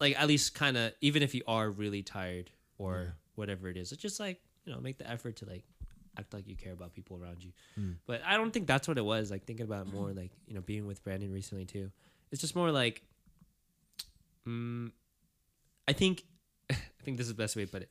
like 0.00 0.18
at 0.20 0.26
least 0.28 0.54
kind 0.54 0.76
of 0.76 0.92
even 1.00 1.22
if 1.22 1.34
you 1.34 1.42
are 1.46 1.70
really 1.70 2.02
tired 2.02 2.50
or 2.78 2.94
Yeah. 3.02 3.10
whatever 3.34 3.68
it 3.68 3.76
is, 3.76 3.92
it's 3.92 4.02
just 4.02 4.18
like 4.20 4.40
you 4.64 4.72
know 4.72 4.80
make 4.80 4.98
the 4.98 5.08
effort 5.08 5.36
to 5.36 5.46
like 5.46 5.64
act 6.18 6.32
like 6.34 6.46
you 6.46 6.56
care 6.56 6.72
about 6.72 6.92
people 6.92 7.18
around 7.22 7.42
you. 7.42 7.52
Mm. 7.78 7.96
But 8.06 8.22
I 8.26 8.36
don't 8.36 8.52
think 8.52 8.66
that's 8.66 8.86
what 8.86 8.98
it 8.98 9.04
was. 9.04 9.30
Like 9.30 9.44
thinking 9.44 9.64
about 9.66 9.92
more 9.92 10.12
like 10.12 10.30
you 10.46 10.54
know 10.54 10.60
being 10.60 10.86
with 10.86 11.02
Brandon 11.02 11.32
recently 11.32 11.64
too. 11.64 11.90
It's 12.30 12.40
just 12.40 12.56
more 12.56 12.70
like, 12.70 13.02
mm, 14.46 14.90
I 15.88 15.92
think, 15.92 16.24
I 16.70 16.76
think 17.04 17.16
this 17.16 17.26
is 17.26 17.32
the 17.34 17.42
best 17.42 17.56
way 17.56 17.64
to 17.64 17.70
put 17.70 17.82
it. 17.82 17.90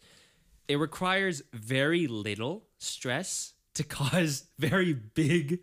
It 0.67 0.75
requires 0.77 1.41
very 1.53 2.07
little 2.07 2.63
stress 2.77 3.53
to 3.73 3.83
cause 3.83 4.45
very 4.59 4.93
big, 4.93 5.59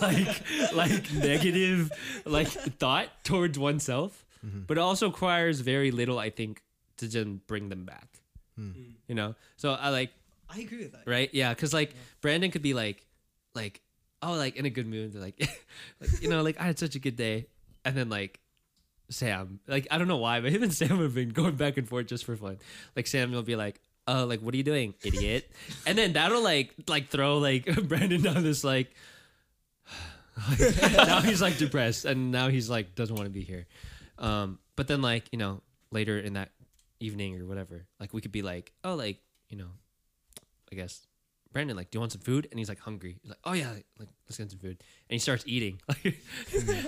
like 0.00 0.42
like 0.74 1.12
negative, 1.12 1.90
like 2.24 2.48
thought 2.48 3.08
towards 3.24 3.58
oneself. 3.58 4.24
Mhm. 4.44 4.66
But 4.66 4.78
it 4.78 4.80
also 4.80 5.06
requires 5.08 5.60
very 5.60 5.90
little, 5.90 6.18
I 6.18 6.30
think, 6.30 6.62
to 6.98 7.08
just 7.08 7.46
bring 7.46 7.68
them 7.68 7.84
back. 7.84 8.08
Mm. 8.58 8.94
You 9.08 9.14
know, 9.14 9.34
so 9.56 9.72
I 9.72 9.88
like 9.90 10.10
I 10.50 10.60
agree 10.60 10.78
with 10.78 10.92
that. 10.92 11.06
right? 11.06 11.30
Yeah, 11.32 11.54
because 11.54 11.72
like 11.72 11.94
Brandon 12.20 12.50
could 12.50 12.62
be 12.62 12.74
like, 12.74 13.06
like, 13.54 13.80
oh, 14.20 14.34
like 14.34 14.56
in 14.56 14.66
a 14.66 14.70
good 14.70 14.86
mood, 14.86 15.14
like, 15.14 15.38
like 16.00 16.20
you 16.22 16.28
know, 16.28 16.42
like 16.42 16.60
I 16.60 16.64
had 16.64 16.78
such 16.78 16.94
a 16.94 16.98
good 16.98 17.16
day, 17.16 17.46
and 17.84 17.96
then 17.96 18.08
like 18.10 18.38
Sam, 19.12 19.60
like 19.66 19.86
I 19.90 19.98
don't 19.98 20.08
know 20.08 20.16
why, 20.16 20.40
but 20.40 20.52
him 20.52 20.62
and 20.62 20.72
Sam 20.72 20.98
have 20.98 21.14
been 21.14 21.30
going 21.30 21.56
back 21.56 21.76
and 21.76 21.88
forth 21.88 22.06
just 22.06 22.24
for 22.24 22.36
fun. 22.36 22.58
Like 22.96 23.06
Sam 23.06 23.32
will 23.32 23.42
be 23.42 23.56
like, 23.56 23.80
"Uh, 24.06 24.26
like 24.26 24.40
what 24.40 24.54
are 24.54 24.56
you 24.56 24.62
doing, 24.62 24.94
idiot? 25.04 25.50
and 25.86 25.96
then 25.96 26.14
that'll 26.14 26.42
like 26.42 26.74
like 26.88 27.08
throw 27.08 27.38
like 27.38 27.64
Brandon 27.88 28.22
down 28.22 28.42
this 28.42 28.64
like. 28.64 28.92
now 30.96 31.20
he's 31.20 31.42
like 31.42 31.58
depressed, 31.58 32.06
and 32.06 32.32
now 32.32 32.48
he's 32.48 32.70
like 32.70 32.94
doesn't 32.94 33.14
want 33.14 33.26
to 33.26 33.32
be 33.32 33.42
here. 33.42 33.66
Um, 34.18 34.58
but 34.76 34.88
then 34.88 35.02
like 35.02 35.28
you 35.30 35.38
know 35.38 35.60
later 35.90 36.18
in 36.18 36.32
that 36.34 36.50
evening 37.00 37.40
or 37.40 37.44
whatever, 37.44 37.86
like 38.00 38.14
we 38.14 38.20
could 38.20 38.32
be 38.32 38.42
like, 38.42 38.72
oh, 38.82 38.94
like 38.94 39.18
you 39.50 39.58
know, 39.58 39.68
I 40.72 40.74
guess 40.74 41.06
Brandon, 41.52 41.76
like, 41.76 41.90
do 41.90 41.96
you 41.96 42.00
want 42.00 42.12
some 42.12 42.22
food? 42.22 42.48
And 42.50 42.58
he's 42.58 42.68
like 42.68 42.78
hungry. 42.78 43.18
He's 43.22 43.30
like, 43.30 43.38
oh 43.44 43.52
yeah, 43.52 43.70
like 43.70 44.08
let's 44.26 44.38
get 44.38 44.50
some 44.50 44.58
food. 44.58 44.70
And 45.08 45.14
he 45.14 45.18
starts 45.18 45.44
eating. 45.46 45.80
Like 45.88 46.16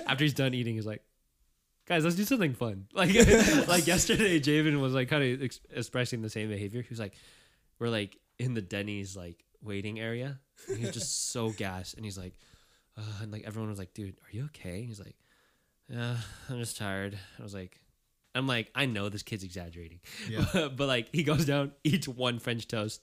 after 0.07 0.23
he's 0.23 0.33
done 0.33 0.53
eating, 0.53 0.75
he's 0.75 0.85
like, 0.85 1.03
guys, 1.85 2.03
let's 2.03 2.15
do 2.15 2.23
something 2.23 2.53
fun. 2.53 2.87
Like 2.93 3.13
like 3.67 3.87
yesterday, 3.87 4.39
Javen 4.39 4.79
was 4.79 4.93
like 4.93 5.09
kind 5.09 5.23
of 5.23 5.43
ex- 5.43 5.59
expressing 5.71 6.21
the 6.21 6.29
same 6.29 6.49
behavior. 6.49 6.81
He 6.81 6.89
was 6.89 6.99
like, 6.99 7.13
we're 7.79 7.89
like 7.89 8.17
in 8.39 8.53
the 8.53 8.61
Denny's 8.61 9.15
like 9.15 9.43
waiting 9.61 9.99
area. 9.99 10.39
And 10.67 10.77
he's 10.77 10.91
just 10.91 11.31
so 11.31 11.49
gassed, 11.57 11.95
and 11.95 12.05
he's 12.05 12.17
like, 12.17 12.33
uh, 12.97 13.01
and 13.21 13.31
like 13.31 13.43
everyone 13.45 13.69
was 13.69 13.79
like, 13.79 13.93
dude, 13.93 14.15
are 14.23 14.31
you 14.35 14.45
okay? 14.45 14.79
And 14.79 14.87
he's 14.87 14.99
like, 14.99 15.15
yeah, 15.89 16.17
I'm 16.49 16.59
just 16.59 16.77
tired. 16.77 17.17
I 17.39 17.43
was 17.43 17.53
like. 17.53 17.79
I'm 18.37 18.47
like, 18.47 18.69
I 18.75 18.85
know 18.85 19.07
this 19.07 19.23
kid's 19.23 19.45
exaggerating. 19.45 20.01
Yeah. 20.29 20.67
but 20.75 20.87
like 20.89 21.07
he 21.13 21.23
goes 21.23 21.45
down, 21.45 21.71
eats 21.85 22.05
one 22.05 22.39
French 22.39 22.67
toast, 22.67 23.01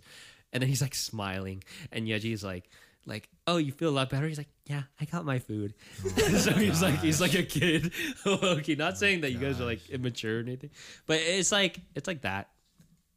and 0.53 0.61
then 0.61 0.69
he's 0.69 0.83
like 0.83 0.95
smiling. 0.95 1.65
And 1.91 2.07
Yeji's 2.07 2.45
like, 2.45 2.69
like, 3.07 3.29
oh, 3.47 3.57
you 3.57 3.73
feel 3.73 3.89
a 3.91 3.97
lot 3.97 4.11
better? 4.11 4.27
He's 4.29 4.39
like, 4.39 4.51
yeah, 4.67 4.83
I 5.01 5.05
got 5.07 5.25
my 5.25 5.39
food. 5.39 5.75
so 6.17 6.53
he's 6.53 6.83
like, 6.83 7.01
he's 7.01 7.21
like 7.21 7.35
a 7.35 7.43
kid. 7.43 7.93
okay, 8.27 8.75
not 8.77 8.97
saying 8.99 9.23
that 9.23 9.33
you 9.33 9.39
guys 9.39 9.61
are 9.61 9.65
like 9.65 9.89
immature 9.91 10.39
or 10.39 10.43
anything, 10.43 10.71
but 11.07 11.19
it's 11.21 11.51
like, 11.53 11.79
it's 11.95 12.07
like 12.07 12.23
that. 12.23 12.49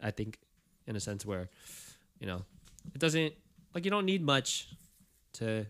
I 0.01 0.11
think, 0.11 0.37
in 0.87 0.95
a 0.95 0.99
sense 0.99 1.25
where, 1.25 1.49
you 2.19 2.27
know, 2.27 2.43
it 2.93 2.99
doesn't 2.99 3.33
like 3.73 3.85
you 3.85 3.91
don't 3.91 4.05
need 4.05 4.21
much 4.23 4.67
to 5.33 5.65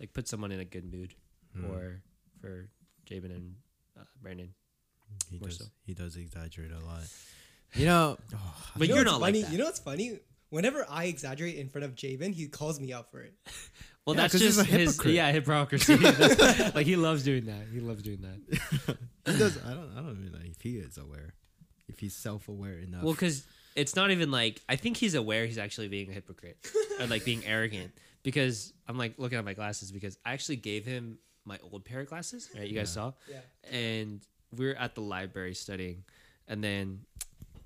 like 0.00 0.12
put 0.12 0.26
someone 0.28 0.50
in 0.52 0.60
a 0.60 0.64
good 0.64 0.90
mood, 0.92 1.14
Hmm. 1.56 1.66
or 1.70 2.02
for 2.40 2.68
Jabin 3.06 3.30
and 3.30 3.54
uh, 3.98 4.04
Brandon. 4.22 4.54
He 5.30 5.38
does. 5.38 5.58
so. 5.58 5.64
He 5.84 5.94
does 5.94 6.16
exaggerate 6.16 6.72
a 6.72 6.84
lot. 6.84 7.02
You 7.74 7.86
know. 7.86 8.18
oh, 8.34 8.54
But 8.76 8.88
You 8.88 8.94
know 8.94 9.00
what's 9.00 9.10
not 9.12 9.20
like 9.20 9.34
funny? 9.34 9.42
that. 9.42 9.52
You 9.52 9.58
know 9.58 9.64
what's 9.66 9.78
funny? 9.80 10.18
Whenever 10.52 10.84
I 10.88 11.04
exaggerate 11.04 11.56
in 11.56 11.68
front 11.68 11.84
of 11.86 11.94
Javen, 11.94 12.32
he 12.34 12.46
calls 12.46 12.78
me 12.78 12.92
out 12.92 13.10
for 13.10 13.20
it. 13.22 13.32
Well, 14.04 14.16
Yeah, 14.16 14.22
that's 14.22 14.32
'cause 14.34 14.40
he's 14.40 14.56
just 14.56 14.68
a 14.68 14.70
his 14.70 14.90
hypocrite. 14.94 15.14
yeah 15.14 15.30
hypocrisy. 15.30 15.94
Like 16.74 16.86
he 16.86 16.96
loves 16.96 17.22
doing 17.22 17.46
that. 17.46 17.62
He 17.72 17.78
loves 17.78 18.02
doing 18.02 18.18
that. 18.22 18.96
he 19.32 19.38
does. 19.38 19.56
I 19.64 19.70
don't. 19.74 19.92
I 19.96 20.00
don't 20.02 20.18
even 20.20 20.32
know 20.32 20.38
if 20.44 20.60
he 20.60 20.78
is 20.78 20.98
aware. 20.98 21.34
If 21.88 22.00
he's 22.00 22.12
self-aware 22.16 22.78
enough. 22.80 23.04
Well, 23.04 23.12
because 23.12 23.44
it's 23.76 23.94
not 23.94 24.10
even 24.10 24.32
like 24.32 24.60
I 24.68 24.74
think 24.74 24.96
he's 24.96 25.14
aware 25.14 25.46
he's 25.46 25.56
actually 25.56 25.86
being 25.86 26.10
a 26.10 26.12
hypocrite 26.14 26.58
or 26.98 27.06
like 27.06 27.24
being 27.24 27.44
arrogant. 27.46 27.92
Because 28.24 28.72
I'm 28.88 28.98
like 28.98 29.14
looking 29.18 29.38
at 29.38 29.44
my 29.44 29.54
glasses 29.54 29.92
because 29.92 30.18
I 30.26 30.32
actually 30.32 30.56
gave 30.56 30.84
him 30.84 31.18
my 31.44 31.58
old 31.70 31.84
pair 31.84 32.00
of 32.00 32.08
glasses. 32.08 32.48
Right, 32.56 32.66
you 32.68 32.74
guys 32.74 32.92
saw. 32.92 33.12
Yeah. 33.30 33.38
and 33.70 34.20
we 34.50 34.68
are 34.68 34.74
at 34.74 34.96
the 34.96 35.00
library 35.02 35.54
studying 35.54 36.02
and 36.48 36.62
then 36.62 37.02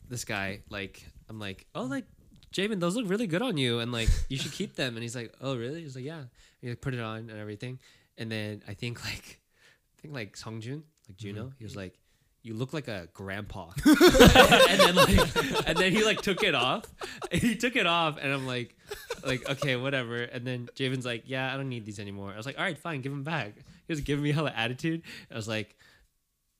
this 0.08 0.24
guy 0.26 0.60
like 0.70 1.04
i'm 1.28 1.40
like 1.40 1.66
oh 1.74 1.82
like 1.84 2.04
Jamin, 2.56 2.80
those 2.80 2.96
look 2.96 3.08
really 3.08 3.26
good 3.26 3.42
on 3.42 3.56
you. 3.56 3.80
And 3.80 3.92
like 3.92 4.08
you 4.28 4.38
should 4.38 4.52
keep 4.52 4.76
them. 4.76 4.94
And 4.94 5.02
he's 5.02 5.16
like 5.16 5.32
oh 5.40 5.56
really? 5.56 5.82
He's 5.82 5.96
like 5.96 6.04
yeah. 6.04 6.18
And 6.18 6.28
he 6.60 6.68
like, 6.70 6.80
put 6.80 6.94
it 6.94 7.00
on 7.00 7.30
and 7.30 7.38
everything. 7.38 7.78
And 8.18 8.32
then 8.32 8.62
i 8.66 8.74
think 8.74 9.04
like 9.04 9.40
i 9.98 10.00
think 10.00 10.14
like 10.14 10.36
songjun 10.36 10.82
like 11.06 11.16
juno 11.16 11.42
mm-hmm. 11.42 11.58
he 11.58 11.64
was 11.64 11.76
like 11.76 11.98
you 12.42 12.54
look 12.54 12.72
like 12.72 12.86
a 12.86 13.08
grandpa. 13.12 13.70
And 13.84 14.80
then 14.80 14.94
like 14.94 15.66
and 15.66 15.76
then 15.76 15.90
he 15.90 16.04
like 16.04 16.22
took 16.22 16.44
it 16.44 16.54
off. 16.54 16.84
He 17.32 17.56
took 17.56 17.74
it 17.76 17.86
off. 17.86 18.18
And 18.20 18.32
i'm 18.32 18.46
like 18.46 18.76
like 19.24 19.48
okay 19.50 19.76
whatever. 19.76 20.22
And 20.22 20.46
then 20.46 20.68
Javen's 20.76 21.04
like 21.04 21.24
yeah 21.26 21.52
i 21.52 21.56
don't 21.56 21.68
need 21.68 21.84
these 21.84 21.98
anymore. 21.98 22.32
I 22.32 22.36
was 22.36 22.46
like 22.46 22.58
all 22.58 22.64
right 22.64 22.78
fine 22.78 23.02
give 23.02 23.12
them 23.12 23.24
back. 23.24 23.54
He 23.56 23.92
was 23.92 24.00
giving 24.00 24.22
me 24.24 24.32
hella 24.32 24.52
attitude. 24.56 25.02
I 25.30 25.34
was 25.34 25.48
like 25.48 25.76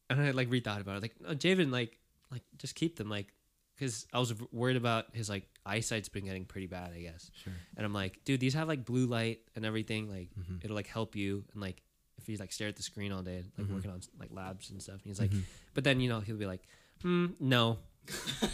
and 0.09 0.21
I 0.21 0.31
like 0.31 0.51
rethought 0.51 0.81
about 0.81 0.97
it. 0.97 1.03
Like, 1.03 1.15
no, 1.21 1.35
Javen, 1.35 1.71
like, 1.71 1.99
like 2.31 2.43
just 2.59 2.75
keep 2.75 2.97
them, 2.97 3.09
like, 3.09 3.33
because 3.77 4.07
I 4.13 4.19
was 4.19 4.33
worried 4.53 4.77
about 4.77 5.07
his 5.15 5.29
like 5.29 5.47
eyesight's 5.65 6.09
been 6.09 6.25
getting 6.25 6.45
pretty 6.47 6.67
bad, 6.67 6.93
I 6.95 7.01
guess. 7.01 7.31
Sure. 7.45 7.53
And 7.77 7.85
I'm 7.87 7.93
like, 7.93 8.25
dude, 8.25 8.41
these 8.41 8.55
have 8.55 8.69
like 8.69 8.85
blue 8.85 9.07
light 9.07 9.41
and 9.55 9.65
everything. 9.65 10.09
Like, 10.09 10.29
Mhm. 10.39 10.65
it'll 10.65 10.77
like 10.77 10.87
help 10.89 11.15
you. 11.17 11.45
And 11.53 11.61
like, 11.61 11.83
if 12.19 12.29
you 12.29 12.37
like 12.39 12.53
stare 12.53 12.69
at 12.69 12.77
the 12.77 12.83
screen 12.83 13.13
all 13.13 13.23
day, 13.23 13.45
like 13.59 13.67
Mhm. 13.67 13.75
working 13.75 13.91
on 13.91 14.01
like 14.19 14.31
labs 14.33 14.71
and 14.71 14.81
stuff. 14.83 14.95
And 14.97 15.05
he's 15.05 15.21
like, 15.21 15.31
Mhm. 15.31 15.43
but 15.75 15.85
then 15.85 16.01
you 16.01 16.09
know 16.09 16.21
he'll 16.21 16.37
be 16.37 16.47
like, 16.47 16.63
hmm, 17.03 17.27
no, 17.41 17.79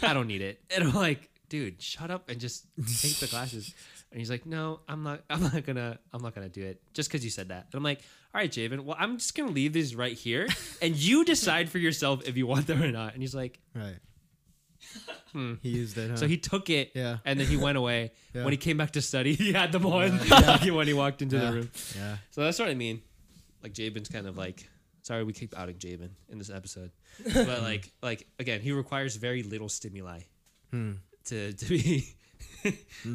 I 0.01 0.13
don't 0.13 0.27
need 0.27 0.41
it. 0.41 0.61
And 0.75 0.83
I'm 0.83 0.93
like, 0.93 1.29
dude, 1.49 1.81
shut 1.81 2.09
up 2.11 2.29
and 2.29 2.39
just 2.39 2.65
take 2.99 3.15
the 3.17 3.27
glasses. 3.27 3.73
And 4.11 4.19
he's 4.19 4.29
like, 4.29 4.45
no, 4.45 4.81
I'm 4.87 5.01
not. 5.03 5.23
I'm 5.29 5.41
not 5.41 5.65
gonna. 5.65 5.97
I'm 6.11 6.21
not 6.21 6.35
gonna 6.35 6.49
do 6.49 6.63
it 6.63 6.81
just 6.93 7.09
because 7.09 7.23
you 7.23 7.31
said 7.31 7.47
that. 7.49 7.65
And 7.71 7.75
I'm 7.75 7.83
like, 7.83 7.99
all 8.33 8.41
right, 8.41 8.51
Javen. 8.51 8.81
Well, 8.81 8.95
I'm 8.99 9.17
just 9.17 9.33
gonna 9.35 9.51
leave 9.51 9.73
these 9.73 9.95
right 9.95 10.15
here, 10.15 10.47
and 10.83 10.95
you 10.95 11.23
decide 11.25 11.69
for 11.69 11.79
yourself 11.79 12.27
if 12.27 12.37
you 12.37 12.45
want 12.47 12.67
them 12.67 12.81
or 12.83 12.91
not. 12.91 13.13
And 13.13 13.23
he's 13.23 13.33
like, 13.33 13.59
right. 13.75 13.97
Hmm. 15.31 15.53
He 15.61 15.69
used 15.69 15.97
it. 15.97 16.11
Huh? 16.11 16.17
So 16.17 16.27
he 16.27 16.37
took 16.37 16.69
it, 16.69 16.91
Yeah. 16.95 17.17
and 17.25 17.39
then 17.39 17.47
he 17.47 17.57
went 17.57 17.77
away. 17.77 18.11
Yeah. 18.33 18.43
When 18.45 18.51
he 18.53 18.57
came 18.57 18.77
back 18.77 18.91
to 18.91 19.01
study, 19.01 19.33
he 19.43 19.53
had 19.53 19.71
them 19.71 19.85
on 19.85 20.17
when 20.17 20.87
he 20.87 20.93
walked 20.93 21.21
into 21.21 21.37
Yeah. 21.37 21.45
the 21.45 21.51
room. 21.55 21.69
Yeah. 21.95 22.17
So 22.31 22.41
that's 22.41 22.57
what 22.57 22.67
I 22.69 22.73
mean. 22.73 23.01
Like 23.61 23.73
Jabin's 23.73 24.09
kind 24.09 24.25
of 24.27 24.37
like. 24.37 24.67
Sorry, 25.03 25.23
we 25.25 25.33
keep 25.33 25.53
outing 25.59 25.77
Jabin 25.77 26.11
in 26.29 26.37
this 26.37 26.49
episode, 26.49 26.89
but 27.33 27.61
like, 27.61 27.91
like 28.01 28.25
again, 28.39 28.61
he 28.61 28.71
requires 28.71 29.17
very 29.17 29.43
little 29.43 29.67
stimuli 29.69 30.21
Hmm. 30.71 30.93
to 31.25 31.51
to 31.53 31.65
be 31.65 32.07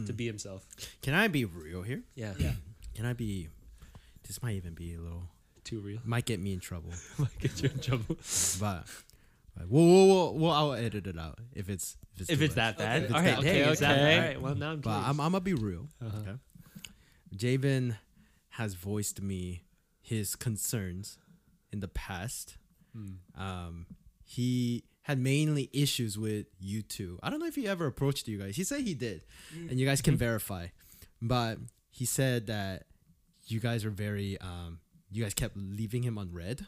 to 0.06 0.12
be 0.12 0.26
himself. 0.26 0.66
Can 1.02 1.14
I 1.14 1.28
be 1.28 1.44
real 1.46 1.82
here? 1.82 2.02
Yeah, 2.14 2.34
Yeah. 2.38 2.52
Can 2.94 3.06
I 3.06 3.12
be? 3.14 3.48
This 4.26 4.42
might 4.42 4.56
even 4.56 4.74
be 4.74 4.94
a 4.94 5.00
little. 5.00 5.30
too 5.64 5.80
real. 5.80 6.00
Might 6.04 6.26
get 6.26 6.40
me 6.40 6.52
in 6.52 6.60
trouble. 6.60 6.92
Might 7.18 7.38
get 7.40 7.62
you 7.62 7.70
in 7.70 7.78
trouble 7.80 8.16
but. 8.60 8.84
But 9.58 9.68
Whoa, 9.68 9.82
whoa, 9.82 10.04
whoa, 10.06 10.30
whoa! 10.32 10.50
I'll 10.50 10.72
edit 10.74 11.06
it 11.06 11.18
out 11.18 11.38
if 11.52 11.68
it's 11.68 11.96
if 12.14 12.20
it's, 12.22 12.30
if 12.30 12.42
it's 12.42 12.54
that 12.54 12.78
bad. 12.78 12.98
If 12.98 13.04
it's 13.10 13.14
All 13.14 13.20
right, 13.20 13.36
that 13.36 13.44
hey, 13.44 13.62
bad. 13.62 13.70
it's 13.72 13.80
that. 13.80 13.98
Okay. 13.98 14.14
All 14.18 14.24
right, 14.28 14.40
well 14.42 14.54
now 14.54 14.70
I'm 14.72 14.80
But 14.80 14.90
curious. 14.90 15.08
I'm 15.08 15.20
I'm 15.20 15.32
gonna 15.32 15.40
be 15.40 15.54
real. 15.54 15.88
Uh-huh. 16.00 16.18
Okay. 16.20 16.38
Javen 17.36 17.96
has 18.50 18.74
voiced 18.74 19.20
me 19.20 19.64
his 20.00 20.36
concerns 20.36 21.18
in 21.72 21.80
the 21.80 21.88
past. 21.88 22.56
Hmm. 22.94 23.40
Um, 23.40 23.86
he 24.24 24.84
had 25.02 25.18
mainly 25.18 25.70
issues 25.72 26.18
with 26.18 26.46
you 26.60 26.82
two. 26.82 27.18
I 27.22 27.30
don't 27.30 27.40
know 27.40 27.46
if 27.46 27.54
he 27.54 27.66
ever 27.68 27.86
approached 27.86 28.28
you 28.28 28.38
guys. 28.38 28.56
He 28.56 28.64
said 28.64 28.80
he 28.82 28.94
did, 28.94 29.22
and 29.68 29.78
you 29.78 29.86
guys 29.86 30.00
can 30.02 30.16
verify. 30.16 30.68
But 31.20 31.58
he 31.90 32.04
said 32.04 32.46
that 32.46 32.84
you 33.46 33.60
guys 33.60 33.84
are 33.84 33.90
very. 33.90 34.38
Um, 34.40 34.80
you 35.10 35.22
guys 35.22 35.32
kept 35.34 35.56
leaving 35.56 36.02
him 36.02 36.18
on 36.18 36.32
read. 36.32 36.66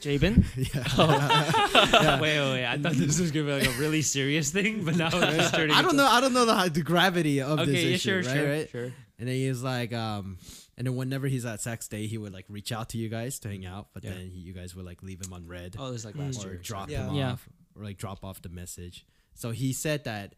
Jabin? 0.00 0.44
yeah. 0.56 2.20
Wait, 2.20 2.38
wait, 2.38 2.50
wait. 2.52 2.66
I 2.66 2.78
thought 2.78 2.92
this 2.92 3.20
was 3.20 3.30
gonna 3.30 3.46
be 3.46 3.52
like 3.52 3.66
a 3.68 3.78
really 3.80 4.02
serious 4.02 4.50
thing, 4.50 4.84
but 4.84 4.96
now 4.96 5.08
it's 5.12 5.36
just 5.36 5.54
turning. 5.54 5.74
I 5.76 5.82
don't 5.82 5.92
into- 5.92 6.02
know. 6.02 6.08
I 6.08 6.20
don't 6.20 6.32
know 6.32 6.44
the, 6.46 6.70
the 6.70 6.82
gravity 6.82 7.40
of 7.40 7.58
this 7.66 7.68
yeah, 7.84 7.94
issue, 7.94 8.22
sure, 8.22 8.32
right? 8.32 8.36
sure, 8.38 8.48
right? 8.50 8.70
sure. 8.70 8.92
And 9.18 9.28
then 9.28 9.34
he 9.36 9.48
was 9.48 9.62
like, 9.62 9.92
um, 9.92 10.38
and 10.78 10.86
then 10.86 10.96
whenever 10.96 11.26
he's 11.26 11.44
at 11.44 11.60
Sac 11.60 11.82
State, 11.82 12.08
he 12.08 12.16
would 12.16 12.32
like 12.32 12.46
reach 12.48 12.72
out 12.72 12.88
to 12.90 12.98
you 12.98 13.08
guys 13.10 13.38
to 13.40 13.48
hang 13.48 13.66
out, 13.66 13.88
but 13.92 14.02
Yeah. 14.02 14.12
then 14.12 14.30
he, 14.30 14.38
you 14.40 14.54
guys 14.54 14.74
would 14.74 14.86
like 14.86 15.02
leave 15.02 15.20
him 15.24 15.32
on 15.34 15.46
read 15.46 15.76
Oh, 15.78 15.90
this 15.92 16.00
is 16.00 16.04
like 16.06 16.16
last 16.16 16.42
or 16.44 16.48
year. 16.52 16.60
drop 16.62 16.88
Yeah. 16.88 17.08
him 17.08 17.14
Yeah. 17.16 17.32
off 17.32 17.48
or 17.76 17.84
like 17.84 17.98
drop 17.98 18.24
off 18.24 18.40
the 18.40 18.48
message. 18.48 19.04
So 19.34 19.50
he 19.50 19.72
said 19.74 20.04
that 20.04 20.34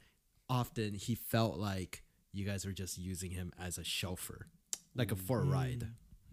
often 0.50 0.94
he 0.94 1.14
felt 1.14 1.58
like 1.58 2.02
you 2.32 2.44
guys 2.44 2.64
were 2.66 2.72
just 2.72 2.98
using 2.98 3.30
him 3.30 3.52
as 3.60 3.78
a 3.78 3.84
chauffeur, 3.84 4.48
like 4.96 5.12
a 5.12 5.16
for 5.16 5.40
a 5.40 5.44
ride. 5.44 5.86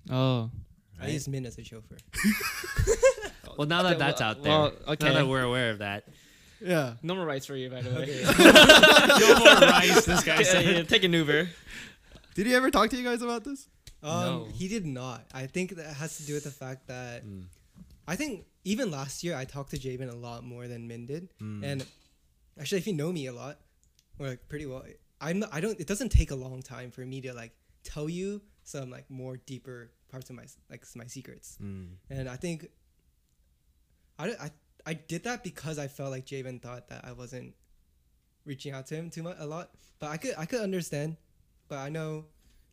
Oh. 0.10 0.50
I 1.00 1.10
use 1.10 1.28
Min 1.28 1.46
as 1.46 1.58
a 1.60 1.64
chauffeur. 1.64 1.98
Well, 3.60 3.68
now 3.68 3.84
that 3.84 4.00
that's 4.00 4.22
well- 4.22 4.30
out 4.30 4.42
there, 4.44 4.52
well, 4.54 4.72
now 4.88 4.94
okay. 4.94 5.14
that 5.14 5.28
we're 5.28 5.44
aware 5.44 5.72
of 5.72 5.80
that, 5.80 6.08
Yeah. 6.62 6.94
No 7.04 7.14
more 7.16 7.26
rights 7.26 7.46
for 7.46 7.56
you, 7.58 7.70
by 7.70 7.82
the 7.82 7.90
way. 7.92 8.24
no 9.20 9.40
more 9.40 9.70
rice. 9.70 10.06
This 10.06 10.24
guy 10.24 10.38
yeah, 10.40 10.44
said. 10.44 10.66
yeah, 10.66 10.84
take 10.84 11.04
an 11.04 11.12
Uber. 11.14 11.50
Did 12.36 12.48
he 12.48 12.56
ever 12.56 12.72
talk 12.72 12.90
to 12.92 12.98
you 12.98 13.04
guys 13.04 13.22
about 13.22 13.44
this? 13.44 13.68
Um, 14.02 14.12
No. 14.24 14.48
he 14.54 14.68
did 14.70 14.86
not. 14.86 15.26
I 15.34 15.46
think 15.48 15.76
that 15.76 15.94
has 15.96 16.18
to 16.18 16.24
do 16.26 16.34
with 16.36 16.46
the 16.46 16.52
fact 16.52 16.88
that 16.88 17.26
Mm. 17.26 17.48
I 18.08 18.16
think 18.16 18.46
even 18.64 18.92
last 18.92 19.24
year 19.26 19.36
I 19.36 19.44
talked 19.46 19.72
to 19.72 19.78
Javen 19.78 20.10
a 20.12 20.16
lot 20.16 20.44
more 20.44 20.68
than 20.68 20.88
Min 20.88 21.06
did, 21.06 21.30
Mm. 21.42 21.64
and 21.64 21.86
actually, 22.60 22.80
if 22.80 22.88
you 22.88 22.94
know 22.94 23.12
me 23.12 23.28
a 23.28 23.34
lot 23.34 23.60
or 24.20 24.28
like 24.30 24.48
pretty 24.48 24.66
well, 24.66 24.84
I'm 25.22 25.40
not, 25.40 25.50
I 25.54 25.60
don't. 25.60 25.78
It 25.80 25.88
doesn't 25.88 26.10
take 26.10 26.32
a 26.32 26.36
long 26.36 26.62
time 26.62 26.92
for 26.92 27.06
me 27.06 27.20
to 27.22 27.34
like 27.34 27.52
tell 27.84 28.08
you 28.10 28.42
some 28.64 28.90
like 28.90 29.10
more 29.10 29.36
deeper 29.38 29.92
parts 30.12 30.30
of 30.30 30.36
my 30.38 30.46
like 30.70 30.84
my 30.96 31.06
secrets, 31.08 31.58
Mm. 31.62 31.88
and 32.10 32.30
I 32.30 32.38
think 32.38 32.68
I 34.20 34.26
I 34.46 34.52
I 34.86 34.94
did 34.94 35.24
that 35.24 35.44
because 35.44 35.80
I 35.80 35.88
felt 35.88 36.12
like 36.12 36.26
Javen 36.26 36.62
thought 36.62 36.90
that 36.90 37.06
I 37.06 37.14
wasn't 37.14 37.54
reaching 38.46 38.74
out 38.74 38.86
to 38.88 38.96
him 38.96 39.10
too 39.10 39.24
much 39.24 39.38
a 39.40 39.46
lot, 39.46 39.72
but 40.00 40.10
I 40.10 40.18
could 40.18 40.34
I 40.38 40.46
could 40.46 40.62
understand, 40.62 41.18
but 41.68 41.78
I 41.80 41.90
know. 41.90 42.26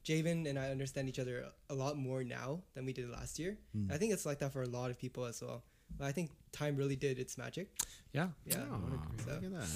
Javen 0.04 0.48
and 0.48 0.56
I 0.56 0.70
understand 0.70 1.08
each 1.08 1.18
other 1.18 1.46
a 1.68 1.74
lot 1.74 1.96
more 1.98 2.22
now 2.22 2.60
than 2.74 2.86
we 2.86 2.92
did 2.92 3.10
last 3.10 3.40
year. 3.40 3.58
Mm. 3.76 3.90
I 3.92 3.96
think 3.98 4.12
it's 4.12 4.24
like 4.24 4.38
that 4.38 4.52
for 4.52 4.62
a 4.62 4.68
lot 4.68 4.88
of 4.92 5.00
people 5.00 5.24
as 5.24 5.42
well. 5.42 5.64
But 5.98 6.04
I 6.04 6.12
think 6.12 6.30
time 6.52 6.76
really 6.76 6.94
did 6.94 7.18
its 7.18 7.36
magic. 7.36 7.72
Yeah, 8.12 8.28
Yeah. 8.44 8.62
Oh, 8.70 8.80
So- 9.24 9.32
look 9.32 9.42
at 9.42 9.50
that. 9.52 9.68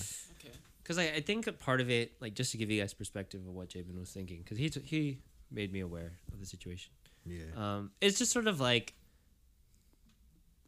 because 0.84 0.98
I, 0.98 1.06
I 1.16 1.20
think 1.20 1.48
a 1.48 1.52
part 1.52 1.80
of 1.80 1.90
it, 1.90 2.12
like 2.20 2.34
just 2.34 2.52
to 2.52 2.58
give 2.58 2.70
you 2.70 2.80
guys 2.80 2.94
perspective 2.94 3.40
of 3.40 3.52
what 3.52 3.70
Jabin 3.70 3.98
was 3.98 4.12
thinking, 4.12 4.38
because 4.38 4.56
he 4.56 4.70
t- 4.70 4.82
he 4.84 5.18
made 5.50 5.72
me 5.72 5.80
aware 5.80 6.12
of 6.32 6.38
the 6.38 6.46
situation. 6.46 6.92
Yeah. 7.26 7.46
Um, 7.56 7.90
it's 8.00 8.16
just 8.16 8.30
sort 8.30 8.46
of 8.46 8.60
like 8.60 8.94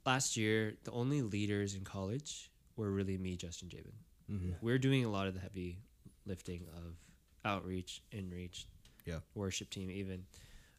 last 0.04 0.36
year, 0.36 0.74
the 0.84 0.90
only 0.92 1.22
leaders 1.22 1.74
in 1.74 1.84
college 1.84 2.50
were 2.76 2.90
really 2.90 3.18
me, 3.18 3.36
Justin, 3.36 3.68
Jabin. 3.68 3.92
Mhm. 4.30 4.56
We're 4.62 4.78
doing 4.78 5.04
a 5.04 5.10
lot 5.10 5.26
of 5.26 5.34
the 5.34 5.40
heavy 5.40 5.78
lifting 6.24 6.68
of 6.76 6.96
outreach, 7.44 8.02
inreach, 8.12 8.66
Yeah. 9.04 9.20
worship 9.34 9.68
team, 9.70 9.90
even. 9.90 10.26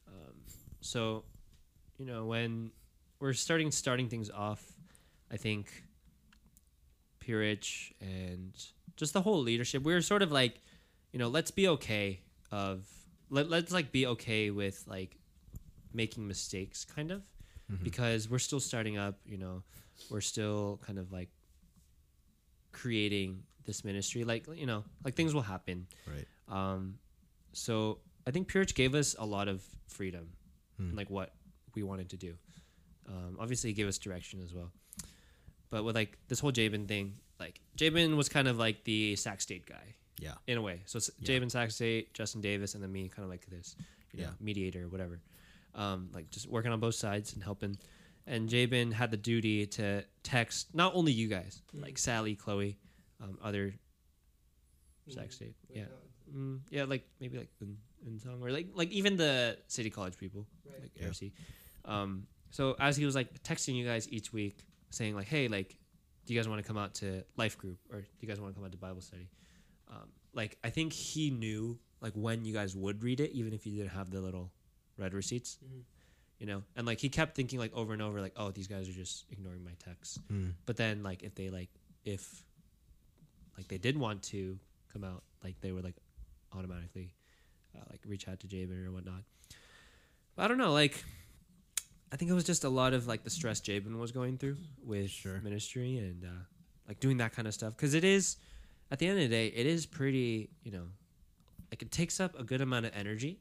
Um, 0.08 0.46
so, 0.82 1.26
you 1.98 2.06
know, 2.06 2.26
when 2.26 2.72
we're 3.20 3.34
starting 3.34 3.72
starting 3.72 4.10
things 4.10 4.30
off, 4.30 4.74
I 5.30 5.38
think 5.38 5.84
Peerage 7.20 7.94
and 8.02 8.54
just 8.98 9.14
the 9.14 9.22
whole 9.22 9.42
leadership, 9.42 9.84
we're 9.84 10.02
sort 10.02 10.22
of 10.22 10.32
like, 10.32 10.62
you 11.12 11.20
know, 11.20 11.30
let's 11.30 11.52
be 11.52 11.68
okay 11.70 12.22
of 12.52 12.88
let 13.30 13.50
let's 13.50 13.72
like 13.72 13.92
be 13.92 14.06
okay 14.08 14.52
with 14.52 14.84
like 14.88 15.18
making 15.94 16.28
mistakes, 16.28 16.84
kind 16.86 17.12
of, 17.12 17.24
Mhm. 17.74 17.84
because 17.84 18.30
we're 18.30 18.40
still 18.40 18.60
starting 18.60 18.98
up. 18.98 19.20
You 19.26 19.38
know, 19.38 19.64
we're 20.10 20.22
still 20.22 20.80
kind 20.86 21.00
of 21.00 21.12
like 21.12 21.30
creating 22.72 23.44
this 23.66 23.84
ministry. 23.84 24.24
Like 24.24 24.46
you 24.56 24.66
know, 24.66 24.84
like 25.04 25.16
things 25.16 25.34
will 25.34 25.42
happen. 25.42 25.88
Right. 26.08 26.28
Um, 26.48 27.00
so 27.54 28.00
I 28.28 28.32
think 28.32 28.48
Purich 28.48 28.74
gave 28.76 28.96
us 28.96 29.16
a 29.18 29.26
lot 29.26 29.48
of 29.48 29.64
freedom, 29.88 30.30
in, 30.80 30.96
like 30.96 31.10
what 31.10 31.34
we 31.76 31.84
wanted 31.84 32.10
to 32.10 32.18
do. 32.18 32.36
Um, 33.08 33.38
obviously, 33.40 33.70
he 33.70 33.74
gave 33.74 33.88
us 33.88 33.98
direction 33.98 34.42
as 34.42 34.54
well. 34.54 34.72
But 35.70 35.84
with 35.84 35.96
like 35.96 36.18
this 36.28 36.40
whole 36.40 36.52
Jabin 36.52 36.88
thing, 36.88 37.16
like 37.40 37.60
Jabin 37.76 38.16
was 38.16 38.30
kind 38.30 38.48
of 38.48 38.58
like 38.58 38.84
the 38.84 39.16
Sac 39.16 39.42
State 39.42 39.66
guy 39.66 39.96
Yeah. 40.20 40.36
in 40.48 40.58
a 40.58 40.62
way. 40.62 40.82
So 40.86 40.98
it's 40.98 41.10
Yeah. 41.20 41.26
Jabin, 41.28 41.50
Sac 41.50 41.72
State, 41.72 42.14
Justin 42.14 42.42
Davis, 42.42 42.76
and 42.76 42.84
then 42.84 42.92
me, 42.92 43.10
kind 43.10 43.24
of 43.24 43.30
like 43.30 43.46
this, 43.48 43.76
you 44.14 44.22
know, 44.22 44.28
Yeah. 44.28 44.34
mediator, 44.40 44.88
whatever. 44.88 45.20
Um, 45.76 46.10
like 46.14 46.30
just 46.30 46.48
working 46.48 46.72
on 46.72 46.80
both 46.80 46.96
sides 46.96 47.34
and 47.34 47.44
helping. 47.44 47.78
and 48.28 48.48
Jabin 48.48 48.92
had 48.92 49.12
the 49.12 49.18
duty 49.18 49.66
to 49.66 50.04
text 50.24 50.74
not 50.74 50.94
only 50.96 51.12
you 51.12 51.28
guys, 51.28 51.62
Mm. 51.76 51.82
like 51.82 51.98
Sally, 51.98 52.36
Chloe, 52.36 52.78
um, 53.22 53.38
other 53.44 53.74
Sac 55.10 55.32
State, 55.34 55.56
yeah, 55.70 55.86
mm, 56.34 56.60
yeah, 56.70 56.86
like 56.86 57.04
maybe 57.20 57.38
like 57.38 57.50
in, 57.60 57.76
in 58.08 58.20
song 58.20 58.42
or 58.42 58.50
like 58.52 58.68
like 58.74 58.90
even 58.92 59.18
the 59.18 59.58
city 59.68 59.90
college 59.90 60.18
people, 60.18 60.48
Right. 60.66 60.82
like 60.82 60.92
Yeah. 60.96 61.08
RC. 61.08 61.32
Um, 61.86 62.28
so 62.52 62.76
as 62.80 62.96
he 62.96 63.04
was 63.06 63.14
like 63.16 63.44
texting 63.44 63.76
you 63.76 63.84
guys 63.86 64.08
each 64.10 64.32
week, 64.32 64.64
saying 64.92 65.16
like, 65.16 65.28
hey, 65.28 65.48
like, 65.50 65.76
do 66.26 66.34
you 66.34 66.40
guys 66.40 66.48
want 66.48 66.62
to 66.62 66.68
come 66.68 66.78
out 66.78 66.94
to 66.96 67.26
life 67.36 67.58
group 67.58 67.80
or 67.92 68.00
do 68.02 68.08
you 68.22 68.28
guys 68.28 68.40
want 68.40 68.54
to 68.54 68.56
come 68.56 68.64
out 68.66 68.72
to 68.72 68.78
Bible 68.78 69.02
study? 69.02 69.28
Um, 69.90 70.10
like 70.34 70.58
I 70.64 70.70
think 70.70 70.94
he 70.94 71.30
knew 71.32 71.78
like 72.00 72.14
when 72.14 72.46
you 72.46 72.54
guys 72.54 72.74
would 72.76 73.04
read 73.04 73.20
it, 73.20 73.32
even 73.32 73.52
if 73.54 73.66
you 73.66 73.76
didn't 73.76 73.92
have 73.92 74.10
the 74.10 74.22
little 74.22 74.52
read 74.98 75.14
receipts, 75.14 75.58
Mhm. 75.64 75.84
you 76.40 76.46
know. 76.46 76.64
And 76.76 76.86
like 76.88 77.00
he 77.00 77.10
kept 77.10 77.36
thinking 77.36 77.60
like 77.60 77.74
over 77.74 77.94
and 77.94 78.02
over 78.02 78.22
like, 78.22 78.34
oh, 78.36 78.52
these 78.52 78.68
guys 78.68 78.88
are 78.90 78.94
just 78.94 79.26
ignoring 79.32 79.64
my 79.64 79.74
texts. 79.80 80.20
Mm. 80.32 80.54
But 80.66 80.78
then 80.78 81.04
like 81.04 81.24
if 81.24 81.36
they 81.36 81.50
like 81.50 81.70
if 82.06 82.44
like 83.58 83.68
they 83.68 83.78
did 83.78 83.98
want 83.98 84.24
to 84.24 84.60
come 84.92 85.04
out, 85.04 85.24
like 85.44 85.60
they 85.62 85.72
would 85.72 85.84
like 85.84 85.96
automatically 86.52 87.14
uh, 87.76 87.84
like 87.90 88.02
reach 88.06 88.28
out 88.28 88.40
to 88.42 88.48
Jabin 88.48 88.86
or 88.86 88.92
whatnot. 88.92 89.24
But 90.36 90.44
I 90.44 90.48
don't 90.48 90.58
know, 90.58 90.74
like 90.74 91.04
I 92.12 92.16
think 92.16 92.30
it 92.30 92.34
was 92.36 92.44
just 92.44 92.64
a 92.64 92.70
lot 92.70 92.94
of 92.94 93.08
like 93.08 93.24
the 93.24 93.30
stress 93.30 93.60
Jabin 93.60 93.98
was 94.00 94.12
going 94.12 94.38
through 94.38 94.58
with 94.84 95.10
Sure. 95.10 95.40
ministry 95.42 95.98
and 95.98 96.24
uh, 96.24 96.44
like 96.88 97.00
doing 97.00 97.18
that 97.18 97.34
kind 97.34 97.48
of 97.48 97.54
stuff 97.54 97.76
because 97.76 97.94
it 97.96 98.04
is 98.04 98.38
at 98.92 99.00
the 99.00 99.08
end 99.08 99.18
of 99.18 99.24
the 99.24 99.30
day 99.36 99.48
it 99.48 99.66
is 99.66 99.86
pretty 99.88 100.50
you 100.64 100.72
know 100.72 100.86
like 101.72 101.82
it 101.82 101.90
takes 101.92 102.20
up 102.20 102.38
a 102.38 102.44
good 102.44 102.62
amount 102.62 102.86
of 102.86 102.92
energy 102.96 103.40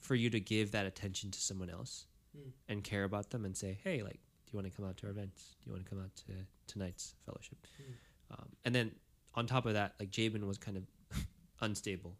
for 0.00 0.14
you 0.14 0.28
to 0.30 0.40
give 0.40 0.72
that 0.72 0.86
attention 0.86 1.30
to 1.30 1.40
someone 1.40 1.70
else 1.70 2.06
Mm. 2.36 2.52
and 2.68 2.84
care 2.84 3.02
about 3.02 3.30
them 3.30 3.44
and 3.44 3.56
say 3.56 3.76
hey 3.82 4.04
like 4.04 4.20
do 4.46 4.52
you 4.52 4.56
want 4.56 4.70
to 4.70 4.76
come 4.76 4.86
out 4.88 4.96
to 4.98 5.06
our 5.06 5.10
events 5.10 5.56
do 5.60 5.68
you 5.68 5.72
want 5.72 5.84
to 5.84 5.90
come 5.90 5.98
out 6.00 6.14
to 6.14 6.32
tonight's 6.68 7.14
fellowship 7.26 7.58
Mm. 7.80 7.94
um, 8.38 8.46
and 8.64 8.72
then 8.72 8.92
on 9.34 9.46
top 9.48 9.66
of 9.66 9.72
that 9.74 9.94
like 9.98 10.10
Jabin 10.12 10.46
was 10.46 10.56
kind 10.56 10.76
of 10.76 10.84
unstable 11.60 12.16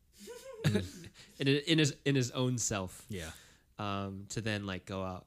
in, 1.39 1.47
in 1.47 1.79
his 1.79 1.95
in 2.05 2.15
his 2.17 2.31
own 2.33 2.59
self 2.59 3.07
Yeah. 3.09 3.31
um, 3.79 4.25
to 4.31 4.41
then 4.41 4.67
like 4.67 4.85
go 4.85 5.03
out 5.05 5.27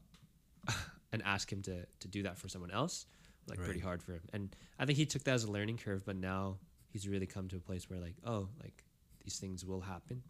and 1.13 1.21
ask 1.23 1.51
him 1.51 1.61
to 1.63 1.85
to 2.01 2.07
do 2.09 2.23
that 2.23 2.37
for 2.37 2.49
someone 2.49 2.71
else 2.71 3.05
like 3.47 3.59
pretty 3.59 3.79
hard 3.79 4.01
for 4.03 4.13
him 4.13 4.21
and 4.33 4.55
i 4.79 4.85
think 4.85 4.97
he 4.97 5.05
took 5.05 5.23
that 5.23 5.33
as 5.33 5.43
a 5.45 5.51
learning 5.51 5.77
curve 5.77 6.05
but 6.05 6.15
now 6.17 6.57
he's 6.89 7.07
really 7.07 7.25
come 7.25 7.47
to 7.47 7.55
a 7.55 7.59
place 7.59 7.89
where 7.89 7.99
like 7.99 8.15
oh 8.25 8.47
like 8.61 8.83
these 9.23 9.37
things 9.39 9.65
will 9.65 9.81
happen 9.81 10.21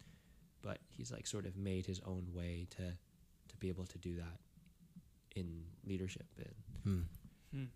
but 0.64 0.78
he's 0.88 1.12
like 1.12 1.26
sort 1.26 1.44
of 1.46 1.56
made 1.56 1.84
his 1.86 2.00
own 2.06 2.24
way 2.32 2.66
to 2.70 2.82
to 3.50 3.56
be 3.60 3.68
able 3.68 3.84
to 3.86 3.98
do 3.98 4.16
that 4.16 4.38
in 5.36 5.62
leadership 5.86 6.26
and 6.38 6.54
Hmm. 6.84 7.00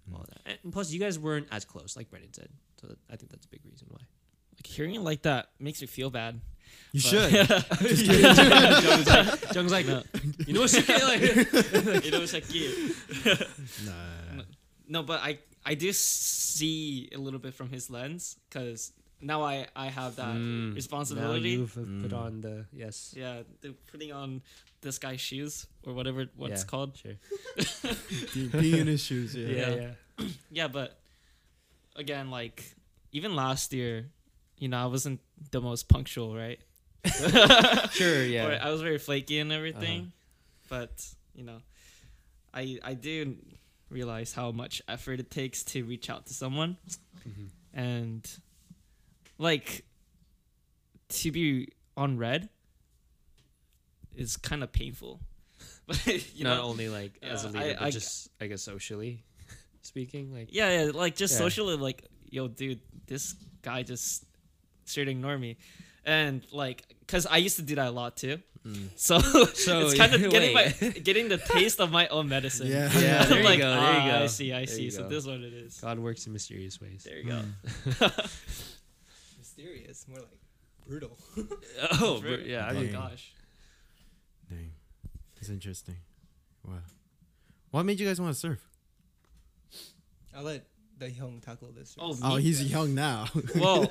Hmm. 0.06 0.14
all 0.14 0.24
that 0.28 0.58
and 0.64 0.72
plus 0.72 0.90
you 0.90 0.98
guys 0.98 1.18
weren't 1.18 1.46
as 1.52 1.64
close 1.64 1.96
like 1.96 2.10
brendan 2.10 2.32
said 2.32 2.48
so 2.80 2.88
i 3.12 3.16
think 3.16 3.30
that's 3.30 3.46
a 3.46 3.48
big 3.48 3.60
reason 3.64 3.86
why 3.90 4.00
Like 4.56 4.66
hearing 4.66 4.94
it 4.96 5.02
like 5.02 5.22
that 5.22 5.50
makes 5.60 5.80
me 5.80 5.86
feel 5.86 6.10
bad. 6.10 6.40
You 6.92 7.00
But- 7.00 7.10
should. 7.10 7.30
Jung's 8.84 9.06
like, 9.06 9.54
Jung's 9.54 9.72
like 9.72 9.86
No. 9.86 10.02
you 10.46 10.52
know 10.54 10.60
what 10.62 10.70
Shiki, 10.70 11.02
like 11.94 12.04
you 12.04 12.10
know, 12.10 12.22
it's 12.26 12.32
like 12.34 12.52
you. 12.52 12.68
Nah. 13.86 14.42
No, 14.88 15.02
but 15.04 15.20
I 15.22 15.38
I 15.64 15.74
do 15.74 15.92
see 15.92 17.08
a 17.14 17.18
little 17.18 17.38
bit 17.38 17.54
from 17.54 17.70
his 17.70 17.88
lens 17.88 18.36
because 18.48 18.92
now 19.20 19.42
I 19.42 19.66
I 19.76 19.86
have 19.88 20.16
that 20.16 20.36
Mm, 20.36 20.74
responsibility. 20.74 21.56
now 21.56 21.60
you've 21.62 21.76
uh, 21.78 21.86
put 22.02 22.12
Mm. 22.12 22.18
on 22.24 22.40
the 22.40 22.66
yes 22.72 23.14
yeah, 23.16 23.42
the 23.60 23.74
putting 23.90 24.12
on 24.12 24.42
this 24.80 24.98
guy's 24.98 25.20
shoes 25.20 25.66
or 25.84 25.92
whatever 25.92 26.26
what 26.36 26.50
it's 26.52 26.62
Yeah, 26.62 26.66
called. 26.70 26.96
sure 26.96 27.16
Being 28.60 28.80
in 28.80 28.86
his 28.86 29.02
shoes. 29.02 29.34
Yeah. 29.34 29.48
yeah 29.48 29.56
Yeah. 29.74 29.74
yeah 30.18 30.28
Yeah, 30.50 30.68
but 30.68 30.98
again, 31.96 32.30
like 32.30 32.74
even 33.12 33.34
last 33.34 33.72
year, 33.72 34.06
you 34.58 34.68
know, 34.68 34.78
I 34.78 34.86
wasn't 34.86 35.20
the 35.50 35.60
most 35.60 35.88
punctual, 35.88 36.34
right? 36.36 36.60
sure 37.92 38.22
Or 38.22 38.26
yeah 38.26 38.58
I 38.62 38.70
was 38.70 38.82
very 38.82 38.98
flaky 38.98 39.38
and 39.38 39.52
everything, 39.52 40.12
but 40.68 40.90
you 41.34 41.44
know, 41.44 41.60
I 42.52 42.78
I 42.82 42.94
do 42.94 43.36
realize 43.90 44.32
how 44.34 44.50
much 44.52 44.82
effort 44.88 45.20
it 45.20 45.30
takes 45.30 45.62
to 45.64 45.82
reach 45.84 46.10
out 46.10 46.26
to 46.26 46.34
someone, 46.34 46.76
Mhm. 47.26 47.48
and 47.72 48.22
like 49.38 49.84
to 51.08 51.32
be 51.32 51.68
on 51.96 52.18
read 52.18 52.48
is 54.14 54.36
kind 54.36 54.62
of 54.62 54.72
painful. 54.72 55.20
But 55.86 56.06
you 56.36 56.44
not 56.44 56.58
know, 56.58 56.62
only 56.64 56.88
like 56.90 57.12
as 57.22 57.44
a 57.44 57.48
leader, 57.48 57.58
I- 57.60 57.72
but 57.74 57.82
I- 57.82 57.90
just 57.90 58.28
I 58.40 58.46
guess 58.46 58.62
socially 58.62 59.24
speaking, 59.82 60.32
like 60.34 60.48
yeah, 60.54 60.84
yeah, 60.84 60.90
like 60.92 61.16
just 61.16 61.32
Yeah. 61.34 61.38
socially, 61.38 61.76
like 61.76 62.04
yo, 62.30 62.46
dude, 62.48 62.80
this 63.06 63.34
guy 63.62 63.82
just 63.84 64.24
straight 64.84 65.08
ignore 65.08 65.38
me, 65.38 65.56
and 66.04 66.42
like, 66.52 66.82
cause 67.06 67.24
I 67.26 67.38
used 67.38 67.56
to 67.56 67.62
do 67.62 67.74
that 67.76 67.86
a 67.88 67.90
lot 67.90 68.16
too. 68.18 68.36
Mm. 68.66 68.88
So, 68.96 69.18
So, 69.20 69.80
it's 69.86 69.94
kind 69.96 70.12
of 70.14 70.30
getting 70.30 70.52
my 70.52 70.68
getting 71.02 71.28
the 71.28 71.38
taste 71.38 71.80
of 71.80 71.90
my 71.90 72.06
own 72.08 72.28
medicine. 72.28 72.66
Yeah. 72.66 72.90
Yeah, 72.92 73.22
I'm 73.22 73.28
there 73.30 73.38
you 73.38 73.44
like, 73.44 73.58
go, 73.60 73.70
there 73.70 73.92
you 74.04 74.12
"Ah, 74.12 74.22
I 74.24 74.26
see, 74.26 74.52
I 74.52 74.58
there 74.58 74.66
see. 74.66 74.90
So 74.90 75.04
go. 75.04 75.08
this 75.08 75.18
is 75.18 75.26
what 75.26 75.40
it 75.40 75.54
is. 75.54 75.80
God 75.80 75.98
works 76.00 76.26
in 76.26 76.34
mysterious 76.34 76.80
ways. 76.82 77.04
There 77.08 77.18
you 77.18 77.24
go 77.32 77.40
Mysterious, 79.57 80.05
more 80.07 80.19
like 80.19 80.39
brutal. 80.87 81.17
Oh, 82.01 82.19
For- 82.21 82.29
but 82.37 82.45
yeah, 82.45 82.65
I 82.65 82.71
oh 82.71 82.73
mean, 82.73 82.83
Dang. 82.91 82.93
gosh. 83.01 83.33
Dang. 84.49 84.71
It's 85.39 85.49
interesting. 85.49 85.95
Wow. 86.65 86.75
What 87.71 87.83
made 87.85 87.99
you 87.99 88.07
guys 88.07 88.19
want 88.21 88.33
to 88.33 88.39
surf? 88.39 88.59
I'll 90.35 90.43
let 90.43 90.65
the 90.97 91.07
Hyung 91.09 91.41
tackle 91.41 91.71
this. 91.75 91.95
Oh, 91.99 92.11
first. 92.13 92.21
Oh, 92.23 92.35
Me? 92.37 92.41
he's 92.43 92.63
young 92.71 92.93
now. 92.95 93.25
Whoa. 93.55 93.85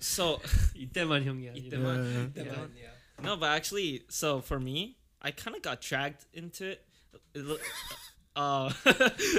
so 0.00 0.40
이때만 0.74 1.24
형이야. 1.24 1.52
이때만. 1.54 2.34
That 2.34 2.46
yeah. 2.46 2.58
one, 2.58 2.70
yeah. 2.76 2.88
no, 3.22 3.36
but 3.36 3.50
actually, 3.50 4.02
so 4.08 4.40
for 4.40 4.58
me, 4.58 4.96
I 5.22 5.30
kind 5.32 5.56
of 5.56 5.62
got 5.62 5.80
dragged 5.80 6.24
into 6.32 6.70
it. 6.70 6.84
It 7.34 7.44
lo- 7.44 7.58
Uh, 8.36 8.72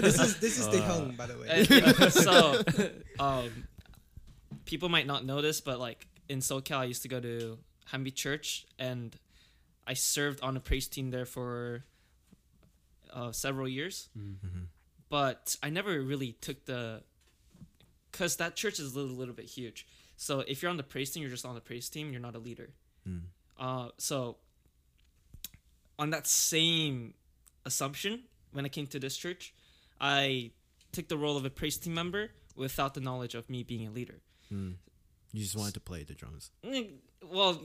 This 0.02 0.20
is 0.20 0.38
this 0.40 0.60
is 0.60 0.68
the 0.68 0.84
Uh, 0.84 0.88
Hyung, 0.90 1.18
by 1.18 1.26
the 1.26 1.38
way. 1.40 1.48
and- 1.50 2.12
so, 2.14 2.62
um, 3.20 3.50
people 4.67 4.89
might 4.89 5.07
not 5.07 5.25
know 5.25 5.41
this, 5.41 5.61
but 5.61 5.79
like 5.81 6.07
in 6.29 6.41
SoCal, 6.41 6.79
I 6.79 6.85
used 6.85 7.03
to 7.03 7.09
go 7.09 7.21
to 7.21 7.59
Hanbi 7.93 8.15
Church, 8.15 8.67
and 8.79 9.17
I 9.87 9.95
served 9.95 10.41
on 10.43 10.57
a 10.57 10.61
praise 10.61 10.89
team 10.89 11.11
there 11.11 11.25
for 11.25 11.85
uh, 13.13 13.33
several 13.33 13.69
years. 13.69 14.09
Mhm. 14.19 14.67
But 15.09 15.57
I 15.63 15.71
never 15.71 16.03
really 16.03 16.33
took 16.33 16.65
the, 16.67 17.03
cause 18.13 18.37
that 18.37 18.57
church 18.57 18.79
is 18.81 18.95
a 18.95 18.99
little, 18.99 19.17
little 19.17 19.35
bit 19.35 19.47
huge. 19.47 19.87
So 20.17 20.41
if 20.41 20.61
you're 20.61 20.71
on 20.71 20.77
the 20.77 20.83
praise 20.83 21.11
team, 21.13 21.23
you're 21.23 21.31
just 21.31 21.47
on 21.47 21.55
the 21.55 21.61
praise 21.61 21.89
team. 21.89 22.11
You're 22.11 22.21
not 22.21 22.35
a 22.35 22.41
leader. 22.41 22.71
Mm. 23.09 23.21
Uh, 23.59 23.89
so 23.99 24.37
on 25.99 26.11
that 26.11 26.27
same 26.27 27.15
assumption, 27.65 28.25
when 28.53 28.65
I 28.65 28.69
came 28.69 28.87
to 28.89 28.99
this 28.99 29.17
church, 29.17 29.55
I 30.01 30.51
took 30.93 31.09
the 31.09 31.17
role 31.17 31.37
of 31.37 31.45
a 31.45 31.51
praise 31.51 31.77
team 31.79 31.95
member 31.95 32.31
without 32.57 32.95
the 32.95 33.01
knowledge 33.01 33.35
of 33.35 33.49
me 33.49 33.63
being 33.63 33.87
a 33.87 33.91
leader. 33.91 34.21
Mm. 34.53 34.75
You 35.33 35.43
just 35.43 35.57
wanted 35.57 35.75
to 35.75 35.81
play 35.81 36.03
the 36.05 36.15
drums. 36.15 36.51
Well, 37.31 37.61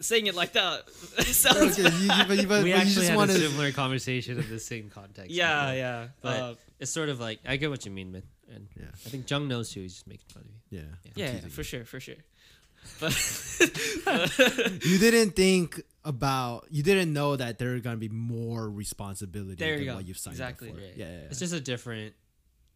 saying 0.00 0.26
it 0.26 0.34
like 0.34 0.52
that 0.54 0.90
sounds. 1.20 1.78
Okay, 1.78 1.82
you, 1.96 2.02
you- 2.02 2.24
but, 2.28 2.36
you- 2.38 2.46
but- 2.46 2.64
we 2.64 2.64
but 2.64 2.64
you 2.68 2.74
actually 2.74 2.94
just 2.94 3.08
had 3.08 3.16
wanted. 3.16 3.36
a 3.36 3.48
similar 3.48 3.72
conversation 3.72 4.38
of 4.38 4.48
the 4.48 4.58
same 4.58 4.90
context. 4.90 5.30
Yeah, 5.30 5.60
before. 5.66 5.74
yeah. 5.78 6.06
But- 6.20 6.40
uh, 6.40 6.54
It's 6.80 6.90
sort 6.90 7.08
of 7.08 7.20
like 7.20 7.38
I 7.46 7.56
get 7.56 7.70
what 7.70 7.84
you 7.86 7.92
mean, 7.92 8.12
man. 8.12 8.22
And 8.54 8.68
Yeah, 8.78 8.86
I 8.92 9.08
think 9.08 9.28
Jung 9.30 9.48
knows 9.48 9.70
too. 9.72 9.80
He's 9.80 9.94
just 9.94 10.06
making 10.06 10.26
fun 10.32 10.42
of 10.42 10.48
you. 10.50 10.78
yeah. 10.78 10.84
Yeah. 11.04 11.12
yeah, 11.26 11.32
teasing 11.34 11.50
for 11.50 11.64
sure, 11.64 11.84
for 11.84 12.00
sure. 12.00 12.16
But 13.00 13.12
You 14.84 14.98
didn't 14.98 15.32
think 15.34 15.80
about. 16.04 16.66
You 16.70 16.82
didn't 16.82 17.12
know 17.12 17.34
that 17.36 17.58
there 17.58 17.74
are 17.74 17.80
gonna 17.80 17.96
be 17.96 18.08
more 18.08 18.68
responsibility 18.70 19.56
There 19.56 19.72
you 19.72 19.78
than 19.78 19.86
go. 19.86 19.94
what 19.96 20.06
you've 20.06 20.18
signed 20.18 20.34
Exactly. 20.34 20.68
up 20.70 20.76
for. 20.76 20.80
Right. 20.82 20.92
Yeah, 20.96 21.06
yeah, 21.10 21.18
It's 21.30 21.38
just 21.40 21.52
a 21.54 21.60
different 21.60 22.14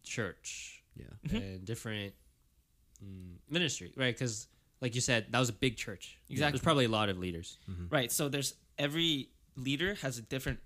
church 0.03 0.83
yeah. 0.97 1.05
Mhm. 1.27 1.35
and 1.37 1.65
different 1.65 2.13
mm, 3.03 3.35
ministry, 3.49 3.91
right? 3.95 4.13
Because 4.13 4.47
like 4.81 4.95
you 4.95 5.01
said, 5.01 5.27
that 5.31 5.39
was 5.39 5.49
a 5.49 5.53
big 5.53 5.77
church. 5.77 6.17
Exactly. 6.29 6.51
There's 6.57 6.63
probably 6.63 6.85
a 6.85 6.89
lot 6.89 7.09
of 7.09 7.17
leaders. 7.17 7.57
right, 7.89 8.11
so 8.11 8.29
there's 8.29 8.53
every 8.77 9.29
leader 9.55 9.95
has 10.01 10.17
a 10.17 10.21
different 10.21 10.59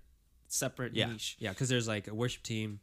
separate 0.48 0.94
Yeah, 0.94 1.06
niche. 1.12 1.36
yeah. 1.38 1.50
Because 1.50 1.68
there's 1.68 1.86
like 1.88 2.08
a 2.08 2.14
worship 2.14 2.42
team, 2.42 2.80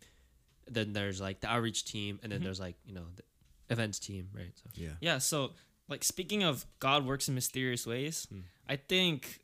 then 0.69 0.93
there's 0.93 1.19
like 1.21 1.39
the 1.39 1.47
outreach 1.47 1.85
team, 1.85 2.19
and 2.23 2.31
then 2.31 2.39
Mhm. 2.41 2.43
there's 2.43 2.59
like 2.59 2.75
you 2.85 2.93
know 2.93 3.05
the 3.15 3.23
events 3.69 3.99
team, 3.99 4.29
right? 4.33 4.51
So 4.55 4.69
yeah. 4.75 4.95
Yeah, 5.01 5.17
so 5.17 5.53
like 5.87 6.03
speaking 6.03 6.43
of 6.43 6.65
God 6.79 7.05
works 7.05 7.27
in 7.27 7.35
mysterious 7.35 7.85
ways, 7.87 8.25
Hmm. 8.29 8.41
I 8.67 8.75
think 8.77 9.39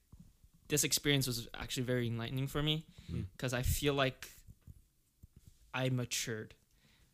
this 0.68 0.84
experience 0.84 1.26
was 1.27 1.48
actually 1.56 1.84
very 1.84 2.07
enlightening 2.07 2.48
for 2.48 2.61
me 2.61 2.86
Hmm. 3.07 3.22
because 3.36 3.53
I 3.53 3.64
feel 3.64 3.94
like 3.95 4.30
I 5.73 5.90
matured 5.90 6.53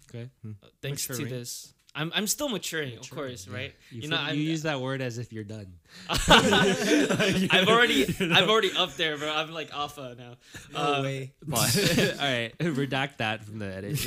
okay. 0.09 0.30
uh, 0.45 0.67
thanks 0.81 1.07
Maturing. 1.09 1.30
to 1.30 1.35
this. 1.35 1.73
I'm 1.97 2.11
I'm 2.13 2.27
still 2.27 2.49
maturing, 2.49 2.97
of 2.97 3.09
course, 3.09 3.47
yeah. 3.47 3.55
right? 3.55 3.73
You, 3.89 4.01
You 4.01 4.07
know, 4.09 4.17
for- 4.17 4.23
I'm- 4.23 4.35
you 4.35 4.41
use 4.43 4.63
that 4.63 4.81
word 4.81 5.01
as 5.01 5.17
if 5.17 5.31
you're 5.31 5.45
done. 5.45 5.67
I've 6.09 7.67
already 7.69 8.05
I'm 8.19 8.49
already 8.49 8.72
up 8.77 8.93
there, 8.95 9.17
bro. 9.17 9.34
I'm 9.34 9.51
like 9.51 9.72
alpha 9.73 10.15
now. 10.17 10.34
No 10.73 10.80
Uh, 10.99 11.01
way. 11.03 11.34
But 11.45 11.59
all 12.19 12.26
right, 12.26 12.51
redact 12.59 13.17
that 13.17 13.45
from 13.45 13.59
the 13.59 13.67
edit. 13.73 14.05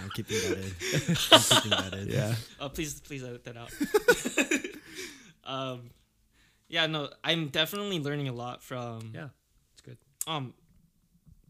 I'm 0.00 0.08
keeping 0.14 0.36
that 0.38 0.58
in. 0.58 0.64
I'm 1.32 1.40
keeping 1.42 1.70
that 1.70 1.94
in. 2.00 2.08
yeah. 2.08 2.34
Oh, 2.60 2.68
please, 2.68 3.00
please 3.00 3.24
edit 3.24 3.44
that 3.44 3.56
out. 3.56 3.72
um, 5.44 5.90
yeah, 6.68 6.86
no, 6.86 7.10
I'm 7.24 7.48
definitely 7.48 7.98
learning 7.98 8.28
a 8.28 8.32
lot 8.32 8.62
from 8.62 9.10
Yeah. 9.14 9.28
It's 9.72 9.82
good. 9.82 9.98
um 10.26 10.54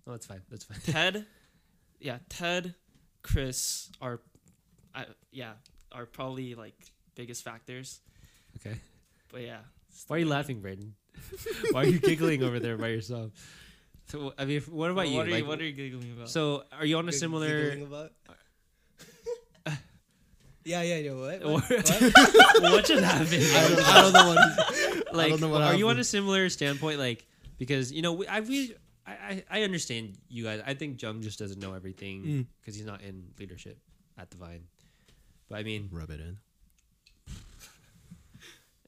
Oh, 0.06 0.12
that's 0.12 0.26
fine. 0.26 0.40
That's 0.50 0.64
fine. 0.64 0.78
Ted. 0.82 1.26
Yeah, 2.00 2.18
Ted, 2.30 2.74
Chris 3.22 3.90
are, 4.00 4.14
I 4.14 4.29
yeah, 5.32 5.52
are 5.92 6.06
probably 6.06 6.54
like 6.54 6.74
biggest 7.14 7.42
factors. 7.44 8.00
Okay. 8.56 8.76
But 9.32 9.42
yeah, 9.42 9.58
Why 10.08 10.16
are 10.16 10.18
you 10.20 10.26
laughing, 10.26 10.60
Braden? 10.60 10.94
Why 11.70 11.82
are 11.82 11.86
you 11.86 11.98
giggling 11.98 12.42
over 12.42 12.58
there 12.60 12.76
by 12.76 12.88
yourself? 12.88 13.30
So 14.08 14.32
I 14.38 14.44
mean, 14.44 14.60
what 14.62 14.90
about 14.90 15.06
Well, 15.06 15.06
you? 15.06 15.16
What 15.18 15.26
are 15.26 15.30
Like, 15.30 15.42
you? 15.42 15.48
What 15.48 15.60
are 15.60 15.64
you 15.64 15.72
giggling 15.72 16.12
about? 16.12 16.28
So 16.28 16.64
are 16.72 16.84
you 16.84 16.96
on 16.98 17.06
a 17.08 17.12
Gig- 17.12 17.20
similar? 17.20 17.70
giggling 17.70 17.86
about? 17.86 18.12
yeah, 20.64 20.82
yeah, 20.82 20.96
yeah. 20.96 21.12
What? 21.14 21.44
What, 21.44 21.70
What? 21.70 22.62
what 22.62 22.84
just 22.84 23.04
happened? 23.04 23.42
I 23.42 23.68
don't, 23.68 23.80
I 23.88 24.02
don't 24.02 24.12
know 24.12 24.28
what. 24.28 25.14
like, 25.14 25.40
know 25.40 25.48
what 25.48 25.62
are 25.62 25.74
you 25.74 25.88
on 25.88 25.98
a 25.98 26.04
similar 26.04 26.48
standpoint? 26.48 26.98
Like, 26.98 27.26
because 27.58 27.92
you 27.92 28.02
know, 28.02 28.12
we, 28.14 28.26
I 28.26 28.40
we. 28.40 28.74
I, 29.06 29.12
I 29.12 29.44
I 29.50 29.62
understand 29.62 30.18
you 30.28 30.44
guys. 30.44 30.60
I 30.66 30.74
think 30.74 31.00
Jung 31.00 31.22
just 31.22 31.38
doesn't 31.38 31.58
know 31.60 31.72
everything 31.74 32.22
Mm. 32.22 32.46
because 32.60 32.74
he's 32.76 32.84
not 32.86 33.00
in 33.02 33.24
leadership 33.38 33.78
at 34.18 34.30
the 34.30 34.36
Vine. 34.36 34.64
But 35.50 35.58
I 35.58 35.62
mean, 35.64 35.88
Rub 35.92 36.08
it 36.10 36.20
in. 36.20 36.38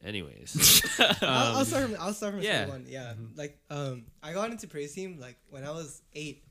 anyways, 0.04 0.82
I'll, 1.22 1.28
I'll 1.28 1.56
Um, 1.58 1.64
start 1.64 1.84
from 1.90 1.96
I'll 2.00 2.12
start 2.14 2.34
from 2.34 2.42
yeah. 2.42 2.62
yeah. 2.64 2.68
one. 2.68 2.84
Yeah, 2.88 3.12
like 3.36 3.58
um, 3.70 4.04
I 4.22 4.32
got 4.32 4.50
into 4.50 4.66
praise 4.66 4.94
team 4.94 5.18
like 5.20 5.36
when 5.50 5.64
I 5.64 5.70
was 5.70 6.02
eight. 6.14 6.44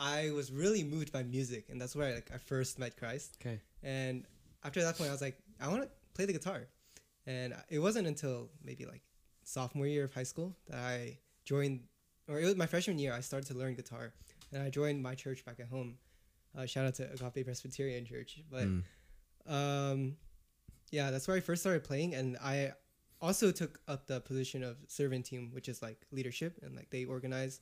I 0.00 0.30
was 0.32 0.50
really 0.50 0.82
moved 0.82 1.12
by 1.12 1.22
music, 1.22 1.66
and 1.70 1.80
that's 1.80 1.94
where 1.94 2.08
I, 2.08 2.14
like 2.14 2.30
I 2.34 2.38
first 2.38 2.78
met 2.78 2.96
Christ. 2.96 3.36
okay. 3.40 3.60
And 3.84 4.24
after 4.64 4.82
that 4.82 4.96
point, 4.98 5.10
I 5.10 5.12
was 5.12 5.22
like, 5.22 5.38
I 5.60 5.68
want 5.68 5.82
to 5.82 5.88
play 6.14 6.24
the 6.24 6.32
guitar. 6.32 6.62
And 7.26 7.54
it 7.70 7.78
wasn't 7.78 8.08
until 8.08 8.48
maybe 8.64 8.84
like 8.84 9.02
sophomore 9.44 9.86
year 9.86 10.02
of 10.04 10.12
high 10.12 10.24
school 10.24 10.56
that 10.68 10.78
I 10.78 11.18
joined, 11.44 11.80
or 12.28 12.40
it 12.40 12.44
was 12.44 12.56
my 12.56 12.66
freshman 12.66 12.98
year, 12.98 13.12
I 13.12 13.20
started 13.20 13.46
to 13.52 13.54
learn 13.58 13.74
guitar. 13.74 14.12
And 14.52 14.60
I 14.62 14.70
joined 14.70 15.00
my 15.02 15.14
church 15.14 15.44
back 15.44 15.60
at 15.60 15.68
home. 15.68 15.98
Uh, 16.58 16.66
shout 16.66 16.84
out 16.84 16.94
to 16.96 17.04
Agape 17.12 17.44
Presbyterian 17.44 18.04
Church. 18.04 18.40
But 18.50 18.64
Mm. 18.64 18.82
Um, 19.48 20.16
yeah, 20.90 21.10
that's 21.10 21.26
where 21.26 21.36
I 21.36 21.40
first 21.40 21.62
started 21.62 21.84
playing. 21.84 22.14
And 22.14 22.36
I 22.42 22.72
also 23.20 23.50
took 23.52 23.80
up 23.88 24.06
the 24.06 24.20
position 24.20 24.62
of 24.62 24.76
servant 24.88 25.26
team, 25.26 25.50
which 25.52 25.68
is 25.68 25.82
like 25.82 26.06
leadership 26.10 26.60
and 26.62 26.74
like 26.76 26.90
they 26.90 27.04
organize. 27.04 27.60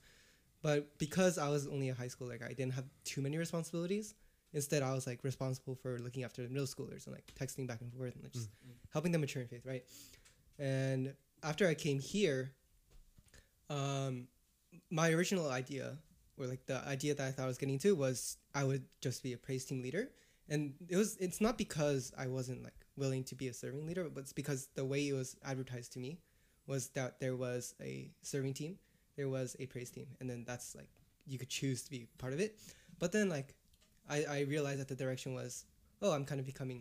But 0.61 0.97
because 0.99 1.37
I 1.37 1.49
was 1.49 1.67
only 1.67 1.89
a 1.89 1.93
high 1.93 2.07
school, 2.07 2.27
like 2.27 2.43
I 2.43 2.49
didn't 2.49 2.73
have 2.73 2.85
too 3.03 3.21
many 3.21 3.37
responsibilities. 3.37 4.15
Instead, 4.53 4.83
I 4.83 4.93
was 4.93 5.07
like 5.07 5.23
responsible 5.23 5.75
for 5.75 5.97
looking 5.99 6.23
after 6.23 6.43
the 6.43 6.49
middle 6.49 6.67
schoolers 6.67 7.05
and 7.05 7.15
like 7.15 7.31
texting 7.39 7.67
back 7.67 7.81
and 7.81 7.91
forth 7.93 8.15
and 8.15 8.23
like, 8.23 8.33
just 8.33 8.49
helping 8.91 9.11
them 9.11 9.21
mature 9.21 9.41
in 9.41 9.47
faith, 9.47 9.65
right? 9.65 9.83
And 10.59 11.13
after 11.41 11.67
I 11.67 11.73
came 11.73 11.99
here, 11.99 12.51
um, 13.69 14.27
my 14.89 15.11
original 15.11 15.49
idea, 15.49 15.97
or 16.37 16.47
like 16.47 16.65
the 16.65 16.85
idea 16.85 17.15
that 17.15 17.27
I 17.27 17.31
thought 17.31 17.43
I 17.43 17.47
was 17.47 17.57
getting 17.57 17.79
to, 17.79 17.95
was 17.95 18.37
I 18.53 18.63
would 18.65 18.83
just 18.99 19.23
be 19.23 19.33
a 19.33 19.37
praise 19.37 19.63
team 19.63 19.81
leader. 19.81 20.11
And 20.51 20.61
it 20.93 20.97
was 21.01 21.09
it's 21.25 21.39
not 21.45 21.55
because 21.57 22.03
I 22.17 22.27
wasn't 22.27 22.61
like 22.67 22.79
willing 22.97 23.23
to 23.31 23.35
be 23.41 23.47
a 23.47 23.53
serving 23.53 23.83
leader, 23.87 24.03
but 24.15 24.21
it's 24.25 24.33
because 24.41 24.61
the 24.75 24.85
way 24.91 25.01
it 25.07 25.13
was 25.21 25.29
advertised 25.51 25.93
to 25.93 25.99
me 26.05 26.11
was 26.67 26.89
that 26.97 27.11
there 27.23 27.35
was 27.45 27.73
a 27.81 28.11
serving 28.21 28.53
team, 28.53 28.73
there 29.17 29.29
was 29.37 29.55
a 29.63 29.65
praise 29.73 29.89
team, 29.89 30.07
and 30.19 30.29
then 30.29 30.43
that's 30.45 30.75
like 30.75 30.89
you 31.31 31.37
could 31.41 31.49
choose 31.59 31.79
to 31.83 31.89
be 31.95 32.01
part 32.17 32.33
of 32.33 32.39
it. 32.45 32.51
But 32.99 33.09
then 33.15 33.29
like 33.29 33.49
I, 34.09 34.17
I 34.37 34.39
realized 34.55 34.79
that 34.81 34.89
the 34.89 34.95
direction 35.03 35.33
was, 35.33 35.65
oh, 36.01 36.11
I'm 36.11 36.25
kind 36.25 36.39
of 36.43 36.45
becoming 36.45 36.79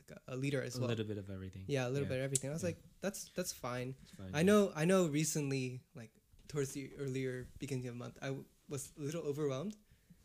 like 0.00 0.10
a, 0.18 0.34
a 0.34 0.36
leader 0.36 0.62
as 0.62 0.76
A 0.76 0.80
well. 0.80 0.88
A 0.88 0.92
little 0.94 1.04
bit 1.12 1.18
of 1.18 1.28
everything. 1.30 1.64
Yeah, 1.66 1.86
a 1.86 1.90
little 1.90 2.04
Yeah. 2.08 2.14
bit 2.14 2.18
of 2.20 2.24
everything. 2.24 2.50
I 2.50 2.52
was 2.54 2.62
Yeah. 2.62 2.68
like, 2.70 2.78
that's 3.02 3.30
that's 3.36 3.52
fine. 3.52 3.94
Fine. 4.16 4.30
I 4.32 4.42
know 4.42 4.72
I 4.74 4.84
know 4.86 5.06
recently, 5.08 5.82
like 5.94 6.10
towards 6.48 6.72
the 6.72 6.90
earlier 6.98 7.46
beginning 7.58 7.86
of 7.88 7.94
the 7.94 7.98
month, 7.98 8.16
I 8.22 8.28
w- 8.28 8.46
was 8.68 8.92
a 8.98 9.02
little 9.02 9.22
overwhelmed, 9.22 9.76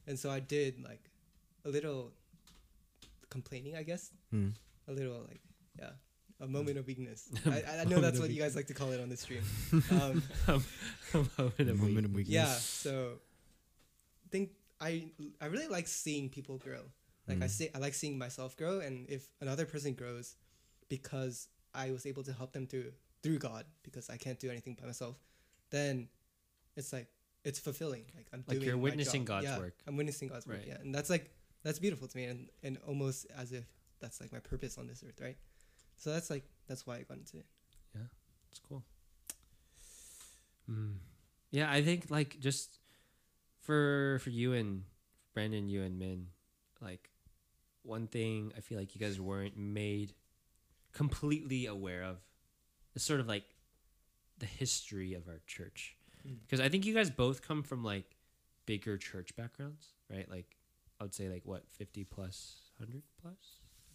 and 0.07 0.17
so 0.17 0.31
I 0.31 0.39
did 0.39 0.79
like 0.81 1.11
a 1.65 1.69
little 1.69 2.13
complaining, 3.29 3.75
I 3.75 3.83
guess, 3.83 4.11
Mm. 4.33 4.53
a 4.87 4.91
little 4.91 5.21
like 5.27 5.41
yeah, 5.77 5.91
a 6.39 6.47
moment 6.47 6.77
of 6.77 6.87
weakness. 6.87 7.29
I, 7.45 7.63
I 7.81 7.85
know 7.85 7.99
that's 8.01 8.19
what 8.19 8.29
you 8.29 8.41
guys 8.41 8.55
like 8.55 8.67
to 8.67 8.73
call 8.73 8.91
it 8.91 8.99
on 9.01 9.09
the 9.09 9.17
stream. 9.17 9.43
Um, 9.91 10.23
A 11.13 11.17
moment 11.37 11.59
of 11.59 11.79
Moment 11.79 12.05
of 12.05 12.13
weakness. 12.13 12.33
yeah, 12.33 12.45
so 12.47 13.19
I 14.25 14.27
think 14.31 14.51
I 14.81 15.11
I 15.41 15.45
really 15.47 15.67
like 15.67 15.87
seeing 15.87 16.29
people 16.29 16.57
grow. 16.57 16.81
Like 17.27 17.41
I 17.41 17.45
Mm. 17.47 17.49
say, 17.49 17.71
I 17.73 17.79
like 17.79 17.93
seeing 17.93 18.17
myself 18.17 18.55
grow, 18.55 18.79
and 18.79 19.09
if 19.09 19.27
another 19.41 19.65
person 19.65 19.93
grows, 19.93 20.35
because 20.89 21.47
I 21.73 21.91
was 21.91 22.05
able 22.05 22.23
to 22.23 22.33
help 22.33 22.53
them 22.53 22.67
through 22.67 22.91
through 23.23 23.39
God, 23.39 23.65
because 23.83 24.09
I 24.09 24.17
can't 24.17 24.39
do 24.39 24.49
anything 24.51 24.75
by 24.79 24.85
myself, 24.85 25.17
then 25.71 26.09
it's 26.75 26.93
like 26.93 27.07
it's 27.43 27.59
fulfilling. 27.59 28.05
Like 28.15 28.27
I'm 28.33 28.43
Like 28.47 28.57
doing 28.57 28.67
you're 28.67 28.77
witnessing. 28.77 29.25
God's 29.25 29.45
Yeah, 29.45 29.57
work. 29.59 29.73
I'm 29.87 29.97
witnessing 29.97 30.27
God's 30.27 30.45
work. 30.47 30.61
Yeah, 30.67 30.77
and 30.81 30.93
that's 30.93 31.09
like 31.09 31.31
that's 31.65 31.79
beautiful 31.79 32.07
to 32.07 32.17
me, 32.17 32.25
and 32.25 32.47
and 32.63 32.77
almost 32.87 33.25
as 33.35 33.51
if 33.51 33.65
that's 33.99 34.21
like 34.21 34.31
my 34.31 34.39
purpose 34.39 34.77
on 34.77 34.87
this 34.87 35.03
earth, 35.05 35.19
right? 35.19 35.37
So 35.97 36.11
that's 36.11 36.29
like 36.29 36.43
that's 36.67 36.85
why 36.85 36.97
I 36.97 37.01
got 37.01 37.17
into 37.17 37.37
it. 37.37 37.45
Yeah, 37.93 38.01
it's 38.51 38.59
cool. 38.59 38.83
Mm. 40.71 40.97
Yeah, 41.51 41.71
I 41.71 41.81
think 41.81 42.05
like 42.09 42.39
just 42.39 42.79
for 43.61 44.19
for 44.23 44.29
you 44.29 44.53
and 44.53 44.83
Brandon, 45.33 45.67
you 45.67 45.81
and 45.81 45.97
Min, 45.97 46.27
like 46.81 47.09
one 47.81 48.07
thing 48.07 48.53
I 48.55 48.61
feel 48.61 48.77
like 48.77 48.95
you 48.95 49.01
guys 49.01 49.19
weren't 49.19 49.57
made 49.57 50.13
completely 50.93 51.65
aware 51.65 52.03
of 52.03 52.17
is 52.95 53.03
sort 53.03 53.19
of 53.19 53.27
like 53.27 53.43
the 54.37 54.45
history 54.45 55.13
of 55.13 55.27
our 55.27 55.41
church. 55.47 55.95
Mm. 56.27 56.37
Because 56.41 56.59
I 56.59 56.69
think 56.69 56.85
you 56.85 56.93
guys 56.93 57.09
both 57.09 57.41
come 57.41 57.63
from 57.63 57.83
like 57.83 58.15
bigger 58.65 58.97
church 58.97 59.35
backgrounds, 59.35 59.93
right? 60.11 60.29
Like 60.29 60.54
I 60.99 61.03
would 61.03 61.13
say 61.13 61.29
like 61.29 61.41
what, 61.45 61.63
50 61.69 62.03
plus, 62.05 62.55
100 62.77 63.01
plus, 63.21 63.33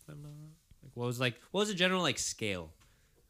if 0.01 0.09
I'm 0.09 0.23
not 0.23 0.29
wrong. 0.29 0.53
Like 0.83 0.93
what 0.95 1.07
was 1.07 1.21
like 1.21 1.35
what 1.51 1.61
was 1.61 1.69
the 1.69 1.75
general 1.75 2.03
like 2.03 2.19
scale 2.19 2.71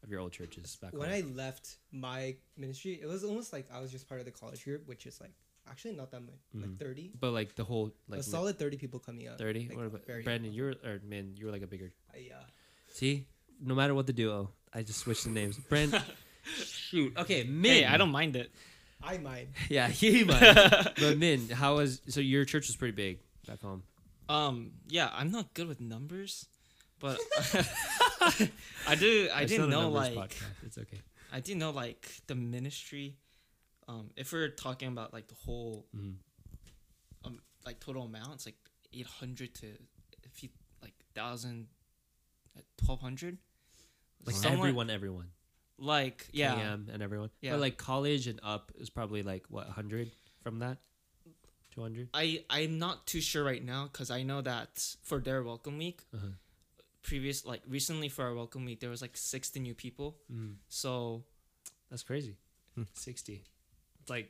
of 0.02 0.10
your 0.10 0.20
old 0.20 0.32
churches 0.32 0.76
back 0.80 0.92
when 0.92 1.08
home? 1.10 1.18
I 1.18 1.34
left 1.36 1.76
my 1.92 2.36
ministry, 2.56 2.98
it 3.02 3.06
was 3.06 3.24
almost 3.24 3.52
like 3.52 3.66
I 3.72 3.80
was 3.80 3.90
just 3.90 4.08
part 4.08 4.20
of 4.20 4.26
the 4.26 4.32
college 4.32 4.64
group, 4.64 4.86
which 4.86 5.06
is 5.06 5.20
like 5.20 5.32
actually 5.68 5.94
not 5.94 6.10
that 6.12 6.20
much, 6.20 6.34
Mhm. 6.56 6.62
like 6.62 6.78
thirty, 6.78 7.12
But 7.18 7.30
like 7.32 7.54
the 7.56 7.64
whole 7.64 7.92
like 8.08 8.20
a 8.20 8.22
solid 8.22 8.58
thirty 8.58 8.76
people 8.76 8.98
coming 9.00 9.26
out. 9.28 9.38
thirty. 9.38 9.68
like, 9.68 9.76
what 9.76 9.86
about 9.86 10.06
Brandon? 10.24 10.52
You're 10.52 10.74
or 10.84 11.00
man, 11.04 11.34
you 11.36 11.46
were 11.46 11.52
like 11.52 11.62
a 11.62 11.66
bigger. 11.66 11.92
Uh, 12.14 12.18
yeah, 12.18 12.34
See, 12.88 13.26
no 13.60 13.74
matter 13.74 13.94
what 13.94 14.06
the 14.06 14.12
duo, 14.12 14.50
I 14.72 14.82
just 14.82 15.00
switched 15.00 15.24
the 15.24 15.30
names. 15.30 15.58
Brand. 15.58 16.00
shoot. 16.44 17.16
Okay, 17.16 17.44
Min. 17.44 17.72
hey, 17.72 17.84
I 17.84 17.96
don't 17.96 18.10
mind 18.10 18.36
it. 18.36 18.50
I 19.02 19.18
mind. 19.18 19.48
Yeah, 19.68 19.88
he 19.88 20.24
might. 20.30 20.40
but 20.98 21.18
Min, 21.18 21.48
how 21.50 21.76
was 21.76 22.00
so? 22.08 22.20
Your 22.20 22.44
church 22.44 22.66
was 22.68 22.76
pretty 22.76 22.94
big 22.94 23.18
back 23.50 23.60
home. 23.62 23.82
Um, 24.28 24.72
yeah, 24.88 25.10
I'm 25.12 25.30
not 25.32 25.52
good 25.54 25.66
with 25.66 25.80
numbers, 25.80 26.46
but 27.00 27.18
I 28.86 28.94
do. 28.98 29.28
I 29.34 29.44
didn't 29.44 29.70
know 29.70 29.88
like 29.90 30.14
podcast. 30.14 30.42
it's 30.64 30.78
okay. 30.78 31.00
I 31.32 31.40
didn't 31.40 31.58
know 31.60 31.70
like 31.70 32.08
the 32.26 32.34
ministry. 32.34 33.16
Um, 33.88 34.10
if 34.16 34.32
we're 34.32 34.48
talking 34.48 34.88
about 34.88 35.12
like 35.12 35.26
the 35.28 35.34
whole 35.34 35.86
Mhm. 35.96 36.14
um 37.24 37.40
like 37.66 37.80
total 37.80 38.04
amount, 38.04 38.34
it's 38.34 38.46
like 38.46 38.58
eight 38.92 39.06
hundred 39.06 39.54
to 39.56 39.66
if 40.22 40.42
you 40.42 40.50
like 40.82 40.94
thousand, 41.14 41.66
twelve 42.84 43.00
hundred. 43.00 43.38
Like 44.24 44.36
everyone, 44.44 44.90
everyone. 44.90 45.28
Like 45.78 46.28
yeah, 46.32 46.54
KM 46.54 46.92
and 46.92 47.02
everyone. 47.02 47.30
Yeah. 47.40 47.52
But 47.52 47.60
like 47.60 47.78
college 47.78 48.26
and 48.28 48.38
up 48.42 48.70
is 48.78 48.90
probably 48.90 49.22
like 49.22 49.44
what 49.48 49.66
hundred 49.68 50.12
from 50.42 50.58
that. 50.60 50.78
Two 51.80 51.84
hundred. 51.84 52.08
I 52.12 52.44
I'm 52.50 52.78
not 52.78 53.06
too 53.06 53.20
sure 53.22 53.42
right 53.42 53.64
now 53.64 53.88
because 53.92 54.10
I 54.10 54.22
know 54.22 54.42
that 54.42 54.84
for 55.02 55.18
their 55.18 55.42
welcome 55.42 55.78
week, 55.78 56.02
Uh-huh. 56.14 56.26
previous 57.02 57.46
like 57.46 57.62
recently 57.66 58.08
for 58.10 58.24
our 58.26 58.34
welcome 58.34 58.64
week 58.66 58.80
there 58.80 58.90
was 58.90 59.00
like 59.00 59.16
sixty 59.16 59.60
new 59.60 59.74
people. 59.74 60.16
Mm. 60.30 60.56
So 60.68 61.24
That's 61.90 62.02
crazy. 62.02 62.36
Hmm. 62.74 62.84
Sixty. 62.92 63.44
It's 64.00 64.10
like 64.10 64.28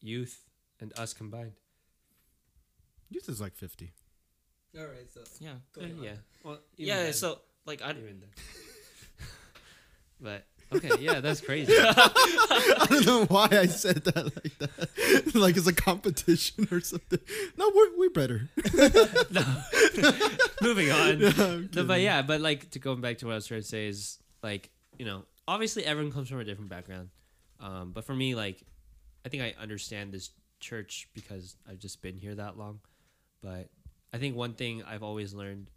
youth 0.00 0.40
and 0.80 0.92
us 0.98 1.12
combined. 1.12 1.52
Youth 3.10 3.28
is 3.28 3.40
like 3.40 3.54
50. 3.56 3.92
All 4.78 4.84
right, 4.84 5.10
so 5.12 5.20
yeah, 5.40 5.54
going 5.74 5.98
on. 5.98 6.04
yeah. 6.04 6.12
Well, 6.44 6.58
yeah. 6.76 7.02
then, 7.04 7.12
So 7.12 7.40
like 7.66 7.82
I 7.82 7.90
even 7.90 8.20
then. 8.20 8.30
but 10.20 10.46
Okay, 10.72 10.90
yeah, 11.00 11.20
that's 11.20 11.40
crazy. 11.46 11.72
I 11.76 12.86
don't 12.88 13.06
know 13.06 13.24
why 13.24 13.48
I 13.50 13.66
said 13.66 14.04
that 14.04 14.24
like 14.24 14.58
that. 14.58 15.34
like 15.34 15.56
it's 15.56 15.66
a 15.66 15.72
competition 15.72 16.68
or 16.70 16.80
something. 16.80 17.18
No, 17.56 17.70
we're 17.74 17.98
we're 17.98 18.10
better. 18.10 18.48
Moving 20.62 20.90
on. 20.90 21.24
I'm 21.24 21.70
No, 21.74 21.84
but 21.84 22.00
yeah, 22.00 22.22
but 22.22 22.40
like 22.40 22.70
to 22.70 22.78
go 22.78 22.94
back 22.94 23.18
to 23.18 23.26
what 23.26 23.32
I 23.32 23.36
was 23.36 23.46
trying 23.46 23.62
to 23.62 23.66
say 23.66 23.88
is 23.88 24.18
like 24.42 24.70
you 24.98 25.04
know 25.04 25.24
obviously 25.48 25.84
everyone 25.84 26.12
comes 26.12 26.28
from 26.28 26.40
a 26.40 26.44
different 26.44 26.70
background, 26.70 27.08
um, 27.58 27.92
but 27.92 28.04
for 28.04 28.14
me 28.14 28.34
like 28.34 28.62
I 29.24 29.28
think 29.28 29.42
I 29.42 29.54
understand 29.60 30.12
this 30.12 30.30
church 30.60 31.08
because 31.14 31.56
I've 31.68 31.78
just 31.78 32.00
been 32.02 32.16
here 32.16 32.34
that 32.36 32.56
long. 32.56 32.80
But 33.42 33.68
I 34.12 34.18
think 34.18 34.36
one 34.36 34.54
thing 34.54 34.82
I've 34.82 35.02
always 35.02 35.34
learned, 35.34 35.70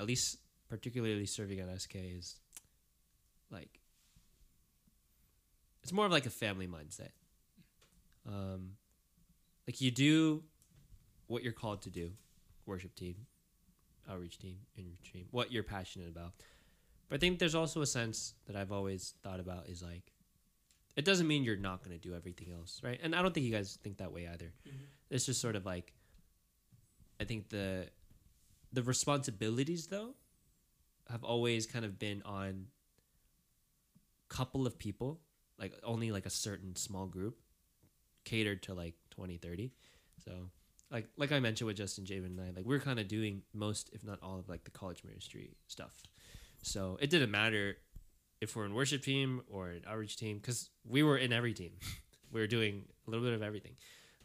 at 0.00 0.06
least 0.06 0.38
particularly 0.68 1.26
serving 1.26 1.60
at 1.60 1.80
SK, 1.80 1.94
is 1.96 2.36
like 3.50 3.78
it's 5.82 5.92
more 5.92 6.06
of 6.06 6.12
like 6.12 6.26
a 6.26 6.30
family 6.30 6.66
mindset. 6.66 7.10
Um, 8.26 8.72
like 9.66 9.80
you 9.80 9.90
do 9.90 10.42
what 11.26 11.42
you're 11.42 11.52
called 11.52 11.82
to 11.82 11.90
do, 11.90 12.10
worship 12.66 12.94
team, 12.94 13.16
outreach 14.10 14.38
team, 14.38 14.58
inreach 14.76 15.12
team, 15.12 15.26
what 15.30 15.52
you're 15.52 15.62
passionate 15.62 16.08
about. 16.08 16.32
But 17.08 17.16
I 17.16 17.18
think 17.18 17.38
there's 17.38 17.54
also 17.54 17.82
a 17.82 17.86
sense 17.86 18.34
that 18.46 18.56
I've 18.56 18.72
always 18.72 19.14
thought 19.22 19.40
about 19.40 19.68
is 19.68 19.82
like, 19.82 20.12
it 20.96 21.04
doesn't 21.04 21.26
mean 21.26 21.42
you're 21.42 21.56
not 21.56 21.82
going 21.82 21.98
to 21.98 22.08
do 22.08 22.14
everything 22.14 22.52
else, 22.52 22.80
right? 22.82 23.00
And 23.02 23.14
I 23.14 23.22
don't 23.22 23.32
think 23.32 23.46
you 23.46 23.52
guys 23.52 23.78
think 23.82 23.98
that 23.98 24.12
way 24.12 24.28
either. 24.28 24.52
It's 25.10 25.26
just 25.26 25.40
sort 25.40 25.56
of 25.56 25.64
like, 25.66 25.92
I 27.20 27.24
think 27.24 27.50
the 27.50 27.88
the 28.72 28.82
responsibilities 28.82 29.86
though 29.86 30.14
have 31.10 31.22
always 31.22 31.66
kind 31.66 31.84
of 31.84 31.98
been 31.98 32.22
on 32.24 32.66
a 34.30 34.34
couple 34.34 34.66
of 34.66 34.78
people 34.78 35.20
like 35.62 35.72
only 35.82 36.12
like 36.12 36.26
a 36.26 36.30
certain 36.30 36.76
small 36.76 37.06
group 37.06 37.38
catered 38.24 38.62
to 38.64 38.74
like 38.74 38.94
20 39.10 39.38
30 39.38 39.72
so 40.22 40.50
like 40.90 41.08
like 41.16 41.32
i 41.32 41.40
mentioned 41.40 41.66
with 41.66 41.76
justin 41.76 42.04
javen 42.04 42.26
and 42.26 42.40
i 42.40 42.50
like 42.54 42.66
we're 42.66 42.80
kind 42.80 43.00
of 43.00 43.08
doing 43.08 43.42
most 43.54 43.88
if 43.94 44.04
not 44.04 44.18
all 44.22 44.38
of 44.38 44.48
like 44.48 44.64
the 44.64 44.70
college 44.70 45.02
ministry 45.04 45.56
stuff. 45.66 46.02
So 46.62 46.96
it 47.00 47.10
didn't 47.10 47.30
matter 47.30 47.76
if 48.40 48.54
we're 48.56 48.64
in 48.64 48.74
worship 48.74 49.02
team 49.02 49.42
or 49.48 49.70
an 49.70 49.82
outreach 49.86 50.16
team 50.16 50.38
because 50.38 50.70
we 50.88 51.02
were 51.02 51.18
in 51.18 51.32
every 51.32 51.52
team. 51.52 51.72
We 52.32 52.40
were 52.40 52.46
doing 52.46 52.84
a 53.06 53.10
little 53.10 53.26
bit 53.26 53.34
of 53.34 53.42
everything. 53.42 53.74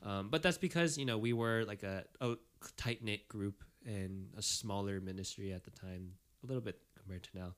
Um, 0.01 0.29
but 0.29 0.41
that's 0.41 0.57
because 0.57 0.97
you 0.97 1.05
know 1.05 1.17
we 1.17 1.33
were 1.33 1.65
like 1.67 1.83
a, 1.83 2.05
a 2.21 2.35
tight 2.77 3.03
knit 3.03 3.27
group 3.27 3.65
and 3.85 4.29
a 4.37 4.41
smaller 4.41 5.01
ministry 5.01 5.51
at 5.51 5.65
the 5.65 5.71
time, 5.71 6.11
a 6.41 6.47
little 6.47 6.61
bit 6.61 6.79
compared 6.97 7.23
to 7.23 7.29
now. 7.33 7.55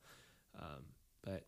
Um, 0.58 0.86
but 1.22 1.46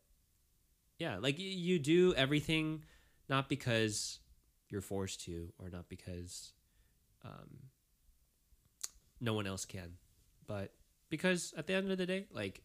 yeah, 1.02 1.16
like 1.18 1.34
you 1.38 1.80
do 1.80 2.14
everything 2.14 2.84
not 3.28 3.48
because 3.48 4.20
you're 4.68 4.80
forced 4.80 5.24
to, 5.24 5.52
or 5.58 5.68
not 5.68 5.88
because 5.88 6.52
um, 7.24 7.50
no 9.20 9.34
one 9.34 9.48
else 9.48 9.64
can, 9.64 9.94
but 10.46 10.72
because 11.10 11.52
at 11.56 11.66
the 11.66 11.74
end 11.74 11.90
of 11.90 11.98
the 11.98 12.06
day, 12.06 12.26
like 12.32 12.62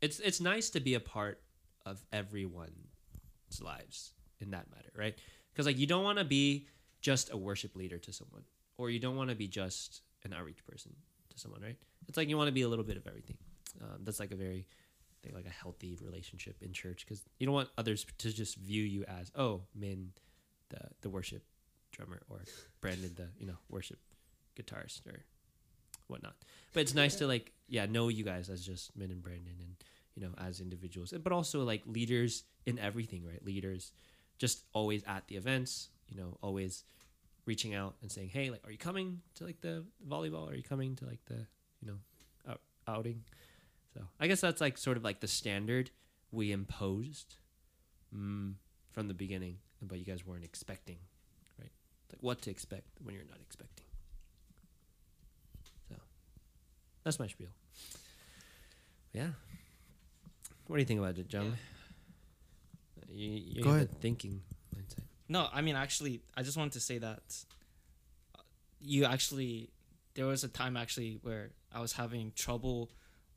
it's 0.00 0.20
it's 0.20 0.40
nice 0.40 0.70
to 0.70 0.78
be 0.78 0.94
a 0.94 1.00
part 1.00 1.40
of 1.84 2.00
everyone's 2.12 2.70
lives 3.60 4.12
in 4.40 4.52
that 4.52 4.70
matter, 4.70 4.92
right? 4.94 5.16
Because 5.52 5.66
like 5.66 5.78
you 5.78 5.86
don't 5.88 6.04
want 6.04 6.18
to 6.18 6.24
be 6.24 6.68
just 7.00 7.32
a 7.32 7.36
worship 7.36 7.74
leader 7.74 7.98
to 7.98 8.12
someone, 8.12 8.44
or 8.78 8.88
you 8.88 9.00
don't 9.00 9.16
want 9.16 9.30
to 9.30 9.36
be 9.36 9.48
just 9.48 10.02
an 10.22 10.32
outreach 10.32 10.64
person 10.64 10.92
to 11.30 11.38
someone, 11.40 11.60
right? 11.60 11.76
It's 12.06 12.16
like 12.16 12.28
you 12.28 12.36
want 12.36 12.46
to 12.46 12.52
be 12.52 12.62
a 12.62 12.68
little 12.68 12.84
bit 12.84 12.96
of 12.96 13.04
everything. 13.08 13.38
Um, 13.82 14.04
that's 14.04 14.20
like 14.20 14.30
a 14.30 14.36
very, 14.36 14.68
Like 15.34 15.46
a 15.46 15.50
healthy 15.50 15.98
relationship 16.02 16.56
in 16.62 16.72
church 16.72 17.04
because 17.04 17.22
you 17.38 17.46
don't 17.46 17.54
want 17.54 17.68
others 17.78 18.06
to 18.18 18.32
just 18.32 18.56
view 18.56 18.82
you 18.82 19.04
as, 19.04 19.30
oh, 19.34 19.62
Min, 19.74 20.10
the 20.68 20.78
the 21.02 21.10
worship 21.10 21.42
drummer, 21.92 22.22
or 22.28 22.40
Brandon, 22.80 23.12
the 23.14 23.28
you 23.38 23.46
know 23.46 23.56
worship 23.68 23.98
guitarist, 24.56 25.06
or 25.06 25.24
whatnot. 26.08 26.34
But 26.72 26.80
it's 26.80 26.94
nice 26.94 27.16
to 27.16 27.26
like, 27.26 27.52
yeah, 27.68 27.86
know 27.86 28.08
you 28.08 28.24
guys 28.24 28.48
as 28.48 28.64
just 28.64 28.96
Min 28.96 29.10
and 29.10 29.22
Brandon, 29.22 29.54
and 29.58 29.76
you 30.14 30.22
know 30.22 30.34
as 30.38 30.60
individuals, 30.60 31.12
and 31.12 31.22
but 31.22 31.32
also 31.32 31.62
like 31.64 31.82
leaders 31.86 32.44
in 32.66 32.78
everything, 32.78 33.24
right? 33.24 33.44
Leaders 33.44 33.92
just 34.38 34.64
always 34.72 35.02
at 35.04 35.26
the 35.28 35.36
events, 35.36 35.88
you 36.08 36.16
know, 36.16 36.36
always 36.42 36.84
reaching 37.46 37.74
out 37.74 37.94
and 38.02 38.10
saying, 38.10 38.28
"Hey, 38.28 38.50
like, 38.50 38.66
are 38.66 38.70
you 38.70 38.78
coming 38.78 39.20
to 39.36 39.44
like 39.44 39.60
the 39.60 39.84
volleyball? 40.06 40.50
Are 40.50 40.54
you 40.54 40.62
coming 40.62 40.96
to 40.96 41.06
like 41.06 41.24
the 41.26 41.46
you 41.80 41.88
know 41.88 41.98
out- 42.48 42.60
outing?" 42.86 43.24
So 43.96 44.04
I 44.20 44.26
guess 44.26 44.40
that's 44.40 44.60
like 44.60 44.76
sort 44.76 44.96
of 44.96 45.04
like 45.04 45.20
the 45.20 45.28
standard 45.28 45.90
we 46.30 46.52
imposed 46.52 47.36
mm, 48.14 48.54
from 48.92 49.08
the 49.08 49.14
beginning, 49.14 49.56
but 49.80 49.98
you 49.98 50.04
guys 50.04 50.26
weren't 50.26 50.44
expecting, 50.44 50.98
right? 51.58 51.70
Like 52.12 52.18
what 52.20 52.42
to 52.42 52.50
expect 52.50 52.88
when 53.02 53.14
you're 53.14 53.24
not 53.24 53.40
expecting. 53.40 53.86
So 55.88 55.94
that's 57.04 57.18
my 57.18 57.26
spiel. 57.26 57.48
Yeah. 59.14 59.28
What 60.66 60.76
do 60.76 60.80
you 60.80 60.86
think 60.86 61.00
about 61.00 61.16
it, 61.16 61.28
John? 61.28 61.56
You, 63.08 63.30
you 63.30 63.62
Go 63.62 63.70
have 63.70 63.76
ahead. 63.76 63.90
the 63.92 63.94
thinking 63.94 64.42
mindset. 64.76 65.04
No, 65.28 65.48
I 65.52 65.62
mean 65.62 65.74
actually, 65.76 66.20
I 66.36 66.42
just 66.42 66.58
wanted 66.58 66.72
to 66.74 66.80
say 66.80 66.98
that 66.98 67.22
uh, 68.34 68.42
you 68.80 69.06
actually 69.06 69.70
there 70.14 70.26
was 70.26 70.44
a 70.44 70.48
time 70.48 70.76
actually 70.76 71.18
where 71.22 71.50
I 71.72 71.80
was 71.80 71.92
having 71.94 72.32
trouble 72.36 72.90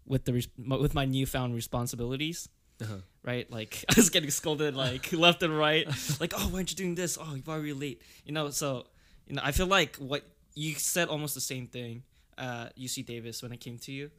with 0.10 0.26
the 0.26 0.46
with 0.68 0.94
my 0.94 1.06
newfound 1.06 1.56
responsibilities. 1.56 2.50
Uh-huh. 2.82 2.96
Right, 3.24 3.50
like 3.52 3.86
I 3.90 3.94
was 3.96 4.10
getting 4.10 4.32
scolded 4.32 4.76
like 4.76 5.14
left 5.26 5.42
and 5.44 5.58
right, 5.58 5.88
like 6.20 6.34
oh 6.36 6.50
why 6.50 6.58
aren't 6.58 6.72
you 6.72 6.76
doing 6.78 6.96
this? 6.96 7.18
Oh 7.18 7.38
why 7.46 7.56
are 7.58 7.66
you 7.66 7.76
late? 7.76 8.02
You 8.26 8.34
know, 8.34 8.50
so 8.50 8.88
you 9.28 9.36
know 9.36 9.42
I 9.46 9.52
feel 9.54 9.68
like 9.68 9.96
what 9.98 10.24
you 10.56 10.74
said 10.76 11.08
almost 11.08 11.36
the 11.36 11.42
same 11.42 11.68
thing 11.68 12.04
at 12.38 12.78
UC 12.78 13.06
Davis 13.06 13.42
when 13.42 13.54
it 13.54 13.62
came 13.62 13.78
to 13.80 13.92
you. 13.94 14.12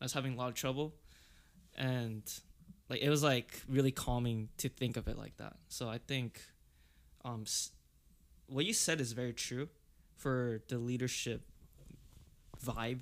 I 0.00 0.04
was 0.04 0.12
having 0.12 0.34
a 0.34 0.36
lot 0.36 0.48
of 0.48 0.54
trouble, 0.54 0.92
and 1.76 2.22
like 2.90 3.00
it 3.00 3.08
was 3.10 3.22
like 3.22 3.62
really 3.68 3.92
calming 3.92 4.48
to 4.58 4.68
think 4.68 4.96
of 4.96 5.08
it 5.08 5.16
like 5.18 5.36
that. 5.38 5.56
So 5.68 5.88
I 5.88 5.98
think 5.98 6.40
um, 7.24 7.42
s- 7.46 7.70
what 8.46 8.64
you 8.64 8.72
said 8.74 9.00
is 9.00 9.12
very 9.12 9.32
true 9.32 9.68
for 10.16 10.62
the 10.68 10.78
leadership 10.78 11.42
vibe 12.64 13.00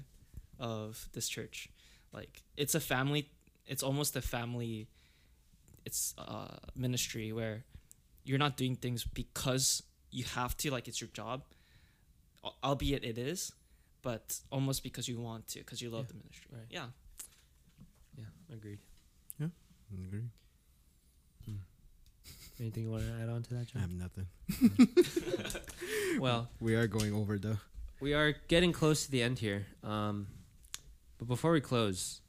of 0.59 1.09
this 1.13 1.29
church. 1.29 1.69
Like 2.15 2.43
it's 2.57 2.75
a 2.75 2.81
family. 2.81 3.29
It's 3.67 3.83
almost 3.83 4.17
a 4.17 4.23
family. 4.23 4.89
It's 5.85 6.15
uh, 6.17 6.57
ministry 6.77 7.33
where 7.33 7.65
you're 8.25 8.39
not 8.39 8.57
doing 8.57 8.77
things 8.77 9.05
because 9.05 9.83
you 10.11 10.25
have 10.35 10.57
to. 10.59 10.71
Like 10.71 10.87
it's 10.89 11.01
your 11.01 11.11
job, 11.13 11.43
albeit 12.63 13.05
it 13.05 13.19
is, 13.19 13.53
but 14.03 14.39
almost 14.51 14.83
because 14.83 15.09
you 15.09 15.21
want 15.21 15.49
to, 15.49 15.59
because 15.59 15.83
you 15.83 15.91
love 15.91 16.07
Yeah, 16.07 16.09
the 16.09 16.15
ministry. 16.15 16.47
right. 16.53 16.67
Yeah. 16.71 16.87
Agreed. 18.53 18.79
Yeah, 19.41 19.49
agreed. 19.93 20.07
Agree. 20.09 20.23
Anything 22.61 22.85
you 22.85 22.91
want 22.93 23.03
to 23.03 23.13
add 23.21 23.29
on 23.29 23.43
to 23.43 23.55
that, 23.55 23.67
John? 23.67 23.79
I 23.79 23.81
have 23.81 23.91
nothing. 23.91 24.27
Well, 26.21 26.49
We 26.61 26.77
are 26.77 26.87
going 26.87 27.13
over 27.13 27.37
though. 27.39 27.59
we 28.01 28.15
are 28.15 28.37
getting 28.47 28.71
close 28.73 29.07
to 29.07 29.11
the 29.11 29.23
end 29.23 29.41
here. 29.41 29.67
Um, 29.83 30.29
but 31.25 31.29
before 31.35 31.53
we 31.53 31.61
close, 31.61 32.21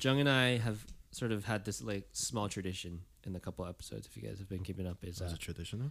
Jung 0.00 0.20
and 0.20 0.28
I 0.28 0.58
have 0.58 0.84
sort 1.10 1.32
of 1.32 1.44
had 1.44 1.64
this 1.64 1.82
like 1.82 2.08
small 2.12 2.48
tradition 2.48 3.00
in 3.24 3.32
the 3.32 3.40
couple 3.40 3.66
episodes. 3.66 4.06
If 4.06 4.16
you 4.16 4.22
guys 4.28 4.38
have 4.38 4.48
been 4.48 4.62
keeping 4.62 4.86
up, 4.86 4.98
is 5.02 5.16
Is 5.20 5.32
uh, 5.32 5.34
it 5.34 5.40
traditional? 5.40 5.90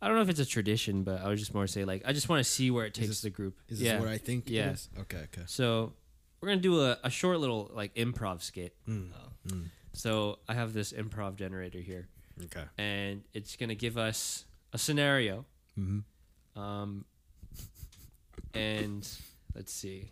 I 0.00 0.06
don't 0.06 0.16
know 0.16 0.22
if 0.22 0.28
it's 0.28 0.40
a 0.40 0.46
tradition, 0.46 1.02
but 1.04 1.20
I 1.20 1.28
would 1.28 1.38
just 1.38 1.54
more 1.54 1.66
say 1.66 1.84
like 1.84 2.02
I 2.04 2.12
just 2.12 2.28
want 2.28 2.44
to 2.44 2.50
see 2.50 2.70
where 2.70 2.86
it 2.86 2.94
takes 2.94 3.08
this- 3.08 3.20
the 3.22 3.30
group. 3.30 3.58
Is 3.68 3.78
this 3.78 3.86
yeah. 3.88 3.98
what 3.98 4.08
I 4.08 4.18
think 4.18 4.44
Yeah. 4.48 4.74
Okay, 5.00 5.18
okay. 5.24 5.42
so 5.46 5.92
we're 6.40 6.48
gonna 6.48 6.60
do 6.60 6.80
a, 6.80 6.98
a 7.04 7.10
short 7.10 7.38
little 7.40 7.70
like 7.74 7.94
improv 7.94 8.42
skit. 8.42 8.74
Mm, 8.88 9.10
Oh. 9.14 9.48
mm, 9.48 9.64
So 9.92 10.38
I 10.48 10.54
have 10.54 10.72
this 10.72 10.92
improv 10.92 11.36
generator 11.36 11.78
here, 11.80 12.08
okay. 12.44 12.64
and 12.78 13.22
it's 13.32 13.56
gonna 13.56 13.74
give 13.76 13.96
us 13.98 14.44
a 14.72 14.78
scenario. 14.78 15.44
Mm-hmm. 15.78 16.60
Um, 16.60 17.04
and 18.54 19.08
let's 19.54 19.72
see. 19.72 20.10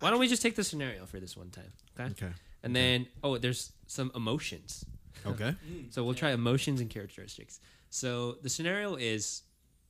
Why 0.00 0.10
don't 0.10 0.20
we 0.20 0.28
just 0.28 0.42
take 0.42 0.54
the 0.56 0.64
scenario 0.64 1.06
for 1.06 1.18
this 1.20 1.36
one 1.36 1.50
time? 1.50 1.72
Okay. 1.98 2.10
Okay. 2.12 2.32
And 2.62 2.74
then, 2.74 3.06
oh, 3.22 3.38
there's 3.38 3.72
some 3.86 4.10
emotions. 4.14 4.84
Okay. 5.26 5.52
So 5.90 6.04
we'll 6.04 6.14
try 6.14 6.30
emotions 6.30 6.80
and 6.80 6.88
characteristics. 6.88 7.58
So 7.90 8.36
the 8.42 8.48
scenario 8.48 8.94
is 8.94 9.42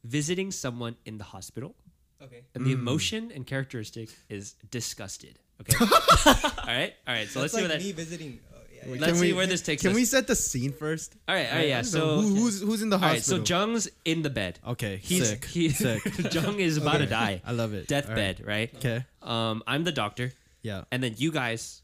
visiting 0.03 0.51
someone 0.51 0.97
in 1.05 1.19
the 1.19 1.25
hospital, 1.25 1.75
Okay. 2.23 2.41
and 2.55 2.65
the 2.65 2.71
Mm. 2.75 2.79
emotion 2.81 3.33
and 3.35 3.47
characteristic 3.47 4.09
is 4.31 4.55
disgusted. 4.71 5.39
Okay. 5.61 5.77
all 5.81 6.67
right. 6.67 6.95
All 7.07 7.15
right. 7.15 7.29
So 7.29 7.41
let's 7.41 7.53
That's 7.53 7.53
see 7.53 7.61
like 7.61 7.71
what 7.71 7.79
that. 7.79 7.83
me 7.83 7.93
visiting. 7.93 8.41
Yeah, 8.87 8.95
yeah. 8.95 9.01
Let's 9.01 9.19
see 9.21 9.33
where 9.33 9.47
this 9.47 9.63
takes 9.63 9.81
us. 9.81 9.83
Can 9.83 9.91
us. 9.93 9.97
we 9.97 10.05
set 10.05 10.27
the 10.27 10.37
scene 10.37 10.73
first? 10.73 11.15
all 11.29 11.35
right. 11.35 11.49
All 11.51 11.57
right. 11.59 11.69
Yeah. 11.69 11.83
So 11.83 12.21
Who, 12.21 12.35
who's 12.37 12.61
who's 12.61 12.83
in 12.83 12.91
the 12.91 12.99
hospital? 12.99 13.35
all 13.37 13.39
right. 13.41 13.47
So? 13.49 13.55
Jung's 13.55 13.89
in 14.05 14.23
the 14.23 14.31
bed. 14.31 14.59
okay. 14.67 14.97
He's 15.03 15.29
sick. 15.29 15.45
he, 15.57 15.69
sick. 15.71 16.03
Jung 16.33 16.59
is 16.61 16.77
about 16.77 16.99
to 16.99 17.05
Okay. 17.05 17.11
die. 17.11 17.43
I 17.45 17.53
love 17.53 17.75
it. 17.75 17.87
Deathbed. 17.89 18.43
Right. 18.47 18.73
Okay. 18.77 19.05
Um, 19.23 19.63
I'm 19.67 19.85
the 19.85 19.93
doctor, 19.93 20.33
Yeah. 20.63 20.85
and 20.93 21.03
then 21.03 21.15
you 21.19 21.31
guys 21.33 21.83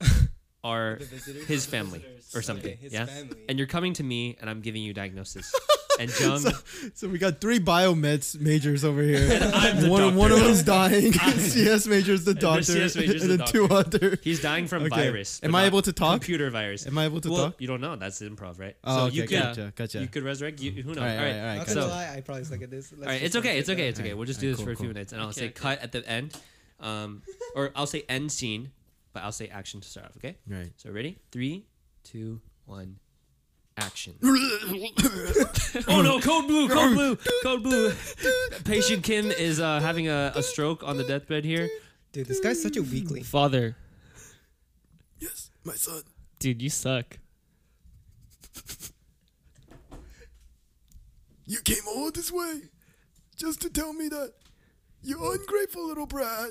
are 0.64 0.96
visitors? 0.96 1.46
his 1.46 1.66
family 1.66 2.04
or 2.34 2.38
Okay, 2.38 2.46
something. 2.46 2.76
his 2.78 2.92
yeah. 2.92 3.06
family. 3.06 3.36
And 3.48 3.58
you're 3.58 3.68
coming 3.68 3.92
to 3.94 4.02
me, 4.04 4.36
and 4.40 4.48
I'm 4.48 4.60
giving 4.60 4.82
you 4.82 4.92
diagnosis. 4.94 5.52
and 6.02 6.20
Jung, 6.20 6.38
So, 6.38 6.50
so 6.94 7.08
we 7.08 7.18
got 7.18 7.40
three 7.40 7.60
biomeds 7.60 8.40
majors 8.40 8.84
over 8.84 9.02
here. 9.02 9.18
I'm 9.54 9.80
the 9.82 9.90
one, 9.90 10.16
one 10.16 10.32
of 10.32 10.40
them's 10.40 10.62
dying. 10.62 11.12
CS 11.12 11.86
major's 11.86 12.24
the 12.24 12.32
the 12.34 12.40
doctor, 12.40 12.62
CS 12.62 12.96
major's 12.96 13.22
and 13.22 13.30
the 13.32 13.36
then 13.38 13.46
two 13.46 13.66
other. 13.66 14.18
he's 14.22 14.40
dying 14.40 14.66
from 14.66 14.84
Okay. 14.84 15.04
virus. 15.10 15.40
Am 15.42 15.54
I 15.54 15.64
able 15.66 15.82
to 15.82 15.92
talk? 15.92 16.14
Computer 16.20 16.48
virus. 16.50 16.86
Am 16.86 16.96
I 16.96 17.04
able 17.04 17.20
to 17.20 17.30
well, 17.30 17.44
talk? 17.46 17.60
you 17.60 17.66
don't 17.66 17.80
know. 17.80 17.96
That's 17.96 18.20
improv, 18.20 18.58
right? 18.58 18.76
Oh, 18.84 18.96
so 18.96 19.04
okay, 19.06 19.16
you 19.16 19.22
could 19.28 19.42
gotcha, 19.42 19.72
gotcha. 19.76 20.00
you 20.00 20.08
could 20.08 20.22
resurrect. 20.22 20.60
You, 20.60 20.70
who 20.72 20.94
knows? 20.94 20.98
All 20.98 21.04
right, 21.04 21.16
all 21.18 21.22
right. 21.24 21.38
all 21.40 21.46
right, 21.46 21.58
Not 21.58 21.68
So- 21.68 21.88
lie, 21.88 22.14
I 22.16 22.20
probably 22.20 22.44
suck 22.44 22.62
at 22.62 22.70
this. 22.70 22.92
Let's 22.92 23.02
All 23.02 23.08
right, 23.08 23.22
it's 23.22 23.36
okay. 23.36 23.58
It's 23.58 23.68
okay. 23.68 23.88
It's 23.88 24.00
okay. 24.00 24.14
We'll 24.14 24.26
just 24.26 24.40
do 24.40 24.50
this 24.50 24.60
for 24.60 24.70
a 24.72 24.76
few 24.76 24.88
minutes, 24.88 25.12
and 25.12 25.20
I'll 25.20 25.32
say 25.32 25.50
cut 25.50 25.80
at 25.80 25.92
the 25.92 26.08
end, 26.08 26.38
um, 26.80 27.22
or 27.54 27.72
I'll 27.76 27.86
say 27.86 28.04
end 28.08 28.32
scene, 28.32 28.70
but 29.12 29.22
I'll 29.22 29.32
say 29.32 29.48
action 29.48 29.80
to 29.80 29.88
start 29.88 30.06
off. 30.06 30.16
Okay. 30.16 30.36
Right. 30.48 30.70
So 30.76 30.90
ready? 30.90 31.18
Three, 31.30 31.66
two, 32.04 32.40
one, 32.64 32.96
action. 33.76 34.14
oh 34.22 36.02
no! 36.02 36.20
Code 36.20 36.46
blue! 36.46 36.68
Code 36.68 36.94
blue! 36.94 37.16
Code 37.42 37.62
blue! 37.62 37.92
Patient 38.64 39.02
Kim 39.04 39.26
is 39.26 39.60
uh, 39.60 39.80
having 39.80 40.08
a, 40.08 40.32
a 40.34 40.42
stroke 40.42 40.82
on 40.82 40.96
the 40.96 41.04
deathbed 41.04 41.44
here. 41.44 41.68
Dude, 42.12 42.26
this 42.26 42.40
guy's 42.40 42.60
such 42.62 42.76
a 42.76 42.82
weakling. 42.82 43.22
Father, 43.24 43.76
Yes, 45.18 45.50
my 45.64 45.74
son. 45.74 46.02
dude, 46.38 46.60
you 46.62 46.70
suck. 46.70 47.18
You 51.46 51.58
came 51.64 51.82
all 51.88 52.10
this 52.10 52.30
way 52.30 52.62
just 53.36 53.60
to 53.62 53.70
tell 53.70 53.92
me 53.92 54.08
that 54.08 54.32
you 55.02 55.16
ungrateful 55.32 55.86
little 55.88 56.06
brat. 56.06 56.50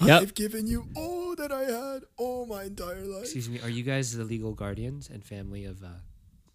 Yep. 0.00 0.22
I've 0.22 0.34
given 0.34 0.66
you 0.66 0.86
all 0.96 1.34
that 1.36 1.50
I 1.50 1.64
had 1.64 2.04
all 2.16 2.46
my 2.46 2.64
entire 2.64 3.02
life. 3.04 3.24
Excuse 3.24 3.48
me. 3.48 3.60
Are 3.62 3.68
you 3.70 3.82
guys 3.82 4.16
the 4.16 4.24
legal 4.24 4.52
guardians 4.54 5.10
and 5.12 5.24
family 5.24 5.64
of 5.64 5.82
uh, 5.82 5.88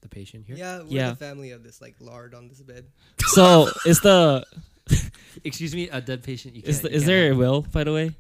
the 0.02 0.08
patient 0.08 0.46
here? 0.48 0.56
Yeah, 0.56 0.80
we're 0.80 0.88
Yeah. 0.90 1.10
the 1.10 1.16
family 1.18 1.52
of 1.52 1.62
this 1.64 1.82
like 1.82 1.96
lard 2.00 2.34
on 2.34 2.48
this 2.48 2.62
bed. 2.62 2.86
So 3.28 3.68
is 3.86 4.00
the 4.00 4.46
Excuse 5.44 5.74
me. 5.76 5.90
A 5.90 6.00
dead 6.02 6.24
patient. 6.24 6.56
You 6.56 6.62
is 6.66 6.78
can't- 6.80 6.84
the, 6.84 6.90
you 6.92 6.96
is 6.98 7.02
can't 7.04 7.08
there 7.08 7.32
a 7.32 7.36
will 7.36 7.62
by 7.64 7.84
the 7.84 7.94
way? 7.94 8.12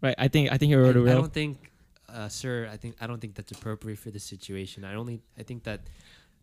Right. 0.00 0.14
I 0.18 0.26
think 0.28 0.50
I 0.50 0.58
think 0.58 0.70
you 0.70 0.78
wrote 0.80 0.96
a 0.96 0.98
I, 0.98 1.02
I 1.02 1.04
will. 1.04 1.10
I 1.10 1.14
don't 1.14 1.32
think, 1.32 1.70
uh, 2.08 2.28
sir. 2.28 2.68
I 2.72 2.76
think 2.76 2.96
I 3.00 3.06
don't 3.06 3.20
think 3.20 3.34
that's 3.36 3.52
appropriate 3.52 3.98
for 4.00 4.10
the 4.10 4.18
situation. 4.18 4.84
I 4.84 4.94
only. 4.94 5.22
I 5.38 5.44
think 5.44 5.62
that 5.64 5.80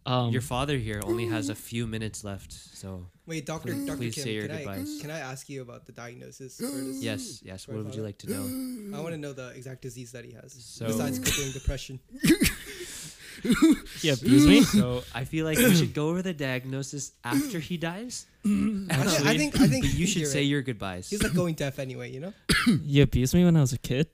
Um, 0.10 0.32
your 0.32 0.42
father 0.42 0.76
here 0.76 1.02
only 1.06 1.28
has 1.28 1.50
a 1.50 1.56
few 1.56 1.86
minutes 1.86 2.24
left. 2.24 2.52
So 2.52 3.06
Wait, 3.28 3.46
Doctor 3.46 3.74
Please- 3.74 3.86
Doctor 3.86 3.98
please 3.98 4.16
Kim, 4.16 4.24
say 4.24 4.34
your 4.34 4.48
can 4.48 4.68
I 4.68 4.86
can 5.02 5.12
I 5.12 5.20
ask 5.20 5.48
you 5.48 5.62
about 5.62 5.86
the 5.86 5.92
diagnosis? 5.92 6.60
Yes, 7.00 7.42
yes. 7.44 7.66
for 7.66 7.74
What 7.74 7.86
would 7.86 7.96
you 7.96 8.02
like 8.02 8.18
to 8.20 8.32
know? 8.32 8.98
I 8.98 9.02
want 9.02 9.14
to 9.14 9.20
know 9.20 9.34
the 9.34 9.50
exact 9.50 9.84
disease 9.84 10.12
that 10.14 10.26
he 10.26 10.32
has. 10.34 10.54
So- 10.54 10.88
besides 10.88 11.20
crippling 11.20 11.52
depression. 11.52 12.00
yeah, 14.02 14.14
abused 14.14 14.50
me. 14.50 14.64
So 14.64 15.04
I 15.14 15.26
feel 15.26 15.46
like 15.46 15.60
we 15.60 15.76
should 15.76 15.94
go 15.94 16.10
over 16.10 16.24
the 16.24 16.34
diagnosis 16.34 17.12
after 17.24 17.60
he 17.60 17.78
dies. 17.78 18.26
Actually, 18.44 19.30
I 19.30 19.38
think 19.38 19.62
I 19.62 19.68
think 19.68 19.94
you 19.94 20.08
should 20.08 20.26
say 20.26 20.40
right. 20.40 20.48
your 20.48 20.64
goodbyes. 20.64 21.10
He's 21.12 21.22
like 21.22 21.36
going 21.36 21.54
deaf 21.54 21.78
anyway, 21.78 22.12
you 22.12 22.20
know. 22.20 22.34
You 22.84 23.04
abused 23.04 23.36
me 23.36 23.46
when 23.46 23.56
I 23.56 23.62
was 23.62 23.74
a 23.74 23.78
kid. 23.78 24.08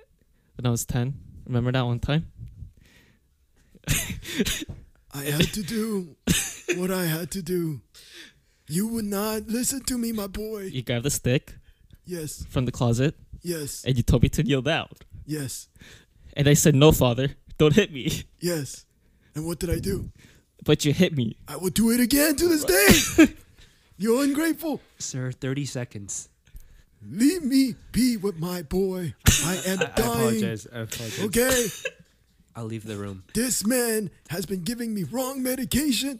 When 0.57 0.65
I 0.65 0.69
was 0.69 0.85
ten. 0.85 1.15
Remember 1.47 1.71
that 1.71 1.85
one 1.85 1.99
time? 1.99 2.27
I 5.15 5.23
had 5.23 5.53
to 5.53 5.63
do 5.63 6.15
what 6.77 6.91
I 6.91 7.05
had 7.05 7.31
to 7.31 7.41
do. 7.41 7.81
You 8.67 8.87
would 8.87 9.05
not 9.05 9.47
listen 9.47 9.83
to 9.85 9.97
me, 9.97 10.11
my 10.11 10.27
boy. 10.27 10.63
You 10.63 10.81
grabbed 10.81 11.05
a 11.05 11.09
stick 11.09 11.53
Yes, 12.05 12.45
from 12.49 12.65
the 12.65 12.71
closet 12.71 13.15
yes, 13.41 13.83
and 13.85 13.95
you 13.97 14.03
told 14.03 14.21
me 14.23 14.29
to 14.29 14.43
kneel 14.43 14.61
down. 14.61 14.89
yes, 15.25 15.67
And 16.33 16.47
I 16.47 16.53
said, 16.53 16.75
"No, 16.75 16.91
father, 16.91 17.35
don't 17.57 17.73
hit 17.73 17.91
me." 17.91 18.23
yes. 18.39 18.85
And 19.35 19.45
what 19.45 19.59
did 19.59 19.69
I 19.69 19.79
do? 19.79 20.11
But 20.63 20.85
you 20.85 20.93
hit 20.93 21.15
me. 21.15 21.35
I 21.47 21.55
will 21.57 21.69
do 21.71 21.91
it 21.91 21.99
again 21.99 22.35
to 22.37 22.47
this 22.47 22.63
day. 22.63 23.33
You're 23.97 24.23
ungrateful. 24.23 24.81
Sir, 24.99 25.31
thirty 25.31 25.65
seconds. 25.65 26.29
Leave 27.07 27.43
me 27.43 27.75
be 27.91 28.17
with 28.17 28.37
my 28.39 28.61
boy. 28.63 29.13
I 29.45 29.55
am 29.65 29.79
I, 29.79 29.83
I 29.83 29.87
dying. 29.95 30.11
apologize. 30.11 30.67
I 30.73 30.79
apologize. 30.79 31.19
Okay, 31.25 31.67
I'll 32.55 32.65
leave 32.65 32.85
the 32.85 32.95
room. 32.97 33.23
this 33.33 33.65
man 33.65 34.09
has 34.29 34.45
been 34.45 34.63
giving 34.63 34.93
me 34.93 35.03
wrong 35.03 35.43
medication. 35.43 36.19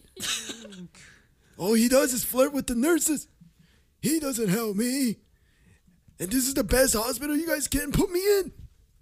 All 1.58 1.74
he 1.74 1.88
does 1.88 2.14
is 2.14 2.24
flirt 2.26 2.52
with 2.54 2.68
the 2.68 2.76
nurses. 2.76 3.28
He 4.02 4.20
doesn't 4.20 4.50
help 4.50 4.76
me. 4.76 5.18
And 6.20 6.30
this 6.30 6.48
is 6.48 6.54
the 6.54 6.64
best 6.64 6.94
hospital 6.96 7.36
you 7.36 7.48
guys 7.48 7.68
can 7.68 7.92
put 7.92 8.12
me 8.12 8.20
in. 8.40 8.52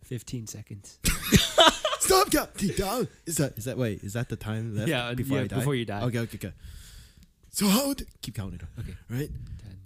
Fifteen 0.04 0.46
seconds. 0.48 1.00
Stop, 2.00 2.30
counting 2.32 2.70
down. 2.76 3.08
Is 3.26 3.38
that 3.38 3.58
is 3.58 3.66
that 3.66 3.78
wait? 3.78 4.04
Is 4.04 4.14
that 4.14 4.30
the 4.30 4.36
time 4.36 4.76
left 4.76 4.90
Yeah, 4.90 5.14
before 5.14 5.38
yeah, 5.38 5.44
I 5.44 5.48
die? 5.48 5.56
before 5.58 5.76
you 5.76 5.86
die. 5.86 6.02
Okay, 6.04 6.20
okay, 6.20 6.38
okay. 6.38 6.54
So 7.50 7.68
how? 7.68 7.94
d- 7.94 8.06
keep 8.22 8.36
counting. 8.36 8.60
Okay. 8.80 8.96
Right. 9.10 9.30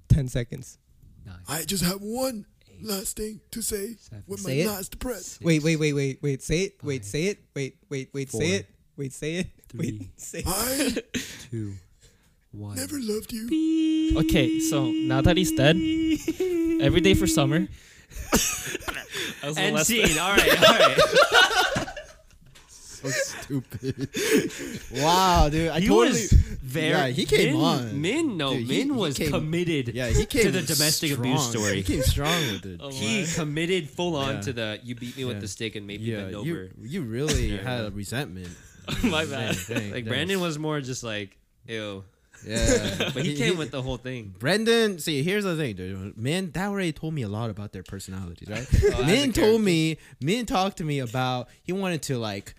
Ten 0.10 0.28
seconds. 0.28 0.78
nine, 1.26 1.36
I 1.48 1.64
just 1.64 1.84
have 1.84 2.02
one 2.02 2.46
last 2.82 3.18
thing 3.18 3.40
to 3.52 3.62
say 3.62 3.96
seven, 4.00 4.24
with 4.28 4.40
Say 4.42 4.58
my 4.58 4.64
it. 4.64 4.68
last 4.68 5.00
breath. 5.00 5.22
six, 5.22 5.42
Wait, 5.42 5.64
wait, 5.64 5.76
wait, 5.78 5.94
wait, 5.94 6.20
wait. 6.22 6.42
Say 6.44 6.60
it. 6.64 6.84
Wait, 6.84 7.06
say 7.06 7.26
it. 7.28 7.40
Wait, 7.56 7.78
wait, 7.90 8.10
wait. 8.14 8.30
four, 8.30 8.42
say 8.42 8.48
it. 8.52 8.68
Wait, 8.98 9.14
say 9.14 9.36
it. 9.36 9.48
three, 9.70 9.98
Wait, 10.00 10.10
say 10.20 10.44
it. 10.46 10.46
I 11.16 11.20
two, 11.52 11.74
one. 12.52 12.76
never 12.76 12.98
loved 13.00 13.32
you. 13.34 14.18
Okay, 14.20 14.60
so 14.60 14.90
now 14.92 15.22
that 15.22 15.38
he's 15.38 15.52
dead, 15.52 15.76
every 16.82 17.02
day 17.02 17.14
for 17.14 17.28
summer. 17.28 17.68
I 19.44 19.48
was 19.48 19.56
the 19.56 19.62
End 19.62 19.80
scene. 19.80 20.18
All 20.18 20.32
right, 20.32 20.64
all 20.64 20.80
right. 20.80 21.77
So 22.98 23.10
stupid. 23.10 24.10
wow, 24.94 25.50
dude. 25.50 25.70
I 25.70 25.80
he 25.82 25.88
totally. 25.88 26.10
was 26.10 26.32
very. 26.32 26.90
Yeah, 26.90 27.08
he 27.08 27.26
came 27.26 27.54
Min, 27.54 27.62
on. 27.64 28.02
Min, 28.02 28.38
no, 28.38 28.54
Dude, 28.54 28.68
Min 28.68 28.86
he 28.88 28.92
was 28.92 29.18
came- 29.18 29.32
committed. 29.32 29.90
yeah, 29.94 30.08
he 30.08 30.26
came 30.26 30.44
to 30.44 30.52
the 30.52 30.62
domestic 30.64 31.12
abuse 31.18 31.50
story. 31.50 31.76
He 31.78 31.84
came 31.84 32.02
strong 32.02 32.42
with 32.52 32.66
it. 32.66 32.80
Oh 32.82 32.90
He 32.92 33.22
my. 33.22 33.28
committed 33.36 33.90
full 33.90 34.16
on 34.16 34.36
Yeah. 34.36 34.42
to 34.42 34.54
the 34.54 34.80
you 34.84 34.96
beat 34.96 35.16
me 35.18 35.26
with 35.26 35.42
the 35.42 35.48
stick 35.48 35.76
and 35.76 35.86
made 35.86 36.02
me 36.02 36.08
yeah, 36.08 36.18
bend 36.30 36.46
you 36.46 36.54
over. 36.56 36.70
you 36.82 37.04
really 37.04 37.56
had 37.70 37.86
a 37.86 37.92
resentment. 37.92 38.50
My 39.04 39.26
bad. 39.26 39.56
Dang, 39.68 39.78
dang, 39.78 39.92
like 39.92 40.04
dang. 40.06 40.12
Brandon 40.14 40.40
was 40.40 40.58
more 40.58 40.80
just 40.82 41.04
like 41.04 41.38
ew, 41.68 42.04
Yeah, 42.46 43.12
but 43.14 43.26
he 43.26 43.36
came 43.36 43.58
with 43.58 43.72
the 43.72 43.82
whole 43.82 43.98
thing. 43.98 44.34
Brendan, 44.40 45.00
see, 45.00 45.22
here's 45.24 45.44
the 45.44 45.56
thing, 45.56 45.76
dude. 45.76 46.18
Man, 46.18 46.52
that 46.52 46.70
already 46.70 46.94
told 46.94 47.14
me 47.14 47.22
a 47.24 47.28
lot 47.30 47.50
about 47.50 47.74
their 47.74 47.84
personalities, 47.84 48.48
right? 48.50 48.66
Oh, 48.96 49.02
as 49.02 49.06
Min 49.06 49.34
told 49.34 49.62
me, 49.62 49.98
Min 50.22 50.46
talked 50.46 50.78
to 50.78 50.84
me 50.84 51.00
about 51.00 51.50
he 51.64 51.74
wanted 51.74 52.02
to 52.04 52.18
like 52.18 52.56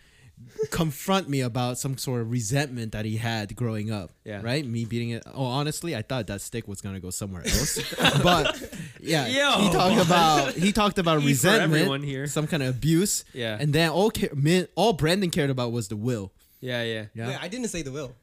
confront 0.71 1.29
me 1.29 1.41
about 1.41 1.79
some 1.79 1.97
sort 1.99 2.21
of 2.21 2.31
resentment 2.31 2.93
that 2.93 3.05
he 3.05 3.17
had 3.17 3.55
growing 3.57 3.91
up. 3.91 4.11
Yeah. 4.25 4.41
Right? 4.43 4.65
Me 4.67 4.85
beating 4.85 5.11
it. 5.11 5.23
Oh, 5.35 5.45
honestly, 5.45 5.95
I 5.97 6.03
thought 6.03 6.27
that 6.29 6.41
stick 6.41 6.67
was 6.69 6.81
gonna 6.81 7.01
go 7.01 7.11
somewhere 7.11 7.43
else. 7.43 7.79
but 8.23 8.61
yeah, 9.01 9.27
Yo, 9.27 9.59
he 9.63 9.71
talked 9.73 9.97
boss. 9.97 10.07
about 10.07 10.55
he 10.55 10.73
talked 10.73 10.99
about 10.99 11.19
Eat 11.21 11.23
for 11.23 11.27
resentment, 11.29 11.73
everyone 11.75 12.03
here. 12.03 12.27
some 12.27 12.47
kind 12.47 12.63
of 12.63 12.71
abuse, 12.75 13.25
Yeah, 13.33 13.57
and 13.59 13.73
then 13.73 13.91
all 13.91 14.11
ca- 14.11 14.35
Min, 14.35 14.69
all 14.75 14.93
Brandon 14.93 15.31
cared 15.31 15.51
about 15.51 15.73
was 15.73 15.89
the 15.89 15.97
will. 15.97 16.33
yeah, 16.61 16.83
yeah. 16.83 17.05
Yeah. 17.15 17.29
Wait, 17.29 17.43
I 17.43 17.49
didn't 17.49 17.69
say 17.69 17.83
the 17.83 17.93
will. 17.93 18.15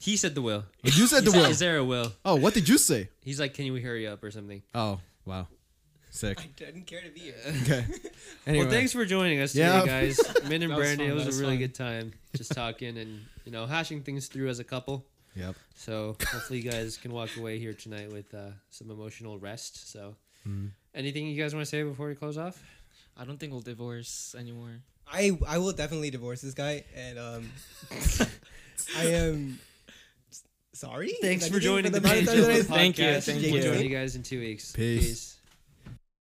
He 0.00 0.16
said 0.16 0.34
the 0.34 0.42
will. 0.42 0.64
You 0.82 1.06
said 1.06 1.24
the 1.24 1.30
will. 1.32 1.46
Is 1.46 1.60
there 1.60 1.78
a 1.78 1.84
will? 1.84 2.12
Oh, 2.24 2.34
what 2.36 2.52
did 2.52 2.68
you 2.68 2.76
say? 2.76 3.08
He's 3.22 3.40
like, 3.40 3.54
can 3.54 3.64
you 3.64 3.74
hurry 3.76 4.06
up 4.06 4.22
or 4.22 4.30
something? 4.30 4.62
Oh, 4.74 5.00
wow, 5.24 5.46
sick. 6.14 6.40
I 6.40 6.46
didn't 6.56 6.86
care 6.86 7.00
to 7.02 7.10
be 7.10 7.20
here. 7.20 7.34
Okay. 7.62 7.84
Anyway. 8.46 8.64
Well, 8.66 8.72
thanks 8.74 8.92
for 8.92 9.04
joining 9.06 9.40
us 9.40 9.54
Yeah. 9.54 9.80
today, 9.80 9.86
guys. 10.08 10.20
Min 10.48 10.62
and 10.62 10.70
That 10.72 10.76
was 10.78 10.86
Brandon, 10.86 11.08
fun, 11.08 11.10
it 11.10 11.14
was 11.14 11.24
that 11.24 11.34
a 11.34 11.46
really 11.46 11.54
fun. 11.56 11.58
good 11.66 11.74
time 11.74 12.12
just 12.36 12.52
talking 12.52 12.98
and 12.98 13.24
you 13.46 13.52
know 13.52 13.64
hashing 13.66 14.02
things 14.02 14.26
through 14.28 14.48
as 14.48 14.58
a 14.58 14.64
couple. 14.64 15.04
Yep. 15.36 15.56
So 15.76 16.16
hopefully 16.30 16.60
you 16.60 16.70
guys 16.70 16.96
can 16.96 17.12
walk 17.12 17.30
away 17.38 17.58
here 17.58 17.72
tonight 17.72 18.12
with 18.12 18.32
uh, 18.34 18.50
some 18.70 18.90
emotional 18.90 19.38
rest. 19.38 19.90
So 19.90 20.14
Mm. 20.46 20.68
anything 20.94 21.26
you 21.26 21.42
guys 21.42 21.54
want 21.54 21.64
to 21.64 21.70
say 21.70 21.82
before 21.82 22.06
we 22.08 22.14
close 22.14 22.36
off? 22.36 22.62
I 23.16 23.24
don't 23.24 23.38
think 23.40 23.52
we'll 23.52 23.62
divorce 23.62 24.34
anymore. 24.38 24.82
I 25.10 25.38
I 25.48 25.56
will 25.56 25.72
definitely 25.72 26.10
divorce 26.10 26.42
this 26.42 26.52
guy, 26.54 26.84
and 26.94 27.18
um, 27.18 27.50
I 28.98 29.06
am 29.06 29.58
s- 30.30 30.42
sorry. 30.74 31.14
Thanks 31.22 31.48
for 31.48 31.58
joining 31.60 31.92
the 31.92 31.98
amount 31.98 32.18
of 32.18 32.18
Page 32.20 32.28
time 32.28 32.40
that 32.42 32.50
I- 32.50 32.54
Over 32.56 32.62
Thank 32.64 32.98
you, 32.98 33.04
podcast. 33.04 33.24
thank 33.24 33.42
We'll 33.42 33.54
you. 33.56 33.62
join 33.62 33.80
you 33.82 33.88
guys 33.88 34.16
in 34.16 34.22
two 34.22 34.40
weeks. 34.40 34.72
Peace. 34.72 35.06
Peace. 35.06 35.33